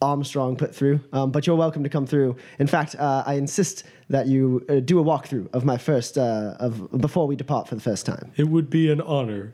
Armstrong 0.02 0.58
put 0.58 0.76
through. 0.76 1.00
Um, 1.14 1.32
but 1.32 1.48
you're 1.48 1.56
welcome 1.56 1.84
to 1.84 1.90
come 1.90 2.06
through. 2.06 2.36
In 2.60 2.68
fact, 2.68 2.96
uh, 2.96 3.24
I 3.26 3.36
insist 3.36 3.86
that 4.10 4.28
you 4.28 4.60
do 4.84 5.00
a 5.00 5.04
walkthrough 5.04 5.54
of 5.54 5.64
my 5.64 5.78
first 5.78 6.18
of 6.18 7.00
before 7.00 7.28
we 7.28 7.38
depart 7.38 7.70
for 7.70 7.76
the 7.76 7.82
first 7.82 8.06
time. 8.06 8.34
It 8.36 8.50
would 8.50 8.70
be 8.70 8.92
an 8.92 9.00
honor. 9.00 9.54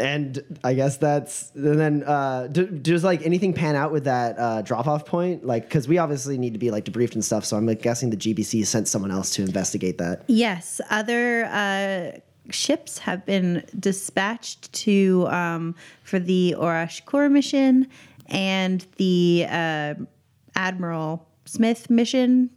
And 0.00 0.58
I 0.64 0.74
guess 0.74 0.96
that's 0.96 1.52
and 1.54 1.78
then 1.78 2.02
uh, 2.02 2.48
do, 2.50 2.66
does 2.66 3.04
like 3.04 3.24
anything 3.24 3.52
pan 3.52 3.76
out 3.76 3.92
with 3.92 4.04
that 4.04 4.38
uh, 4.38 4.62
drop 4.62 4.86
off 4.86 5.06
point? 5.06 5.44
Like, 5.44 5.64
because 5.64 5.86
we 5.86 5.98
obviously 5.98 6.36
need 6.36 6.52
to 6.52 6.58
be 6.58 6.70
like 6.70 6.84
debriefed 6.84 7.14
and 7.14 7.24
stuff. 7.24 7.44
So 7.44 7.56
I'm 7.56 7.66
like, 7.66 7.82
guessing 7.82 8.10
the 8.10 8.16
GBC 8.16 8.66
sent 8.66 8.88
someone 8.88 9.10
else 9.10 9.30
to 9.34 9.42
investigate 9.42 9.98
that. 9.98 10.24
Yes, 10.26 10.80
other 10.90 11.44
uh, 11.44 12.18
ships 12.50 12.98
have 12.98 13.24
been 13.24 13.64
dispatched 13.78 14.72
to 14.72 15.26
um, 15.28 15.74
for 16.02 16.18
the 16.18 16.54
Orash 16.58 17.30
mission 17.30 17.88
and 18.26 18.86
the 18.96 19.46
uh, 19.48 19.94
Admiral 20.56 21.26
Smith 21.44 21.90
mission. 21.90 22.50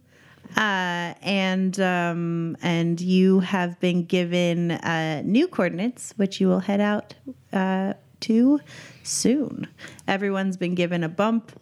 Uh, 0.56 1.14
and 1.22 1.78
um, 1.80 2.56
and 2.62 3.00
you 3.00 3.40
have 3.40 3.78
been 3.80 4.04
given 4.04 4.72
uh, 4.72 5.22
new 5.24 5.46
coordinates, 5.46 6.12
which 6.16 6.40
you 6.40 6.48
will 6.48 6.60
head 6.60 6.80
out 6.80 7.14
uh, 7.52 7.94
to 8.20 8.60
soon. 9.02 9.68
Everyone's 10.06 10.56
been 10.56 10.74
given 10.74 11.04
a 11.04 11.08
bump 11.08 11.52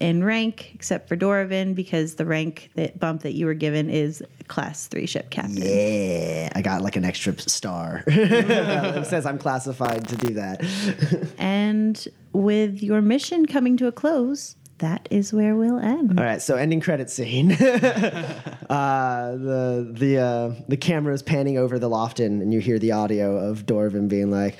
in 0.00 0.24
rank, 0.24 0.72
except 0.74 1.08
for 1.08 1.16
Doravan, 1.16 1.74
because 1.74 2.16
the 2.16 2.26
rank 2.26 2.70
that 2.74 2.98
bump 2.98 3.22
that 3.22 3.34
you 3.34 3.46
were 3.46 3.54
given 3.54 3.88
is 3.88 4.22
class 4.48 4.86
three 4.86 5.06
ship 5.06 5.30
captain. 5.30 5.56
Yeah, 5.56 6.50
I 6.54 6.62
got 6.62 6.82
like 6.82 6.96
an 6.96 7.04
extra 7.04 7.38
star. 7.38 8.02
it 8.06 9.06
says 9.06 9.26
I'm 9.26 9.38
classified 9.38 10.08
to 10.08 10.16
do 10.16 10.34
that. 10.34 10.64
And 11.38 12.06
with 12.32 12.82
your 12.82 13.00
mission 13.02 13.46
coming 13.46 13.76
to 13.76 13.86
a 13.86 13.92
close, 13.92 14.56
that 14.78 15.06
is 15.10 15.32
where 15.32 15.54
we'll 15.54 15.78
end. 15.78 16.18
All 16.18 16.24
right, 16.24 16.42
so 16.42 16.56
ending 16.56 16.80
credit 16.80 17.10
scene. 17.10 17.52
uh, 17.52 17.56
the 18.68 19.88
the 19.92 20.18
uh, 20.18 20.62
the 20.68 20.76
camera 20.76 21.14
is 21.14 21.22
panning 21.22 21.58
over 21.58 21.78
the 21.78 21.88
Lofton, 21.88 22.42
and 22.42 22.52
you 22.52 22.60
hear 22.60 22.78
the 22.78 22.92
audio 22.92 23.36
of 23.36 23.66
Dorvin 23.66 24.08
being 24.08 24.30
like, 24.30 24.56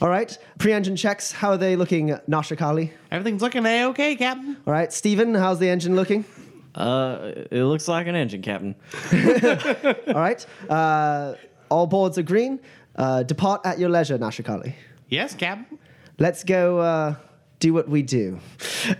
"All 0.00 0.08
right, 0.08 0.36
pre-engine 0.58 0.96
checks. 0.96 1.32
How 1.32 1.50
are 1.50 1.56
they 1.58 1.76
looking, 1.76 2.10
Nashikali? 2.28 2.92
Everything's 3.10 3.42
looking 3.42 3.66
a 3.66 3.84
okay, 3.86 4.16
Captain. 4.16 4.56
All 4.66 4.72
right, 4.72 4.92
Steven, 4.92 5.34
how's 5.34 5.58
the 5.58 5.68
engine 5.68 5.96
looking? 5.96 6.24
Uh, 6.74 7.32
it 7.50 7.64
looks 7.64 7.86
like 7.88 8.06
an 8.06 8.14
engine, 8.16 8.40
Captain. 8.40 8.74
All 10.08 10.14
right, 10.14 10.46
uh, 10.70 11.34
all 11.68 11.86
boards 11.86 12.16
are 12.16 12.22
green. 12.22 12.58
Uh, 12.96 13.22
depart 13.22 13.60
at 13.64 13.78
your 13.78 13.90
leisure, 13.90 14.18
Nashikali. 14.18 14.74
Yes, 15.08 15.34
Captain. 15.34 15.78
let's 16.18 16.44
go 16.44 16.78
uh, 16.78 17.14
do 17.62 17.72
what 17.72 17.88
we 17.88 18.02
do. 18.02 18.40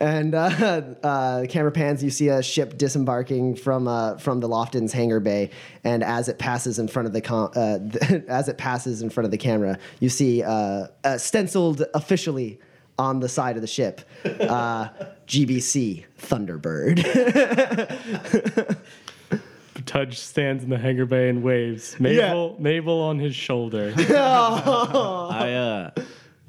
And 0.00 0.34
uh, 0.34 0.38
uh, 1.02 1.46
camera 1.48 1.72
pans, 1.72 2.02
you 2.02 2.10
see 2.10 2.28
a 2.28 2.42
ship 2.42 2.78
disembarking 2.78 3.56
from 3.56 3.88
uh, 3.88 4.16
from 4.16 4.40
the 4.40 4.48
Lofton's 4.48 4.92
hangar 4.92 5.20
bay, 5.20 5.50
and 5.84 6.02
as 6.02 6.28
it 6.28 6.38
passes 6.38 6.78
in 6.78 6.88
front 6.88 7.06
of 7.06 7.12
the 7.12 7.20
com- 7.20 7.50
uh, 7.54 7.78
as 8.28 8.48
it 8.48 8.56
passes 8.56 9.02
in 9.02 9.10
front 9.10 9.24
of 9.26 9.30
the 9.32 9.38
camera, 9.38 9.78
you 10.00 10.08
see 10.08 10.42
uh, 10.42 10.86
uh, 11.04 11.18
stenciled 11.18 11.84
officially 11.92 12.60
on 12.98 13.18
the 13.20 13.28
side 13.28 13.56
of 13.56 13.62
the 13.62 13.68
ship, 13.68 14.02
uh, 14.24 14.88
GBC 15.26 16.04
Thunderbird. 16.20 17.02
Tudge 19.86 20.18
stands 20.18 20.62
in 20.62 20.70
the 20.70 20.78
hangar 20.78 21.06
bay 21.06 21.28
and 21.28 21.42
waves. 21.42 21.98
Mabel, 21.98 22.54
Mabel 22.60 23.00
on 23.00 23.18
his 23.18 23.34
shoulder. 23.34 23.92
I 23.98 25.52
uh, 25.52 25.90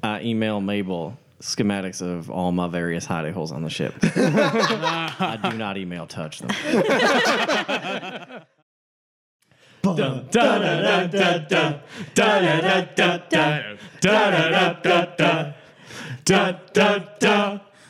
I 0.04 0.20
email 0.20 0.60
Mabel 0.60 1.18
schematics 1.44 2.00
of 2.00 2.30
all 2.30 2.52
my 2.52 2.66
various 2.68 3.06
hidey 3.06 3.32
holes 3.32 3.52
on 3.52 3.62
the 3.62 3.70
ship. 3.70 3.94
I 4.02 5.38
do 5.42 5.56
not 5.56 5.76
email 5.76 6.06
touch 6.06 6.38
them. 6.40 6.48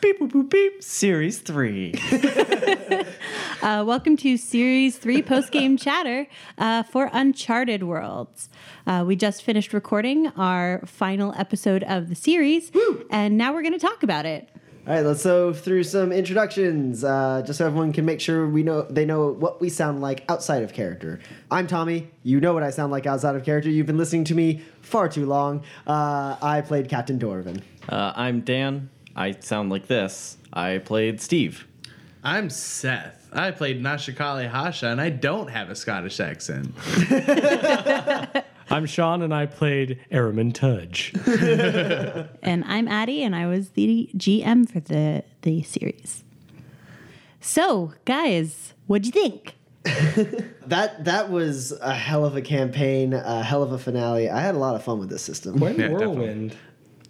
Beep 0.01 0.19
boop 0.21 0.33
boop 0.33 0.51
beep. 0.51 0.83
Series 0.83 1.39
three. 1.39 1.95
Uh, 3.63 3.83
welcome 3.83 4.15
to 4.15 4.37
Series 4.37 4.99
3 4.99 5.23
post 5.23 5.51
game 5.51 5.79
chatter 5.79 6.27
uh, 6.59 6.83
for 6.83 7.09
Uncharted 7.15 7.83
Worlds. 7.83 8.51
Uh, 8.87 9.05
we 9.07 9.17
just 9.17 9.43
finished 9.43 9.73
recording 9.73 10.27
our 10.37 10.83
final 10.85 11.33
episode 11.39 11.83
of 11.85 12.11
the 12.11 12.15
series, 12.15 12.71
and 13.11 13.39
now 13.39 13.55
we're 13.55 13.63
going 13.63 13.73
to 13.73 13.79
talk 13.79 14.03
about 14.03 14.27
it. 14.27 14.51
All 14.87 14.93
right, 14.93 15.01
let's 15.01 15.25
go 15.25 15.55
through 15.55 15.85
some 15.85 16.13
introductions, 16.13 17.05
uh, 17.05 17.43
just 17.47 17.57
so 17.57 17.67
everyone 17.67 17.95
can 17.95 18.05
make 18.05 18.21
sure 18.21 18.47
we 18.47 18.63
know 18.63 18.83
they 18.83 19.07
know 19.07 19.29
what 19.31 19.63
we 19.63 19.71
sound 19.71 20.03
like 20.03 20.25
outside 20.29 20.63
of 20.63 20.75
character. 20.75 21.21
I'm 21.51 21.67
Tommy. 21.67 22.11
You 22.23 22.41
know 22.43 22.53
what 22.53 22.63
I 22.63 22.69
sound 22.69 22.93
like 22.93 23.07
outside 23.07 23.35
of 23.35 23.45
character. 23.45 23.71
You've 23.71 23.87
been 23.87 23.97
listening 23.97 24.25
to 24.25 24.35
me 24.35 24.63
far 24.83 25.09
too 25.09 25.25
long. 25.25 25.65
Uh, 25.87 26.37
I 26.43 26.61
played 26.61 26.91
Captain 26.91 27.19
Dorvin. 27.19 27.63
Uh, 27.89 28.13
I'm 28.15 28.43
Dan. 28.43 28.91
I 29.17 29.31
sound 29.41 29.71
like 29.71 29.87
this. 29.87 30.37
I 30.53 30.79
played 30.79 31.23
Steve. 31.23 31.67
I'm 32.25 32.49
Seth. 32.49 33.29
I 33.35 33.51
played 33.51 33.83
Nashikali 33.83 34.49
Hasha, 34.49 34.87
and 34.89 34.99
I 34.99 35.11
don't 35.11 35.49
have 35.49 35.69
a 35.69 35.75
Scottish 35.75 36.21
accent. 36.21 36.75
I'm 38.71 38.87
Sean, 38.87 39.21
and 39.21 39.35
I 39.35 39.45
played 39.45 40.01
Airman 40.11 40.53
Tudge. 40.53 41.13
And 42.43 42.65
I'm 42.67 42.89
Addie, 42.89 43.23
and 43.23 43.37
I 43.37 43.47
was 43.47 43.71
the 43.71 44.09
GM 44.17 44.71
for 44.71 44.81
the, 44.81 45.23
the 45.43 45.63
series. 45.65 46.25
So, 47.43 47.93
guys, 48.07 48.73
what'd 48.87 49.05
you 49.07 49.13
think? 49.13 49.57
That 50.67 51.05
that 51.05 51.31
was 51.31 51.73
a 51.83 51.93
hell 51.93 52.25
of 52.25 52.37
a 52.37 52.41
campaign, 52.41 53.13
a 53.13 53.43
hell 53.43 53.63
of 53.63 53.73
a 53.73 53.79
finale. 53.79 54.31
I 54.31 54.41
had 54.41 54.55
a 54.55 54.59
lot 54.59 54.75
of 54.77 54.83
fun 54.83 54.99
with 54.99 55.11
this 55.11 55.21
system. 55.21 55.61
When 55.61 55.79
Yeah, 55.79 55.91
Whirlwind. 55.91 56.57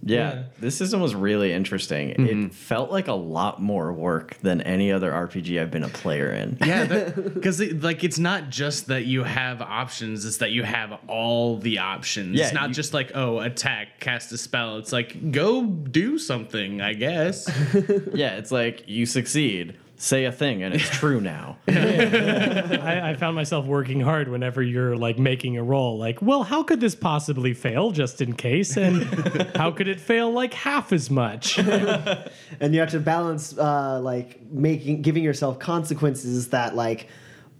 Yeah, 0.04 0.34
Yeah. 0.34 0.42
this 0.60 0.76
system 0.76 1.00
was 1.00 1.14
really 1.14 1.52
interesting. 1.52 2.10
It 2.10 2.18
mm-hmm. 2.18 2.48
felt 2.48 2.90
like 2.90 3.08
a 3.08 3.14
lot 3.14 3.60
more 3.60 3.92
work 3.92 4.36
than 4.42 4.60
any 4.60 4.92
other 4.92 5.10
RPG 5.10 5.60
I've 5.60 5.70
been 5.70 5.84
a 5.84 5.88
player 5.88 6.30
in. 6.30 6.58
Yeah, 6.64 7.10
because 7.10 7.60
it, 7.60 7.82
like 7.82 8.04
it's 8.04 8.18
not 8.18 8.50
just 8.50 8.88
that 8.88 9.06
you 9.06 9.24
have 9.24 9.62
options; 9.62 10.24
it's 10.26 10.38
that 10.38 10.50
you 10.50 10.62
have 10.62 10.98
all 11.08 11.58
the 11.58 11.78
options. 11.78 12.38
Yeah, 12.38 12.46
it's 12.46 12.54
not 12.54 12.68
you- 12.68 12.74
just 12.74 12.92
like 12.94 13.12
oh, 13.14 13.40
attack, 13.40 14.00
cast 14.00 14.32
a 14.32 14.38
spell. 14.38 14.76
It's 14.78 14.92
like 14.92 15.30
go 15.32 15.64
do 15.64 16.18
something. 16.18 16.80
I 16.80 16.94
guess. 16.94 17.48
Yeah, 18.14 18.36
it's 18.36 18.52
like 18.52 18.88
you 18.88 19.06
succeed, 19.06 19.76
say 19.96 20.24
a 20.24 20.32
thing, 20.32 20.62
and 20.62 20.74
it's 20.74 20.88
true 20.88 21.20
now. 21.20 21.56
I, 21.68 23.10
I 23.10 23.14
found 23.14 23.36
myself 23.36 23.66
working 23.66 24.00
hard 24.00 24.28
whenever 24.28 24.62
you're 24.62 24.96
like 24.96 25.18
making 25.18 25.56
a 25.56 25.62
roll. 25.62 25.98
Like, 25.98 26.20
well, 26.20 26.42
how 26.42 26.62
could 26.62 26.80
this 26.80 26.94
possibly 26.94 27.54
fail 27.54 27.90
just 27.90 28.20
in 28.20 28.34
case? 28.34 28.76
And 28.76 29.02
how 29.56 29.70
could 29.70 29.88
it 29.88 30.00
fail 30.00 30.30
like 30.32 30.54
half 30.54 30.92
as 30.92 31.10
much? 31.10 31.58
and 32.60 32.74
you 32.74 32.80
have 32.80 32.90
to 32.90 33.00
balance 33.00 33.56
uh, 33.56 34.00
like 34.00 34.40
making 34.50 35.02
giving 35.02 35.22
yourself 35.22 35.58
consequences 35.58 36.50
that 36.50 36.74
like 36.74 37.08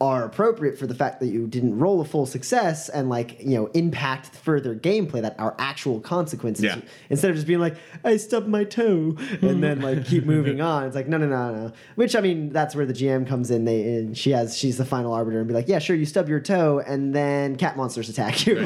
are 0.01 0.25
appropriate 0.25 0.77
for 0.79 0.87
the 0.87 0.95
fact 0.95 1.21
that 1.21 1.29
you 1.29 1.47
didn't 1.47 1.79
roll 1.79 2.01
a 2.01 2.05
full 2.05 2.27
success 2.27 2.89
and 2.89 3.09
like 3.09 3.41
you 3.41 3.57
know 3.57 3.67
impact 3.75 4.27
further 4.35 4.75
gameplay 4.75 5.23
that 5.23 5.39
are 5.39 5.55
actual 5.59 6.01
consequences 6.01 6.65
Yeah. 6.65 6.81
instead 7.11 7.31
of 7.31 7.37
just 7.37 7.47
being 7.47 7.61
like 7.61 7.77
i 8.03 8.17
stubbed 8.17 8.49
my 8.49 8.65
toe 8.65 9.17
and 9.41 9.63
then 9.63 9.81
like 9.81 10.05
keep 10.05 10.25
moving 10.35 10.61
on 10.61 10.85
it's 10.87 10.97
like 10.97 11.07
no 11.07 11.17
no 11.17 11.27
no 11.27 11.55
no 11.55 11.73
which 11.95 12.17
i 12.17 12.21
mean 12.21 12.51
that's 12.51 12.75
where 12.75 12.85
the 12.87 12.93
gm 12.93 13.27
comes 13.27 13.51
in 13.53 13.65
they 13.65 13.83
and 13.99 14.19
she 14.19 14.33
has 14.33 14.59
she's 14.59 14.77
the 14.79 14.85
final 14.85 15.13
arbiter 15.13 15.39
and 15.39 15.47
be 15.47 15.55
like 15.55 15.69
yeah 15.69 15.79
sure 15.79 15.95
you 15.95 16.07
stub 16.07 16.29
your 16.29 16.41
toe 16.41 16.81
and 16.87 17.15
then 17.15 17.55
cat 17.57 17.77
monsters 17.77 18.09
attack 18.09 18.47
you 18.47 18.57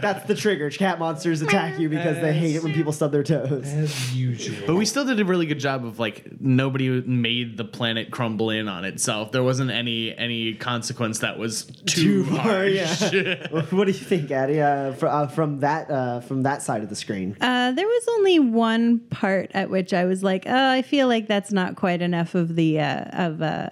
that's 0.00 0.26
the 0.26 0.34
trigger 0.34 0.70
cat 0.70 0.98
monsters 0.98 1.42
attack 1.42 1.78
you 1.78 1.88
because 1.88 2.16
they 2.20 2.32
hate 2.32 2.54
it 2.56 2.62
when 2.62 2.72
people 2.74 2.92
stub 2.92 3.10
their 3.12 3.22
toes 3.22 3.66
As 3.66 4.14
usual. 4.14 4.66
But 4.66 4.76
we 4.76 4.84
still 4.84 5.04
did 5.04 5.18
a 5.20 5.24
really 5.24 5.46
good 5.46 5.58
job 5.58 5.84
of 5.84 5.98
like 5.98 6.26
nobody 6.40 6.88
made 7.02 7.56
the 7.56 7.64
planet 7.64 8.10
crumble 8.10 8.50
in 8.50 8.68
on 8.68 8.84
itself. 8.84 9.32
There 9.32 9.42
wasn't 9.42 9.70
any 9.70 10.16
any 10.18 10.54
consequence 10.54 11.20
that 11.20 11.38
was 11.38 11.64
too, 11.86 12.24
far, 12.24 12.38
harsh. 12.38 13.12
yeah. 13.12 13.46
what 13.50 13.86
do 13.86 13.92
you 13.92 13.92
think, 13.92 14.30
Addie? 14.30 14.60
Uh, 14.60 14.92
fr- 14.92 15.06
uh, 15.06 15.26
from 15.28 15.60
that 15.60 15.90
uh, 15.90 16.20
from 16.20 16.42
that 16.42 16.62
side 16.62 16.82
of 16.82 16.88
the 16.88 16.96
screen. 16.96 17.36
Uh, 17.40 17.72
there 17.72 17.86
was 17.86 18.08
only 18.10 18.38
one 18.38 18.98
part 18.98 19.50
at 19.54 19.70
which 19.70 19.92
I 19.94 20.04
was 20.04 20.22
like, 20.22 20.44
"Oh, 20.46 20.70
I 20.70 20.82
feel 20.82 21.08
like 21.08 21.26
that's 21.26 21.52
not 21.52 21.76
quite 21.76 22.02
enough 22.02 22.34
of 22.34 22.56
the 22.56 22.80
uh, 22.80 23.04
of 23.12 23.40
uh, 23.42 23.70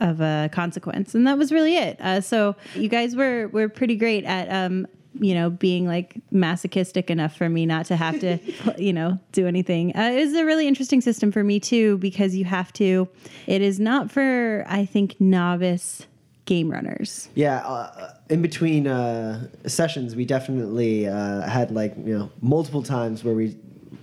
of 0.00 0.20
a 0.20 0.50
consequence," 0.52 1.14
and 1.14 1.26
that 1.26 1.38
was 1.38 1.52
really 1.52 1.76
it. 1.76 2.00
Uh, 2.00 2.20
so 2.20 2.56
you 2.74 2.88
guys 2.88 3.16
were 3.16 3.48
were 3.48 3.68
pretty 3.68 3.96
great 3.96 4.24
at 4.24 4.48
um, 4.52 4.86
you 5.20 5.34
know 5.34 5.50
being 5.50 5.86
like 5.86 6.16
masochistic 6.30 7.10
enough 7.10 7.36
for 7.36 7.48
me 7.48 7.66
not 7.66 7.86
to 7.86 7.96
have 7.96 8.20
to 8.20 8.38
you 8.78 8.92
know 8.92 9.18
do 9.32 9.46
anything. 9.46 9.96
Uh, 9.96 10.10
it 10.14 10.24
was 10.24 10.34
a 10.34 10.44
really 10.44 10.66
interesting 10.66 11.00
system 11.00 11.32
for 11.32 11.44
me 11.44 11.60
too 11.60 11.98
because 11.98 12.34
you 12.34 12.44
have 12.44 12.72
to. 12.74 13.08
It 13.46 13.62
is 13.62 13.78
not 13.80 14.10
for 14.10 14.64
I 14.68 14.84
think 14.84 15.20
novice 15.20 16.06
game 16.44 16.70
runners. 16.70 17.28
Yeah, 17.34 17.58
uh, 17.58 18.14
in 18.30 18.40
between 18.40 18.86
uh, 18.86 19.48
sessions, 19.66 20.16
we 20.16 20.24
definitely 20.24 21.06
uh, 21.08 21.42
had 21.42 21.70
like 21.70 21.94
you 21.96 22.18
know 22.18 22.30
multiple 22.40 22.82
times 22.82 23.24
where 23.24 23.34
we 23.34 23.56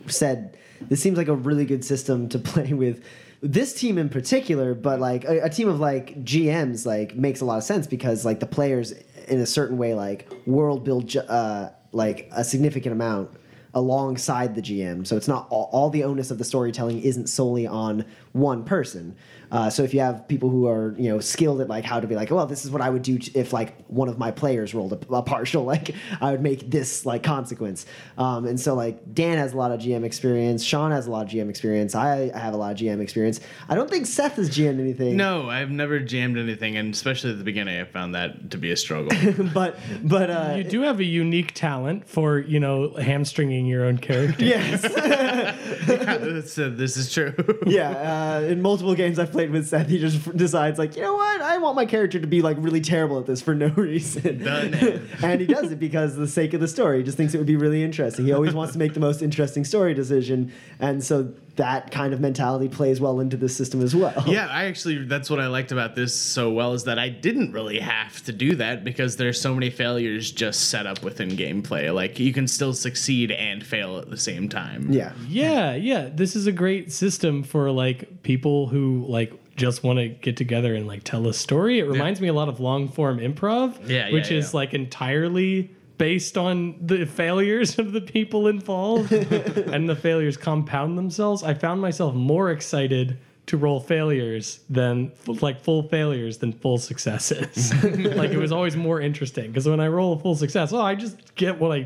said 0.08 0.58
this 0.90 1.02
seems 1.02 1.18
like 1.18 1.30
a 1.30 1.36
really 1.36 1.66
good 1.66 1.84
system 1.84 2.30
to 2.30 2.40
play 2.52 2.74
with 2.74 3.04
this 3.42 3.74
team 3.74 3.98
in 3.98 4.08
particular, 4.08 4.74
but 4.74 5.02
like 5.02 5.26
a, 5.26 5.42
a 5.42 5.50
team 5.50 5.68
of 5.68 5.80
like 5.80 6.24
GMs 6.24 6.86
like 6.86 7.16
makes 7.16 7.42
a 7.42 7.46
lot 7.46 7.58
of 7.58 7.64
sense 7.64 7.88
because 7.88 8.24
like 8.24 8.40
the 8.40 8.46
players 8.46 8.94
in 9.28 9.40
a 9.40 9.46
certain 9.46 9.78
way 9.78 9.94
like 9.94 10.32
world 10.46 10.84
build 10.84 11.16
uh, 11.16 11.70
like 11.92 12.30
a 12.32 12.44
significant 12.44 12.94
amount 12.94 13.32
alongside 13.74 14.56
the 14.56 14.62
GM. 14.62 15.06
So 15.06 15.18
it's 15.18 15.28
not 15.28 15.48
all, 15.50 15.70
all 15.72 15.90
the 15.90 16.04
onus 16.04 16.32
of 16.32 16.38
the 16.38 16.44
storytelling 16.44 17.02
isn't 17.02 17.28
solely 17.28 17.66
on 17.66 18.06
one 18.34 18.64
person. 18.64 19.16
Uh, 19.52 19.70
so 19.70 19.84
if 19.84 19.94
you 19.94 20.00
have 20.00 20.28
people 20.28 20.50
who 20.50 20.68
are 20.68 20.96
you 20.98 21.08
know 21.08 21.20
skilled 21.20 21.62
at 21.62 21.68
like 21.70 21.86
how 21.86 22.00
to 22.00 22.08
be 22.08 22.16
like, 22.16 22.32
well, 22.32 22.48
this 22.48 22.66
is 22.66 22.72
what 22.72 22.82
I 22.82 22.90
would 22.90 23.04
do 23.04 23.20
if 23.36 23.54
like 23.54 23.86
one 23.86 24.10
of 24.10 24.18
my 24.18 24.32
players 24.32 24.74
rolled 24.74 24.94
a, 24.94 25.14
a 25.14 25.22
partial, 25.22 25.64
like 25.74 25.94
I 26.20 26.32
would 26.32 26.42
make 26.42 26.72
this 26.72 27.06
like 27.06 27.22
consequence. 27.22 27.86
Um, 28.18 28.46
and 28.48 28.60
so 28.60 28.74
like 28.74 29.14
Dan 29.14 29.38
has 29.38 29.54
a 29.54 29.58
lot 29.58 29.72
of 29.72 29.80
GM 29.80 30.04
experience, 30.04 30.64
Sean 30.64 30.90
has 30.92 31.06
a 31.06 31.12
lot 31.12 31.28
of 31.28 31.32
GM 31.32 31.50
experience, 31.50 31.94
I, 31.94 32.32
I 32.34 32.40
have 32.40 32.56
a 32.56 32.58
lot 32.58 32.72
of 32.72 32.78
GM 32.80 33.00
experience. 33.00 33.40
I 33.70 33.76
don't 33.76 33.90
think 33.90 34.08
Seth 34.08 34.38
has 34.38 34.50
GM'd 34.50 34.80
anything. 34.80 35.16
No, 35.16 35.50
I've 35.50 35.70
never 35.70 36.00
jammed 36.00 36.38
anything, 36.38 36.76
and 36.76 36.92
especially 36.92 37.30
at 37.32 37.38
the 37.38 37.44
beginning, 37.44 37.80
I 37.80 37.86
found 37.86 38.16
that 38.16 38.50
to 38.52 38.58
be 38.58 38.72
a 38.72 38.76
struggle. 38.76 39.12
but 39.54 39.78
but 40.04 40.32
uh, 40.32 40.56
You 40.58 40.64
do 40.64 40.82
have 40.82 41.00
a 41.00 41.04
unique 41.04 41.54
talent 41.54 42.10
for, 42.10 42.40
you 42.40 42.60
know, 42.60 42.96
hamstringing 42.96 43.68
your 43.68 43.86
own 43.86 44.00
character. 44.00 44.44
yes. 44.44 44.82
this, 45.86 46.58
uh, 46.58 46.72
this 46.74 46.98
is 46.98 47.14
true. 47.14 47.34
yeah, 47.68 47.92
uh, 48.24 48.42
in 48.42 48.62
multiple 48.62 48.96
games 48.96 49.20
I've 49.20 49.32
played 49.32 49.52
with 49.52 49.68
Seth, 49.68 49.88
he 49.88 50.00
just 50.00 50.36
decides 50.38 50.80
like, 50.80 50.96
you 50.96 51.02
know 51.02 51.16
what, 51.16 51.42
I 51.42 51.58
want 51.58 51.76
my 51.76 51.86
character 51.86 52.20
to 52.20 52.28
be 52.28 52.42
like 52.42 52.58
really 52.60 52.82
terrible 52.82 53.20
at 53.20 53.26
this 53.26 53.42
for 53.42 53.54
no 53.54 53.68
reason, 53.76 54.48
and 55.24 55.42
he 55.42 55.48
does 55.48 55.72
it 55.72 55.80
because 55.80 56.14
of 56.14 56.20
the 56.20 56.28
sake 56.28 56.54
of 56.54 56.62
the 56.62 56.68
story. 56.68 57.00
He 57.00 57.04
just 57.04 57.18
thinks 57.18 57.34
it 57.34 57.38
would 57.38 57.48
be 57.48 57.56
really 57.56 57.84
interesting. 57.84 58.26
He 58.26 58.34
always 58.34 58.54
wants 58.54 58.74
to 58.74 58.80
make 58.80 58.94
the 58.94 59.00
most 59.00 59.22
interesting 59.22 59.66
story 59.66 59.94
decision, 59.94 60.54
and 60.80 61.04
so 61.04 61.34
that 61.56 61.92
kind 61.92 62.14
of 62.14 62.20
mentality 62.20 62.68
plays 62.68 63.00
well 63.00 63.20
into 63.20 63.38
this 63.38 63.56
system 63.56 63.82
as 63.82 63.96
well. 63.96 64.24
Yeah, 64.34 64.48
I 64.48 64.66
actually 64.66 65.06
that's 65.06 65.30
what 65.30 65.40
I 65.40 65.48
liked 65.48 65.72
about 65.72 65.96
this 65.96 66.14
so 66.16 66.50
well 66.50 66.74
is 66.74 66.86
that 66.86 66.98
I 66.98 67.10
didn't 67.10 67.52
really 67.52 67.80
have 67.80 68.24
to 68.24 68.32
do 68.32 68.56
that 68.56 68.84
because 68.84 69.18
there's 69.18 69.40
so 69.40 69.54
many 69.54 69.70
failures 69.70 70.32
just 70.32 70.70
set 70.70 70.88
up 70.88 71.04
within 71.04 71.30
gameplay. 71.30 71.94
Like 71.94 72.20
you 72.20 72.34
can 72.34 72.48
still 72.48 72.74
succeed 72.74 73.32
and 73.32 73.64
fail 73.64 74.00
at 74.00 74.10
the 74.10 74.18
same 74.18 74.50
time. 74.50 74.92
Yeah. 74.92 75.14
Yeah, 75.28 75.76
yeah. 75.76 76.10
This 76.12 76.36
is 76.36 76.48
a 76.48 76.52
great 76.52 76.92
system 76.92 77.44
for 77.44 77.70
like 77.70 78.24
people 78.24 78.68
who 78.68 79.06
like 79.08 79.34
just 79.56 79.84
want 79.84 80.00
to 80.00 80.08
get 80.08 80.36
together 80.36 80.74
and 80.74 80.88
like 80.88 81.04
tell 81.04 81.28
a 81.28 81.34
story. 81.34 81.78
It 81.78 81.84
reminds 81.88 82.20
me 82.20 82.28
a 82.30 82.34
lot 82.34 82.50
of 82.50 82.60
long 82.60 82.88
form 82.88 83.20
improv, 83.20 83.78
Yeah, 83.88 84.08
yeah, 84.08 84.14
which 84.14 84.32
is 84.32 84.52
yeah. 84.54 84.58
like 84.58 84.74
entirely 84.74 85.70
based 86.04 86.38
on 86.38 86.76
the 86.86 87.06
failures 87.06 87.80
of 87.80 87.94
the 87.94 88.02
people 88.02 88.50
involved 88.50 89.10
and 89.14 89.88
the 89.88 89.96
failures 89.96 90.36
compound 90.36 90.98
themselves. 90.98 91.44
I 91.44 91.54
found 91.54 91.80
myself 91.80 92.14
more 92.14 92.52
excited 92.52 93.18
to 93.46 93.56
roll 93.56 93.80
failures 93.80 94.60
than 94.70 95.14
like 95.26 95.62
full 95.62 95.84
failures 95.84 96.40
than 96.40 96.52
full 96.52 96.78
successes. 96.78 97.74
like 98.18 98.32
it 98.32 98.38
was 98.38 98.52
always 98.52 98.76
more 98.76 99.00
interesting 99.00 99.48
because 99.48 99.66
when 99.66 99.80
I 99.80 99.88
roll 99.88 100.12
a 100.12 100.20
full 100.20 100.36
success, 100.36 100.74
oh, 100.74 100.82
I 100.82 100.96
just 100.96 101.36
get 101.36 101.58
what 101.58 101.72
I 101.72 101.86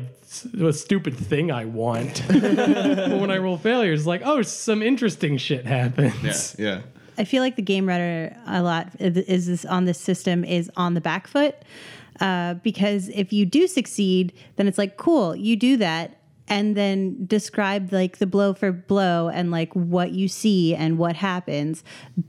a 0.60 0.72
stupid 0.72 1.16
thing 1.16 1.52
I 1.52 1.66
want. 1.66 2.24
but 2.28 3.20
when 3.20 3.30
I 3.30 3.38
roll 3.38 3.56
failures, 3.56 4.00
it's 4.00 4.06
like, 4.08 4.22
oh, 4.24 4.42
some 4.42 4.82
interesting 4.82 5.36
shit 5.36 5.64
happens. 5.64 6.56
Yeah, 6.58 6.66
yeah. 6.66 6.80
I 7.18 7.22
feel 7.22 7.44
like 7.44 7.54
the 7.54 7.62
game 7.62 7.86
writer 7.86 8.36
a 8.48 8.62
lot 8.62 8.88
is 8.98 9.46
this 9.46 9.64
on 9.64 9.84
this 9.84 10.00
system 10.00 10.44
is 10.44 10.72
on 10.76 10.94
the 10.94 11.00
back 11.00 11.28
foot 11.28 11.54
uh, 12.20 12.54
because 12.54 13.08
if 13.10 13.32
you 13.32 13.46
do 13.46 13.66
succeed, 13.66 14.32
then 14.56 14.68
it's 14.68 14.78
like 14.78 14.96
cool, 14.96 15.34
you 15.36 15.56
do 15.56 15.76
that, 15.76 16.18
and 16.48 16.76
then 16.76 17.26
describe 17.26 17.92
like 17.92 18.18
the 18.18 18.26
blow 18.26 18.54
for 18.54 18.72
blow 18.72 19.28
and 19.28 19.50
like 19.50 19.72
what 19.74 20.12
you 20.12 20.28
see 20.28 20.74
and 20.74 20.98
what 20.98 21.16
happens. 21.16 21.84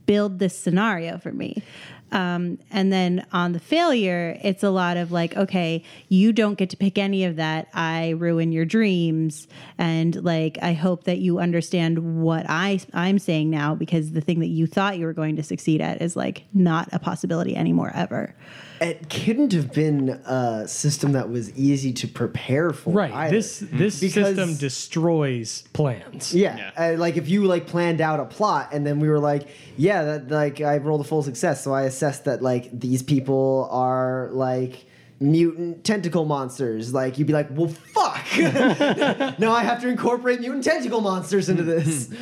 Build 0.06 0.40
this 0.40 0.58
scenario 0.58 1.18
for 1.18 1.32
me. 1.32 1.64
Um, 2.12 2.58
and 2.72 2.92
then 2.92 3.26
on 3.32 3.52
the 3.52 3.60
failure, 3.60 4.38
it's 4.44 4.64
a 4.64 4.70
lot 4.70 4.98
of 4.98 5.12
like, 5.12 5.38
okay, 5.38 5.84
you 6.08 6.34
don't 6.34 6.58
get 6.58 6.72
to 6.72 6.78
pick 6.78 6.98
any 6.98 7.24
of 7.24 7.36
that. 7.36 7.68
I 7.74 8.10
ruin 8.10 8.52
your 8.52 8.66
dreams, 8.66 9.48
and 9.78 10.16
like, 10.24 10.58
I 10.62 10.74
hope 10.74 11.04
that 11.04 11.20
you 11.20 11.40
understand 11.40 12.20
what 12.20 12.46
I 12.50 12.80
I'm 12.94 13.20
saying 13.20 13.50
now 13.50 13.76
because 13.76 14.12
the 14.12 14.22
thing 14.22 14.40
that 14.40 14.48
you 14.48 14.66
thought 14.66 14.98
you 14.98 15.06
were 15.06 15.14
going 15.14 15.36
to 15.36 15.44
succeed 15.44 15.82
at 15.82 16.02
is 16.02 16.16
like 16.16 16.46
not 16.54 16.90
a 16.92 17.00
possibility 17.00 17.56
anymore 17.56 17.92
ever. 17.94 18.36
It 18.82 19.10
couldn't 19.10 19.52
have 19.54 19.74
been 19.74 20.10
a 20.26 20.68
system 20.68 21.12
that 21.12 21.30
was 21.30 21.56
easy 21.58 21.92
to 21.94 22.08
prepare 22.08 22.72
for. 22.72 22.92
Right. 22.92 23.12
either. 23.14 23.36
This 23.36 23.60
this 23.72 24.00
Because- 24.00 24.36
system 24.36 24.56
destroys 24.56 25.64
plans. 25.74 26.34
Yeah, 26.34 26.72
Uh, 26.78 26.96
like 26.98 27.18
if 27.18 27.30
you 27.30 27.44
like 27.46 27.68
planned 27.68 28.02
out 28.02 28.20
a 28.20 28.26
plot 28.26 28.70
and 28.74 28.86
then 28.86 29.00
we 29.00 29.10
were 29.10 29.20
like, 29.20 29.48
yeah, 29.78 30.04
that 30.04 30.32
like 30.32 30.62
I 30.62 30.78
rolled 30.78 31.02
a 31.02 31.04
full 31.04 31.24
success, 31.24 31.64
so 31.64 31.74
I 31.74 31.84
assessed 31.84 32.26
that 32.26 32.42
like 32.42 32.70
these 32.78 33.04
people 33.04 33.68
are 33.72 34.30
like 34.32 34.86
mutant 35.20 35.84
tentacle 35.84 36.26
monsters. 36.26 36.94
Like 36.94 37.18
you'd 37.18 37.28
be 37.28 37.34
like, 37.34 37.48
well, 37.52 37.68
fuck. 37.68 38.26
now 39.40 39.52
I 39.52 39.64
have 39.64 39.82
to 39.82 39.88
incorporate 39.88 40.40
mutant 40.40 40.64
tentacle 40.64 41.02
monsters 41.02 41.50
into 41.50 41.64
this. 41.64 42.10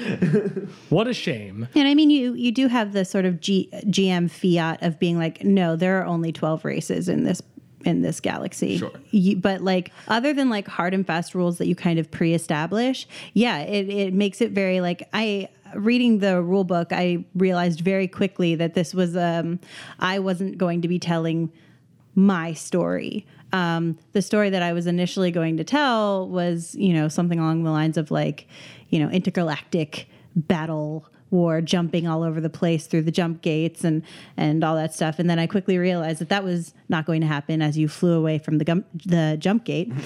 What 0.89 1.07
a 1.07 1.13
shame. 1.13 1.67
And 1.75 1.87
I 1.87 1.93
mean, 1.93 2.09
you 2.09 2.33
you 2.33 2.51
do 2.51 2.67
have 2.67 2.93
the 2.93 3.05
sort 3.05 3.25
of 3.25 3.39
G, 3.41 3.69
GM 3.85 4.29
fiat 4.29 4.81
of 4.83 4.99
being 4.99 5.17
like, 5.17 5.43
no, 5.43 5.75
there 5.75 6.01
are 6.01 6.05
only 6.05 6.31
twelve 6.31 6.65
races 6.65 7.09
in 7.09 7.23
this 7.23 7.41
in 7.85 8.01
this 8.01 8.19
galaxy. 8.19 8.77
Sure. 8.77 8.91
You, 9.11 9.37
but 9.37 9.61
like, 9.61 9.91
other 10.07 10.33
than 10.33 10.49
like 10.49 10.67
hard 10.67 10.93
and 10.93 11.05
fast 11.05 11.35
rules 11.35 11.57
that 11.57 11.67
you 11.67 11.75
kind 11.75 11.99
of 11.99 12.11
pre-establish, 12.11 13.07
yeah, 13.33 13.59
it 13.59 13.89
it 13.89 14.13
makes 14.13 14.41
it 14.41 14.51
very 14.51 14.81
like 14.81 15.07
I 15.13 15.49
reading 15.75 16.19
the 16.19 16.41
rule 16.41 16.63
book, 16.63 16.91
I 16.91 17.25
realized 17.35 17.81
very 17.81 18.07
quickly 18.07 18.55
that 18.55 18.73
this 18.73 18.93
was 18.93 19.15
um 19.15 19.59
I 19.99 20.19
wasn't 20.19 20.57
going 20.57 20.81
to 20.81 20.87
be 20.87 20.99
telling 20.99 21.51
my 22.17 22.51
story. 22.51 23.25
Um, 23.53 23.97
the 24.11 24.21
story 24.21 24.49
that 24.49 24.61
I 24.61 24.73
was 24.73 24.87
initially 24.87 25.31
going 25.31 25.55
to 25.55 25.63
tell 25.63 26.27
was, 26.27 26.75
you 26.75 26.93
know, 26.93 27.07
something 27.07 27.39
along 27.39 27.63
the 27.63 27.71
lines 27.71 27.95
of 27.95 28.11
like, 28.11 28.45
you 28.89 28.99
know, 28.99 29.09
intergalactic 29.09 30.09
battle 30.35 31.05
war, 31.29 31.59
jumping 31.61 32.07
all 32.07 32.23
over 32.23 32.39
the 32.39 32.49
place 32.49 32.87
through 32.87 33.01
the 33.01 33.11
jump 33.11 33.41
gates 33.41 33.83
and 33.83 34.01
and 34.37 34.63
all 34.63 34.75
that 34.75 34.93
stuff. 34.93 35.19
And 35.19 35.29
then 35.29 35.39
I 35.39 35.45
quickly 35.47 35.77
realized 35.77 36.19
that 36.19 36.29
that 36.29 36.43
was 36.43 36.73
not 36.89 37.05
going 37.05 37.19
to 37.21 37.27
happen 37.27 37.61
as 37.61 37.77
you 37.77 37.87
flew 37.89 38.13
away 38.17 38.37
from 38.37 38.57
the 38.59 38.65
gum- 38.65 38.85
the 39.05 39.35
jump 39.39 39.63
gate. 39.65 39.91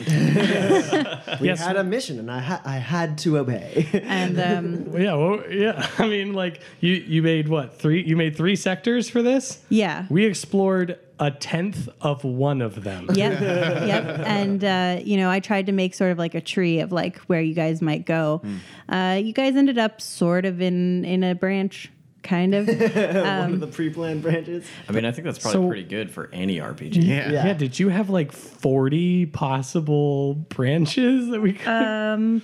We 1.39 1.47
Yes. 1.47 1.59
had 1.61 1.77
a 1.77 1.83
mission 1.83 2.19
and 2.19 2.29
I 2.29 2.39
ha- 2.39 2.61
I 2.65 2.77
had 2.77 3.17
to 3.19 3.37
obey. 3.37 3.87
And 4.03 4.39
um, 4.39 4.99
Yeah, 4.99 5.13
well, 5.15 5.43
yeah. 5.51 5.87
I 5.97 6.07
mean, 6.07 6.33
like 6.33 6.61
you 6.79 6.93
you 6.93 7.21
made 7.23 7.47
what 7.47 7.79
three? 7.79 8.03
You 8.03 8.15
made 8.17 8.35
three 8.35 8.55
sectors 8.55 9.09
for 9.09 9.21
this. 9.21 9.63
yeah, 9.69 10.05
We 10.09 10.25
explored 10.25 10.97
a 11.21 11.29
tenth 11.31 11.87
of 12.01 12.23
one 12.23 12.61
of 12.61 12.83
them. 12.83 13.07
Yep. 13.13 13.41
yep. 13.41 14.19
And, 14.25 14.63
uh, 14.63 14.99
you 15.03 15.17
know, 15.17 15.29
I 15.29 15.39
tried 15.39 15.67
to 15.67 15.71
make 15.71 15.93
sort 15.93 16.11
of 16.11 16.17
like 16.17 16.33
a 16.35 16.41
tree 16.41 16.79
of 16.79 16.91
like 16.91 17.17
where 17.19 17.39
you 17.41 17.53
guys 17.53 17.81
might 17.81 18.05
go. 18.05 18.41
Uh, 18.89 19.19
you 19.23 19.31
guys 19.31 19.55
ended 19.55 19.77
up 19.77 20.01
sort 20.01 20.45
of 20.45 20.61
in, 20.61 21.05
in 21.05 21.23
a 21.23 21.35
branch, 21.35 21.91
kind 22.23 22.55
of. 22.55 22.67
One 22.67 23.53
of 23.53 23.59
the 23.59 23.67
pre-planned 23.67 24.23
branches. 24.23 24.65
I 24.89 24.93
mean, 24.93 25.05
I 25.05 25.11
think 25.11 25.25
that's 25.25 25.37
probably 25.37 25.61
So- 25.61 25.67
pretty 25.67 25.83
good 25.83 26.09
for 26.09 26.27
any 26.33 26.57
RPG. 26.57 26.95
Yeah. 26.95 27.31
Yeah. 27.31 27.45
Yeah. 27.45 27.53
Did 27.53 27.77
you 27.79 27.89
have 27.89 28.09
like 28.09 28.31
forty 28.31 29.27
possible 29.27 30.33
branches 30.33 31.29
that 31.29 31.41
we 31.41 31.53
could? 31.53 31.67
Um, 31.67 32.41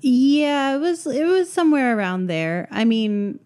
yeah, 0.00 0.74
it 0.74 0.78
was, 0.78 1.06
it 1.06 1.24
was 1.26 1.52
somewhere 1.52 1.96
around 1.98 2.26
there. 2.28 2.66
I 2.70 2.84
mean, 2.84 3.40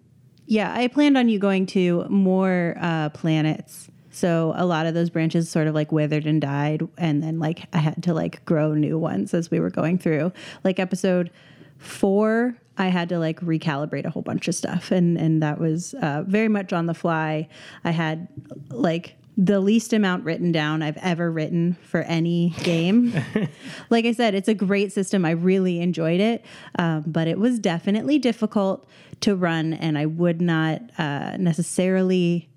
yeah, 0.47 0.73
I 0.75 0.87
planned 0.89 1.17
on 1.19 1.29
you 1.29 1.39
going 1.39 1.67
to 1.67 2.07
more 2.09 2.77
uh, 2.81 3.11
planets. 3.11 3.90
So 4.11 4.53
a 4.57 4.67
lot 4.67 4.87
of 4.87 4.95
those 4.95 5.11
branches 5.11 5.49
sort 5.49 5.67
of 5.67 5.75
like 5.75 5.93
withered 5.93 6.27
and 6.27 6.41
died, 6.41 6.83
and 6.99 7.23
then 7.23 7.39
like 7.39 7.67
I 7.73 7.79
had 7.79 8.03
to 8.05 8.15
like 8.15 8.45
grow 8.45 8.75
new 8.75 8.99
ones 8.99 9.35
as 9.35 9.51
we 9.51 9.61
were 9.61 9.71
going 9.71 9.99
through. 9.99 10.33
Like 10.65 10.79
episode 10.79 11.31
four, 11.79 12.57
I 12.77 12.89
had 12.89 13.09
to 13.11 13.19
like 13.19 13.41
recalibrate 13.41 14.05
a 14.05 14.11
whole 14.11 14.23
bunch 14.23 14.49
of 14.49 14.55
stuff, 14.55 14.91
and 14.91 15.17
and 15.17 15.43
that 15.43 15.59
was 15.59 15.95
uh, 15.95 16.25
very 16.27 16.49
much 16.49 16.73
on 16.73 16.87
the 16.87 16.95
fly. 16.95 17.49
I 17.85 17.91
had 17.93 18.29
like 18.71 19.17
the 19.37 19.61
least 19.61 19.95
amount 19.95 20.25
written 20.25 20.53
down 20.53 20.83
I've 20.83 20.99
ever 20.99 21.31
written 21.31 21.79
for 21.83 22.03
any 22.03 22.51
game. 22.63 23.15
like 23.91 24.05
I 24.05 24.13
said, 24.13 24.35
it's 24.35 24.49
a 24.49 24.55
great 24.55 24.93
system. 24.93 25.25
I 25.25 25.31
really 25.31 25.81
enjoyed 25.81 26.21
it, 26.21 26.45
um, 26.79 27.05
but 27.07 27.27
it 27.27 27.39
was 27.39 27.59
definitely 27.59 28.19
difficult 28.19 28.87
to 29.21 29.35
run, 29.35 29.73
and 29.73 29.97
I 29.97 30.07
would 30.07 30.43
not 30.43 30.83
uh, 30.99 31.37
necessarily 31.39 32.50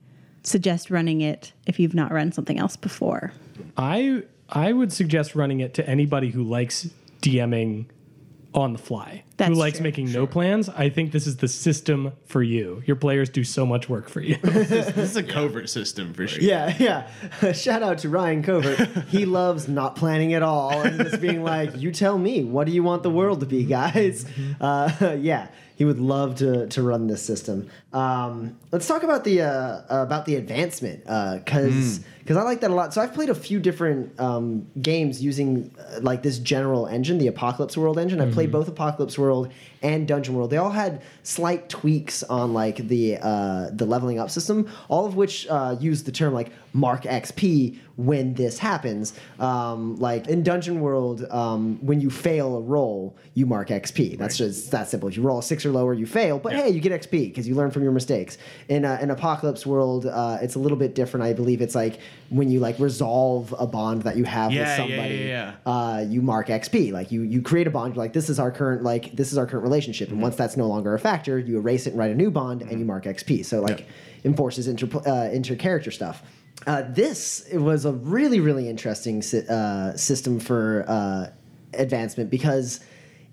suggest 0.44 0.90
running 0.92 1.22
it 1.22 1.54
if 1.66 1.80
you've 1.80 1.96
not 1.96 2.12
run 2.12 2.32
something 2.32 2.60
else 2.60 2.76
before. 2.76 3.34
I 3.78 4.24
I 4.50 4.74
would 4.74 4.94
suggest 4.94 5.36
running 5.36 5.60
it 5.62 5.74
to 5.76 5.90
anybody 5.90 6.30
who 6.30 6.44
likes 6.44 6.90
DMing 7.22 7.86
on 8.54 8.74
the 8.74 8.80
fly. 8.80 9.24
That's 9.38 9.50
who 9.50 9.56
likes 9.56 9.78
true. 9.78 9.84
making 9.84 10.12
no 10.12 10.28
plans. 10.28 10.70
I 10.70 10.90
think 10.90 11.12
this 11.12 11.26
is 11.26 11.38
the 11.38 11.48
system 11.48 12.14
for 12.26 12.44
you. 12.44 12.84
Your 12.86 12.96
players 12.96 13.30
do 13.30 13.44
so 13.44 13.66
much 13.66 13.90
work 13.90 14.10
for 14.10 14.22
you. 14.22 14.38
This 14.44 14.96
is 14.96 15.16
a 15.16 15.24
covert 15.24 15.70
system 15.70 16.14
for 16.14 16.28
sure. 16.28 16.42
Yeah, 16.42 16.76
yeah. 16.80 17.52
Shout 17.54 17.82
out 17.82 17.98
to 18.00 18.10
Ryan 18.10 18.44
Covert. 18.44 18.80
He 19.08 19.26
loves 19.26 19.68
not 19.68 19.96
planning 19.96 20.34
at 20.34 20.44
all 20.44 20.72
and 20.82 21.00
just 21.00 21.20
being 21.20 21.44
like, 21.44 21.76
"You 21.76 21.92
tell 21.92 22.18
me, 22.18 22.44
what 22.44 22.68
do 22.68 22.74
you 22.74 22.84
want 22.84 23.04
the 23.04 23.10
world 23.10 23.40
to 23.40 23.46
be, 23.46 23.66
guys?" 23.66 24.26
Uh, 24.62 25.18
yeah, 25.20 25.48
he 25.84 25.86
would 25.86 26.00
love 26.00 26.36
to 26.36 26.66
to 26.68 26.82
run 26.82 27.08
this 27.08 27.22
system. 27.22 27.70
Um, 27.92 28.58
let's 28.72 28.88
talk 28.88 29.04
about 29.04 29.26
the 29.26 29.42
uh, 29.42 29.82
about 29.90 30.26
the 30.26 30.36
advancement 30.38 31.04
because 31.04 32.00
because 32.20 32.38
I 32.38 32.44
like 32.44 32.62
that 32.62 32.72
a 32.72 32.74
lot. 32.74 32.94
So 32.94 33.02
I've 33.02 33.14
played 33.14 33.30
a 33.30 33.36
few 33.36 33.60
different 33.60 34.18
um, 34.18 34.66
games 34.82 35.22
using 35.22 35.76
uh, 35.78 36.00
like 36.02 36.24
this 36.24 36.40
general 36.40 36.88
engine, 36.88 37.18
the 37.18 37.28
Apocalypse 37.28 37.76
World 37.76 38.00
engine. 38.00 38.22
I've 38.22 38.32
played 38.32 38.50
both 38.50 38.70
Apocalypse 38.70 39.18
World 39.18 39.52
and 39.82 40.08
Dungeon 40.08 40.36
World. 40.36 40.52
They 40.52 40.58
all 40.58 40.70
had 40.70 41.02
slight 41.24 41.68
tweaks 41.68 42.24
on 42.24 42.54
like 42.54 42.78
the 42.88 43.18
uh, 43.22 43.72
the 43.74 43.86
leveling 43.86 44.20
up 44.20 44.30
system, 44.30 44.70
all 44.88 45.06
of 45.06 45.18
which 45.18 45.48
uh, 45.50 45.76
use 45.82 46.04
the 46.04 46.14
term 46.14 46.34
like 46.34 46.54
mark 46.72 47.04
XP 47.04 47.78
when 47.96 48.34
this 48.34 48.58
happens. 48.58 49.14
Um, 49.40 49.96
like 49.98 50.28
in 50.28 50.44
Dungeon 50.44 50.82
World, 50.82 51.26
um, 51.30 51.78
when 51.82 52.02
you 52.02 52.10
fail 52.10 52.58
a 52.58 52.62
roll, 52.62 53.16
you 53.36 53.46
mark 53.46 53.70
XP. 53.70 54.18
That's 54.18 54.38
just 54.38 54.72
that 54.72 54.90
simple. 54.90 55.10
If 55.10 55.18
you 55.18 55.24
roll 55.24 55.40
a 55.40 55.44
six 55.44 55.66
or 55.66 55.72
lower, 55.72 55.94
you 55.94 56.06
fail. 56.06 56.40
But 56.40 56.54
hey, 56.54 56.70
you 56.70 56.82
get 56.82 56.92
XP 56.92 57.12
because 57.30 57.48
you 57.48 57.56
learn 57.56 57.72
from 57.72 57.84
your 57.84 57.92
mistakes. 57.92 58.38
In 58.68 58.84
uh, 58.86 58.98
an 59.00 59.12
apocalypse 59.12 59.66
world, 59.66 60.06
uh, 60.06 60.40
it's 60.42 60.56
a 60.56 60.60
little 60.60 60.78
bit 60.78 60.96
different. 60.96 61.26
I 61.26 61.34
believe 61.34 61.62
it's 61.62 61.76
like 61.76 62.00
when 62.30 62.50
you 62.50 62.60
like 62.60 62.80
resolve 62.80 63.54
a 63.60 63.68
bond 63.68 64.04
that 64.04 64.18
you 64.18 64.24
have 64.24 64.52
Yeah, 64.52 64.60
with 64.62 64.68
yeah, 64.70 64.78
somebody, 64.78 65.16
yeah, 65.16 65.54
Uh, 65.66 66.06
you 66.08 66.22
mark 66.22 66.48
XP. 66.48 66.92
Like 66.92 67.12
you 67.12 67.22
you 67.22 67.42
create 67.42 67.68
a 67.68 67.72
bond. 67.72 67.96
You're 67.96 68.04
like 68.04 68.14
this 68.14 68.30
is 68.30 68.40
our 68.40 68.52
current 68.52 68.84
like 68.84 69.16
this 69.16 69.32
is 69.32 69.38
our 69.38 69.46
current 69.46 69.64
relationship. 69.64 70.10
And 70.10 70.22
once 70.22 70.36
that's 70.36 70.58
no 70.58 70.68
longer 70.68 70.94
a 70.96 71.00
factor, 71.00 71.38
you 71.38 71.58
erase 71.58 71.86
it 71.86 71.92
and 71.92 72.00
write 72.00 72.12
a 72.12 72.16
new 72.16 72.32
bond, 72.32 72.64
and 72.64 72.80
you 72.80 72.86
mark 72.86 73.06
XP. 73.06 73.46
So 73.46 73.62
like 73.62 73.88
enforces 74.26 74.68
inter 74.68 74.88
uh, 75.06 75.30
inter 75.32 75.56
character 75.56 75.92
stuff. 75.92 76.24
Uh, 76.66 76.84
this 76.90 77.46
was 77.54 77.86
a 77.86 77.92
really 77.92 78.40
really 78.40 78.70
interesting 78.70 79.22
sy- 79.22 79.46
uh, 79.50 79.96
system 79.98 80.40
for 80.40 80.86
uh, 80.88 81.28
advancement 81.74 82.30
because 82.30 82.80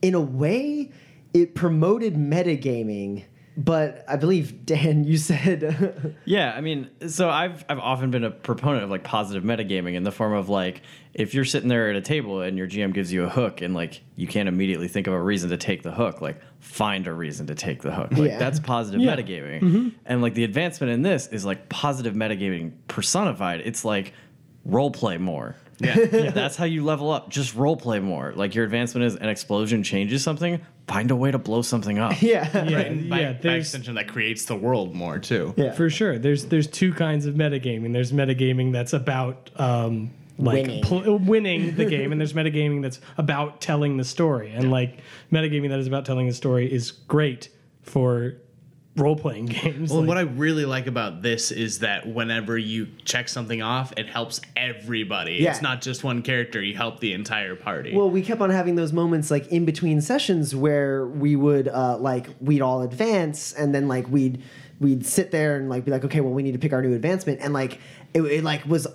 in 0.03 0.15
a 0.15 0.21
way 0.21 0.91
it 1.33 1.55
promoted 1.55 2.15
metagaming. 2.15 3.25
But 3.57 4.05
I 4.09 4.17
believe 4.17 4.65
Dan, 4.65 5.05
you 5.05 5.19
said 5.19 6.15
Yeah, 6.25 6.53
I 6.57 6.61
mean, 6.61 6.89
so 7.09 7.29
I've 7.29 7.65
I've 7.69 7.79
often 7.81 8.11
been 8.11 8.25
a 8.25 8.31
proponent 8.31 8.85
of 8.85 8.91
like 8.91 9.05
positive 9.05 9.43
metagaming 9.43 9.95
in 9.95 10.03
the 10.05 10.13
form 10.13 10.33
of 10.33 10.49
like 10.49 10.83
if 11.15 11.35
you're 11.35 11.45
sitting 11.45 11.69
there 11.69 11.91
at 11.91 11.97
a 11.97 12.01
table 12.01 12.41
and 12.43 12.57
your 12.57 12.69
GM 12.69 12.95
gives 12.95 13.13
you 13.13 13.25
a 13.25 13.29
hook 13.29 13.61
and 13.61 13.75
like 13.75 14.03
you 14.17 14.27
can't 14.29 14.49
immediately 14.49 14.87
think 14.89 15.09
of 15.09 15.13
a 15.13 15.21
reason 15.21 15.51
to 15.51 15.57
take 15.57 15.83
the 15.83 15.91
hook, 15.93 16.21
like 16.21 16.41
find 16.61 17.07
a 17.09 17.13
reason 17.13 17.49
to 17.49 17.55
take 17.55 17.83
the 17.83 17.91
hook. 17.93 18.13
Like 18.13 18.31
Yeah. 18.31 18.39
that's 18.39 18.61
positive 18.61 19.01
Yeah. 19.01 19.17
metagaming. 19.17 19.61
Mm-hmm. 19.61 19.89
And 20.07 20.23
like 20.23 20.35
the 20.35 20.45
advancement 20.45 20.93
in 20.93 21.03
this 21.03 21.27
is 21.27 21.45
like 21.45 21.69
positive 21.69 22.15
metagaming 22.15 22.73
personified. 22.89 23.61
It's 23.65 23.85
like 23.85 24.15
role 24.65 24.91
play 24.93 25.19
more. 25.19 25.57
Yeah. 25.81 25.99
Yeah. 25.99 26.31
That's 26.35 26.57
how 26.57 26.67
you 26.67 26.85
level 26.85 27.11
up. 27.11 27.31
Just 27.31 27.55
role 27.57 27.75
play 27.77 28.01
more. 28.01 28.35
Like 28.37 28.55
your 28.55 28.67
advancement 28.67 29.07
is 29.07 29.17
an 29.17 29.31
explosion 29.31 29.83
changes 29.83 30.23
something, 30.23 30.61
find 30.91 31.11
a 31.13 31.17
way 31.17 31.31
to 31.31 31.39
blow 31.39 31.63
something 31.63 31.99
up. 31.99 32.21
yeah. 32.23 32.49
Yeah, 32.53 32.77
Right, 32.77 32.87
and 32.89 33.09
by, 33.09 33.21
yeah. 33.21 33.33
by 33.33 33.39
There's 33.43 33.65
extension, 33.67 33.95
that 33.95 34.09
creates 34.09 34.45
the 34.47 34.57
world 34.57 34.95
more 34.95 35.19
too. 35.21 35.55
Yeah. 35.57 35.73
for 35.73 35.89
sure. 35.89 36.19
There's 36.19 36.47
there's 36.47 36.67
two 36.67 36.93
kinds 36.93 37.27
of 37.27 37.35
metagaming. 37.37 37.93
There's 37.93 38.13
metagaming 38.13 38.73
that's 38.73 38.93
about 38.93 39.51
um, 39.57 40.11
like 40.39 40.67
Winning. 40.67 40.83
pl- 40.83 41.19
winning 41.19 41.77
the 41.77 41.85
game, 41.85 42.13
and 42.13 42.21
there's 42.21 42.33
metagaming 42.33 42.83
that's 42.83 43.01
about 43.19 43.61
telling 43.61 43.99
the 43.99 44.05
story. 44.05 44.51
And 44.53 44.71
like 44.71 44.99
metagaming 45.31 45.69
that 45.69 45.79
is 45.79 45.87
about 45.87 46.05
telling 46.07 46.27
the 46.27 46.35
story 46.35 46.71
is 46.73 46.91
great 46.91 47.51
for 47.83 48.35
role 49.01 49.17
playing 49.17 49.47
games. 49.47 49.91
Well, 49.91 50.01
Like- 50.01 50.09
what 50.09 50.19
I 50.19 50.23
really 50.23 50.65
like 50.65 50.87
about 50.87 51.23
this 51.23 51.51
is 51.51 51.81
that 51.81 52.07
whenever 52.07 52.57
you 52.59 52.87
check 53.05 53.29
something 53.29 53.63
off, 53.63 53.93
it 53.97 54.07
helps 54.09 54.41
everybody. 54.57 55.37
Yeah. 55.41 55.51
It's 55.51 55.63
not 55.63 55.81
just 55.81 56.05
one 56.05 56.23
character; 56.23 56.63
you 56.63 56.75
help 56.75 57.01
the 57.01 57.13
entire 57.13 57.57
party. 57.57 57.95
Well, 57.97 58.11
we 58.11 58.23
kept 58.23 58.41
on 58.41 58.51
having 58.51 58.77
those 58.77 58.93
moments 58.93 59.31
like 59.31 59.49
in 59.49 59.65
between 59.65 60.01
sessions 60.01 60.55
where 60.55 61.07
we 61.07 61.35
would 61.37 61.69
uh, 61.69 61.97
like 61.99 62.29
we'd 62.41 62.63
all 62.63 62.83
advance 62.83 63.53
and 63.53 63.75
then 63.75 63.89
like 63.89 64.09
we'd 64.09 64.43
we'd 64.79 65.05
sit 65.05 65.31
there 65.31 65.57
and 65.57 65.69
like 65.69 65.85
be 65.85 65.91
like, 65.91 66.05
okay, 66.05 66.21
well 66.21 66.33
we 66.33 66.43
need 66.43 66.53
to 66.53 66.59
pick 66.59 66.73
our 66.73 66.83
new 66.83 66.95
advancement 66.95 67.41
and 67.43 67.53
like 67.53 67.81
it, 68.15 68.23
it 68.23 68.45
like 68.45 68.65
was 68.67 68.87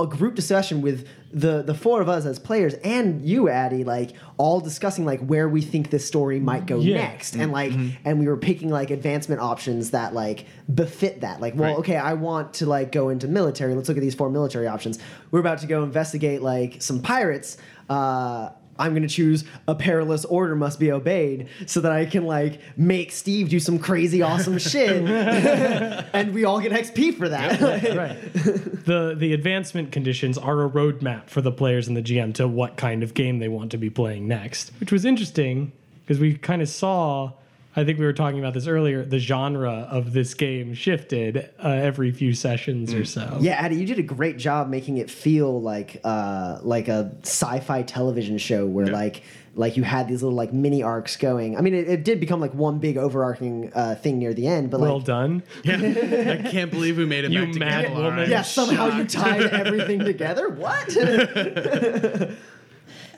a 0.00 0.06
group 0.06 0.34
discussion 0.34 0.80
with 0.80 1.06
the 1.34 1.62
the 1.62 1.74
four 1.74 2.00
of 2.00 2.08
us 2.08 2.24
as 2.26 2.38
players 2.38 2.74
and 2.84 3.22
you, 3.24 3.48
Addy, 3.48 3.84
like 3.84 4.12
all 4.38 4.60
discussing 4.60 5.04
like 5.04 5.20
where 5.20 5.48
we 5.48 5.60
think 5.62 5.90
this 5.90 6.06
story 6.06 6.40
might 6.40 6.66
go 6.66 6.78
Yeah. 6.80 6.96
next 6.98 7.36
and 7.36 7.52
like 7.52 7.72
and 8.04 8.18
we 8.18 8.26
were 8.26 8.36
picking 8.36 8.70
like 8.70 8.90
advancement 8.90 9.40
options 9.40 9.90
that 9.90 10.14
like 10.14 10.46
befit 10.74 11.20
that. 11.22 11.40
Like, 11.40 11.54
well, 11.54 11.70
Right. 11.70 11.78
okay, 11.78 11.96
I 11.96 12.14
want 12.14 12.54
to 12.54 12.66
like 12.66 12.90
go 12.92 13.08
into 13.10 13.28
military. 13.28 13.74
Let's 13.74 13.88
look 13.88 13.96
at 13.98 14.02
these 14.02 14.14
four 14.14 14.30
military 14.30 14.66
options. 14.66 14.98
We're 15.30 15.40
about 15.40 15.58
to 15.58 15.66
go 15.66 15.82
investigate 15.82 16.42
like 16.42 16.80
some 16.82 17.00
pirates. 17.00 17.56
Uh, 17.88 18.50
I'm 18.82 18.94
gonna 18.94 19.08
choose 19.08 19.44
a 19.68 19.74
perilous 19.74 20.24
order 20.24 20.56
must 20.56 20.80
be 20.80 20.90
obeyed 20.90 21.48
so 21.66 21.80
that 21.80 21.92
I 21.92 22.04
can 22.04 22.26
like 22.26 22.60
make 22.76 23.12
Steve 23.12 23.48
do 23.48 23.60
some 23.60 23.78
crazy 23.78 24.22
awesome 24.22 24.58
shit, 24.72 25.04
and 26.12 26.34
we 26.34 26.44
all 26.44 26.60
get 26.60 26.72
XP 26.72 27.16
for 27.16 27.28
that. 27.28 27.60
right. 27.96 28.32
the 28.84 29.14
the 29.16 29.32
advancement 29.32 29.92
conditions 29.92 30.36
are 30.36 30.64
a 30.64 30.68
roadmap 30.68 31.28
for 31.28 31.40
the 31.40 31.52
players 31.52 31.86
and 31.86 31.96
the 31.96 32.02
GM 32.02 32.34
to 32.34 32.48
what 32.48 32.76
kind 32.76 33.02
of 33.02 33.14
game 33.14 33.38
they 33.38 33.48
want 33.48 33.70
to 33.70 33.78
be 33.78 33.88
playing 33.90 34.26
next, 34.26 34.72
which 34.80 34.90
was 34.90 35.04
interesting 35.04 35.72
because 36.04 36.18
we 36.18 36.34
kind 36.34 36.60
of 36.60 36.68
saw. 36.68 37.32
I 37.74 37.84
think 37.84 37.98
we 37.98 38.04
were 38.04 38.12
talking 38.12 38.38
about 38.38 38.52
this 38.52 38.66
earlier. 38.66 39.02
The 39.04 39.18
genre 39.18 39.88
of 39.90 40.12
this 40.12 40.34
game 40.34 40.74
shifted 40.74 41.48
uh, 41.62 41.68
every 41.68 42.10
few 42.10 42.34
sessions 42.34 42.92
or 42.92 43.04
so. 43.06 43.38
Yeah, 43.40 43.52
Addy, 43.54 43.76
you 43.76 43.86
did 43.86 43.98
a 43.98 44.02
great 44.02 44.36
job 44.36 44.68
making 44.68 44.98
it 44.98 45.10
feel 45.10 45.60
like 45.60 45.98
uh, 46.04 46.58
like 46.62 46.88
a 46.88 47.12
sci-fi 47.22 47.82
television 47.82 48.36
show 48.36 48.66
where 48.66 48.86
Yeah. 48.86 48.92
like 48.92 49.22
like 49.54 49.76
you 49.76 49.82
had 49.82 50.08
these 50.08 50.22
little 50.22 50.36
like 50.36 50.52
mini 50.52 50.82
arcs 50.82 51.16
going. 51.16 51.56
I 51.58 51.60
mean, 51.62 51.74
it, 51.74 51.88
it 51.88 52.04
did 52.04 52.20
become 52.20 52.40
like 52.40 52.54
one 52.54 52.78
big 52.78 52.96
overarching 52.96 53.70
uh, 53.74 53.94
thing 53.94 54.18
near 54.18 54.32
the 54.34 54.46
end, 54.46 54.70
but 54.70 54.80
Well 54.80 54.96
like 54.96 55.04
done. 55.06 55.42
yeah, 55.64 55.76
I 55.76 56.48
can't 56.50 56.70
believe 56.70 56.96
we 56.98 57.04
made 57.06 57.24
it 57.24 57.32
You 57.32 57.40
back 57.44 57.52
to 57.52 57.58
mad 57.58 57.84
Kevlar. 57.86 58.04
woman. 58.04 58.30
Yeah, 58.30 58.42
somehow 58.42 58.96
you 58.98 59.04
tied 59.06 59.42
everything 59.44 59.98
together. 60.04 60.48
What? 60.50 60.88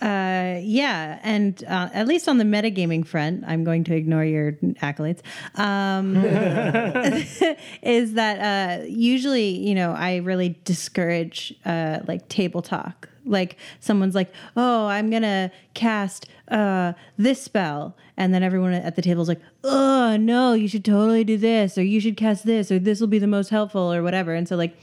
Uh, 0.05 0.61
yeah, 0.61 1.19
and 1.23 1.65
uh, 1.65 1.89
at 1.95 2.07
least 2.07 2.29
on 2.29 2.37
the 2.37 2.45
metagaming 2.45 3.07
front, 3.07 3.43
I'm 3.47 3.65
going 3.65 3.85
to 3.85 3.95
ignore 3.95 4.23
your 4.23 4.53
accolades. 4.83 5.23
Um, 5.59 6.15
is 7.83 8.13
that 8.13 8.83
uh, 8.83 8.85
usually, 8.85 9.49
you 9.49 9.75
know, 9.75 9.93
I 9.93 10.17
really 10.17 10.61
discourage 10.65 11.55
uh, 11.65 12.01
like 12.07 12.29
table 12.29 12.61
talk. 12.61 13.09
Like 13.25 13.57
someone's 13.81 14.15
like, 14.15 14.31
"Oh, 14.55 14.87
I'm 14.89 15.09
gonna 15.09 15.51
cast 15.73 16.27
uh, 16.49 16.93
this 17.17 17.41
spell," 17.41 17.97
and 18.19 18.35
then 18.35 18.43
everyone 18.43 18.75
at 18.75 18.97
the 18.97 19.03
table 19.03 19.23
is 19.23 19.29
like, 19.29 19.41
"Oh 19.63 20.19
no, 20.19 20.53
you 20.53 20.69
should 20.69 20.85
totally 20.85 21.25
do 21.25 21.39
this, 21.39 21.79
or 21.79 21.83
you 21.83 21.99
should 21.99 22.19
cast 22.19 22.45
this, 22.45 22.71
or 22.71 22.79
this 22.79 23.01
will 23.01 23.09
be 23.09 23.19
the 23.19 23.27
most 23.27 23.49
helpful, 23.49 23.91
or 23.91 24.03
whatever." 24.03 24.35
And 24.35 24.47
so, 24.47 24.57
like, 24.57 24.77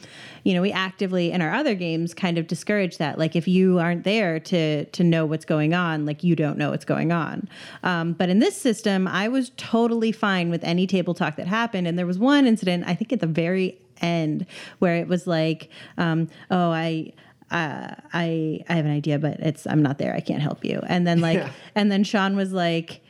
you 0.43 0.53
know, 0.53 0.61
we 0.61 0.71
actively 0.71 1.31
in 1.31 1.41
our 1.41 1.53
other 1.53 1.75
games 1.75 2.13
kind 2.13 2.37
of 2.37 2.47
discourage 2.47 2.97
that. 2.97 3.17
Like, 3.19 3.35
if 3.35 3.47
you 3.47 3.79
aren't 3.79 4.03
there 4.03 4.39
to 4.39 4.85
to 4.85 5.03
know 5.03 5.25
what's 5.25 5.45
going 5.45 5.73
on, 5.73 6.05
like 6.05 6.23
you 6.23 6.35
don't 6.35 6.57
know 6.57 6.71
what's 6.71 6.85
going 6.85 7.11
on. 7.11 7.47
Um, 7.83 8.13
but 8.13 8.29
in 8.29 8.39
this 8.39 8.55
system, 8.55 9.07
I 9.07 9.27
was 9.27 9.51
totally 9.57 10.11
fine 10.11 10.49
with 10.49 10.63
any 10.63 10.87
table 10.87 11.13
talk 11.13 11.35
that 11.35 11.47
happened. 11.47 11.87
And 11.87 11.97
there 11.97 12.07
was 12.07 12.17
one 12.19 12.47
incident, 12.47 12.83
I 12.87 12.95
think, 12.95 13.13
at 13.13 13.19
the 13.19 13.27
very 13.27 13.77
end, 14.01 14.45
where 14.79 14.95
it 14.97 15.07
was 15.07 15.27
like, 15.27 15.69
um, 15.97 16.27
"Oh, 16.49 16.71
I." 16.71 17.13
Uh, 17.51 17.93
I 18.13 18.63
I 18.69 18.75
have 18.75 18.85
an 18.85 18.91
idea, 18.93 19.19
but 19.19 19.37
it's 19.41 19.67
I'm 19.67 19.81
not 19.81 19.97
there. 19.97 20.15
I 20.15 20.21
can't 20.21 20.41
help 20.41 20.63
you. 20.63 20.79
And 20.87 21.05
then 21.05 21.19
like, 21.19 21.37
Yeah. 21.39 21.51
and 21.75 21.91
then 21.91 22.05
Sean 22.05 22.37
was 22.37 22.53
like, 22.53 23.01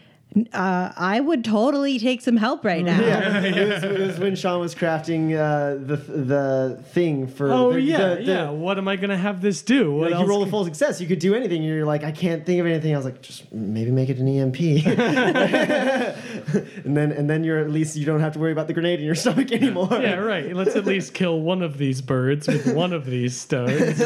uh, 0.54 0.92
I 0.96 1.20
would 1.20 1.44
totally 1.44 2.00
take 2.00 2.22
some 2.22 2.38
help 2.38 2.64
right 2.64 2.86
now. 2.86 3.00
yeah, 3.02 3.42
it 3.44 3.68
was, 3.70 3.84
it 3.84 4.00
was 4.00 4.20
when 4.20 4.36
Sean 4.36 4.62
was 4.62 4.74
crafting 4.74 5.34
uh, 5.36 5.84
the 5.86 5.98
the 5.98 6.84
thing 6.94 7.28
for. 7.28 7.52
Oh 7.52 7.74
the, 7.74 7.82
yeah, 7.82 8.10
the- 8.10 8.16
the- 8.16 8.22
yeah. 8.24 8.50
What 8.50 8.78
am 8.78 8.88
I 8.88 8.96
gonna 8.96 9.18
have 9.18 9.42
this 9.42 9.62
do? 9.62 9.92
What 9.94 10.12
Like 10.12 10.14
else? 10.14 10.24
you 10.24 10.30
roll 10.30 10.44
a 10.44 10.48
full 10.48 10.64
success, 10.64 11.02
you 11.02 11.08
could 11.08 11.20
do 11.20 11.36
anything. 11.36 11.64
You're 11.64 11.86
like, 11.86 12.04
I 12.04 12.12
can't 12.12 12.46
think 12.46 12.60
of 12.62 12.66
anything. 12.66 12.94
I 12.94 12.98
was 12.98 13.06
like, 13.06 13.22
just 13.22 13.52
maybe 13.52 13.92
make 13.92 14.10
it 14.10 14.18
an 14.20 14.28
EMP, 14.28 14.60
and 16.86 16.98
then 16.98 17.12
and 17.12 17.30
then 17.30 17.44
you're 17.44 17.60
at 17.60 17.70
least 17.70 17.96
you 17.96 18.06
don't 18.06 18.20
have 18.22 18.34
to 18.34 18.40
worry 18.40 18.52
about 18.52 18.68
the 18.68 18.74
grenade 18.74 19.00
in 19.00 19.06
your 19.06 19.16
stomach 19.26 19.52
anymore. 19.52 19.88
yeah, 19.92 20.16
right. 20.16 20.56
Let's 20.56 20.76
at 20.76 20.86
least 20.86 21.14
kill 21.14 21.42
one 21.42 21.62
of 21.62 21.78
these 21.78 22.02
birds 22.02 22.48
with 22.48 22.74
one 22.74 22.94
of 22.94 23.06
these 23.06 23.40
stones. 23.40 24.00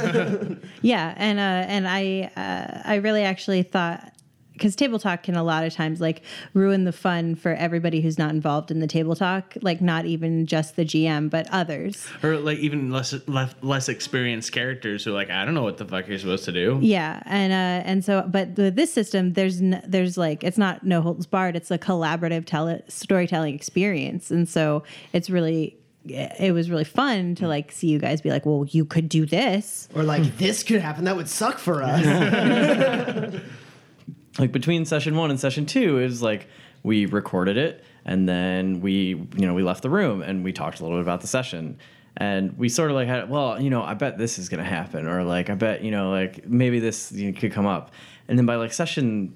Yeah, 0.82 1.14
and 1.18 1.40
uh, 1.40 1.72
and 1.72 1.88
I 1.88 2.32
uh, 2.36 2.82
I 2.90 2.96
really 2.96 3.24
actually 3.24 3.64
thought 3.64 4.12
because 4.56 4.76
table 4.76 5.00
talk 5.00 5.24
can 5.24 5.36
a 5.36 5.44
lot 5.44 5.66
of 5.66 5.74
times 5.74 6.00
like 6.00 6.22
ruin 6.54 6.86
the 6.86 6.92
fun 6.92 7.36
for 7.36 7.54
everybody 7.54 8.02
who's 8.02 8.18
not 8.18 8.32
involved 8.32 8.72
in 8.72 8.80
the 8.80 8.88
table 8.88 9.16
talk, 9.16 9.56
like 9.62 9.82
not 9.82 10.06
even 10.06 10.46
just 10.46 10.76
the 10.76 10.86
GM 10.86 11.30
but 11.30 11.48
others. 11.52 12.08
or 12.24 12.38
like 12.38 12.58
even 12.60 12.92
less 12.92 13.14
less, 13.28 13.54
less 13.62 13.90
experienced 13.90 14.52
characters 14.52 15.04
who 15.04 15.12
are 15.12 15.14
like, 15.14 15.30
I 15.30 15.46
don't 15.46 15.54
know 15.54 15.64
what 15.64 15.78
the 15.78 15.86
fuck 15.86 16.08
you're 16.08 16.20
supposed 16.20 16.46
to 16.46 16.52
do. 16.52 16.80
Yeah, 16.82 17.22
and 17.26 17.52
uh, 17.54 17.88
and 17.88 18.04
so 18.04 18.24
but 18.28 18.56
the, 18.56 18.72
this 18.72 18.94
system 18.94 19.34
there's 19.34 19.62
n- 19.62 19.84
there's 19.86 20.18
like 20.18 20.44
it's 20.44 20.58
not 20.58 20.84
no 20.84 21.02
holds 21.02 21.26
barred. 21.26 21.56
It's 21.56 21.72
a 21.72 21.78
collaborative 21.78 22.46
tele- 22.46 22.82
storytelling 22.88 23.56
experience, 23.56 24.32
and 24.32 24.48
so 24.48 24.84
it's 25.14 25.30
really 25.30 25.78
it 26.08 26.54
was 26.54 26.70
really 26.70 26.84
fun 26.84 27.36
to 27.36 27.48
like 27.48 27.72
see 27.72 27.88
you 27.88 28.00
guys 28.00 28.22
be 28.22 28.30
like, 28.30 28.46
well, 28.46 28.66
you 28.70 28.86
could 28.86 29.10
do 29.10 29.26
this. 29.26 29.90
Or 29.96 30.04
like 30.04 30.38
this 30.38 30.64
could 30.64 30.82
happen. 30.82 31.06
That 31.06 31.16
would 31.16 31.28
suck 31.28 31.58
for 31.58 31.82
us. 31.82 32.04
like 34.40 34.52
between 34.52 34.86
session 34.86 35.16
one 35.16 35.30
and 35.30 35.40
session 35.40 35.66
two 35.66 36.00
is 36.00 36.22
like 36.22 36.48
we 36.84 37.06
recorded 37.06 37.58
it 37.58 37.84
and 38.06 38.28
then 38.28 38.82
we 38.82 39.16
you 39.36 39.46
know 39.46 39.54
we 39.54 39.64
left 39.64 39.82
the 39.82 39.90
room 39.90 40.22
and 40.22 40.44
we 40.44 40.54
talked 40.54 40.80
a 40.80 40.84
little 40.84 40.98
bit 40.98 41.04
about 41.04 41.22
the 41.22 41.28
session. 41.28 41.80
And 42.18 42.58
we 42.58 42.70
sort 42.70 42.92
of 42.92 42.96
like 42.96 43.10
had 43.10 43.30
well 43.30 43.62
you 43.62 43.70
know 43.70 43.84
i 43.84 43.94
bet 43.94 44.18
this 44.18 44.40
is 44.40 44.48
going 44.48 44.64
to 44.64 44.70
happen 44.70 45.06
or 45.06 45.26
like 45.26 45.50
i 45.50 45.56
bet 45.56 45.84
you 45.84 45.92
know 45.92 46.12
like 46.12 46.48
maybe 46.48 46.80
this 46.80 47.12
you 47.12 47.32
know, 47.32 47.38
could 47.38 47.52
come 47.52 47.66
up. 47.66 47.92
And 48.28 48.38
then 48.38 48.46
by 48.46 48.56
like 48.56 48.72
session 48.72 49.36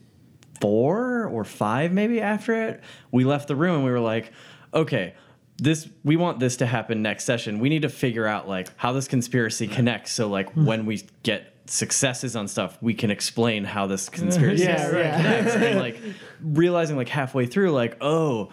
four 0.61 1.25
or 1.25 1.43
five 1.43 1.91
maybe 1.91 2.21
after 2.21 2.53
it 2.69 2.81
we 3.11 3.25
left 3.25 3.47
the 3.47 3.55
room 3.55 3.75
and 3.75 3.83
we 3.85 3.91
were 3.91 3.99
like 3.99 4.31
okay 4.73 5.13
this 5.59 5.89
we 6.03 6.15
want 6.15 6.39
this 6.39 6.57
to 6.57 6.65
happen 6.65 7.01
next 7.01 7.25
session. 7.25 7.59
We 7.59 7.69
need 7.69 7.81
to 7.83 7.89
figure 7.89 8.25
out 8.25 8.47
like 8.47 8.69
how 8.77 8.93
this 8.93 9.07
conspiracy 9.07 9.67
connects. 9.67 10.11
So 10.11 10.27
like 10.27 10.51
hmm. 10.53 10.65
when 10.65 10.85
we 10.85 11.03
get 11.23 11.58
successes 11.69 12.35
on 12.35 12.47
stuff, 12.47 12.77
we 12.81 12.93
can 12.93 13.11
explain 13.11 13.63
how 13.63 13.87
this 13.87 14.09
conspiracy 14.19 14.63
Yeah, 14.63 14.87
story 14.87 15.01
yeah. 15.03 15.17
connects. 15.17 15.55
and 15.55 15.79
like 15.79 15.99
realizing 16.41 16.97
like 16.97 17.09
halfway 17.09 17.45
through, 17.45 17.71
like, 17.71 17.97
oh, 18.01 18.49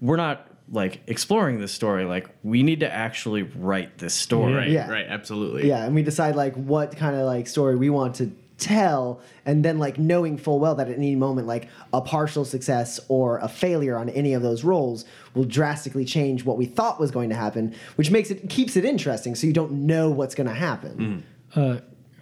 we're 0.00 0.16
not 0.16 0.48
like 0.72 1.00
exploring 1.06 1.60
this 1.60 1.72
story. 1.72 2.04
Like 2.04 2.28
we 2.42 2.62
need 2.62 2.80
to 2.80 2.92
actually 2.92 3.42
write 3.42 3.98
this 3.98 4.14
story. 4.14 4.52
Right, 4.54 4.68
Yeah. 4.68 4.90
right, 4.90 5.06
absolutely. 5.08 5.68
Yeah, 5.68 5.84
and 5.84 5.94
we 5.94 6.02
decide 6.02 6.34
like 6.36 6.54
what 6.54 6.96
kind 6.96 7.14
of 7.14 7.22
like 7.26 7.46
story 7.46 7.76
we 7.76 7.88
want 7.90 8.16
to 8.16 8.32
tell, 8.58 9.20
and 9.44 9.62
then 9.64 9.78
like 9.78 9.98
knowing 9.98 10.38
full 10.38 10.58
well 10.58 10.74
that 10.76 10.88
at 10.88 10.96
any 10.96 11.14
moment 11.14 11.46
like 11.46 11.68
a 11.92 12.00
partial 12.00 12.42
success 12.44 12.98
or 13.08 13.36
a 13.40 13.48
failure 13.48 13.96
on 13.98 14.08
any 14.08 14.32
of 14.32 14.40
those 14.42 14.64
rolls 14.64 15.04
will 15.34 15.44
drastically 15.44 16.06
change 16.06 16.42
what 16.44 16.56
we 16.56 16.64
thought 16.64 16.98
was 16.98 17.10
going 17.10 17.28
to 17.28 17.34
happen, 17.36 17.74
which 17.96 18.10
makes 18.10 18.30
it 18.30 18.48
keeps 18.48 18.74
it 18.74 18.84
interesting. 18.84 19.34
So 19.34 19.46
you 19.46 19.52
don't 19.52 19.72
know 19.72 20.08
what's 20.10 20.34
going 20.34 20.46
to 20.48 20.54
happen. 20.54 21.22
Uh, 21.54 21.76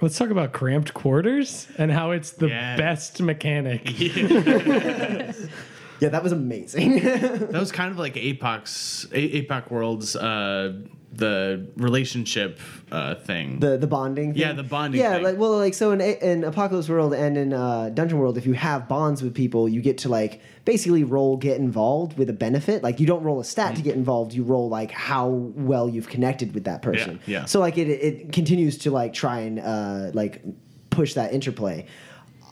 let's 0.04 0.18
talk 0.18 0.28
about 0.30 0.52
cramped 0.52 0.92
quarters 0.92 1.66
and 1.78 1.90
how 1.90 2.10
it's 2.10 2.32
the 2.32 2.48
Yeah. 2.48 2.76
best 2.76 3.20
mechanic. 3.22 3.82
Yeah, 6.00 6.08
that 6.10 6.22
was 6.22 6.32
amazing. 6.32 7.00
That 7.04 7.52
was 7.60 7.72
kind 7.72 7.90
of 7.90 7.98
like 7.98 8.14
Apox, 8.14 9.06
A- 9.12 9.42
Apoc 9.42 9.70
World's 9.70 10.16
uh, 10.16 10.72
the 11.12 11.68
relationship 11.76 12.58
uh, 12.90 13.14
thing. 13.14 13.60
the 13.60 13.76
the 13.78 13.86
bonding. 13.86 14.32
Thing. 14.32 14.40
Yeah, 14.40 14.52
the 14.52 14.64
bonding 14.64 15.00
Yeah, 15.00 15.14
thing. 15.14 15.22
like 15.22 15.38
well, 15.38 15.56
like 15.58 15.74
so 15.74 15.92
in 15.92 16.00
in 16.00 16.42
Apocalypse 16.44 16.88
World 16.88 17.14
and 17.14 17.38
in 17.38 17.52
uh, 17.52 17.90
Dungeon 17.90 18.18
World, 18.18 18.36
if 18.36 18.46
you 18.46 18.54
have 18.54 18.88
bonds 18.88 19.22
with 19.22 19.34
people, 19.34 19.68
you 19.68 19.80
get 19.80 19.98
to 19.98 20.08
like 20.08 20.40
basically 20.64 21.04
roll 21.04 21.36
get 21.36 21.58
involved 21.58 22.18
with 22.18 22.28
a 22.28 22.32
benefit. 22.32 22.82
Like 22.82 22.98
you 22.98 23.06
don't 23.06 23.22
roll 23.22 23.38
a 23.40 23.44
stat 23.44 23.76
to 23.76 23.82
get 23.82 23.94
involved; 23.94 24.32
you 24.34 24.42
roll 24.42 24.68
like 24.68 24.90
how 24.90 25.28
well 25.28 25.88
you've 25.88 26.08
connected 26.08 26.52
with 26.54 26.64
that 26.64 26.82
person. 26.82 27.20
Yeah, 27.26 27.40
yeah. 27.40 27.44
So 27.44 27.60
like 27.60 27.78
it 27.78 27.88
it 27.88 28.32
continues 28.32 28.78
to 28.78 28.90
like 28.90 29.12
try 29.12 29.40
and 29.40 29.60
uh, 29.60 30.10
like 30.14 30.42
push 30.90 31.14
that 31.14 31.32
interplay. 31.32 31.86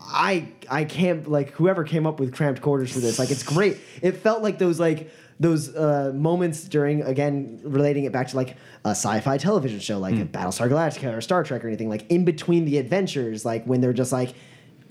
I 0.06 0.48
I 0.70 0.84
can't 0.84 1.28
like 1.28 1.50
whoever 1.52 1.84
came 1.84 2.06
up 2.06 2.20
with 2.20 2.34
cramped 2.34 2.60
quarters 2.60 2.92
for 2.92 3.00
this. 3.00 3.18
Like 3.18 3.30
it's 3.30 3.42
great. 3.42 3.78
It 4.00 4.16
felt 4.16 4.42
like 4.42 4.58
those 4.58 4.80
like 4.80 5.10
those 5.40 5.74
uh, 5.74 6.12
moments 6.14 6.64
during 6.64 7.02
again 7.02 7.60
relating 7.64 8.04
it 8.04 8.12
back 8.12 8.28
to 8.28 8.36
like 8.36 8.56
a 8.84 8.90
sci-fi 8.90 9.38
television 9.38 9.80
show 9.80 9.98
like 9.98 10.14
Battlestar 10.30 10.68
Galactica 10.68 11.16
or 11.16 11.20
Star 11.20 11.42
Trek 11.42 11.64
or 11.64 11.68
anything 11.68 11.88
like 11.88 12.08
in 12.10 12.24
between 12.24 12.64
the 12.64 12.78
adventures 12.78 13.44
like 13.44 13.64
when 13.64 13.80
they're 13.80 13.92
just 13.92 14.12
like 14.12 14.34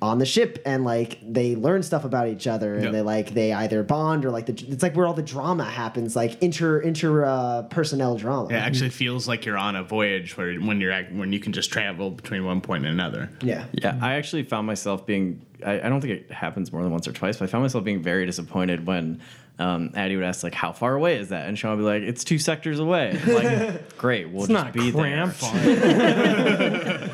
on 0.02 0.18
the 0.18 0.26
ship 0.26 0.60
and 0.66 0.84
like 0.84 1.20
they 1.22 1.56
learn 1.56 1.84
stuff 1.84 2.04
about 2.06 2.28
each 2.28 2.48
other 2.48 2.74
and 2.74 2.86
Yep. 2.86 2.92
they 2.92 3.02
like 3.02 3.34
they 3.36 3.54
either 3.54 3.84
bond 3.84 4.26
or 4.26 4.32
like 4.32 4.48
the 4.48 4.54
it's 4.68 4.82
like 4.82 4.96
where 4.96 5.06
all 5.06 5.14
the 5.14 5.22
drama 5.22 5.64
happens 5.64 6.16
like 6.16 6.42
inter 6.42 6.80
inter 6.80 7.24
uh, 7.24 7.62
personnel 7.70 8.16
drama. 8.16 8.50
it 8.50 8.56
actually 8.56 8.90
feels 8.90 9.28
like 9.28 9.46
you're 9.46 9.58
on 9.60 9.76
a 9.76 9.84
voyage 9.84 10.36
where 10.38 10.56
when 10.56 10.82
you're 10.82 10.92
act- 10.92 11.12
when 11.14 11.32
you 11.32 11.40
can 11.40 11.54
just 11.54 11.72
travel 11.72 12.10
between 12.10 12.44
one 12.46 12.62
point 12.62 12.84
and 12.86 12.94
another. 12.94 13.30
Yeah. 13.44 13.66
Yeah, 13.74 13.98
I 14.02 14.14
actually 14.16 14.44
found 14.44 14.66
myself 14.66 15.06
being. 15.06 15.46
I, 15.64 15.74
I 15.82 15.90
don't 15.90 16.02
think 16.02 16.14
it 16.22 16.32
happens 16.32 16.72
more 16.74 16.82
than 16.82 16.92
once 16.92 17.08
or 17.08 17.12
twice, 17.12 17.38
but 17.38 17.44
I 17.46 17.48
found 17.48 17.64
myself 17.64 17.84
being 17.84 18.02
very 18.02 18.26
disappointed 18.26 18.88
when 18.88 19.22
um, 19.60 19.92
Addie 19.94 20.16
would 20.16 20.26
ask 20.26 20.42
like, 20.44 20.56
"How 20.56 20.72
far 20.72 20.96
away 20.96 21.18
is 21.20 21.30
that?" 21.30 21.48
and 21.48 21.56
Sean 21.60 21.72
would 21.78 21.78
be 21.78 21.84
like, 21.84 22.02
"It's 22.02 22.24
two 22.24 22.40
sectors 22.40 22.80
away." 22.80 23.16
I'm 23.24 23.34
like, 23.36 23.98
great, 24.00 24.30
we'll 24.30 24.46
It's 24.46 24.52
just 24.52 24.64
not 24.66 24.74
be 24.74 24.92
cramped. 24.92 25.40
there. 25.42 27.10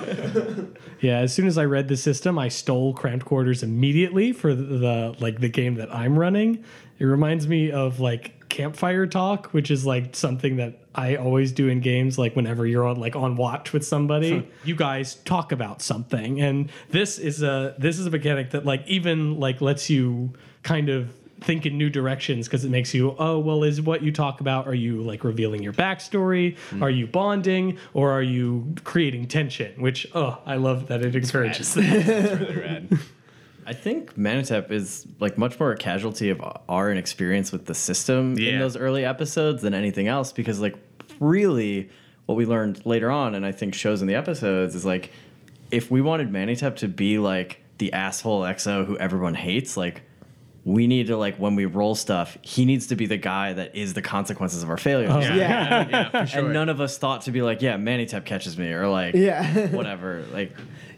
Yeah, 1.00 1.20
as 1.20 1.34
soon 1.34 1.48
as 1.48 1.58
I 1.58 1.66
read 1.66 1.88
the 1.88 1.98
system, 1.98 2.40
I 2.40 2.48
stole 2.50 2.94
cramped 2.94 3.26
quarters 3.26 3.64
immediately 3.64 4.32
for 4.32 4.56
the, 4.56 4.64
the 4.64 5.16
like 5.20 5.40
the 5.40 5.50
game 5.50 5.76
that 5.76 5.94
I'm 5.94 6.18
running. 6.18 6.64
It 7.00 7.06
reminds 7.06 7.48
me 7.48 7.72
of 7.72 8.00
like 8.00 8.50
campfire 8.50 9.06
talk, 9.06 9.48
which 9.48 9.70
is 9.70 9.86
like 9.86 10.16
something 10.16 10.56
that 10.58 10.80
I 10.96 11.16
always 11.16 11.52
do 11.52 11.68
in 11.68 11.80
games. 11.80 12.18
Like 12.18 12.36
whenever 12.36 12.66
you're 12.66 12.88
on 12.88 13.00
like 13.00 13.16
on 13.16 13.36
watch 13.36 13.74
with 13.74 13.86
somebody, 13.86 14.48
you 14.64 14.76
guys 14.76 15.16
talk 15.16 15.52
about 15.52 15.82
something, 15.82 16.42
and 16.42 16.72
this 16.90 17.20
is 17.20 17.44
a 17.44 17.76
this 17.78 18.00
is 18.00 18.08
a 18.08 18.10
mechanic 18.10 18.52
that 18.52 18.66
like 18.66 18.84
even 18.88 19.40
like 19.40 19.62
lets 19.62 19.90
you 19.90 20.34
kind 20.64 20.90
of 20.90 21.14
think 21.42 21.66
in 21.66 21.78
new 21.78 21.90
directions 21.90 22.48
because 22.48 22.66
it 22.66 22.70
makes 22.70 22.94
you 22.94 23.16
oh 23.20 23.38
well 23.38 23.64
is 23.64 23.82
what 23.82 24.02
you 24.02 24.12
talk 24.12 24.42
about 24.42 24.68
are 24.68 24.74
you 24.74 25.02
like 25.02 25.24
revealing 25.24 25.62
your 25.62 25.74
backstory? 25.74 26.58
Mm. 26.72 26.82
Are 26.82 26.90
you 26.90 27.08
bonding 27.08 27.78
or 27.94 28.12
are 28.12 28.24
you 28.24 28.76
creating 28.84 29.28
tension? 29.28 29.80
Which 29.82 30.08
oh 30.16 30.40
i 30.46 30.56
love 30.56 30.88
that 30.88 31.04
it 31.04 31.16
encourages. 31.16 31.74
That 31.74 32.50
really. 32.50 32.88
I 33.68 33.74
think 33.74 34.16
Manitep 34.16 34.72
is 34.72 35.06
like 35.20 35.38
much 35.38 35.60
more 35.60 35.74
a 35.74 35.78
casualty 35.78 36.30
of 36.30 36.42
our 36.70 36.90
inexperience 36.90 37.52
with 37.52 37.66
the 37.66 37.76
system 37.76 38.38
in 38.38 38.60
those 38.60 38.78
early 38.78 39.04
episodes 39.04 39.62
than 39.62 39.74
anything 39.74 40.08
else 40.08 40.32
because 40.32 40.62
like 40.62 40.76
really 41.20 41.90
what 42.28 42.36
we 42.36 42.46
learned 42.46 42.86
later 42.86 43.12
on 43.12 43.36
and 43.36 43.46
I 43.46 43.52
think 43.52 43.76
shows 43.76 44.02
in 44.02 44.08
the 44.08 44.16
episodes 44.16 44.74
is 44.74 44.86
like 44.86 45.12
if 45.70 45.92
we 45.92 46.02
wanted 46.02 46.32
Manitep 46.32 46.78
to 46.78 46.88
be 46.88 47.20
like 47.20 47.62
the 47.78 47.92
asshole 47.92 48.44
XO 48.44 48.86
who 48.86 48.98
everyone 49.00 49.36
hates 49.36 49.76
like 49.76 50.02
we 50.68 50.86
need 50.86 51.08
to 51.08 51.16
like 51.16 51.38
when 51.38 51.56
we 51.56 51.64
roll 51.64 51.96
stuff 51.96 52.38
he 52.42 52.66
needs 52.66 52.88
to 52.88 52.96
be 52.98 53.06
the 53.06 53.16
guy 53.16 53.54
that 53.54 53.74
is 53.74 53.94
the 53.94 54.02
consequences 54.02 54.64
of 54.64 54.70
our 54.70 54.76
failures 54.78 55.10
oh, 55.14 55.20
Yeah, 55.22 55.36
Yeah. 55.36 55.88
yeah, 55.90 56.10
for 56.10 56.28
sure. 56.28 56.44
and 56.44 56.54
none 56.54 56.68
of 56.68 56.82
us 56.82 56.98
thought 56.98 57.22
to 57.22 57.32
be 57.32 57.42
like 57.42 57.62
yeah 57.62 57.78
Manitep 57.78 58.26
catches 58.26 58.58
me 58.58 58.74
or 58.74 58.88
like 58.90 59.16
Yeah. 59.16 59.68
whatever 59.76 60.26
like 60.34 60.52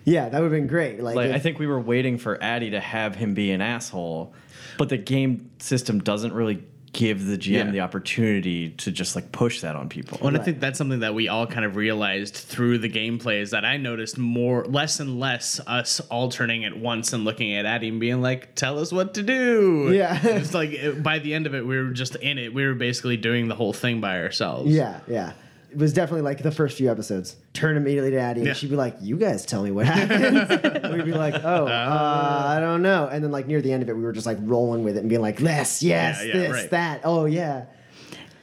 Yeah, 0.06 0.28
that 0.30 0.42
would 0.42 0.52
have 0.52 0.60
been 0.60 0.66
great. 0.68 1.04
Like, 1.04 1.16
like 1.16 1.30
if- 1.30 1.36
I 1.36 1.40
think 1.40 1.60
we 1.60 1.68
were 1.68 1.80
waiting 1.80 2.18
for 2.18 2.42
Addy 2.42 2.72
to 2.72 2.80
have 2.80 3.14
him 3.16 3.36
be 3.36 3.52
an 3.52 3.62
asshole, 3.62 4.34
but 4.80 4.90
the 4.90 4.98
game 4.98 5.52
system 5.60 6.00
doesn't 6.00 6.34
really 6.34 6.64
give 6.94 7.26
the 7.26 7.38
GM 7.38 7.52
Yeah. 7.52 7.72
the 7.72 7.80
opportunity 7.82 8.70
to 8.72 8.92
just 8.92 9.16
like 9.16 9.32
push 9.32 9.62
that 9.62 9.76
on 9.76 9.90
people. 9.90 10.18
Well, 10.22 10.30
and 10.30 10.38
I 10.38 10.44
think 10.44 10.60
that's 10.60 10.78
something 10.78 11.00
that 11.02 11.14
we 11.14 11.28
all 11.28 11.46
kind 11.48 11.66
of 11.66 11.76
realized 11.76 12.34
through 12.36 12.80
the 12.80 12.90
gameplay 12.90 13.42
is 13.42 13.52
that 13.52 13.64
I 13.64 13.78
noticed 13.78 14.18
more, 14.18 14.66
less 14.66 15.00
and 15.00 15.20
less 15.20 15.60
us 15.68 16.00
all 16.10 16.30
turning 16.30 16.66
at 16.66 16.78
once 16.78 17.14
and 17.14 17.24
looking 17.26 17.54
at 17.56 17.66
Addy 17.66 17.90
and 17.90 18.00
being 18.00 18.22
like, 18.22 18.56
"Tell 18.56 18.80
us 18.80 18.92
what 18.92 19.14
to 19.16 19.24
do." 19.24 19.92
Yeah. 19.94 20.20
it's 20.24 20.54
like 20.54 20.72
it- 20.72 21.04
by 21.04 21.20
the 21.20 21.34
end 21.34 21.46
of 21.46 21.54
it, 21.56 21.66
we 21.66 21.78
were 21.78 21.90
just 21.92 22.16
in 22.16 22.38
it. 22.38 22.54
We 22.54 22.66
were 22.66 22.74
basically 22.74 23.18
doing 23.18 23.48
the 23.48 23.56
whole 23.56 23.74
thing 23.74 24.02
by 24.02 24.20
ourselves. 24.20 24.72
Yeah, 24.72 25.00
yeah. 25.08 25.34
It 25.72 25.78
was 25.78 25.94
definitely 25.94 26.22
like 26.24 26.42
the 26.42 26.52
first 26.52 26.78
few 26.78 26.90
episodes. 26.92 27.36
Turn 27.54 27.78
immediately 27.78 28.12
to 28.12 28.20
Addie, 28.20 28.42
Yeah. 28.42 28.48
and 28.50 28.58
she'd 28.58 28.70
be 28.72 28.76
like, 28.76 28.96
"You 29.02 29.18
guys 29.18 29.46
tell 29.46 29.62
me 29.64 29.72
what 29.72 29.86
happened." 29.88 30.94
We'd 30.96 31.06
be 31.06 31.12
like, 31.14 31.36
"Oh, 31.44 31.68
uh, 31.68 32.44
I 32.48 32.60
don't 32.60 32.82
know." 32.82 33.08
And 33.12 33.24
then 33.24 33.32
like 33.32 33.46
near 33.48 33.62
the 33.62 33.72
end 33.72 33.84
of 33.84 33.90
it, 33.90 33.96
we 33.96 34.02
were 34.02 34.12
just 34.12 34.26
like 34.26 34.38
rolling 34.42 34.84
with 34.84 34.98
it 34.98 35.02
and 35.02 35.10
being 35.10 35.22
like, 35.22 35.40
"Yes, 35.40 35.84
yes, 35.84 36.20
Yeah, 36.22 36.26
yeah, 36.28 36.34
this, 36.34 36.52
right. 36.52 36.70
that, 36.72 37.02
oh 37.04 37.26
yeah." 37.26 37.66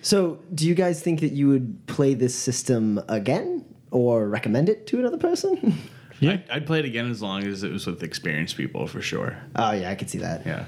So, 0.03 0.39
do 0.55 0.69
you 0.69 0.75
guys 0.77 1.03
think 1.03 1.21
that 1.21 1.33
you 1.33 1.49
would 1.49 1.85
play 1.87 2.15
this 2.15 2.35
system 2.35 3.01
again 3.09 3.65
or 3.91 4.29
recommend 4.29 4.69
it 4.69 4.87
to 4.89 4.99
another 4.99 5.19
person? 5.19 5.79
Yeah. 6.19 6.31
I'd, 6.31 6.51
I'd 6.51 6.67
play 6.67 6.79
it 6.79 6.87
again 6.87 7.11
as 7.11 7.21
long 7.21 7.45
as 7.45 7.63
it 7.63 7.71
was 7.71 7.87
with 7.87 8.03
experienced 8.03 8.57
people 8.57 8.87
for 8.87 9.03
sure. 9.03 9.37
oh 9.55 9.73
yeah, 9.73 9.91
I 9.91 9.95
could 9.97 10.09
see 10.09 10.17
that. 10.21 10.47
Yeah. 10.47 10.65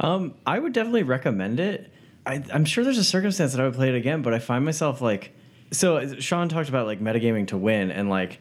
Um, 0.00 0.32
I 0.46 0.58
would 0.58 0.72
definitely 0.72 1.02
recommend 1.02 1.60
it. 1.60 1.92
I, 2.24 2.42
I'm 2.50 2.64
sure 2.64 2.82
there's 2.82 2.96
a 2.96 3.04
circumstance 3.04 3.52
that 3.52 3.60
I 3.60 3.64
would 3.66 3.74
play 3.74 3.90
it 3.90 3.94
again, 3.94 4.22
but 4.22 4.32
I 4.32 4.38
find 4.38 4.64
myself 4.64 5.02
like, 5.02 5.35
so 5.70 6.14
Sean 6.18 6.48
talked 6.48 6.68
about 6.68 6.86
like 6.86 7.00
metagaming 7.00 7.48
to 7.48 7.56
win, 7.56 7.90
and 7.90 8.08
like, 8.08 8.40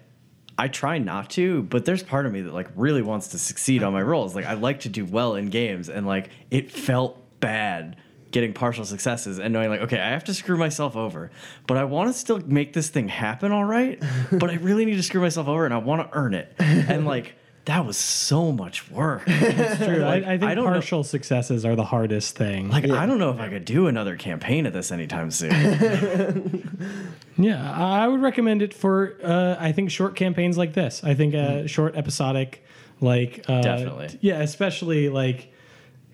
I 0.58 0.68
try 0.68 0.98
not 0.98 1.30
to, 1.32 1.64
but 1.64 1.86
there's 1.86 2.04
part 2.04 2.26
of 2.26 2.32
me 2.32 2.42
that 2.42 2.54
like 2.54 2.70
really 2.76 3.02
wants 3.02 3.30
to 3.30 3.40
succeed 3.40 3.84
on 3.84 3.94
my 3.94 4.02
rolls. 4.02 4.36
Like, 4.36 4.46
I 4.46 4.54
like 4.54 4.82
to 4.82 4.90
do 4.90 5.06
well 5.06 5.36
in 5.36 5.50
games, 5.50 5.90
and 5.90 6.06
like, 6.06 6.30
it 6.52 6.72
felt 6.72 7.22
bad 7.40 7.98
getting 8.32 8.54
partial 8.54 8.84
successes 8.84 9.40
and 9.40 9.54
knowing 9.54 9.70
like, 9.70 9.82
okay, 9.82 10.00
I 10.00 10.10
have 10.10 10.26
to 10.26 10.34
screw 10.34 10.58
myself 10.58 10.96
over, 10.96 11.32
but 11.68 11.78
I 11.78 11.86
want 11.86 12.12
to 12.12 12.18
still 12.18 12.40
make 12.40 12.74
this 12.74 12.90
thing 12.90 13.08
happen, 13.08 13.52
all 13.52 13.64
right. 13.64 14.02
but 14.32 14.50
I 14.50 14.56
really 14.56 14.86
need 14.86 14.98
to 14.98 15.04
screw 15.04 15.22
myself 15.22 15.48
over, 15.48 15.66
and 15.66 15.74
I 15.74 15.78
want 15.78 16.10
to 16.10 16.18
earn 16.18 16.34
it, 16.34 16.54
and 16.60 17.06
like. 17.06 17.36
That 17.66 17.86
was 17.86 17.98
so 17.98 18.52
much 18.52 18.90
work. 18.92 19.26
True. 19.26 19.36
Like, 19.40 20.24
I, 20.24 20.34
I 20.34 20.38
think 20.38 20.44
I 20.44 20.54
don't 20.56 20.66
know- 20.66 20.72
partial 20.72 21.04
successes 21.04 21.66
are 21.66 21.76
the 21.76 21.84
hardest 21.84 22.36
thing. 22.36 22.70
Like 22.70 22.88
I 22.90 23.06
don't 23.08 23.18
know 23.18 23.32
if 23.32 23.40
I 23.40 23.50
could 23.50 23.66
do 23.66 23.88
another 23.88 24.16
campaign 24.18 24.66
of 24.68 24.74
this 24.74 24.92
anytime 24.92 25.32
soon. 25.32 27.12
Yeah, 27.38 27.70
I 27.70 28.06
I 28.06 28.08
would 28.08 28.22
recommend 28.22 28.62
it 28.62 28.74
for 28.74 29.18
uh, 29.22 29.58
I 29.60 29.74
think 29.74 29.92
short 29.92 30.16
campaigns 30.16 30.58
like 30.58 30.74
this. 30.74 31.04
I 31.04 31.16
think 31.16 31.36
uh, 31.36 31.68
short 31.68 31.96
episodic, 31.98 32.64
like 33.02 33.44
uh, 33.50 33.62
Definitely. 33.62 34.18
yeah, 34.22 34.40
especially 34.42 35.10
like 35.10 35.52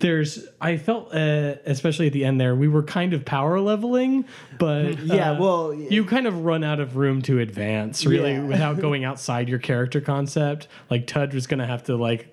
there's. 0.02 0.46
I 0.60 0.78
felt 0.78 1.14
uh, 1.14 1.56
especially 1.66 2.08
at 2.08 2.14
the 2.14 2.26
end 2.26 2.40
there 2.42 2.54
we 2.56 2.68
were 2.68 2.84
kind 2.84 3.14
of 3.14 3.24
power 3.24 3.60
leveling, 3.60 4.26
but 4.60 5.00
Yeah, 5.04 5.32
uh, 5.32 5.40
well, 5.40 5.74
you 5.74 6.04
kind 6.06 6.28
of 6.28 6.44
run 6.44 6.64
out 6.64 6.80
of 6.80 6.98
room 6.98 7.22
to 7.24 7.40
advance 7.40 8.06
really 8.06 8.34
Yeah. 8.34 8.44
without 8.44 8.80
going 8.82 9.06
outside 9.06 9.48
your 9.48 9.60
character 9.60 10.02
concept. 10.02 10.68
Like 10.90 11.08
Tudge 11.08 11.34
was 11.34 11.48
gonna 11.48 11.68
have 11.68 11.84
to 11.86 11.96
like 11.96 12.28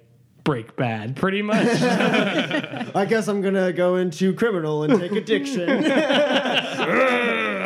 break 0.48 0.74
bad 0.76 1.14
pretty 1.14 1.42
much. 1.42 1.66
I 1.82 3.04
guess 3.06 3.28
I'm 3.28 3.42
gonna 3.42 3.70
go 3.70 3.96
into 3.96 4.32
criminal 4.32 4.82
and 4.82 4.98
take 4.98 5.12
addiction. 5.12 5.84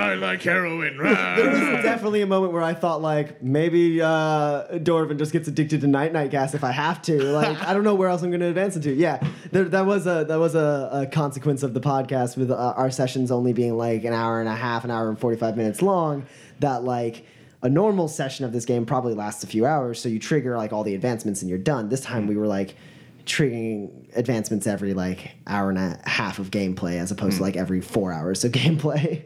I 0.02 0.14
like 0.14 0.42
heroin. 0.42 0.96
there 0.96 1.50
was 1.76 1.84
definitely 1.84 2.22
a 2.22 2.26
moment 2.26 2.52
where 2.52 2.62
I 2.62 2.74
thought 2.74 3.00
like 3.00 3.40
maybe 3.40 4.02
uh, 4.02 4.64
Dorvin 4.78 5.16
just 5.16 5.32
gets 5.32 5.46
addicted 5.46 5.82
to 5.82 5.86
night 5.86 6.12
night 6.12 6.32
gas 6.32 6.54
if 6.54 6.64
I 6.64 6.72
have 6.72 7.00
to. 7.02 7.22
Like 7.22 7.56
I 7.62 7.72
don't 7.72 7.84
know 7.84 7.94
where 7.94 8.08
else 8.08 8.22
I'm 8.22 8.30
going 8.30 8.40
to 8.40 8.48
advance 8.48 8.74
into. 8.74 8.92
Yeah, 8.92 9.24
there, 9.52 9.66
that 9.66 9.86
was 9.86 10.08
a 10.08 10.24
that 10.28 10.40
was 10.40 10.56
a, 10.56 10.90
a 10.92 11.06
consequence 11.06 11.62
of 11.62 11.74
the 11.74 11.80
podcast 11.80 12.36
with 12.36 12.50
uh, 12.50 12.74
our 12.76 12.90
sessions 12.90 13.30
only 13.30 13.52
being 13.52 13.76
like 13.76 14.02
an 14.02 14.12
hour 14.12 14.40
and 14.40 14.48
a 14.48 14.56
half, 14.56 14.82
an 14.82 14.90
hour 14.90 15.08
and 15.08 15.20
forty 15.20 15.36
five 15.36 15.56
minutes 15.56 15.82
long. 15.82 16.26
That 16.58 16.82
like 16.82 17.26
a 17.62 17.68
normal 17.68 18.08
session 18.08 18.44
of 18.44 18.52
this 18.52 18.64
game 18.64 18.84
probably 18.84 19.14
lasts 19.14 19.44
a 19.44 19.46
few 19.46 19.64
hours, 19.66 20.00
so 20.00 20.08
you 20.08 20.18
trigger 20.18 20.56
like 20.56 20.72
all 20.72 20.82
the 20.82 20.94
advancements 20.94 21.42
and 21.42 21.48
you're 21.48 21.58
done. 21.58 21.88
This 21.88 22.00
time 22.00 22.26
we 22.26 22.36
were 22.36 22.46
like 22.46 22.76
triggering 23.24 23.90
advancements 24.16 24.66
every 24.66 24.94
like 24.94 25.32
hour 25.46 25.70
and 25.70 25.78
a 25.78 26.00
half 26.04 26.40
of 26.40 26.50
gameplay 26.50 26.98
as 26.98 27.12
opposed 27.12 27.36
to 27.36 27.42
like 27.42 27.56
every 27.56 27.80
four 27.80 28.12
hours 28.12 28.44
of 28.44 28.52
gameplay. 28.52 29.22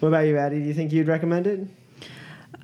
What 0.00 0.08
about 0.08 0.26
you, 0.26 0.36
Addie? 0.38 0.60
Do 0.60 0.66
you 0.66 0.74
think 0.74 0.92
you'd 0.92 1.08
recommend 1.08 1.46
it? 1.46 1.66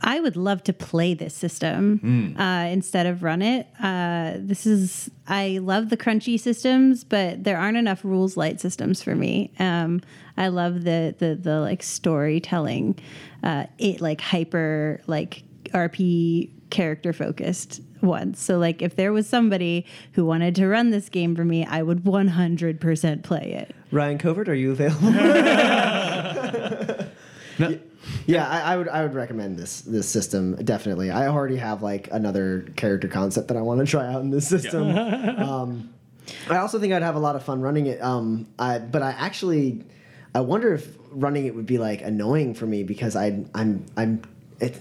I 0.03 0.21
would 0.21 0.37
love 0.37 0.63
to 0.65 0.73
play 0.73 1.13
this 1.13 1.35
system 1.35 2.35
uh, 2.39 2.69
instead 2.71 3.07
of 3.07 3.23
run 3.23 3.43
it. 3.43 3.67
Uh, 3.83 4.35
this 4.37 4.65
is 4.67 5.11
I 5.29 5.59
love 5.59 5.91
the 5.91 5.97
crunchy 5.97 6.41
systems, 6.41 7.05
but 7.05 7.45
there 7.45 7.59
aren't 7.59 7.77
enough 7.77 8.05
rules 8.05 8.37
light 8.37 8.61
systems 8.61 9.03
for 9.03 9.15
me. 9.15 9.53
Um, 9.59 10.01
I 10.41 10.49
love 10.49 10.85
the 10.85 11.15
the 11.19 11.35
the 11.35 11.61
like 11.61 11.83
storytelling, 11.83 12.99
uh, 13.43 13.67
it 13.79 14.01
like 14.01 14.23
hyper 14.23 15.03
like 15.07 15.45
RP 15.75 16.49
character 16.71 17.13
focused 17.13 17.83
ones. 18.01 18.41
So 18.41 18.59
like 18.59 18.81
if 18.81 18.97
there 18.97 19.13
was 19.13 19.29
somebody 19.29 19.85
who 20.13 20.25
wanted 20.25 20.55
to 20.55 20.67
run 20.67 20.89
this 20.91 21.11
game 21.11 21.37
for 21.37 21.45
me, 21.45 21.67
I 21.67 21.83
would 21.83 22.05
100% 22.05 23.23
play 23.23 23.53
it. 23.53 23.77
Ryan 23.93 24.17
Covert, 24.17 24.49
are 24.49 24.55
you 24.55 24.73
available? 24.73 25.13
Yeah, 28.27 28.49
I, 28.49 28.73
I 28.73 28.77
would 28.79 28.89
I 28.89 29.03
would 29.03 29.13
recommend 29.13 29.59
this 29.59 29.83
this 29.83 30.09
system 30.09 30.55
definitely. 30.57 31.11
I 31.11 31.29
already 31.29 31.57
have 31.57 31.83
like 31.83 32.09
another 32.11 32.67
character 32.77 33.09
concept 33.09 33.49
that 33.49 33.59
I 33.59 33.61
want 33.61 33.81
to 33.81 33.87
try 33.87 34.07
out 34.07 34.23
in 34.23 34.31
this 34.31 34.49
system. 34.49 34.89
um, 34.97 35.93
I 36.49 36.57
also 36.57 36.79
think 36.79 36.95
I'd 36.95 37.03
have 37.03 37.17
a 37.17 37.21
lot 37.21 37.37
of 37.37 37.43
fun 37.43 37.61
running 37.61 37.87
it. 37.87 38.01
Um, 38.01 38.47
I, 38.59 38.79
but 38.79 39.03
I 39.03 39.11
actually 39.11 39.85
I 40.35 40.41
wonder 40.41 40.75
if 40.75 40.97
running 41.11 41.47
it 41.47 41.55
would 41.55 41.67
be 41.67 41.79
like 41.79 42.03
annoying 42.03 42.55
for 42.55 42.67
me 42.67 42.83
because 42.83 43.17
I 43.17 43.45
I'm 43.55 43.85
I'm 43.97 44.23
it. 44.61 44.77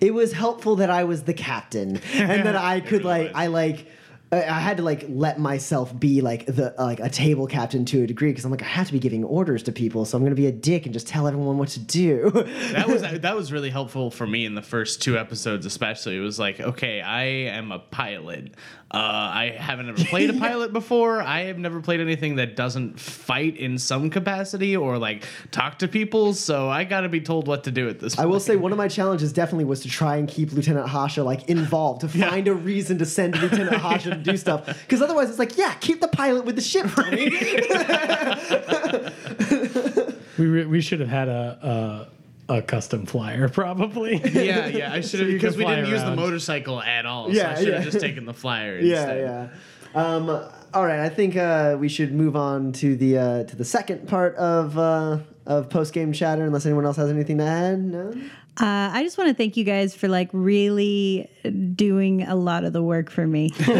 It 0.00 0.14
was 0.14 0.32
helpful 0.32 0.76
that 0.76 0.90
I 0.90 1.04
was 1.04 1.24
the 1.24 1.34
captain 1.34 2.00
and 2.14 2.46
that 2.46 2.56
I 2.74 2.80
could 2.80 3.04
like. 3.04 3.32
I 3.34 3.46
like. 3.46 3.86
I 4.32 4.60
had 4.60 4.76
to 4.76 4.84
like 4.84 5.06
let 5.08 5.40
myself 5.40 5.98
be 5.98 6.20
like 6.20 6.46
the 6.46 6.72
like 6.78 7.00
a 7.00 7.10
table 7.10 7.48
captain 7.48 7.84
to 7.86 8.04
a 8.04 8.06
degree 8.06 8.30
because 8.30 8.44
I'm 8.44 8.52
like 8.52 8.62
I 8.62 8.66
have 8.66 8.86
to 8.86 8.92
be 8.92 9.00
giving 9.00 9.24
orders 9.24 9.64
to 9.64 9.72
people, 9.72 10.04
so 10.04 10.16
I'm 10.16 10.22
gonna 10.22 10.36
be 10.36 10.46
a 10.46 10.52
dick 10.52 10.84
and 10.84 10.92
just 10.92 11.08
tell 11.08 11.26
everyone 11.26 11.58
what 11.58 11.70
to 11.70 11.80
do. 11.80 12.30
that 12.72 12.86
was 12.86 13.02
that 13.02 13.34
was 13.34 13.52
really 13.52 13.70
helpful 13.70 14.10
for 14.10 14.28
me 14.28 14.46
in 14.46 14.54
the 14.54 14.62
first 14.62 15.02
two 15.02 15.18
episodes, 15.18 15.66
especially. 15.66 16.16
It 16.16 16.20
was 16.20 16.38
like, 16.38 16.60
okay, 16.60 17.00
I 17.00 17.22
am 17.24 17.72
a 17.72 17.80
pilot. 17.80 18.54
Uh, 18.92 18.98
I 18.98 19.54
haven't 19.56 19.88
ever 19.88 20.04
played 20.04 20.30
a 20.30 20.32
pilot 20.40 20.72
before. 20.72 21.22
I 21.22 21.42
have 21.42 21.58
never 21.58 21.80
played 21.80 22.00
anything 22.00 22.36
that 22.36 22.56
doesn't 22.56 22.98
fight 22.98 23.56
in 23.56 23.78
some 23.78 24.10
capacity 24.10 24.76
or 24.76 24.98
like 24.98 25.24
talk 25.52 25.78
to 25.78 25.88
people. 25.88 26.34
So 26.34 26.68
I 26.68 26.82
got 26.82 27.02
to 27.02 27.08
be 27.08 27.20
told 27.20 27.46
what 27.46 27.64
to 27.64 27.70
do 27.70 27.88
at 27.88 28.00
this. 28.00 28.14
I 28.14 28.22
point. 28.22 28.30
will 28.30 28.40
say 28.40 28.56
one 28.56 28.72
of 28.72 28.78
my 28.78 28.88
challenges 28.88 29.32
definitely 29.32 29.64
was 29.64 29.80
to 29.82 29.88
try 29.88 30.16
and 30.16 30.28
keep 30.28 30.52
Lieutenant 30.52 30.88
Hasha 30.88 31.22
like 31.22 31.48
involved 31.48 32.00
to 32.00 32.08
find 32.28 32.48
a 32.48 32.54
reason 32.54 32.98
to 32.98 33.06
send 33.06 33.40
Lieutenant 33.40 33.76
Hasha 33.76 34.19
to 34.24 34.30
do 34.32 34.36
stuff 34.36 34.66
because 34.66 35.02
otherwise 35.02 35.28
it's 35.30 35.38
like 35.38 35.56
yeah 35.58 35.74
keep 35.74 36.00
the 36.00 36.08
pilot 36.08 36.44
with 36.44 36.56
the 36.56 36.62
ship 36.62 36.86
Tony. 36.94 37.30
We, 40.38 40.46
re- 40.46 40.64
we 40.64 40.80
should 40.80 41.00
have 41.00 41.08
had 41.10 41.28
a, 41.28 42.08
a 42.48 42.54
a 42.58 42.62
custom 42.62 43.04
flyer 43.06 43.48
probably. 43.48 44.16
Yeah, 44.32 44.66
yeah. 44.68 44.92
I 44.92 45.00
should 45.02 45.20
have 45.20 45.28
you 45.28 45.34
because 45.36 45.56
can 45.56 45.66
we 45.68 45.74
didn't 45.74 45.90
use 45.90 46.02
the 46.02 46.16
motorcycle 46.16 46.80
at 46.82 47.04
all. 47.06 47.26
So 47.26 47.32
Yeah, 47.32 47.50
I 47.50 47.54
should 47.56 47.68
have 47.74 47.84
yeah. 47.84 47.90
just 47.90 48.00
taken 48.00 48.24
the 48.24 48.32
flyer. 48.34 48.78
yeah 48.78 49.14
yeah. 49.14 49.48
Um, 49.94 50.30
all 50.72 50.86
right, 50.86 51.00
I 51.00 51.08
think 51.08 51.36
uh, 51.36 51.76
we 51.78 51.88
should 51.88 52.12
move 52.14 52.36
on 52.36 52.72
to 52.74 52.96
the 52.96 53.18
uh, 53.18 53.44
to 53.44 53.56
the 53.56 53.64
second 53.64 54.08
part 54.08 54.36
of 54.36 54.78
uh, 54.78 55.18
of 55.46 55.68
post 55.68 55.92
game 55.92 56.12
chatter. 56.12 56.44
Unless 56.44 56.64
anyone 56.64 56.86
else 56.86 56.96
has 56.96 57.10
anything 57.10 57.38
to 57.38 57.44
add, 57.44 57.80
no. 57.82 58.14
Uh, 58.58 58.90
I 58.92 59.02
just 59.04 59.16
want 59.16 59.28
to 59.28 59.34
thank 59.34 59.56
you 59.56 59.64
guys 59.64 59.94
for 59.94 60.08
like 60.08 60.28
really 60.32 61.30
doing 61.74 62.22
a 62.22 62.34
lot 62.34 62.64
of 62.64 62.72
the 62.72 62.82
work 62.82 63.10
for 63.10 63.26
me. 63.26 63.50
uh, 63.60 63.72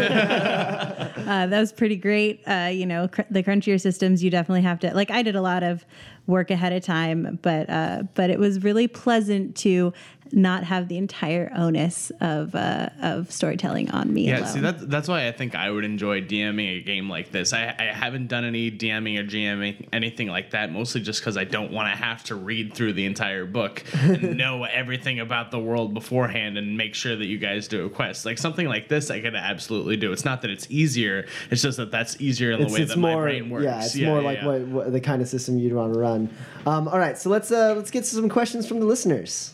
that 1.47 1.59
was 1.59 1.71
pretty 1.71 1.97
great. 1.97 2.41
Uh, 2.47 2.69
you 2.71 2.85
know, 2.85 3.07
cr- 3.07 3.21
the 3.29 3.43
crunchier 3.43 3.79
systems, 3.79 4.23
you 4.23 4.31
definitely 4.31 4.61
have 4.61 4.79
to 4.79 4.93
like. 4.95 5.11
I 5.11 5.21
did 5.21 5.35
a 5.35 5.41
lot 5.41 5.61
of 5.61 5.85
work 6.25 6.49
ahead 6.49 6.73
of 6.73 6.83
time, 6.83 7.37
but 7.41 7.69
uh, 7.69 8.03
but 8.15 8.29
it 8.29 8.39
was 8.39 8.63
really 8.63 8.87
pleasant 8.87 9.55
to 9.57 9.93
not 10.33 10.63
have 10.63 10.87
the 10.87 10.97
entire 10.97 11.51
onus 11.55 12.11
of 12.21 12.55
uh, 12.55 12.89
of 13.01 13.31
storytelling 13.31 13.89
on 13.91 14.13
me. 14.13 14.27
Yeah, 14.27 14.39
alone. 14.39 14.47
see 14.47 14.59
that 14.61 14.89
that's 14.89 15.07
why 15.07 15.27
I 15.27 15.31
think 15.31 15.55
I 15.55 15.69
would 15.71 15.83
enjoy 15.83 16.21
DMing 16.21 16.79
a 16.79 16.81
game 16.81 17.09
like 17.09 17.31
this. 17.31 17.53
I, 17.53 17.75
I 17.77 17.83
haven't 17.85 18.27
done 18.27 18.45
any 18.45 18.71
DMing 18.71 19.19
or 19.19 19.23
GMing 19.23 19.87
anything 19.93 20.27
like 20.27 20.51
that, 20.51 20.71
mostly 20.71 21.01
just 21.01 21.21
because 21.21 21.37
I 21.37 21.43
don't 21.43 21.71
want 21.71 21.91
to 21.91 21.95
have 21.97 22.23
to 22.25 22.35
read 22.35 22.73
through 22.73 22.93
the 22.93 23.05
entire 23.05 23.45
book 23.45 23.83
and 24.01 24.37
know 24.37 24.63
everything 24.63 25.19
about 25.19 25.51
the 25.51 25.59
world 25.59 25.93
beforehand 25.93 26.57
and 26.57 26.77
make 26.77 26.95
sure 26.95 27.15
that 27.15 27.25
you 27.25 27.37
guys 27.37 27.67
do 27.67 27.85
a 27.85 27.89
quest. 27.89 28.25
Like 28.25 28.37
something 28.37 28.67
like 28.67 28.87
this, 28.87 29.09
I 29.11 29.21
could 29.21 29.35
absolutely 29.35 29.97
do. 29.97 30.11
It's 30.11 30.25
not 30.25 30.41
that 30.43 30.51
it's 30.51 30.67
easier; 30.69 31.27
it's 31.49 31.61
just 31.61 31.77
that 31.77 31.91
that's 31.91 32.19
easier 32.21 32.51
in 32.51 32.59
the 32.59 32.65
It's, 32.65 32.73
way 32.73 32.81
it's 32.81 32.93
that 32.93 32.99
more 32.99 33.15
my 33.17 33.21
brain 33.21 33.49
works. 33.49 33.63
yeah, 33.65 33.83
it's 33.83 33.95
more 33.97 34.21
like 34.21 34.41
What, 34.43 34.61
what 34.67 34.91
the 34.93 35.01
kind 35.01 35.21
of 35.21 35.27
system 35.27 35.57
you'd 35.59 35.73
want 35.73 35.93
to 35.93 35.99
run. 35.99 36.29
Um, 36.65 36.87
all 36.87 36.99
right, 36.99 37.17
so 37.17 37.29
let's 37.29 37.51
uh, 37.51 37.73
let's 37.75 37.91
get 37.91 38.03
to 38.05 38.09
some 38.09 38.29
questions 38.29 38.67
from 38.67 38.79
the 38.79 38.85
listeners. 38.85 39.53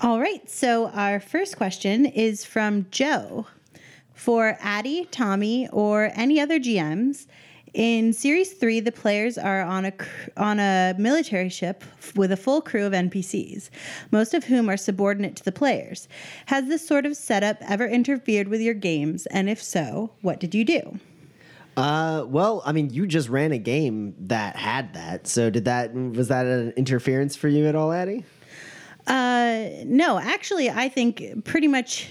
All 0.00 0.20
right. 0.20 0.48
So 0.48 0.90
our 0.90 1.18
first 1.18 1.56
question 1.56 2.06
is 2.06 2.44
from 2.44 2.86
Joe 2.92 3.46
for 4.14 4.56
Addie, 4.60 5.08
Tommy, 5.10 5.68
or 5.72 6.12
any 6.14 6.40
other 6.40 6.60
GMs. 6.60 7.26
In 7.74 8.12
Series 8.12 8.52
Three, 8.52 8.78
the 8.78 8.92
players 8.92 9.36
are 9.36 9.60
on 9.62 9.86
a 9.86 9.92
on 10.36 10.60
a 10.60 10.94
military 10.98 11.48
ship 11.48 11.82
with 12.14 12.30
a 12.30 12.36
full 12.36 12.60
crew 12.60 12.86
of 12.86 12.92
NPCs, 12.92 13.70
most 14.12 14.34
of 14.34 14.44
whom 14.44 14.70
are 14.70 14.76
subordinate 14.76 15.34
to 15.34 15.44
the 15.44 15.50
players. 15.52 16.08
Has 16.46 16.68
this 16.68 16.86
sort 16.86 17.04
of 17.04 17.16
setup 17.16 17.58
ever 17.62 17.86
interfered 17.86 18.46
with 18.46 18.60
your 18.60 18.74
games? 18.74 19.26
And 19.26 19.50
if 19.50 19.60
so, 19.60 20.12
what 20.22 20.38
did 20.38 20.54
you 20.54 20.64
do? 20.64 21.00
Uh, 21.76 22.24
well, 22.28 22.62
I 22.64 22.70
mean, 22.70 22.90
you 22.90 23.06
just 23.06 23.28
ran 23.28 23.50
a 23.50 23.58
game 23.58 24.14
that 24.20 24.54
had 24.54 24.94
that. 24.94 25.26
So 25.26 25.50
did 25.50 25.64
that 25.64 25.92
was 25.92 26.28
that 26.28 26.46
an 26.46 26.72
interference 26.76 27.34
for 27.34 27.48
you 27.48 27.66
at 27.66 27.74
all, 27.74 27.92
Addie? 27.92 28.24
Uh, 29.08 29.70
no, 29.84 30.18
actually, 30.18 30.70
I 30.70 30.88
think 30.88 31.44
pretty 31.44 31.66
much 31.68 32.10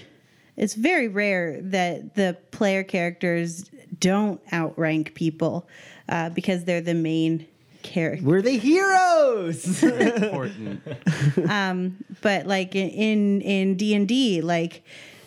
it's 0.56 0.74
very 0.74 1.08
rare 1.08 1.60
that 1.62 2.14
the 2.16 2.36
player 2.50 2.82
characters 2.82 3.70
don't 4.00 4.40
outrank 4.52 5.14
people 5.14 5.68
uh, 6.08 6.30
because 6.30 6.64
they're 6.64 6.80
the 6.80 6.94
main 6.94 7.46
character. 7.82 8.24
We're 8.26 8.42
the 8.42 8.58
heroes. 8.58 9.82
important. 9.82 10.82
um, 11.48 12.04
But 12.20 12.46
like 12.46 12.74
in 12.74 13.40
in 13.42 13.76
D 13.76 13.94
and 13.94 14.08
D, 14.08 14.40
like 14.40 14.82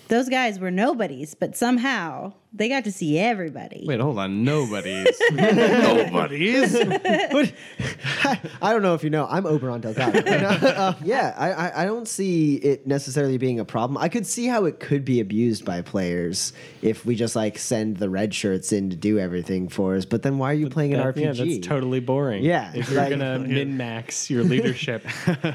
those 0.10 0.27
guys 0.27 0.60
were 0.60 0.72
nobodies, 0.72 1.34
but 1.35 1.56
somehow 1.56 2.34
they 2.53 2.68
got 2.68 2.84
to 2.84 2.91
see 2.91 3.18
everybody. 3.18 3.86
Wait, 3.88 3.99
hold 3.99 4.19
on. 4.19 4.44
Nobody's. 4.44 5.07
Nobody's. 5.32 6.73
But 6.78 7.53
I 8.61 8.72
don't 8.73 8.82
know 8.82 8.94
if 8.94 9.03
you 9.03 9.10
know, 9.10 9.26
I'm 9.30 9.45
Oberon 9.45 9.82
Delgado. 9.82 10.19
Uh, 10.19 10.68
uh, 10.68 10.94
yeah, 11.03 11.34
I, 11.38 11.52
I, 11.52 11.82
I 11.82 11.86
don't 11.86 12.07
see 12.07 12.56
it 12.56 12.86
necessarily 12.86 13.38
being 13.38 13.60
a 13.60 13.65
problem. 13.65 13.98
I 13.98 14.10
could 14.10 14.26
see 14.26 14.48
how 14.48 14.65
it 14.65 14.80
could 14.80 15.06
be 15.06 15.19
abused 15.19 15.65
by 15.65 15.82
players 15.82 16.53
if 16.82 17.06
we 17.06 17.15
just 17.15 17.36
like 17.36 17.57
send 17.57 17.98
the 17.98 18.10
red 18.10 18.34
shirts 18.34 18.72
in 18.72 18.90
to 18.90 18.95
do 18.95 19.18
everything 19.18 19.69
for 19.69 19.95
us. 19.95 20.06
But 20.06 20.23
then 20.23 20.38
why 20.38 20.52
are 20.52 20.56
you 20.56 20.69
playing 20.69 20.94
an 20.94 20.99
RPG? 21.02 21.22
Yeah, 21.38 21.45
that's 21.56 21.68
totally 21.68 21.99
boring. 21.99 22.44
Yeah, 22.44 22.72
if 22.76 22.90
you're 22.90 23.02
like- 23.02 23.11
gonna 23.11 23.40
min 23.40 23.78
max 23.78 24.30
your 24.30 24.44
leadership, 24.44 25.03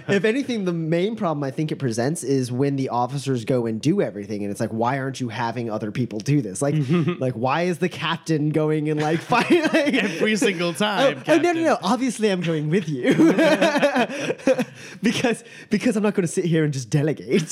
if 0.08 0.24
anything, 0.24 0.64
the 0.64 0.72
main 0.72 1.16
problem 1.16 1.44
I 1.44 1.50
think 1.50 1.72
it 1.72 1.76
presents 1.76 2.24
is 2.24 2.50
when 2.50 2.76
the 2.76 2.88
officers 2.88 3.44
go 3.44 3.66
and 3.66 3.80
do 3.80 4.00
everything, 4.00 4.42
and 4.42 4.50
it's 4.50 4.60
like, 4.60 4.70
why 4.70 4.98
aren't 4.98 5.20
you 5.20 5.28
having 5.28 5.70
other 5.70 5.90
people 5.90 6.18
do 6.18 6.40
this? 6.40 6.62
Like, 6.62 6.74
like 7.20 7.34
why 7.34 7.62
is 7.62 7.78
the 7.78 7.88
captain 7.88 8.50
going 8.50 8.88
and 8.88 9.00
like 9.00 9.20
fighting? 9.32 9.62
Like, 9.62 9.94
Every 9.94 10.36
single 10.36 10.68
Oh, 10.70 10.72
time. 10.72 11.22
oh, 11.26 11.36
no, 11.36 11.52
no, 11.52 11.60
no! 11.62 11.78
Obviously, 11.82 12.30
I'm 12.30 12.40
going 12.40 12.70
with 12.70 12.88
you 12.88 13.14
because 15.02 15.44
because 15.70 15.96
I'm 15.96 16.02
not 16.02 16.14
going 16.14 16.26
to 16.26 16.32
sit 16.32 16.44
here 16.44 16.64
and 16.64 16.72
just 16.72 16.90
delegate. 16.90 17.42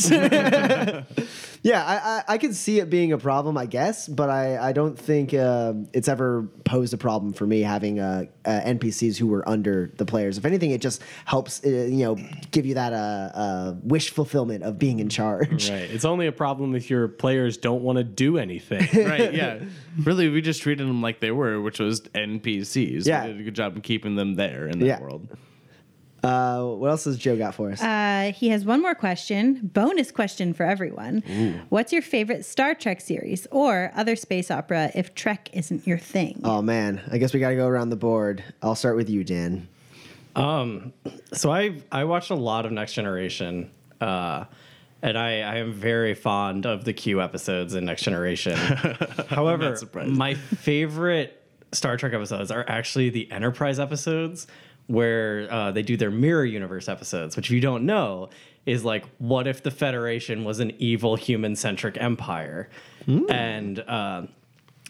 Yeah, 1.65 1.83
I, 1.83 1.95
I 1.97 2.35
I 2.35 2.39
could 2.39 2.55
see 2.55 2.79
it 2.79 2.91
being 2.91 3.13
a 3.13 3.19
problem, 3.19 3.57
I 3.57 3.65
guess, 3.65 4.07
but 4.07 4.29
I 4.29 4.69
I 4.69 4.73
don't 4.73 4.97
think 4.99 5.33
uh, 5.33 5.73
it's 5.95 6.09
ever 6.09 6.47
posed 6.65 6.93
a 6.93 6.99
problem 6.99 7.33
for 7.33 7.47
me 7.47 7.63
having 7.63 7.99
uh, 7.99 8.27
uh, 8.45 8.61
NPCs 8.67 9.17
who 9.17 9.27
were 9.27 9.49
under 9.49 9.91
the 9.97 10.05
players. 10.05 10.37
If 10.37 10.45
anything, 10.45 10.71
it 10.73 10.83
just 10.83 11.03
helps 11.25 11.65
uh, 11.65 11.69
you 11.69 12.05
know 12.05 12.17
give 12.51 12.67
you 12.67 12.75
that 12.75 12.93
uh, 12.93 12.97
uh, 13.35 13.75
wish 13.83 14.11
fulfillment 14.11 14.63
of 14.63 14.79
being 14.79 14.99
in 15.01 15.09
charge. 15.09 15.71
right? 15.71 15.91
It's 15.91 16.05
only 16.05 16.27
a 16.27 16.33
problem 16.33 16.75
if 16.77 16.91
your 16.91 17.09
players 17.09 17.57
don't 17.57 17.83
want 17.83 17.97
to 17.97 18.05
do 18.05 18.37
anything. 18.37 18.87
right, 19.09 19.33
yeah. 19.33 19.61
Really, 20.03 20.29
we 20.29 20.43
just 20.43 20.61
treated 20.63 20.87
them 20.87 21.01
like 21.01 21.21
they 21.21 21.31
were, 21.31 21.61
which 21.63 21.79
was 21.81 22.03
NPCs. 22.03 23.07
Yeah. 23.07 23.25
We 23.25 23.33
did 23.33 23.41
a 23.41 23.45
good 23.45 23.55
job 23.55 23.77
of 23.77 23.83
keeping 23.83 24.17
them 24.17 24.35
there 24.35 24.69
in 24.69 24.79
that 24.81 24.87
Yeah. 24.87 25.01
world. 25.01 25.29
Uh, 26.25 26.65
what 26.77 26.91
else 26.91 27.05
has 27.05 27.19
Joe 27.19 27.37
got 27.37 27.55
for 27.55 27.71
us? 27.71 27.83
Uh, 27.83 28.33
he 28.35 28.49
has 28.49 28.65
one 28.65 28.81
more 28.81 28.95
question, 28.95 29.61
bonus 29.75 30.11
question 30.11 30.55
for 30.55 30.65
everyone. 30.65 31.65
What's 31.69 31.93
your 31.93 32.03
favorite 32.03 32.45
Star 32.45 32.75
Trek 32.75 33.01
series 33.01 33.47
or 33.51 33.93
other 33.95 34.17
space 34.17 34.51
opera 34.51 34.91
if 34.95 35.15
Trek 35.15 35.51
isn't 35.53 35.87
your 35.87 35.99
thing? 35.99 36.41
oh 36.45 36.63
man, 36.63 37.01
I 37.11 37.19
guess 37.19 37.35
we 37.35 37.41
got 37.41 37.51
to 37.51 37.57
go 37.57 37.67
around 37.67 37.91
the 37.91 37.97
board. 37.97 38.43
I'll 38.63 38.75
start 38.75 38.97
with 38.97 39.11
you, 39.11 39.23
Dan. 39.25 39.69
Um, 40.35 40.93
so 41.33 41.51
I 41.53 41.83
I 41.93 42.05
watched 42.05 42.31
a 42.31 42.35
lot 42.35 42.67
of 42.67 42.73
Next 42.73 42.95
Generation. 42.95 43.71
Uh, 44.01 44.45
and 45.03 45.19
I, 45.19 45.41
I 45.41 45.57
am 45.57 45.75
very 45.75 46.15
fond 46.15 46.65
of 46.65 46.85
the 46.85 46.95
Q 46.95 47.21
episodes 47.21 47.75
in 47.75 47.85
Next 47.85 48.03
Generation. 48.03 48.57
However, 49.29 49.77
my 50.07 50.33
favorite 50.35 51.43
Star 51.73 51.99
Trek 51.99 52.15
episodes 52.15 52.51
are 52.51 52.65
actually 52.67 53.11
the 53.11 53.31
Enterprise 53.31 53.79
episodes 53.79 54.47
where 54.87 55.49
uh, 55.51 55.71
they 55.73 55.83
do 55.83 55.97
their 55.97 56.11
mirror 56.11 56.45
universe 56.45 56.89
episodes, 56.89 57.37
which 57.37 57.47
if 57.47 57.53
you 57.53 57.61
don't 57.61 57.85
know 57.87 58.29
is 58.67 58.85
like, 58.85 59.05
what 59.19 59.47
if 59.47 59.63
the 59.63 59.71
Federation 59.71 60.45
was 60.45 60.61
an 60.61 60.73
evil 60.79 61.17
human 61.17 61.57
centric 61.57 61.97
empire? 62.01 62.69
And 63.31 63.79
uh, 63.81 64.27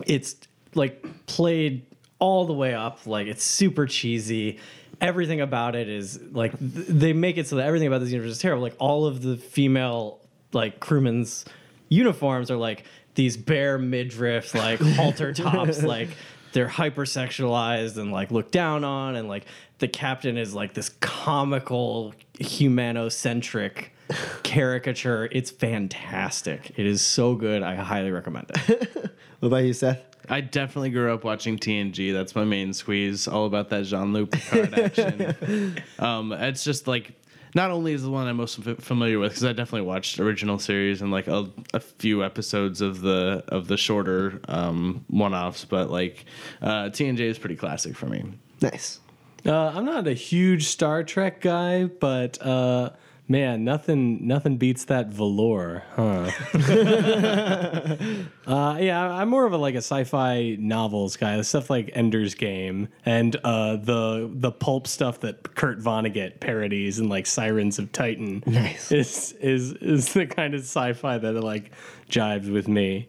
it's 0.07 0.37
like 0.75 1.05
played 1.27 1.85
all 2.19 2.47
the 2.47 2.53
way 2.53 2.75
up 2.75 3.07
like 3.07 3.27
it's 3.27 3.43
super 3.43 3.87
cheesy. 3.87 4.59
Everything 5.01 5.41
about 5.41 5.75
it 5.75 5.89
is 5.89 6.21
like 6.33 6.57
th- 6.59 6.87
they 6.87 7.13
make 7.13 7.37
it 7.37 7.49
so 7.49 7.57
that 7.57 7.67
everything 7.67 7.89
about 7.89 8.01
this 8.01 8.11
universe 8.11 8.33
is 8.33 8.39
terrible. 8.39 8.63
Like 8.63 8.77
all 8.79 9.07
of 9.07 9.23
the 9.23 9.37
female 9.37 10.21
like 10.53 10.79
crewmen's 10.81 11.45
uniforms 11.89 12.51
are 12.51 12.57
like 12.57 12.85
these 13.15 13.37
bare 13.37 13.79
midriff 13.79 14.55
like 14.55 14.81
halter 14.81 15.33
tops 15.45 15.83
like 15.83 16.09
they're 16.55 16.69
hypersexualized 16.69 17.99
and 17.99 18.11
like 18.11 18.31
looked 18.31 18.53
down 18.53 18.85
on 18.85 19.17
and 19.17 19.29
like 19.29 19.45
the 19.79 19.89
captain 19.89 20.39
is 20.39 20.55
like 20.55 20.73
this 20.73 20.89
comical 21.01 22.15
humanocentric 22.39 23.89
caricature 24.43 25.29
it's 25.33 25.51
fantastic 25.51 26.73
it 26.77 26.87
is 26.87 27.03
so 27.03 27.35
good 27.35 27.63
i 27.63 27.75
highly 27.75 28.11
recommend 28.11 28.51
it 28.55 29.13
What 29.45 29.49
about 29.49 29.65
you, 29.65 29.75
Seth? 29.75 30.01
I 30.31 30.41
definitely 30.41 30.89
grew 30.89 31.13
up 31.13 31.23
watching 31.23 31.59
TNG. 31.59 32.15
That's 32.15 32.35
my 32.35 32.45
main 32.45 32.73
squeeze. 32.73 33.29
All 33.29 33.45
about 33.45 33.69
that 33.69 33.85
Jean 33.85 34.15
Luc 34.15 34.31
Picard 34.31 34.73
action. 34.73 35.83
um, 35.99 36.33
it's 36.33 36.65
just 36.65 36.87
like 36.87 37.13
not 37.55 37.71
only 37.71 37.93
is 37.93 38.03
the 38.03 38.11
one 38.11 38.27
I'm 38.27 38.37
most 38.37 38.59
f- 38.67 38.79
familiar 38.79 39.19
with 39.19 39.33
because 39.33 39.45
I 39.45 39.53
definitely 39.53 39.87
watched 39.87 40.19
original 40.19 40.59
series 40.59 41.03
and 41.03 41.11
like 41.11 41.29
a, 41.29 41.49
a 41.73 41.81
few 41.81 42.25
episodes 42.25 42.81
of 42.81 43.01
the 43.01 43.45
of 43.49 43.69
the 43.69 43.77
shorter 43.77 44.41
um, 44.49 45.05
one 45.09 45.35
offs, 45.35 45.65
but 45.65 45.91
like 45.91 46.25
uh, 46.61 46.85
TNG 46.87 47.21
is 47.21 47.39
pretty 47.39 47.57
classic 47.57 47.97
for 47.97 48.07
me. 48.07 48.25
Nice. 48.61 49.01
Uh, 49.47 49.69
I'm 49.75 49.85
not 49.85 50.07
a 50.07 50.15
huge 50.15 50.67
Star 50.69 51.05
Trek 51.05 51.41
guy, 51.41 51.85
but 51.85 52.41
uh, 52.45 52.91
man, 53.29 53.65
nothing 53.65 54.27
nothing 54.27 54.57
beats 54.57 54.85
that 54.87 55.09
velour, 55.09 55.83
huh? 55.95 56.31
uh, 58.47 58.79
yeah, 58.81 59.11
I'm 59.13 59.29
more 59.29 59.47
of 59.47 59.53
a 59.53 59.57
like 59.57 59.75
a 59.75 59.79
sci-fi 59.79 60.57
novels 60.59 61.17
guy. 61.17 61.37
The 61.37 61.45
stuff 61.45 61.71
like 61.71 61.91
Ender's 61.95 62.35
Game 62.35 62.89
and 63.05 63.37
uh, 63.45 63.77
the 63.77 64.31
the 64.33 64.53
pulp 64.53 64.87
stuff 64.87 65.21
that 65.21 65.55
Kurt 65.55 65.81
Vonnegut 65.81 66.41
parodies 66.41 66.99
and 66.99 67.09
like 67.09 67.27
Sirens 67.27 67.79
of 67.79 67.93
Titan. 67.93 68.43
Nice. 68.47 68.93
is 68.93 69.33
is 69.41 69.73
is 69.75 70.13
the 70.13 70.27
kind 70.27 70.55
of 70.55 70.61
sci-fi 70.61 71.19
that 71.19 71.33
like 71.33 71.71
jives 72.11 72.53
with 72.53 72.69
me. 72.69 73.09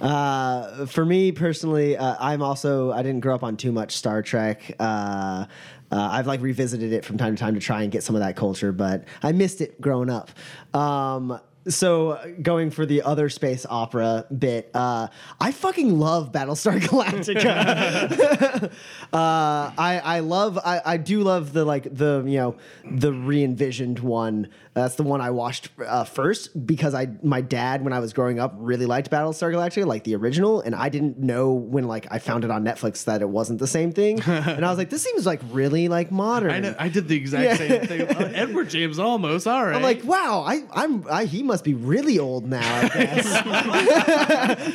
Uh, 0.00 0.86
for 0.86 1.04
me 1.04 1.32
personally, 1.32 1.96
uh, 1.96 2.14
I'm 2.20 2.40
also 2.42 2.92
I 2.92 3.02
didn't 3.02 3.20
grow 3.20 3.34
up 3.34 3.42
on 3.42 3.56
too 3.56 3.72
much 3.72 3.96
Star 3.96 4.22
Trek. 4.22 4.74
Uh, 4.78 5.46
uh, 5.90 6.08
I've 6.12 6.26
like 6.26 6.40
revisited 6.40 6.92
it 6.92 7.04
from 7.04 7.18
time 7.18 7.34
to 7.34 7.40
time 7.40 7.54
to 7.54 7.60
try 7.60 7.82
and 7.82 7.92
get 7.92 8.02
some 8.02 8.14
of 8.14 8.20
that 8.20 8.36
culture, 8.36 8.72
but 8.72 9.04
I 9.22 9.32
missed 9.32 9.60
it 9.60 9.80
growing 9.80 10.10
up. 10.10 10.30
Um, 10.74 11.40
so 11.68 12.18
going 12.40 12.70
for 12.70 12.86
the 12.86 13.02
other 13.02 13.28
space 13.28 13.66
opera 13.68 14.26
bit, 14.36 14.70
uh, 14.74 15.08
I 15.40 15.52
fucking 15.52 15.98
love 15.98 16.32
Battlestar 16.32 16.80
Galactica. 16.80 18.70
uh, 19.12 19.72
I 19.78 20.00
I 20.02 20.20
love 20.20 20.58
I, 20.58 20.80
I 20.84 20.96
do 20.96 21.22
love 21.22 21.52
the 21.52 21.64
like 21.64 21.94
the 21.94 22.22
you 22.26 22.38
know 22.38 22.56
the 22.90 23.12
re-envisioned 23.12 23.98
one. 23.98 24.48
That's 24.82 24.94
the 24.96 25.02
one 25.02 25.20
I 25.20 25.30
watched 25.30 25.70
uh, 25.84 26.04
first 26.04 26.66
because 26.66 26.94
I 26.94 27.08
my 27.22 27.40
dad 27.40 27.82
when 27.82 27.92
I 27.92 28.00
was 28.00 28.12
growing 28.12 28.38
up 28.38 28.54
really 28.58 28.86
liked 28.86 29.10
Battlestar 29.10 29.52
Galactica, 29.52 29.86
like 29.86 30.04
the 30.04 30.14
original, 30.16 30.60
and 30.60 30.74
I 30.74 30.88
didn't 30.88 31.18
know 31.18 31.52
when 31.52 31.86
like 31.88 32.06
I 32.10 32.18
found 32.18 32.44
it 32.44 32.50
on 32.50 32.64
Netflix 32.64 33.04
that 33.04 33.20
it 33.22 33.28
wasn't 33.28 33.58
the 33.58 33.66
same 33.66 33.92
thing, 33.92 34.20
and 34.26 34.64
I 34.64 34.68
was 34.70 34.78
like, 34.78 34.90
this 34.90 35.02
seems 35.02 35.26
like 35.26 35.40
really 35.50 35.88
like 35.88 36.10
modern. 36.10 36.50
I 36.50 36.60
know, 36.60 36.74
I 36.78 36.88
did 36.88 37.08
the 37.08 37.16
exact 37.16 37.60
Yeah. 37.60 37.68
same 37.78 37.86
thing. 37.86 38.02
Uh, 38.02 38.30
Edward 38.34 38.70
James 38.70 38.98
Olmos. 38.98 39.50
All 39.50 39.64
right. 39.66 39.74
I'm 39.76 39.82
like, 39.82 40.04
wow, 40.04 40.44
I, 40.46 40.64
I'm, 40.72 41.04
I, 41.10 41.24
he 41.24 41.42
must 41.42 41.64
be 41.64 41.74
really 41.74 42.18
old 42.18 42.46
now, 42.48 42.60
I 42.82 42.88
guess. 42.94 43.26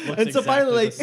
and 0.17 0.33
so 0.33 0.41
finally, 0.41 0.89
like, 0.89 0.93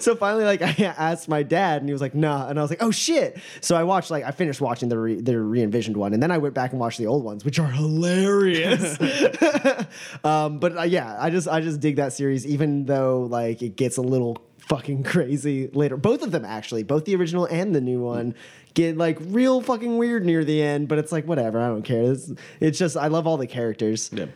so 0.00 0.14
finally, 0.16 0.44
like, 0.44 0.62
I 0.62 0.70
asked 0.96 1.28
my 1.28 1.42
dad, 1.42 1.82
and 1.82 1.88
he 1.88 1.92
was 1.92 2.00
like, 2.02 2.14
"Nah," 2.14 2.48
and 2.48 2.58
I 2.58 2.62
was 2.62 2.70
like, 2.70 2.82
"Oh 2.82 2.90
shit!" 2.90 3.38
So 3.60 3.76
I 3.76 3.82
watched, 3.84 4.10
like, 4.10 4.24
I 4.24 4.30
finished 4.30 4.60
watching 4.60 4.88
the 4.88 4.98
re, 4.98 5.20
the 5.20 5.38
re-envisioned 5.40 5.96
one, 5.96 6.12
and 6.14 6.22
then 6.22 6.30
I 6.30 6.38
went 6.38 6.54
back 6.54 6.70
and 6.72 6.80
watched 6.80 6.98
the 6.98 7.06
old 7.06 7.24
ones, 7.24 7.44
which 7.44 7.58
are 7.58 7.66
hilarious. 7.70 8.19
um, 10.24 10.58
but 10.58 10.78
uh, 10.78 10.82
yeah, 10.82 11.16
I 11.18 11.30
just, 11.30 11.48
I 11.48 11.60
just 11.60 11.80
dig 11.80 11.96
that 11.96 12.12
series, 12.12 12.46
even 12.46 12.86
though 12.86 13.26
like 13.30 13.62
it 13.62 13.76
gets 13.76 13.96
a 13.96 14.02
little 14.02 14.38
fucking 14.70 15.02
crazy 15.02 15.66
later. 15.68 15.96
Both 15.96 16.22
of 16.22 16.30
them 16.30 16.44
actually, 16.44 16.84
both 16.84 17.04
the 17.04 17.16
original 17.16 17.44
and 17.46 17.74
the 17.74 17.80
new 17.80 18.00
one. 18.00 18.34
Get 18.74 18.96
like 18.96 19.18
real 19.20 19.60
fucking 19.60 19.98
weird 19.98 20.24
near 20.24 20.44
the 20.44 20.62
end, 20.62 20.86
but 20.86 20.98
it's 20.98 21.10
like 21.10 21.26
whatever. 21.26 21.60
I 21.60 21.66
don't 21.66 21.82
care. 21.82 22.12
It's, 22.12 22.32
it's 22.60 22.78
just 22.78 22.96
I 22.96 23.08
love 23.08 23.26
all 23.26 23.36
the 23.36 23.48
characters. 23.48 24.10
Yeah. 24.12 24.26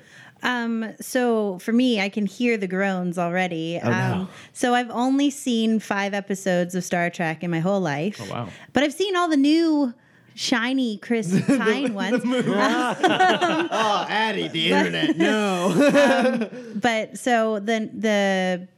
Um, 0.42 0.92
so 1.00 1.58
for 1.60 1.72
me, 1.72 2.00
I 2.00 2.08
can 2.08 2.26
hear 2.26 2.56
the 2.56 2.66
groans 2.66 3.16
already. 3.16 3.78
um, 3.78 4.28
so 4.52 4.74
I've 4.74 4.90
only 4.90 5.30
seen 5.30 5.78
five 5.78 6.14
episodes 6.14 6.74
of 6.74 6.84
Star 6.84 7.08
Trek 7.10 7.44
in 7.44 7.50
my 7.50 7.60
whole 7.60 7.80
life. 7.80 8.20
Oh 8.20 8.30
wow. 8.30 8.48
But 8.72 8.82
I've 8.82 8.92
seen 8.92 9.16
all 9.16 9.28
the 9.28 9.36
new 9.36 9.94
shiny 10.34 10.98
Chris 10.98 11.40
Pine 11.46 11.94
ones. 11.94 12.22
Oh, 13.76 14.06
Addie, 14.08 14.48
the 14.48 14.72
internet. 14.72 15.16
No. 15.16 16.50
but 16.74 17.18
so 17.18 17.58
the 17.60 17.90
the 17.92 18.68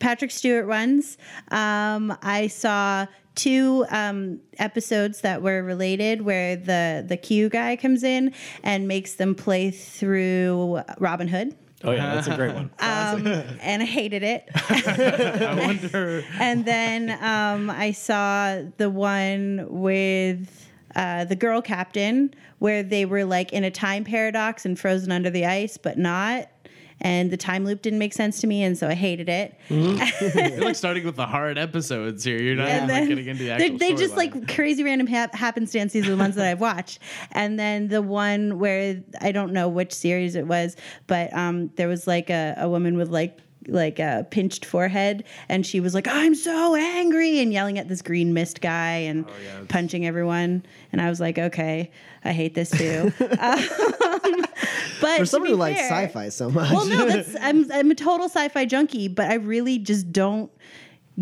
Patrick 0.00 0.30
Stewart 0.30 0.66
ones, 0.68 1.18
um, 1.50 2.16
I 2.22 2.46
saw 2.46 3.06
two 3.34 3.84
um, 3.90 4.40
episodes 4.58 5.20
that 5.22 5.42
were 5.42 5.62
related 5.62 6.22
where 6.22 6.56
the 6.56 7.04
the 7.06 7.16
Q 7.16 7.48
guy 7.48 7.76
comes 7.76 8.02
in 8.02 8.32
and 8.62 8.86
makes 8.88 9.14
them 9.14 9.34
play 9.34 9.70
through 9.70 10.80
Robin 10.98 11.28
Hood. 11.28 11.56
Oh 11.84 11.92
yeah, 11.92 12.14
that's 12.14 12.26
a 12.26 12.34
great 12.34 12.54
one. 12.54 12.70
Um, 12.80 13.26
and 13.60 13.82
I 13.82 13.86
hated 13.86 14.24
it. 14.24 14.48
I 14.54 15.54
wonder. 15.64 16.24
and 16.40 16.64
then 16.64 17.10
um, 17.22 17.70
I 17.70 17.92
saw 17.92 18.62
the 18.78 18.90
one 18.90 19.66
with 19.68 20.67
uh, 20.96 21.24
the 21.24 21.36
girl 21.36 21.60
captain 21.62 22.34
where 22.58 22.82
they 22.82 23.04
were 23.04 23.24
like 23.24 23.52
in 23.52 23.64
a 23.64 23.70
time 23.70 24.04
paradox 24.04 24.64
and 24.64 24.78
frozen 24.78 25.12
under 25.12 25.30
the 25.30 25.44
ice, 25.46 25.76
but 25.76 25.98
not. 25.98 26.48
And 27.00 27.30
the 27.30 27.36
time 27.36 27.64
loop 27.64 27.80
didn't 27.82 28.00
make 28.00 28.12
sense 28.12 28.40
to 28.40 28.48
me, 28.48 28.64
and 28.64 28.76
so 28.76 28.88
I 28.88 28.94
hated 28.94 29.28
it. 29.28 29.54
You're 29.68 30.64
like 30.64 30.74
starting 30.74 31.04
with 31.04 31.14
the 31.14 31.26
hard 31.26 31.56
episodes 31.56 32.24
here. 32.24 32.40
You're 32.42 32.56
not 32.56 32.66
And 32.66 32.90
even 32.90 32.96
like, 33.00 33.08
getting 33.08 33.26
into 33.28 33.42
the 33.44 33.48
they 33.50 33.54
actual 33.54 33.78
they 33.78 33.94
just 33.94 34.14
storyline. 34.14 34.16
like 34.16 34.48
crazy 34.52 34.82
random 34.82 35.06
hap- 35.06 35.32
happenstances 35.32 36.06
are 36.08 36.10
the 36.10 36.16
ones 36.16 36.34
that 36.34 36.44
I've 36.46 36.60
watched. 36.60 36.98
And 37.30 37.56
then 37.56 37.86
the 37.86 38.02
one 38.02 38.58
where 38.58 39.00
I 39.20 39.30
don't 39.30 39.52
know 39.52 39.68
which 39.68 39.92
series 39.92 40.34
it 40.34 40.48
was, 40.48 40.74
but 41.06 41.32
um, 41.36 41.68
there 41.76 41.86
was 41.86 42.08
like 42.08 42.30
a, 42.30 42.56
a 42.58 42.68
woman 42.68 42.96
with 42.96 43.10
like 43.10 43.38
like 43.68 43.98
a 43.98 44.26
pinched 44.30 44.64
forehead 44.64 45.24
and 45.48 45.64
she 45.66 45.80
was 45.80 45.94
like 45.94 46.06
i'm 46.08 46.34
so 46.34 46.74
angry 46.74 47.38
and 47.40 47.52
yelling 47.52 47.78
at 47.78 47.88
this 47.88 48.02
green 48.02 48.32
mist 48.32 48.60
guy 48.60 48.96
and 48.96 49.24
Oh, 49.28 49.64
punching 49.68 50.06
everyone. 50.06 50.64
And 50.92 51.00
i 51.02 51.08
was 51.10 51.20
like 51.20 51.38
okay 51.38 51.90
i 52.24 52.32
hate 52.32 52.54
this 52.54 52.70
too. 52.70 53.12
Um, 53.40 54.44
but 55.00 55.18
For 55.18 55.26
someone 55.26 55.50
who 55.50 55.56
likes 55.56 55.80
sci-fi 55.80 56.28
so 56.30 56.50
much. 56.50 56.72
well, 56.72 56.86
no, 56.86 57.06
that's 57.06 57.36
I'm 57.40 57.70
I'm 57.70 57.90
a 57.90 57.94
total 57.94 58.28
sci-fi 58.28 58.64
junkie, 58.64 59.06
but 59.08 59.30
I 59.30 59.34
really 59.34 59.78
just 59.78 60.10
don't 60.12 60.50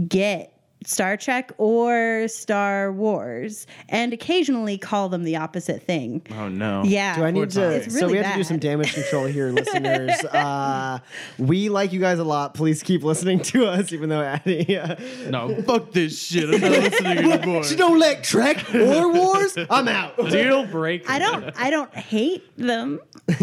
get 0.08 0.55
Star 0.86 1.16
Trek 1.16 1.52
or 1.58 2.26
Star 2.28 2.92
Wars, 2.92 3.66
and 3.88 4.12
occasionally 4.12 4.78
call 4.78 5.08
them 5.08 5.24
the 5.24 5.36
opposite 5.36 5.82
thing. 5.82 6.22
Oh 6.30 6.48
no. 6.48 6.82
Yeah, 6.84 7.16
Do 7.16 7.24
I 7.24 7.30
need 7.32 7.50
to? 7.50 7.70
It's 7.70 7.92
so 7.92 8.02
really 8.06 8.12
we 8.12 8.18
have 8.24 8.32
to 8.34 8.38
do 8.38 8.44
some 8.44 8.58
damage 8.58 8.94
control 8.94 9.26
here, 9.26 9.50
listeners. 9.52 10.12
Uh, 10.24 11.00
we 11.38 11.68
like 11.68 11.92
you 11.92 12.00
guys 12.00 12.18
a 12.20 12.24
lot. 12.24 12.54
Please 12.54 12.82
keep 12.82 13.02
listening 13.02 13.40
to 13.40 13.66
us, 13.66 13.92
even 13.92 14.08
though 14.08 14.22
Addie. 14.22 14.78
Uh, 14.78 14.94
No, 15.28 15.60
fuck 15.62 15.90
this 15.92 16.18
shit. 16.22 16.44
I'm 16.54 16.60
not 16.60 16.70
listening 16.70 17.18
anymore. 17.32 17.64
she 17.64 17.74
don't 17.76 17.98
like 17.98 18.22
Trek 18.22 18.72
or 18.74 19.12
Wars. 19.12 19.56
I'm 19.68 19.88
out. 19.88 20.16
Deal 20.30 20.66
breaker. 20.66 21.10
I 21.10 21.18
don't 21.18 21.52
I 21.60 21.70
don't 21.70 21.92
hate 21.94 22.44
them, 22.56 23.00
uh, 23.28 23.42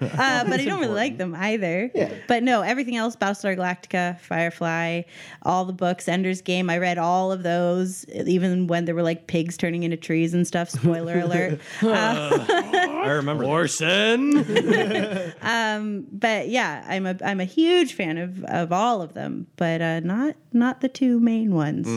but 0.00 0.60
I 0.60 0.64
don't 0.64 0.80
really 0.80 0.94
like 0.94 1.18
them 1.18 1.34
either. 1.34 1.90
Yeah. 1.94 2.12
But 2.28 2.42
no, 2.44 2.62
everything 2.62 2.96
else: 2.96 3.16
Battlestar 3.16 3.56
Galactica, 3.56 4.20
Firefly, 4.20 5.02
all 5.42 5.64
the 5.64 5.72
books, 5.72 6.06
Ender's 6.08 6.40
Game. 6.40 6.67
I 6.70 6.78
read 6.78 6.98
all 6.98 7.32
of 7.32 7.42
those, 7.42 8.04
even 8.08 8.66
when 8.66 8.84
there 8.84 8.94
were 8.94 9.02
like 9.02 9.26
pigs 9.26 9.56
turning 9.56 9.82
into 9.82 9.96
trees 9.96 10.34
and 10.34 10.46
stuff. 10.46 10.70
Spoiler 10.70 11.18
alert. 11.20 11.60
I 11.82 13.08
remember. 13.08 13.44
that. 13.44 13.50
Orson. 13.50 14.42
but 16.12 16.48
yeah, 16.48 16.84
I'm 16.88 17.06
a 17.06 17.16
I'm 17.24 17.40
a 17.40 17.44
huge 17.44 17.94
fan 17.94 18.18
of, 18.18 18.44
of 18.44 18.72
all 18.72 19.02
of 19.02 19.14
them, 19.14 19.46
but 19.56 19.80
uh, 19.80 20.00
not 20.00 20.36
not 20.52 20.80
the 20.80 20.88
two 20.88 21.20
main 21.20 21.54
ones. 21.54 21.88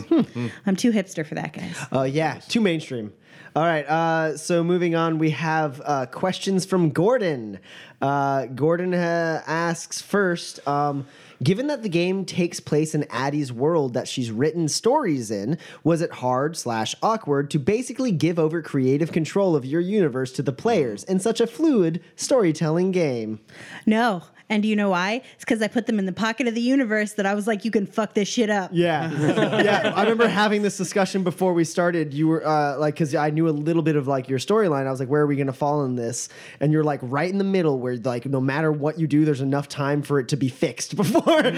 I'm 0.66 0.76
too 0.76 0.92
hipster 0.92 1.26
for 1.26 1.34
that, 1.34 1.52
guys. 1.52 1.76
Uh, 1.92 2.02
yeah, 2.02 2.40
too 2.48 2.60
mainstream. 2.60 3.12
All 3.54 3.64
right. 3.64 3.84
Uh, 3.86 4.36
so 4.38 4.64
moving 4.64 4.94
on, 4.94 5.18
we 5.18 5.30
have 5.30 5.82
uh, 5.84 6.06
questions 6.06 6.64
from 6.64 6.88
Gordon. 6.90 7.58
Uh, 8.00 8.46
Gordon 8.46 8.94
uh, 8.94 9.42
asks 9.46 10.00
first. 10.00 10.66
Um, 10.66 11.06
Given 11.42 11.66
that 11.68 11.82
the 11.82 11.88
game 11.88 12.24
takes 12.24 12.60
place 12.60 12.94
in 12.94 13.04
Addie's 13.10 13.52
world 13.52 13.94
that 13.94 14.06
she's 14.06 14.30
written 14.30 14.68
stories 14.68 15.30
in, 15.30 15.58
was 15.82 16.00
it 16.00 16.12
hard 16.12 16.56
slash 16.56 16.94
awkward 17.02 17.50
to 17.50 17.58
basically 17.58 18.12
give 18.12 18.38
over 18.38 18.62
creative 18.62 19.10
control 19.10 19.56
of 19.56 19.64
your 19.64 19.80
universe 19.80 20.30
to 20.32 20.42
the 20.42 20.52
players 20.52 21.02
in 21.04 21.18
such 21.18 21.40
a 21.40 21.46
fluid 21.46 22.02
storytelling 22.14 22.92
game? 22.92 23.40
No. 23.86 24.22
And 24.52 24.62
do 24.62 24.68
you 24.68 24.76
know 24.76 24.90
why? 24.90 25.22
It's 25.34 25.46
because 25.46 25.62
I 25.62 25.68
put 25.68 25.86
them 25.86 25.98
in 25.98 26.04
the 26.04 26.12
pocket 26.12 26.46
of 26.46 26.54
the 26.54 26.60
universe 26.60 27.14
that 27.14 27.24
I 27.24 27.32
was 27.32 27.46
like, 27.46 27.64
you 27.64 27.70
can 27.70 27.86
fuck 27.86 28.12
this 28.12 28.28
shit 28.28 28.50
up. 28.50 28.68
Yeah, 28.74 29.10
yeah. 29.62 29.94
I 29.96 30.02
remember 30.02 30.28
having 30.28 30.60
this 30.60 30.76
discussion 30.76 31.24
before 31.24 31.54
we 31.54 31.64
started. 31.64 32.12
You 32.12 32.28
were 32.28 32.46
uh, 32.46 32.76
like, 32.76 32.92
because 32.92 33.14
I 33.14 33.30
knew 33.30 33.48
a 33.48 33.50
little 33.50 33.80
bit 33.80 33.96
of 33.96 34.06
like 34.06 34.28
your 34.28 34.38
storyline. 34.38 34.86
I 34.86 34.90
was 34.90 35.00
like, 35.00 35.08
where 35.08 35.22
are 35.22 35.26
we 35.26 35.36
going 35.36 35.46
to 35.46 35.54
fall 35.54 35.86
in 35.86 35.96
this? 35.96 36.28
And 36.60 36.70
you're 36.70 36.84
like 36.84 37.00
right 37.02 37.30
in 37.30 37.38
the 37.38 37.44
middle, 37.44 37.78
where 37.78 37.96
like 37.96 38.26
no 38.26 38.42
matter 38.42 38.70
what 38.70 38.98
you 38.98 39.06
do, 39.06 39.24
there's 39.24 39.40
enough 39.40 39.68
time 39.68 40.02
for 40.02 40.20
it 40.20 40.28
to 40.28 40.36
be 40.36 40.50
fixed 40.50 40.96
before. 41.02 41.50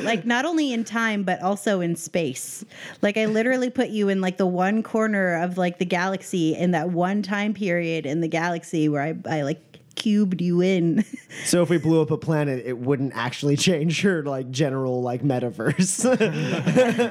like 0.00 0.26
not 0.26 0.44
only 0.44 0.74
in 0.74 0.84
time 0.84 1.22
but 1.22 1.40
also 1.40 1.80
in 1.80 1.96
space 1.96 2.64
like 3.00 3.16
i 3.16 3.24
literally 3.24 3.70
put 3.70 3.88
you 3.88 4.08
in 4.10 4.20
like 4.20 4.36
the 4.36 4.46
one 4.46 4.82
corner 4.82 5.42
of 5.42 5.56
like 5.56 5.78
the 5.78 5.84
galaxy 5.84 6.54
in 6.54 6.72
that 6.72 6.90
one 6.90 7.22
time 7.22 7.54
period 7.54 8.04
in 8.04 8.20
the 8.20 8.28
galaxy 8.28 8.88
where 8.88 9.02
i, 9.02 9.14
I 9.28 9.42
like 9.42 9.75
cubed 9.96 10.40
you 10.40 10.60
in 10.60 11.04
so 11.44 11.62
if 11.62 11.68
we 11.70 11.78
blew 11.78 12.00
up 12.02 12.10
a 12.10 12.16
planet, 12.18 12.62
it 12.64 12.78
wouldn't 12.78 13.12
actually 13.16 13.56
change 13.68 14.04
your 14.04 14.22
like 14.22 14.50
general 14.50 15.02
like 15.02 15.22
metaverse. 15.22 16.04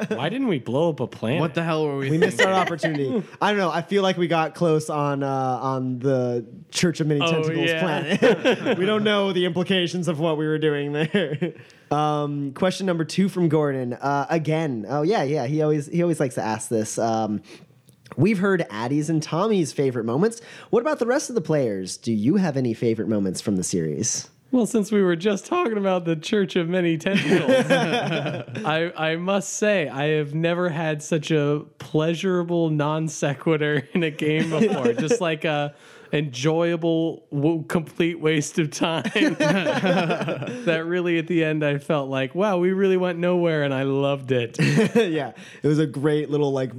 Why 0.17 0.29
didn't 0.29 0.47
we 0.47 0.59
blow 0.59 0.89
up 0.91 0.99
a 0.99 1.07
planet? 1.07 1.41
What 1.41 1.53
the 1.55 1.63
hell 1.63 1.85
were 1.85 1.97
we? 1.97 2.09
we 2.11 2.17
missed 2.17 2.41
our 2.41 2.53
opportunity. 2.53 3.23
I 3.41 3.49
don't 3.51 3.57
know. 3.59 3.69
I 3.71 3.81
feel 3.81 4.03
like 4.03 4.17
we 4.17 4.27
got 4.27 4.55
close 4.55 4.89
on 4.89 5.23
uh, 5.23 5.27
on 5.29 5.99
the 5.99 6.45
Church 6.71 6.99
of 7.01 7.07
Many 7.07 7.21
Oh, 7.21 7.31
Tentacles 7.31 7.69
yeah. 7.69 7.81
planet. 7.81 8.77
we 8.77 8.85
don't 8.85 9.03
know 9.03 9.33
the 9.33 9.45
implications 9.45 10.07
of 10.07 10.19
what 10.19 10.37
we 10.37 10.45
were 10.45 10.59
doing 10.59 10.93
there. 10.93 11.53
Um, 11.91 12.51
question 12.53 12.85
number 12.85 13.05
two 13.05 13.29
from 13.29 13.49
Gordon. 13.49 13.93
Uh, 13.93 14.25
again. 14.29 14.85
Oh 14.87 15.01
yeah, 15.01 15.23
yeah. 15.23 15.45
He 15.47 15.61
always 15.61 15.87
he 15.87 16.01
always 16.01 16.19
likes 16.19 16.35
to 16.35 16.41
ask 16.41 16.69
this. 16.69 16.97
Um, 16.97 17.41
We've 18.17 18.39
heard 18.39 18.65
Addie's 18.69 19.09
and 19.09 19.21
Tommy's 19.21 19.73
favorite 19.73 20.05
moments. 20.05 20.41
What 20.69 20.81
about 20.81 20.99
the 20.99 21.05
rest 21.05 21.29
of 21.29 21.35
the 21.35 21.41
players? 21.41 21.97
Do 21.97 22.13
you 22.13 22.35
have 22.35 22.55
any 22.55 22.73
favorite 22.73 23.07
moments 23.07 23.41
from 23.41 23.55
the 23.55 23.63
series? 23.63 24.29
Well, 24.51 24.65
since 24.65 24.91
we 24.91 25.01
were 25.01 25.17
just 25.17 25.47
talking 25.47 25.77
about 25.77 26.05
the 26.05 26.15
Church 26.15 26.55
of 26.55 26.69
Many 26.69 26.97
Tentacles, 26.97 27.51
I, 28.65 28.93
I 28.95 29.15
must 29.17 29.53
say 29.55 29.89
I 29.89 30.09
have 30.09 30.33
never 30.33 30.69
had 30.69 31.03
such 31.03 31.29
a 31.31 31.65
pleasurable 31.77 32.69
non 32.69 33.09
sequitur 33.09 33.87
in 33.93 34.03
a 34.03 34.11
game 34.11 34.51
before. 34.51 34.93
just 34.93 35.19
like 35.19 35.43
a 35.43 35.75
enjoyable, 36.13 37.25
w- 37.33 37.63
complete 37.63 38.19
waste 38.19 38.57
of 38.57 38.71
time. 38.71 39.03
that 39.13 40.83
really, 40.85 41.17
at 41.17 41.27
the 41.27 41.43
end, 41.43 41.65
I 41.65 41.77
felt 41.77 42.09
like, 42.09 42.33
wow, 42.33 42.57
we 42.57 42.71
really 42.71 42.97
went 42.97 43.19
nowhere, 43.19 43.63
and 43.63 43.73
I 43.73 43.83
loved 43.83 44.31
it. 44.31 44.57
yeah, 44.95 45.33
it 45.63 45.67
was 45.67 45.79
a 45.79 45.87
great 45.87 46.29
little 46.29 46.53
like 46.53 46.71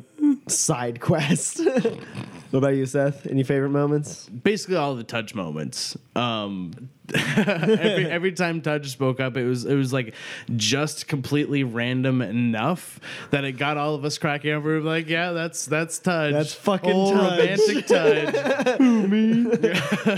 side 0.48 1.00
quest. 1.00 1.60
what 2.50 2.58
about 2.58 2.74
you, 2.74 2.86
Seth? 2.86 3.26
Any 3.26 3.42
favorite 3.42 3.70
moments? 3.70 4.28
basically 4.28 4.76
all 4.76 4.94
the 4.94 5.04
Tudge 5.04 5.34
moments. 5.34 5.96
Um, 6.14 6.90
every, 7.14 8.06
every 8.10 8.32
time 8.32 8.60
Tudge 8.60 8.90
spoke 8.90 9.20
up, 9.20 9.36
it 9.36 9.44
was 9.44 9.64
it 9.64 9.74
was 9.74 9.92
like 9.92 10.14
just 10.56 11.06
completely 11.08 11.64
random 11.64 12.22
enough 12.22 13.00
that 13.30 13.44
it 13.44 13.52
got 13.52 13.76
all 13.76 13.94
of 13.94 14.04
us 14.04 14.18
cracking 14.18 14.52
up. 14.52 14.62
We 14.64 14.72
were 14.72 14.80
like, 14.80 15.08
"Yeah, 15.08 15.32
that's 15.32 15.66
that's 15.66 15.98
Tudge. 15.98 16.32
That's 16.32 16.54
fucking 16.54 16.92
oh, 16.92 17.12
Tudge." 17.12 17.58
romantic 17.58 17.86
Tudge." 17.86 18.34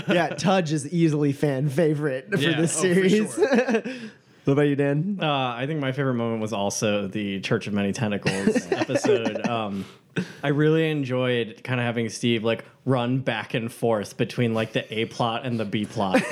yeah, 0.09 0.29
Tudge 0.29 0.71
is 0.71 0.91
easily 0.91 1.33
fan 1.33 1.69
favorite 1.69 2.29
for 2.31 2.37
Yeah, 2.37 2.59
this 2.59 2.77
oh, 2.77 2.81
series. 2.81 3.39
What 4.49 4.53
about 4.53 4.63
you, 4.63 4.75
Dan? 4.75 5.19
Uh, 5.21 5.53
I 5.55 5.67
think 5.67 5.79
my 5.79 5.91
favorite 5.91 6.15
moment 6.15 6.41
was 6.41 6.53
also 6.53 7.07
the 7.07 7.39
Church 7.39 7.67
of 7.67 7.73
Many 7.73 7.93
Tentacles 7.93 8.65
episode. 8.71 9.45
Um, 9.45 9.85
I 10.41 10.47
really 10.47 10.89
enjoyed 10.89 11.61
kind 11.63 11.79
of 11.79 11.85
having 11.85 12.09
Steve 12.09 12.43
like 12.43 12.65
run 12.83 13.19
back 13.19 13.53
and 13.53 13.71
forth 13.71 14.17
between 14.17 14.55
like 14.55 14.73
the 14.73 14.91
A 14.91 15.05
plot 15.05 15.45
and 15.45 15.59
the 15.59 15.65
B 15.65 15.85
plot. 15.85 16.23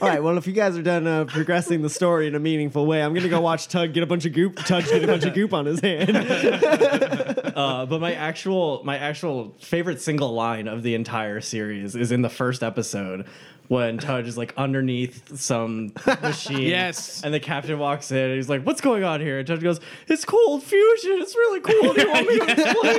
All 0.00 0.08
right, 0.08 0.22
well, 0.22 0.38
if 0.38 0.46
you 0.46 0.54
guys 0.54 0.78
are 0.78 0.82
done 0.82 1.06
uh, 1.06 1.26
progressing 1.26 1.82
the 1.82 1.90
story 1.90 2.28
in 2.28 2.34
a 2.34 2.40
meaningful 2.40 2.86
way, 2.86 3.02
I'm 3.02 3.12
gonna 3.12 3.28
go 3.28 3.42
watch 3.42 3.68
Tudge 3.68 3.92
get 3.92 4.02
a 4.02 4.06
bunch 4.06 4.24
of 4.24 4.32
goop. 4.32 4.56
Tudge 4.56 4.86
get 4.86 5.04
a 5.04 5.06
bunch 5.06 5.24
of 5.24 5.34
goop 5.34 5.52
on 5.52 5.66
his 5.66 5.80
hand. 5.80 6.16
Uh, 7.54 7.86
but 7.86 8.00
my 8.00 8.14
actual 8.14 8.82
my 8.84 8.98
actual 8.98 9.54
favorite 9.60 10.00
single 10.00 10.32
line 10.32 10.68
of 10.68 10.82
the 10.82 10.94
entire 10.94 11.40
series 11.40 11.94
is 11.94 12.12
in 12.12 12.22
the 12.22 12.28
first 12.30 12.62
episode 12.62 13.26
when 13.68 13.96
Tudge 13.98 14.26
is 14.26 14.36
like 14.36 14.52
underneath 14.56 15.38
some 15.38 15.92
machine. 16.22 16.68
Yes. 16.68 17.22
And 17.24 17.32
the 17.32 17.40
captain 17.40 17.78
walks 17.78 18.10
in 18.10 18.18
and 18.18 18.34
he's 18.34 18.48
like, 18.48 18.62
What's 18.62 18.80
going 18.80 19.04
on 19.04 19.20
here? 19.20 19.38
And 19.38 19.46
Tudge 19.46 19.62
goes, 19.62 19.80
It's 20.06 20.24
cold 20.24 20.62
fusion. 20.62 21.12
It's 21.22 21.34
really 21.34 21.60
cool. 21.60 21.94
Do 21.94 22.02
you 22.02 22.10
want 22.10 22.28
me 22.28 22.38
to 22.38 22.50
explain 22.50 22.98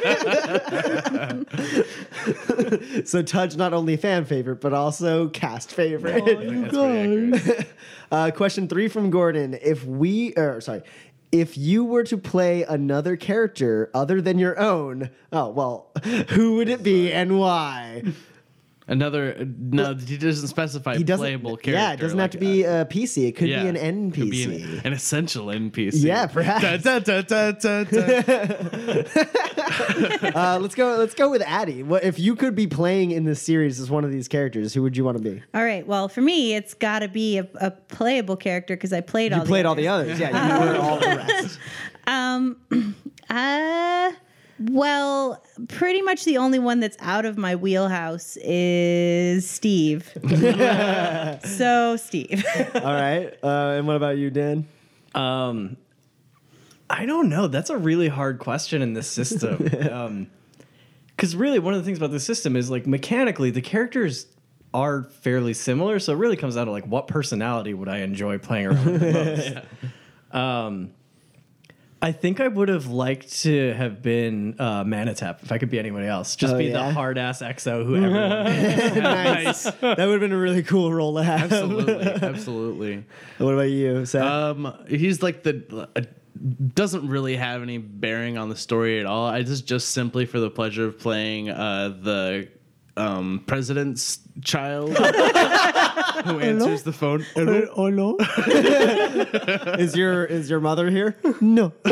it? 3.02 3.08
so 3.08 3.22
Tudge 3.22 3.56
not 3.58 3.74
only 3.74 3.98
fan 3.98 4.26
favorite 4.26 4.62
but 4.62 4.74
also 4.74 5.30
cast 5.30 5.72
favorite. 5.72 6.26
That's 6.26 6.36
pretty 6.36 6.64
accurate. 6.66 7.68
Uh, 8.12 8.30
question 8.30 8.68
three 8.68 8.88
from 8.88 9.10
Gordon: 9.10 9.58
If 9.64 9.84
we, 9.84 10.32
or 10.36 10.62
sorry, 10.62 10.84
if 11.40 11.58
you 11.58 11.84
were 11.84 12.04
to 12.04 12.18
play 12.18 12.64
another 12.64 13.16
character 13.18 13.90
other 13.94 14.22
than 14.22 14.40
your 14.40 14.60
own, 14.60 15.10
oh 15.32 15.50
well, 15.50 15.92
who 16.30 16.56
would 16.56 16.70
it 16.70 16.84
be 16.84 17.12
and 17.12 17.40
why? 17.40 18.04
Another 18.88 19.48
no, 19.58 19.96
he 19.96 20.16
doesn't 20.16 20.48
specify 20.48 20.96
He 20.96 21.04
doesn't. 21.04 21.24
playable 21.24 21.58
character. 21.58 21.72
yeah, 21.72 21.94
it 21.94 22.00
doesn't 22.00 22.20
have 22.20 22.26
like, 22.26 22.32
to 22.32 22.38
be 22.38 22.64
a 22.64 22.86
PC. 22.86 23.28
It 23.30 23.32
could 23.32 23.50
yeah, 23.50 23.64
be 23.64 23.70
an 23.70 24.12
NPC. 24.12 24.14
could 24.14 24.30
be 24.30 24.44
an, 24.44 24.82
an 24.84 24.94
essential 24.94 25.48
NPC. 25.48 26.04
Yeah, 26.04 26.28
perhaps. 26.28 26.62
Da, 26.84 27.00
da, 27.00 27.00
da, 27.00 27.22
da, 27.22 27.52
da, 27.52 27.84
da. 29.04 30.56
uh, 30.56 30.60
let's 30.60 30.76
go. 30.76 30.98
Let's 30.98 31.16
go 31.16 31.32
with 31.32 31.42
Addie. 31.42 31.82
What 31.82 32.04
if 32.04 32.20
you 32.20 32.36
could 32.36 32.54
be 32.54 32.68
playing 32.68 33.10
in 33.10 33.24
this 33.24 33.42
series 33.42 33.80
as 33.80 33.90
one 33.90 34.04
of 34.04 34.12
these 34.12 34.28
characters? 34.28 34.74
Who 34.76 34.84
would 34.84 34.96
you 34.96 35.04
want 35.04 35.18
to 35.18 35.24
be? 35.24 35.42
all 35.54 35.64
right 35.64 35.86
well 35.88 36.08
for 36.08 36.22
me 36.22 36.54
it's 36.56 36.74
got 36.74 37.00
to 37.00 37.08
be 37.08 37.38
a, 37.40 37.48
a 37.56 37.72
playable 37.72 38.36
character 38.36 38.76
because 38.76 38.94
i 38.94 39.02
played 39.02 39.32
You 39.32 39.38
all 39.38 39.44
You 39.44 39.48
played 39.48 39.66
the 39.66 39.70
all 39.70 39.76
the 39.76 39.88
others. 39.88 40.20
Yeah, 40.20 40.60
you 40.60 40.66
were 40.74 40.78
all 40.78 41.00
the 41.00 41.08
rest. 41.08 41.60
Um, 42.08 42.58
uh, 43.32 44.12
well, 44.60 45.44
pretty 45.68 46.02
much 46.02 46.24
the 46.24 46.38
only 46.38 46.60
one 46.60 46.80
that's 46.80 46.98
out 47.00 47.26
of 47.26 47.38
my 47.38 47.56
wheelhouse 47.56 48.38
is 48.38 49.50
Steve. 49.50 50.12
so, 51.44 51.98
Steve. 51.98 52.46
All 52.76 52.82
right. 52.82 53.34
Uh, 53.44 53.76
and 53.78 53.88
what 53.88 53.98
about 53.98 54.18
you, 54.18 54.30
Dan? 54.30 54.68
Um, 55.14 55.78
I 56.90 57.06
don't 57.06 57.30
know. 57.30 57.48
That's 57.48 57.70
a 57.70 57.78
really 57.78 58.08
hard 58.08 58.40
question 58.40 58.82
in 58.82 58.94
this 58.94 59.08
system. 59.08 59.68
um, 59.92 60.28
because 61.16 61.36
really, 61.36 61.60
one 61.60 61.74
of 61.74 61.80
the 61.80 61.86
things 61.86 61.98
about 61.98 62.12
the 62.12 62.20
system 62.20 62.56
is 62.58 62.70
like 62.70 62.86
mechanically, 62.86 63.50
the 63.50 63.62
characters 63.62 64.28
are 64.74 65.04
fairly 65.04 65.54
similar. 65.54 66.00
So 66.00 66.12
it 66.12 66.18
really 66.18 66.36
comes 66.36 66.56
down 66.56 66.66
to 66.66 66.72
like 66.72 66.86
what 66.86 67.08
personality 67.08 67.74
would 67.74 67.88
I 67.88 68.00
enjoy 68.00 68.38
playing 68.38 68.68
around 68.68 68.86
with 68.86 69.02
the 69.02 69.64
most. 70.32 70.36
Um, 70.36 70.92
I 72.02 72.12
think 72.12 72.40
I 72.40 72.48
would 72.48 72.70
have 72.70 72.88
liked 72.88 73.42
to 73.44 73.74
have 73.74 74.02
been 74.02 74.56
uh, 74.60 74.84
Manitep 74.84 75.42
if 75.44 75.52
I 75.52 75.58
could 75.58 75.70
be 75.72 75.80
anybody 75.80 76.06
else. 76.08 76.36
Just 76.36 76.54
Oh, 76.54 76.58
be 76.58 76.66
yeah? 76.66 76.74
the 76.88 76.94
hard 76.94 77.18
ass 77.18 77.42
XO 77.42 77.84
who 77.86 77.96
everyone. 77.96 78.14
nice. 79.04 79.64
That 79.64 79.82
would 79.82 79.98
have 79.98 80.20
been 80.20 80.32
a 80.34 80.38
really 80.38 80.62
cool 80.62 80.94
role 80.94 81.16
to 81.16 81.24
have. 81.24 81.52
absolutely, 81.52 82.06
absolutely. 82.22 83.06
What 83.40 83.54
about 83.54 83.70
you, 83.70 84.06
Seth? 84.06 84.22
Um, 84.24 84.74
he's 84.88 85.24
like 85.24 85.44
the 85.44 85.90
uh, 85.96 86.02
doesn't 86.76 87.08
really 87.08 87.38
have 87.38 87.62
any 87.64 87.78
bearing 87.78 88.38
on 88.38 88.50
the 88.50 88.58
story 88.58 89.00
at 89.00 89.06
all. 89.06 89.26
I 89.26 89.42
just 89.44 89.66
just 89.66 89.90
simply 89.92 90.26
for 90.26 90.40
the 90.40 90.50
pleasure 90.50 90.86
of 90.86 91.00
playing 91.00 91.50
uh, 91.50 91.90
the 92.02 92.50
um, 92.98 93.44
president's 93.48 94.20
child 94.44 94.98
who 96.26 96.40
answers 96.40 96.84
the 96.84 96.94
phone. 96.94 97.26
oh 97.76 97.90
no. 97.90 98.18
is 99.80 99.96
your 99.96 100.26
is 100.26 100.50
your 100.50 100.60
mother 100.60 100.90
here? 100.90 101.16
No. 101.42 101.74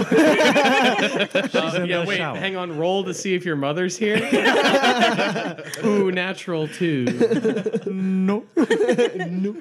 Uh, 1.53 1.85
yeah, 1.87 2.05
wait, 2.05 2.19
hang 2.19 2.55
on. 2.55 2.77
Roll 2.77 3.03
to 3.03 3.13
see 3.13 3.35
if 3.35 3.45
your 3.45 3.55
mother's 3.55 3.97
here. 3.97 4.17
Ooh, 5.83 6.11
natural 6.11 6.67
two. 6.67 7.05
no. 7.85 8.45
no. 9.27 9.55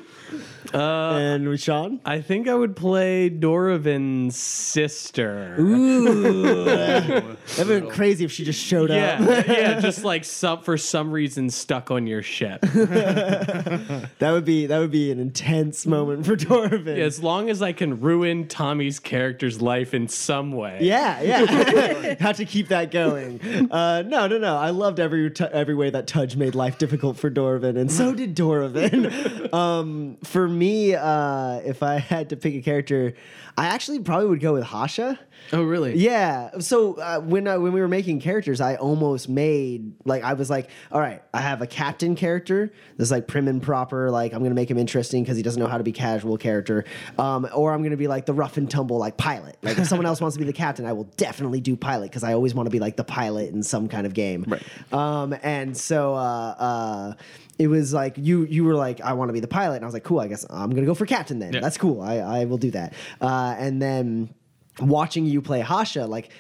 and 0.73 1.61
Sean? 1.61 2.01
I 2.05 2.21
think 2.21 2.49
I 2.49 2.55
would 2.55 2.77
play 2.77 3.31
Dorvin's 3.31 4.37
sister. 4.37 5.57
Ooh. 5.59 7.21
That'd 7.57 7.69
been 7.69 7.91
crazy 7.91 8.25
if 8.25 8.33
she 8.33 8.45
just 8.45 8.63
showed 8.63 8.91
up. 8.91 9.21
Yeah, 9.21 9.53
yeah, 9.53 9.81
just 9.81 10.05
like 10.05 10.25
some 10.25 10.63
for 10.63 10.77
some 10.77 11.11
reason 11.13 11.51
stuck 11.51 11.91
on 11.91 12.07
your 12.07 12.23
ship. 12.23 12.65
that 14.19 14.31
would 14.33 14.45
be 14.45 14.67
that 14.67 14.79
would 14.79 14.91
be 14.91 15.11
an 15.11 15.19
intense 15.19 15.87
moment 15.87 16.27
for 16.27 16.37
Dorvin. 16.37 16.99
As 16.99 17.23
long 17.23 17.51
as 17.51 17.63
I 17.63 17.73
can 17.73 18.01
ruin 18.01 18.49
Tommy's 18.49 18.99
character's 18.99 19.61
life 19.61 19.95
in 19.95 20.09
some 20.09 20.53
way. 20.53 20.79
Yeah, 20.81 21.21
yeah. 21.21 22.17
Have 22.21 22.37
to 22.39 22.45
keep 22.45 22.69
that 22.69 22.91
going. 22.91 23.41
Uh, 23.71 24.03
no, 24.03 24.27
no, 24.27 24.39
no. 24.39 24.57
I 24.57 24.71
loved 24.71 25.01
every 25.01 25.31
t- 25.31 25.45
every 25.45 25.75
way 25.75 25.91
that 25.91 26.07
Tudge 26.07 26.37
made 26.37 26.55
life 26.55 26.79
difficult 26.79 27.17
for 27.17 27.31
Dorvin, 27.31 27.77
and 27.77 27.91
so 27.91 28.15
did 28.15 28.35
Dorvin. 28.35 29.53
um, 29.55 30.17
for 30.25 30.49
me, 30.49 30.95
uh, 30.95 31.57
if 31.65 31.83
I 31.83 31.99
had 31.99 32.31
to 32.31 32.37
pick 32.37 32.55
a 32.55 32.63
character, 32.63 33.15
I 33.57 33.67
actually 33.67 34.01
probably 34.01 34.29
would 34.29 34.41
go 34.41 34.55
with 34.55 34.65
Hasha. 34.65 35.19
Oh, 35.53 35.63
really? 35.63 35.97
Yeah. 35.99 36.59
So 36.61 36.95
uh, 36.95 37.21
when 37.21 37.47
I, 37.49 37.57
when 37.59 37.73
we 37.73 37.81
were 37.81 37.89
making 37.89 38.21
characters, 38.21 38.61
I 38.61 38.77
almost 38.77 39.29
made 39.29 39.93
like 40.05 40.23
I 40.23 40.33
was 40.35 40.49
like, 40.51 40.71
all 40.91 41.01
right, 41.01 41.23
I 41.35 41.41
have 41.41 41.63
a 41.63 41.67
captain 41.67 42.15
character 42.15 42.73
that's 42.97 43.11
like 43.11 43.27
prim 43.27 43.49
and 43.49 43.63
proper. 43.63 44.11
Like 44.11 44.33
I'm 44.33 44.43
gonna 44.43 44.55
make 44.55 44.71
him 44.71 44.79
interesting 44.79 45.23
because 45.23 45.37
he 45.37 45.43
doesn't 45.43 45.61
know 45.61 45.69
how 45.69 45.79
to 45.79 45.85
be 45.85 45.93
casual 45.93 46.37
character. 46.39 46.85
Um, 47.19 47.49
or 47.55 47.73
I'm 47.73 47.83
gonna 47.83 47.97
be 47.97 48.09
like 48.09 48.27
the 48.27 48.35
rough 48.35 48.57
and 48.57 48.71
tumble 48.71 48.99
like 48.99 49.17
pilot. 49.17 49.57
Like 49.63 49.79
if 49.79 49.87
someone 49.87 50.07
else 50.07 50.21
wants 50.21 50.37
to 50.37 50.39
be 50.39 50.47
the 50.47 50.53
captain, 50.53 50.87
I 50.87 50.93
will 50.93 51.05
definitely 51.17 51.61
do 51.61 51.77
pilot 51.77 52.11
because 52.11 52.25
I 52.25 52.33
always 52.35 52.55
want 52.55 52.67
to 52.67 52.71
be 52.71 52.79
like 52.81 52.97
the 52.97 53.05
pilot 53.05 53.53
in 53.53 53.63
some 53.63 53.89
kind 53.89 54.07
of 54.07 54.15
game. 54.15 54.45
Right. 54.47 54.63
Um, 54.93 55.35
and 55.43 55.77
so. 55.77 56.15
Uh, 56.15 56.55
uh, 56.59 57.15
it 57.59 57.69
was 57.69 57.93
like 57.93 58.15
you 58.17 58.45
you 58.47 58.65
were 58.65 58.75
like 58.75 59.01
I 59.03 59.13
want 59.13 59.29
to 59.29 59.33
be 59.35 59.39
the 59.41 59.47
pilot 59.47 59.77
and 59.77 59.85
I 59.85 59.87
was 59.87 59.93
like 59.93 60.03
cool 60.05 60.19
I 60.21 60.27
guess 60.27 60.45
I'm 60.49 60.71
gonna 60.71 60.87
go 60.87 60.95
for 60.95 61.05
captain 61.07 61.39
then 61.39 61.53
Yeah. 61.53 61.61
that's 61.61 61.77
cool 61.77 62.01
I, 62.01 62.15
I 62.17 62.45
will 62.47 62.57
do 62.57 62.71
that 62.73 62.95
uh, 63.21 63.55
and 63.59 63.81
then 63.81 64.35
watching 64.81 65.27
you 65.27 65.43
play 65.43 65.61
Hasha, 65.61 66.07
like 66.07 66.31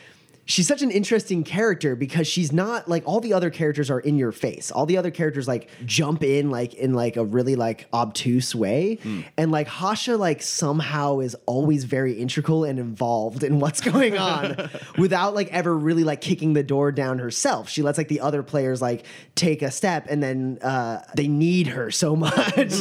she's 0.45 0.67
such 0.67 0.83
an 0.83 0.91
interesting 0.91 1.45
character 1.45 1.95
because 1.95 2.27
she's 2.27 2.53
not 2.53 2.89
like 2.89 3.05
all 3.07 3.21
the 3.21 3.33
other 3.33 3.49
characters 3.49 3.91
are 3.91 4.01
in 4.01 4.19
your 4.19 4.33
face. 4.33 4.71
All 4.73 4.87
the 4.87 4.97
other 4.99 5.11
characters 5.11 5.47
like 5.47 5.71
jump 5.85 6.23
in 6.25 6.51
like 6.51 6.75
in 6.75 6.95
like 6.95 7.17
a 7.17 7.25
really 7.25 7.55
like 7.57 7.87
obtuse 7.93 8.55
way. 8.55 8.99
And 9.39 9.53
like 9.53 9.69
Hasha 9.69 10.17
like 10.17 10.43
somehow 10.43 11.21
is 11.21 11.37
always 11.47 11.85
very 11.85 12.15
integral 12.15 12.65
and 12.65 12.79
involved 12.79 13.45
in 13.45 13.61
what's 13.61 13.81
going 13.81 14.19
on 14.19 14.69
without 14.99 15.35
like 15.35 15.49
ever 15.53 15.77
really 15.77 16.03
like 16.05 16.21
kicking 16.21 16.53
the 16.55 16.63
door 16.65 16.91
down 16.93 17.19
herself. 17.21 17.69
She 17.69 17.83
lets 17.83 17.97
like 17.99 18.09
the 18.09 18.21
other 18.21 18.43
players 18.43 18.83
like 18.83 19.05
take 19.37 19.63
a 19.63 19.71
step 19.71 20.07
and 20.11 20.23
then 20.23 20.59
uh 20.63 21.03
they 21.17 21.29
need 21.29 21.69
her 21.69 21.91
so 21.91 22.17
much. 22.23 22.33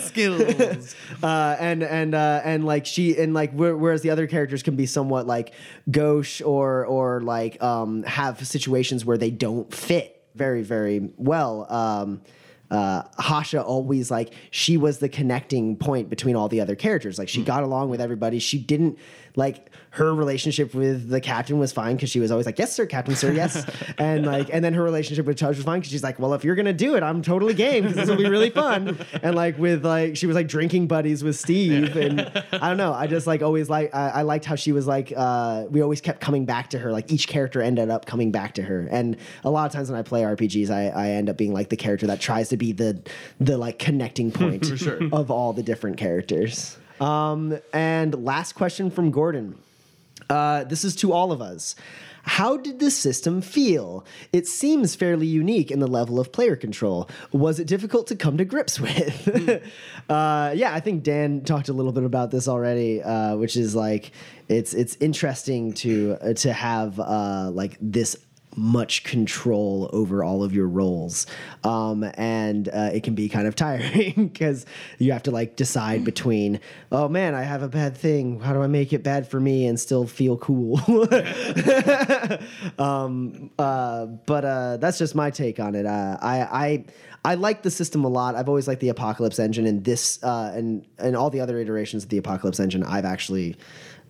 Skills. 0.00 0.94
uh, 1.22 1.56
and 1.58 1.82
and 1.82 2.14
uh, 2.14 2.40
and 2.44 2.64
like 2.64 2.86
she 2.86 3.16
and 3.18 3.34
like 3.34 3.52
whereas 3.52 4.02
the 4.02 4.10
other 4.10 4.26
characters 4.26 4.62
can 4.62 4.76
be 4.76 4.86
somewhat 4.86 5.26
like 5.26 5.52
gauche 5.90 6.42
or 6.42 6.84
or 6.86 7.20
like 7.20 7.62
um, 7.62 8.02
have 8.04 8.46
situations 8.46 9.04
where 9.04 9.18
they 9.18 9.30
don't 9.30 9.72
fit 9.72 10.22
very 10.34 10.62
very 10.62 11.10
well. 11.16 11.66
Um, 11.72 12.22
uh, 12.70 13.02
Hasha 13.18 13.62
always 13.62 14.10
like 14.10 14.32
she 14.50 14.76
was 14.76 14.98
the 14.98 15.08
connecting 15.08 15.76
point 15.76 16.10
between 16.10 16.36
all 16.36 16.48
the 16.48 16.60
other 16.60 16.76
characters. 16.76 17.18
Like 17.18 17.28
she 17.28 17.42
got 17.42 17.62
along 17.62 17.88
with 17.88 18.00
everybody. 18.00 18.38
She 18.38 18.58
didn't 18.58 18.98
like 19.38 19.70
her 19.90 20.12
relationship 20.12 20.74
with 20.74 21.08
the 21.08 21.20
captain 21.20 21.58
was 21.58 21.72
fine 21.72 21.94
because 21.94 22.10
she 22.10 22.18
was 22.18 22.32
always 22.32 22.44
like, 22.44 22.58
"Yes, 22.58 22.74
sir, 22.74 22.86
captain, 22.86 23.14
sir, 23.14 23.32
yes." 23.32 23.64
and 23.98 24.26
like, 24.26 24.50
and 24.52 24.64
then 24.64 24.74
her 24.74 24.82
relationship 24.82 25.26
with 25.26 25.38
Tudge 25.38 25.56
was 25.56 25.64
fine 25.64 25.78
because 25.78 25.92
she's 25.92 26.02
like, 26.02 26.18
"Well, 26.18 26.34
if 26.34 26.44
you're 26.44 26.56
gonna 26.56 26.72
do 26.72 26.96
it, 26.96 27.04
I'm 27.04 27.22
totally 27.22 27.54
game 27.54 27.84
because 27.84 27.96
this 27.96 28.08
will 28.08 28.16
be 28.16 28.28
really 28.28 28.50
fun." 28.50 28.98
and 29.22 29.36
like 29.36 29.56
with 29.56 29.84
like 29.86 30.16
she 30.16 30.26
was 30.26 30.34
like 30.34 30.48
drinking 30.48 30.88
buddies 30.88 31.22
with 31.22 31.38
Steve, 31.38 31.96
and 31.96 32.20
I 32.52 32.68
don't 32.68 32.76
know. 32.76 32.92
I 32.92 33.06
just 33.06 33.28
like 33.28 33.42
always 33.42 33.70
like 33.70 33.94
I, 33.94 34.08
I 34.08 34.22
liked 34.22 34.44
how 34.44 34.56
she 34.56 34.72
was 34.72 34.86
like. 34.86 35.12
Uh, 35.16 35.66
we 35.70 35.82
always 35.82 36.00
kept 36.00 36.20
coming 36.20 36.44
back 36.44 36.70
to 36.70 36.78
her. 36.78 36.90
Like 36.90 37.12
each 37.12 37.28
character 37.28 37.62
ended 37.62 37.90
up 37.90 38.06
coming 38.06 38.32
back 38.32 38.54
to 38.54 38.62
her, 38.62 38.88
and 38.90 39.16
a 39.44 39.50
lot 39.50 39.66
of 39.66 39.72
times 39.72 39.88
when 39.88 39.98
I 39.98 40.02
play 40.02 40.22
RPGs, 40.22 40.68
I, 40.68 40.88
I 40.88 41.10
end 41.10 41.30
up 41.30 41.36
being 41.36 41.52
like 41.52 41.68
the 41.68 41.76
character 41.76 42.08
that 42.08 42.20
tries 42.20 42.48
to 42.48 42.56
be 42.56 42.72
the 42.72 43.00
the 43.38 43.56
like 43.56 43.78
connecting 43.78 44.32
point 44.32 44.66
sure. 44.66 44.98
of 45.12 45.30
all 45.30 45.52
the 45.52 45.62
different 45.62 45.96
characters. 45.96 46.76
Um, 47.00 47.58
and 47.72 48.24
last 48.24 48.54
question 48.54 48.90
from 48.90 49.10
Gordon. 49.10 49.58
Uh, 50.28 50.64
this 50.64 50.84
is 50.84 50.94
to 50.96 51.12
all 51.12 51.32
of 51.32 51.40
us. 51.40 51.74
How 52.22 52.58
did 52.58 52.78
the 52.78 52.90
system 52.90 53.40
feel? 53.40 54.04
It 54.34 54.46
seems 54.46 54.94
fairly 54.94 55.26
unique 55.26 55.70
in 55.70 55.80
the 55.80 55.86
level 55.86 56.20
of 56.20 56.30
player 56.30 56.56
control. 56.56 57.08
Was 57.32 57.58
it 57.58 57.66
difficult 57.66 58.06
to 58.08 58.16
come 58.16 58.36
to 58.36 58.44
grips 58.44 58.78
with? 58.80 59.62
uh, 60.10 60.52
yeah, 60.54 60.74
I 60.74 60.80
think 60.80 61.04
Dan 61.04 61.40
talked 61.42 61.70
a 61.70 61.72
little 61.72 61.92
bit 61.92 62.04
about 62.04 62.30
this 62.30 62.46
already, 62.46 63.02
uh, 63.02 63.36
which 63.36 63.56
is 63.56 63.74
like 63.74 64.12
it's 64.48 64.74
it's 64.74 64.96
interesting 65.00 65.72
to 65.74 66.18
uh, 66.20 66.32
to 66.34 66.52
have 66.52 67.00
uh, 67.00 67.50
like 67.50 67.78
this 67.80 68.14
much 68.56 69.04
control 69.04 69.88
over 69.92 70.24
all 70.24 70.42
of 70.42 70.52
your 70.52 70.66
rolls 70.66 71.26
um, 71.64 72.04
and 72.14 72.68
uh, 72.68 72.90
it 72.92 73.02
can 73.02 73.14
be 73.14 73.28
kind 73.28 73.46
of 73.46 73.54
tiring 73.56 74.28
because 74.28 74.66
you 74.98 75.12
have 75.12 75.22
to 75.22 75.30
like 75.30 75.56
decide 75.56 76.04
between 76.04 76.60
oh 76.92 77.08
man 77.08 77.34
i 77.34 77.42
have 77.42 77.62
a 77.62 77.68
bad 77.68 77.96
thing 77.96 78.40
how 78.40 78.52
do 78.52 78.62
i 78.62 78.66
make 78.66 78.92
it 78.92 79.02
bad 79.02 79.28
for 79.28 79.40
me 79.40 79.66
and 79.66 79.78
still 79.78 80.06
feel 80.06 80.36
cool 80.38 80.78
um, 82.78 83.50
uh, 83.58 84.06
but 84.06 84.44
uh, 84.44 84.76
that's 84.78 84.98
just 84.98 85.14
my 85.14 85.30
take 85.30 85.60
on 85.60 85.74
it 85.74 85.86
uh, 85.86 86.16
I, 86.20 86.40
I 86.40 86.84
I 87.24 87.34
like 87.34 87.62
the 87.62 87.70
system 87.70 88.04
a 88.04 88.08
lot. 88.08 88.36
I've 88.36 88.48
always 88.48 88.68
liked 88.68 88.80
the 88.80 88.88
Apocalypse 88.88 89.38
engine, 89.38 89.66
and 89.66 89.84
this 89.84 90.22
uh, 90.22 90.52
and 90.54 90.86
and 90.98 91.16
all 91.16 91.30
the 91.30 91.40
other 91.40 91.58
iterations 91.58 92.04
of 92.04 92.08
the 92.08 92.18
Apocalypse 92.18 92.60
engine. 92.60 92.82
I've 92.82 93.04
actually 93.04 93.56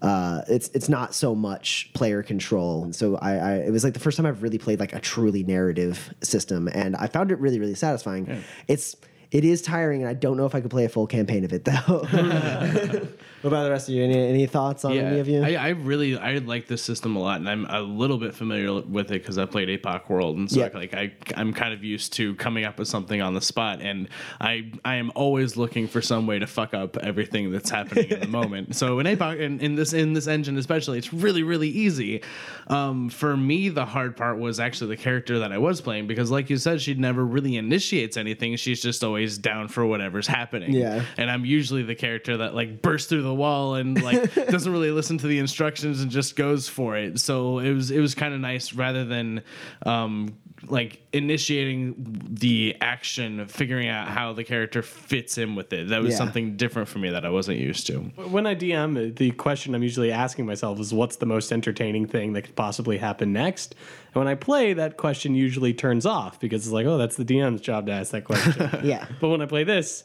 uh, 0.03 0.43
it's 0.49 0.69
it's 0.75 0.89
not 0.89 1.15
so 1.15 1.35
much 1.35 1.91
player 1.95 2.23
control. 2.23 2.85
And 2.85 2.95
So 2.95 3.17
I, 3.17 3.33
I 3.33 3.53
it 3.57 3.71
was 3.71 3.85
like 3.85 3.95
the 3.95 4.01
first 4.01 4.17
time 4.17 4.27
I've 4.27 4.43
really 4.43 4.59
played 4.59 4.81
like 4.81 4.93
a 4.93 5.01
truly 5.01 5.43
narrative 5.43 6.15
system, 6.23 6.69
and 6.69 6.97
I 6.97 7.07
found 7.07 7.31
it 7.31 7.39
really 7.39 7.59
really 7.59 7.75
satisfying. 7.75 8.43
It's 8.69 8.97
it 9.31 9.45
is 9.45 9.61
tiring, 9.61 10.01
and 10.01 10.09
I 10.09 10.15
don't 10.15 10.37
know 10.37 10.47
if 10.47 10.55
I 10.55 10.61
could 10.61 10.71
play 10.71 10.85
a 10.85 10.89
full 10.89 11.07
campaign 11.07 11.45
of 11.45 11.53
it 11.53 11.65
though. 11.65 12.07
what 13.43 13.49
about 13.51 13.65
the 13.65 13.71
rest 13.71 13.89
of 13.89 13.95
you? 13.95 14.05
Any, 14.05 14.17
any 14.17 14.47
thoughts 14.47 14.85
on 14.85 14.93
any 14.97 15.21
of 15.21 15.29
you? 15.29 15.43
I, 15.43 15.55
I 15.55 15.69
really 15.71 16.19
I 16.19 16.39
like 16.39 16.67
this 16.67 16.83
system 16.83 17.17
a 17.17 17.21
lot, 17.21 17.39
and 17.41 17.49
I'm 17.49 17.65
a 17.67 17.81
little 17.81 18.19
bit 18.19 18.35
familiar 18.35 18.81
with 18.83 19.07
it 19.11 19.23
because 19.23 19.39
I 19.39 19.47
played 19.47 19.69
Apoc 19.69 20.09
World, 20.09 20.37
and 20.37 20.51
so 20.51 20.61
Yeah. 20.61 20.71
like 20.75 20.95
I 20.95 21.13
I'm 21.37 21.53
kind 21.53 21.73
of 21.73 21.85
used 21.85 22.13
to 22.15 22.35
coming 22.37 22.65
up 22.65 22.79
with 22.79 22.89
something 22.89 23.21
on 23.23 23.35
the 23.35 23.41
spot, 23.41 23.81
and 23.81 24.09
I 24.41 24.73
I 24.85 24.97
am 24.97 25.13
always 25.15 25.57
looking 25.57 25.87
for 25.89 26.03
some 26.03 26.27
way 26.27 26.39
to 26.39 26.47
fuck 26.47 26.75
up 26.75 26.97
everything 26.99 27.53
that's 27.53 27.71
happening 27.71 28.11
in 28.11 28.21
the 28.21 28.29
moment. 28.41 28.75
So 28.77 28.99
in 28.99 29.07
Apoc 29.07 29.39
in, 29.41 29.61
in 29.61 29.75
this 29.77 29.93
in 29.93 30.13
this 30.13 30.27
engine 30.27 30.57
especially, 30.59 30.99
it's 30.99 31.13
really 31.13 31.43
really 31.43 31.69
easy. 31.69 32.23
Um, 32.69 33.09
for 33.09 33.37
me, 33.37 33.69
the 33.69 33.85
hard 33.87 34.17
part 34.17 34.39
was 34.39 34.61
actually 34.61 34.95
the 34.97 35.03
character 35.03 35.39
that 35.39 35.53
I 35.53 35.59
was 35.59 35.81
playing 35.81 36.07
because, 36.07 36.31
like 36.31 36.51
you 36.51 36.57
said, 36.57 36.81
she 36.81 36.95
never 36.95 37.25
really 37.25 37.57
initiates 37.57 38.17
anything. 38.17 38.57
She's 38.57 38.83
just 38.83 39.03
always 39.03 39.39
down 39.39 39.69
for 39.69 39.87
whatever's 39.87 40.27
happening. 40.27 40.73
Yeah. 40.73 41.03
and 41.17 41.31
I'm 41.31 41.45
usually 41.45 41.83
the 41.83 41.95
character 41.95 42.37
that 42.39 42.55
like 42.55 42.83
bursts 42.83 43.09
through 43.09 43.23
the 43.23 43.28
wall 43.35 43.75
and 43.75 44.03
like 44.03 44.35
doesn't 44.49 44.71
really 44.73 44.91
listen 44.91 45.19
to 45.19 45.27
the 45.27 45.39
instructions 45.39 46.03
and 46.03 46.11
just 46.11 46.37
goes 46.37 46.69
for 46.69 46.97
it. 46.97 47.19
So 47.21 47.59
it 47.59 47.73
was 47.73 47.91
it 47.91 48.01
was 48.01 48.15
kind 48.15 48.35
of 48.35 48.41
nice 48.41 48.73
rather 48.73 49.05
than 49.05 49.43
um 49.87 50.37
like 50.69 51.01
initiating 51.13 51.95
the 52.31 52.77
action, 52.81 53.39
of 53.39 53.49
figuring 53.51 53.87
out 53.89 54.09
how 54.09 54.33
the 54.33 54.43
character 54.43 54.83
fits 54.83 55.39
in 55.39 55.55
with 55.55 55.73
it. 55.73 55.89
That 55.89 56.03
was 56.03 56.11
Yeah. 56.13 56.19
something 56.19 56.57
different 56.57 56.89
for 56.89 56.99
me 56.99 57.11
that 57.11 57.25
I 57.25 57.31
wasn't 57.31 57.59
used 57.59 57.87
to. 57.87 57.99
When 58.29 58.45
I 58.45 58.57
DM, 58.57 59.15
the 59.17 59.31
question 59.31 59.73
I'm 59.77 59.85
usually 59.85 60.11
asking 60.11 60.47
myself 60.47 60.81
is 60.81 60.93
what's 60.93 61.17
the 61.17 61.27
most 61.27 61.53
entertaining 61.53 62.09
thing 62.09 62.33
that 62.33 62.43
could 62.43 62.57
possibly 62.57 62.99
happen 62.99 63.33
next? 63.33 63.77
And 64.13 64.17
when 64.17 64.27
I 64.29 64.35
play, 64.35 64.73
that 64.73 64.97
question 64.97 65.37
usually 65.37 65.73
turns 65.73 66.05
off 66.05 66.41
because 66.41 66.65
it's 66.67 66.73
like, 66.73 66.87
oh, 66.87 66.99
that's 66.99 67.15
the 67.17 67.25
DM's 67.25 67.61
job 67.61 67.87
to 67.87 67.93
ask 67.93 68.11
that 68.11 68.25
question. 68.25 68.69
yeah. 68.83 69.07
but 69.21 69.29
when 69.29 69.41
I 69.41 69.47
play 69.47 69.63
this, 69.63 70.03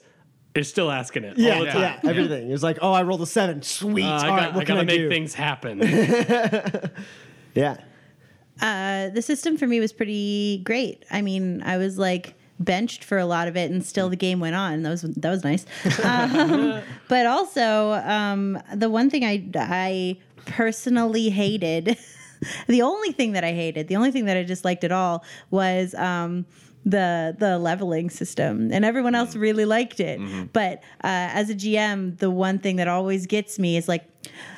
it's 0.55 0.69
still 0.69 0.91
asking 0.91 1.23
it 1.23 1.37
Yeah, 1.37 1.55
all 1.55 1.65
the 1.65 1.71
time. 1.71 1.81
yeah, 1.81 1.99
everything. 2.09 2.51
It's 2.51 2.63
like, 2.63 2.77
oh, 2.81 2.91
I 2.93 3.03
rolled 3.03 3.21
a 3.21 3.25
seven. 3.25 3.61
Sweet. 3.63 4.05
Uh, 4.05 4.07
I, 4.15 4.21
got, 4.27 4.29
right, 4.29 4.53
what 4.53 4.61
I 4.61 4.65
can 4.65 4.75
gotta 4.75 4.81
I 4.81 4.83
make 4.85 4.97
do? 4.99 5.09
things 5.09 5.33
happen. 5.33 5.79
Yeah. 7.55 7.77
Uh, 8.61 9.09
the 9.09 9.21
system 9.21 9.57
for 9.57 9.67
me 9.67 9.79
was 9.79 9.93
pretty 9.93 10.61
great. 10.63 11.05
I 11.11 11.21
mean, 11.21 11.61
I 11.63 11.77
was 11.77 11.97
like 11.97 12.33
benched 12.59 13.03
for 13.03 13.17
a 13.17 13.25
lot 13.25 13.47
of 13.47 13.55
it, 13.57 13.69
and 13.71 13.83
still 13.85 14.09
the 14.09 14.15
game 14.15 14.39
went 14.39 14.55
on. 14.55 14.81
That 14.83 14.89
was 14.89 15.01
that 15.01 15.29
was 15.29 15.43
nice. 15.43 15.65
Um, 16.03 16.81
but 17.09 17.25
also, 17.25 17.91
um, 17.93 18.59
the 18.73 18.89
one 18.89 19.09
thing 19.09 19.23
I 19.23 19.43
I 19.55 20.17
personally 20.45 21.29
hated, 21.29 21.97
the 22.67 22.81
only 22.81 23.11
thing 23.11 23.33
that 23.33 23.43
I 23.43 23.53
hated, 23.53 23.87
the 23.87 23.95
only 23.97 24.11
thing 24.11 24.25
that 24.25 24.37
I 24.37 24.43
disliked 24.43 24.83
at 24.83 24.91
all 24.91 25.23
was. 25.51 25.93
Um, 25.95 26.45
the 26.85 27.35
the 27.39 27.57
leveling 27.57 28.09
system 28.09 28.69
and 28.71 28.83
everyone 28.83 29.15
else 29.15 29.35
really 29.35 29.65
liked 29.65 29.99
it. 29.99 30.19
But 30.53 30.79
uh, 31.03 31.31
as 31.31 31.49
a 31.49 31.55
gm 31.55 32.17
the 32.19 32.29
one 32.29 32.59
thing 32.59 32.75
that 32.77 32.87
always 32.87 33.25
gets 33.25 33.57
me 33.57 33.77
is 33.77 33.87
like 33.87 34.03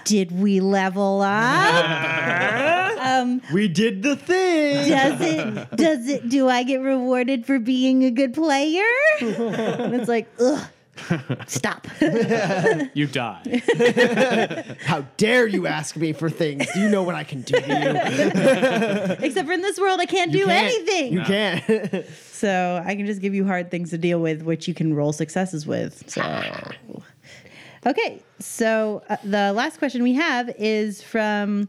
did 0.06 0.32
we 0.32 0.60
level 0.60 1.22
up? 1.22 2.82
Um, 3.06 3.42
We 3.54 3.68
did 3.68 4.02
the 4.02 4.16
thing. 4.16 4.90
does 4.90 5.22
it 5.22 5.76
does 5.76 6.08
it 6.08 6.28
do 6.28 6.50
I 6.50 6.64
get 6.64 6.78
rewarded 6.82 7.46
for 7.46 7.60
being 7.60 8.04
a 8.04 8.10
good 8.10 8.34
player? 8.34 8.84
and 9.22 9.94
it's 9.94 10.08
like, 10.10 10.28
ugh, 10.40 10.68
Stop. 11.48 11.88
You 12.94 13.08
die. 13.08 13.62
How 14.86 15.02
dare 15.18 15.48
you 15.48 15.68
ask 15.68 15.96
me 15.98 16.14
for 16.14 16.30
things? 16.30 16.66
Do 16.74 16.80
you 16.80 16.90
know 16.90 17.04
what 17.04 17.16
I 17.16 17.24
can 17.24 17.42
do 17.42 17.60
to 17.60 17.68
you? 17.68 19.16
Except 19.26 19.48
for 19.48 19.54
in 19.54 19.62
this 19.62 19.80
world, 19.80 20.00
I 20.00 20.06
can't 20.06 20.32
do 20.32 20.46
can't. 20.46 20.66
anything. 20.66 21.14
You 21.14 21.22
can't. 21.22 22.06
So 22.32 22.82
I 22.86 22.96
can 22.96 23.06
just 23.06 23.22
give 23.22 23.34
you 23.34 23.46
hard 23.46 23.72
things 23.72 23.90
to 23.90 23.98
deal 23.98 24.20
with, 24.20 24.44
which 24.44 24.68
you 24.68 24.74
can 24.74 24.94
roll 24.94 25.12
successes 25.14 25.66
with. 25.68 26.10
So, 26.10 26.22
okay. 27.86 28.22
So 28.40 29.04
uh, 29.10 29.18
the 29.24 29.52
last 29.54 29.78
question 29.78 30.04
we 30.04 30.14
have 30.14 30.50
is 30.58 31.02
from 31.02 31.68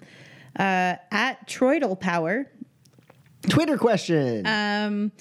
uh, 0.59 0.97
at 1.11 1.47
Troidal 1.49 1.99
Power. 1.99 2.47
Twitter 3.49 3.79
question. 3.79 4.47
Um, 4.47 5.13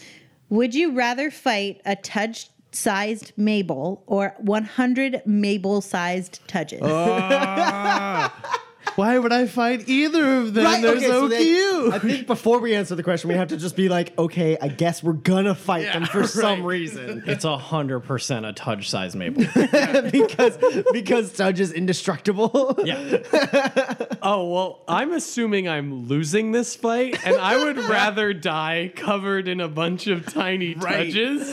would 0.49 0.75
you 0.75 0.93
rather 0.93 1.31
fight 1.31 1.81
a 1.85 1.95
Tudge 1.95 2.49
sized 2.75 3.33
Mabel 3.37 4.03
or 4.05 4.35
100 4.39 5.21
Mabel 5.25 5.81
sized 5.81 6.39
Tudges? 6.47 6.81
Ah. 6.83 8.61
Why 8.95 9.17
would 9.17 9.33
I 9.33 9.45
fight 9.45 9.89
either 9.89 10.37
of 10.39 10.53
them? 10.53 10.63
Right, 10.63 10.81
They're 10.81 10.95
okay, 10.95 11.07
so 11.07 11.27
they- 11.27 11.43
cute. 11.43 11.93
I 11.93 11.99
think 11.99 12.27
before 12.27 12.59
we 12.59 12.73
answer 12.75 12.95
the 12.95 13.03
question, 13.03 13.27
we 13.29 13.35
have 13.35 13.49
to 13.49 13.57
just 13.57 13.75
be 13.75 13.89
like, 13.89 14.17
okay, 14.17 14.57
I 14.61 14.69
guess 14.69 15.03
we're 15.03 15.13
gonna 15.13 15.53
fight 15.55 15.91
them 15.91 16.05
for 16.05 16.25
some 16.27 16.63
reason 16.63 17.23
It's 17.27 17.43
a 17.43 17.57
hundred 17.57 18.01
percent 18.01 18.45
a 18.45 18.53
Tudge 18.53 18.89
size 18.89 19.15
Mabel. 19.15 19.43
because 20.11 20.57
because 20.93 21.33
Tudge 21.33 21.59
is 21.59 21.71
indestructible. 21.73 22.79
yeah. 22.85 23.17
Oh, 24.27 24.49
well, 24.51 24.79
I'm 24.87 25.11
assuming 25.11 25.69
I'm 25.69 26.07
losing 26.07 26.51
this 26.51 26.75
fight, 26.75 27.23
and 27.27 27.35
I 27.35 27.63
would 27.63 27.77
rather 27.77 28.33
die 28.33 28.91
covered 28.95 29.47
in 29.47 29.59
a 29.61 29.67
bunch 29.67 30.07
of 30.07 30.25
tiny 30.25 30.73
Right. 30.73 31.13
Tudges. 31.13 31.45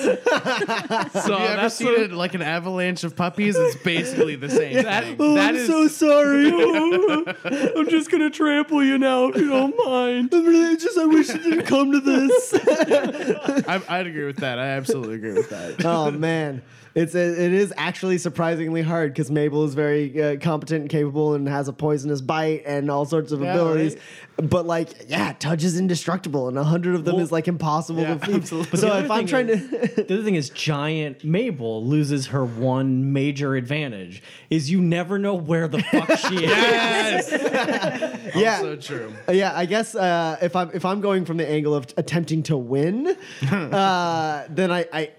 so 1.13 1.37
Have 1.37 1.41
you 1.41 1.47
ever 1.59 1.69
seen 1.69 1.87
what- 1.89 2.01
it 2.01 2.13
like 2.13 2.33
an 2.33 2.41
avalanche 2.41 3.05
of 3.05 3.15
puppies? 3.15 3.57
It's 3.59 3.77
basically 3.83 4.37
the 4.37 4.49
same 4.49 4.85
That, 4.85 5.05
thing. 5.05 5.35
that 5.35 5.55
oh, 5.55 5.59
is 5.59 5.67
so 5.67 5.89
sorry. 5.89 7.32
I'm 7.45 7.89
just 7.89 8.11
gonna 8.11 8.31
trample 8.31 8.83
you 8.85 8.99
now 8.99 9.29
if 9.29 9.37
you 9.37 9.49
don't 9.49 9.77
mind. 9.87 10.33
Really, 10.33 10.77
just 10.77 10.99
I 10.99 11.07
wish 11.07 11.31
it 11.31 11.43
didn't 11.43 11.67
come 11.67 11.93
to 11.93 12.01
this. 12.01 12.55
I, 13.69 13.83
I'd 13.89 14.07
agree 14.07 14.25
with 14.27 14.39
that. 14.39 14.59
I 14.59 14.67
absolutely 14.69 15.17
agree 15.17 15.35
with 15.35 15.51
that. 15.51 15.85
oh 15.85 16.11
man, 16.11 16.63
it's 16.95 17.15
it 17.15 17.39
is 17.53 17.73
actually 17.77 18.19
surprisingly 18.19 18.83
hard 18.83 19.13
because 19.13 19.31
Mabel 19.31 19.65
is 19.65 19.75
very 19.75 20.23
uh, 20.23 20.37
competent 20.39 20.83
and 20.83 20.91
capable 20.91 21.35
and 21.35 21.49
has 21.49 21.69
a 21.69 21.73
poisonous 21.73 22.21
bite 22.21 22.63
and 22.67 22.91
all 22.91 23.05
sorts 23.07 23.33
of 23.33 23.41
Yeah, 23.41 23.53
abilities. 23.55 23.95
right. 23.95 24.03
But 24.51 24.67
like, 24.67 25.09
yeah, 25.09 25.35
Tudge 25.35 25.63
is 25.65 25.79
indestructible, 25.79 26.49
and 26.49 26.59
a 26.59 26.65
hundred 26.65 26.95
of 26.95 27.05
them 27.05 27.21
is 27.21 27.31
like 27.31 27.49
impossible 27.49 28.03
yeah, 28.03 28.15
to 28.15 28.21
defeat. 28.21 28.35
absolutely. 28.37 28.79
So 28.79 28.97
if 28.99 29.11
I'm 29.11 29.27
trying 29.27 29.47
thing 29.47 29.69
to, 29.69 29.77
the 30.05 30.15
other 30.15 30.23
thing 30.25 30.35
is, 30.35 30.51
giant 30.51 31.23
Mabel 31.23 31.85
loses 31.85 32.29
her 32.29 32.45
one 32.45 33.13
major 33.13 33.55
advantage: 33.57 34.23
is 34.51 34.71
you 34.71 34.81
never 34.81 35.19
know 35.19 35.35
where 35.35 35.69
the 35.69 35.83
fuck 35.83 36.19
she 36.19 36.45
is. 36.45 36.51
Yes. 36.53 37.31
yeah, 38.35 38.61
So 38.61 38.77
true. 38.77 39.13
Yeah, 39.31 39.53
I 39.55 39.67
guess 39.67 39.95
uh, 39.95 40.39
if 40.43 40.57
I'm 40.57 40.71
if 40.75 40.85
I'm 40.85 41.01
going 41.01 41.25
from 41.25 41.37
the 41.37 41.49
angle 41.49 41.75
of 41.75 41.87
attempting 41.97 42.43
to 42.45 42.57
win, 42.57 43.07
uh, 43.51 44.47
then 44.49 44.71
I, 44.73 44.87
I 44.93 45.11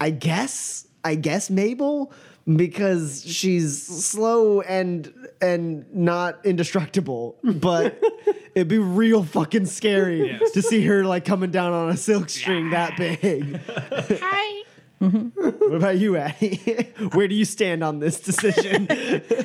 I 0.00 0.10
guess 0.10 0.86
I 1.04 1.14
guess 1.14 1.50
Mabel 1.50 2.12
because 2.46 3.24
she's 3.24 3.82
slow 3.82 4.60
and 4.62 5.12
and 5.40 5.92
not 5.94 6.44
indestructible, 6.44 7.38
but 7.42 8.00
it'd 8.54 8.68
be 8.68 8.78
real 8.78 9.24
fucking 9.24 9.66
scary 9.66 10.38
to 10.52 10.62
see 10.62 10.84
her 10.86 11.04
like 11.04 11.24
coming 11.24 11.50
down 11.50 11.72
on 11.72 11.90
a 11.90 11.96
silk 11.96 12.28
string 12.28 12.70
that 12.70 12.96
big. 12.96 13.60
Hi. 13.68 14.62
What 15.02 15.74
about 15.74 15.98
you, 15.98 16.16
Addie? 16.16 16.58
Where 17.12 17.26
do 17.26 17.34
you 17.34 17.44
stand 17.44 17.82
on 17.82 17.98
this 17.98 18.20
decision? 18.20 18.86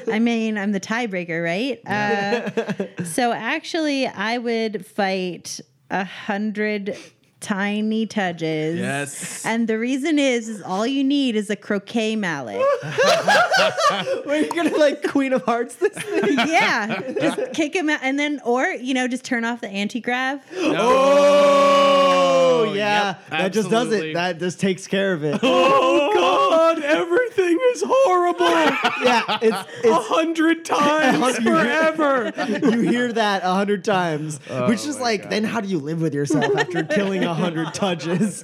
I 0.07 0.19
mean, 0.19 0.55
I'm 0.55 0.71
the 0.71 0.79
tiebreaker, 0.79 1.43
right? 1.43 1.81
Uh, 1.87 3.03
so 3.03 3.31
actually, 3.31 4.05
I 4.05 4.37
would 4.37 4.85
fight 4.85 5.59
a 5.89 6.03
hundred 6.03 6.95
tiny 7.39 8.07
Tudges. 8.07 8.77
Yes. 8.77 9.45
And 9.45 9.67
the 9.67 9.77
reason 9.77 10.19
is, 10.19 10.49
is 10.49 10.61
all 10.61 10.87
you 10.87 11.03
need 11.03 11.35
is 11.35 11.49
a 11.49 11.55
croquet 11.55 12.15
mallet. 12.15 12.57
Where 14.25 14.41
you 14.41 14.51
gonna 14.51 14.75
like 14.77 15.07
Queen 15.09 15.33
of 15.33 15.43
Hearts 15.43 15.75
this 15.75 15.93
thing? 15.93 16.37
yeah, 16.47 17.01
just 17.19 17.53
kick 17.53 17.75
him 17.75 17.89
out, 17.89 17.99
and 18.03 18.19
then, 18.19 18.41
or 18.43 18.65
you 18.65 18.93
know, 18.93 19.07
just 19.07 19.23
turn 19.23 19.45
off 19.45 19.61
the 19.61 19.69
anti 19.69 19.99
grav. 19.99 20.41
Oh, 20.55 22.73
yeah, 22.75 23.07
yep, 23.07 23.29
that 23.29 23.53
just 23.53 23.69
does 23.69 23.91
it. 23.91 24.13
That 24.13 24.39
just 24.39 24.59
takes 24.59 24.87
care 24.87 25.13
of 25.13 25.23
it. 25.23 25.39
Oh 25.43 26.11
God, 26.13 26.66
everything 26.87 27.59
is 27.73 27.83
horrible. 27.85 28.45
yeah, 29.03 29.37
it's, 29.41 29.55
A 29.55 29.65
it's 29.83 30.07
hundred 30.07 30.65
times 30.65 31.37
forever. 31.43 32.33
you 32.47 32.81
hear 32.81 33.11
that 33.13 33.43
a 33.43 33.53
hundred 33.53 33.83
times, 33.83 34.39
which 34.67 34.85
is 34.85 34.99
like, 34.99 35.29
then 35.29 35.43
how 35.43 35.61
do 35.61 35.67
you 35.67 35.79
live 35.79 36.01
with 36.01 36.13
yourself 36.13 36.55
after 36.57 36.83
killing 36.83 37.23
a 37.23 37.33
hundred 37.33 37.67
Tudges? 37.73 38.43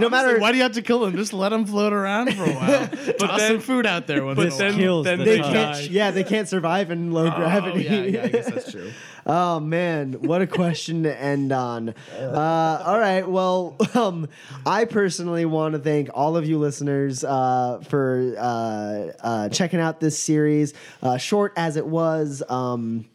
no 0.00 0.08
matter. 0.08 0.38
Why 0.38 0.52
do 0.52 0.56
you 0.58 0.62
have 0.64 0.72
to 0.72 0.82
kill 0.82 1.00
them? 1.00 1.16
Just 1.16 1.32
let 1.32 1.50
them 1.50 1.64
float 1.66 1.92
around 1.92 2.34
for 2.34 2.44
a 2.44 2.52
while. 2.52 2.88
Toss 2.88 3.38
then- 3.38 3.50
some 3.52 3.60
food 3.60 3.86
out 3.86 4.06
there 4.06 4.24
once 4.24 4.38
in 4.38 4.44
a 4.46 4.48
But 4.50 4.50
while. 4.50 4.58
then, 4.58 4.76
kills 4.78 5.04
then 5.04 5.18
the 5.20 5.24
they 5.24 5.38
touch. 5.38 5.52
die. 5.52 5.80
yeah, 5.90 6.10
they 6.10 6.24
can't 6.24 6.48
survive 6.48 6.90
in 6.90 7.12
low 7.12 7.26
Oh, 7.26 7.30
gravity. 7.36 7.84
yeah, 7.84 8.02
yeah, 8.02 8.22
I 8.24 8.28
guess 8.28 8.50
that's 8.50 8.70
true. 8.72 8.92
Oh 9.28 9.58
man, 9.58 10.12
what 10.22 10.40
a 10.40 10.46
question 10.46 11.02
to 11.02 11.20
end 11.20 11.50
on. 11.50 11.94
Uh, 12.16 12.82
all 12.86 12.98
right, 12.98 13.28
well, 13.28 13.76
um, 13.94 14.28
I 14.64 14.84
personally 14.84 15.44
want 15.44 15.72
to 15.74 15.80
thank 15.80 16.10
all 16.14 16.36
of 16.36 16.46
you 16.46 16.58
listeners 16.58 17.24
uh, 17.24 17.75
for 17.84 18.34
uh, 18.38 19.12
uh, 19.22 19.48
checking 19.48 19.80
out 19.80 20.00
this 20.00 20.18
series, 20.18 20.74
uh, 21.02 21.16
short 21.16 21.52
as 21.56 21.76
it 21.76 21.86
was. 21.86 22.42
Um, 22.48 23.06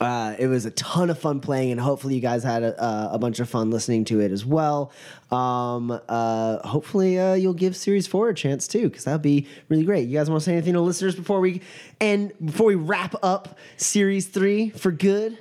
uh, 0.00 0.36
it 0.38 0.46
was 0.46 0.64
a 0.64 0.70
ton 0.72 1.10
of 1.10 1.18
fun 1.18 1.40
playing, 1.40 1.72
and 1.72 1.80
hopefully, 1.80 2.14
you 2.14 2.20
guys 2.20 2.44
had 2.44 2.62
a, 2.62 2.80
uh, 2.80 3.08
a 3.12 3.18
bunch 3.18 3.40
of 3.40 3.48
fun 3.48 3.70
listening 3.70 4.04
to 4.04 4.20
it 4.20 4.30
as 4.30 4.44
well. 4.44 4.92
Um, 5.32 5.90
uh, 6.08 6.58
hopefully, 6.66 7.18
uh, 7.18 7.34
you'll 7.34 7.52
give 7.54 7.74
Series 7.74 8.06
Four 8.06 8.28
a 8.28 8.34
chance 8.34 8.68
too, 8.68 8.88
because 8.88 9.04
that'd 9.04 9.22
be 9.22 9.48
really 9.68 9.84
great. 9.84 10.08
You 10.08 10.16
guys 10.16 10.30
want 10.30 10.42
to 10.42 10.44
say 10.44 10.52
anything 10.52 10.74
to 10.74 10.80
listeners 10.80 11.16
before 11.16 11.40
we 11.40 11.62
and 12.00 12.32
before 12.44 12.66
we 12.66 12.76
wrap 12.76 13.16
up 13.22 13.58
Series 13.76 14.26
Three 14.26 14.70
for 14.70 14.92
good? 14.92 15.36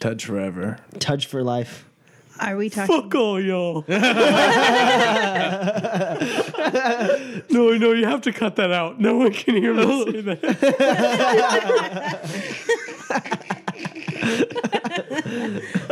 Touch 0.00 0.24
forever. 0.24 0.78
Touch 0.98 1.26
for 1.26 1.42
life. 1.42 1.84
Are 2.40 2.56
we 2.56 2.68
talking? 2.68 3.02
Fuck 3.02 3.14
all 3.14 3.40
y'all. 3.40 3.84
no, 3.88 3.98
no, 7.50 7.92
you 7.92 8.04
have 8.06 8.22
to 8.22 8.32
cut 8.32 8.56
that 8.56 8.72
out. 8.72 8.98
No 9.00 9.16
one 9.16 9.32
can 9.32 9.54
hear 9.56 9.72
me 9.74 10.12
say 10.12 10.20
that. 10.22 10.50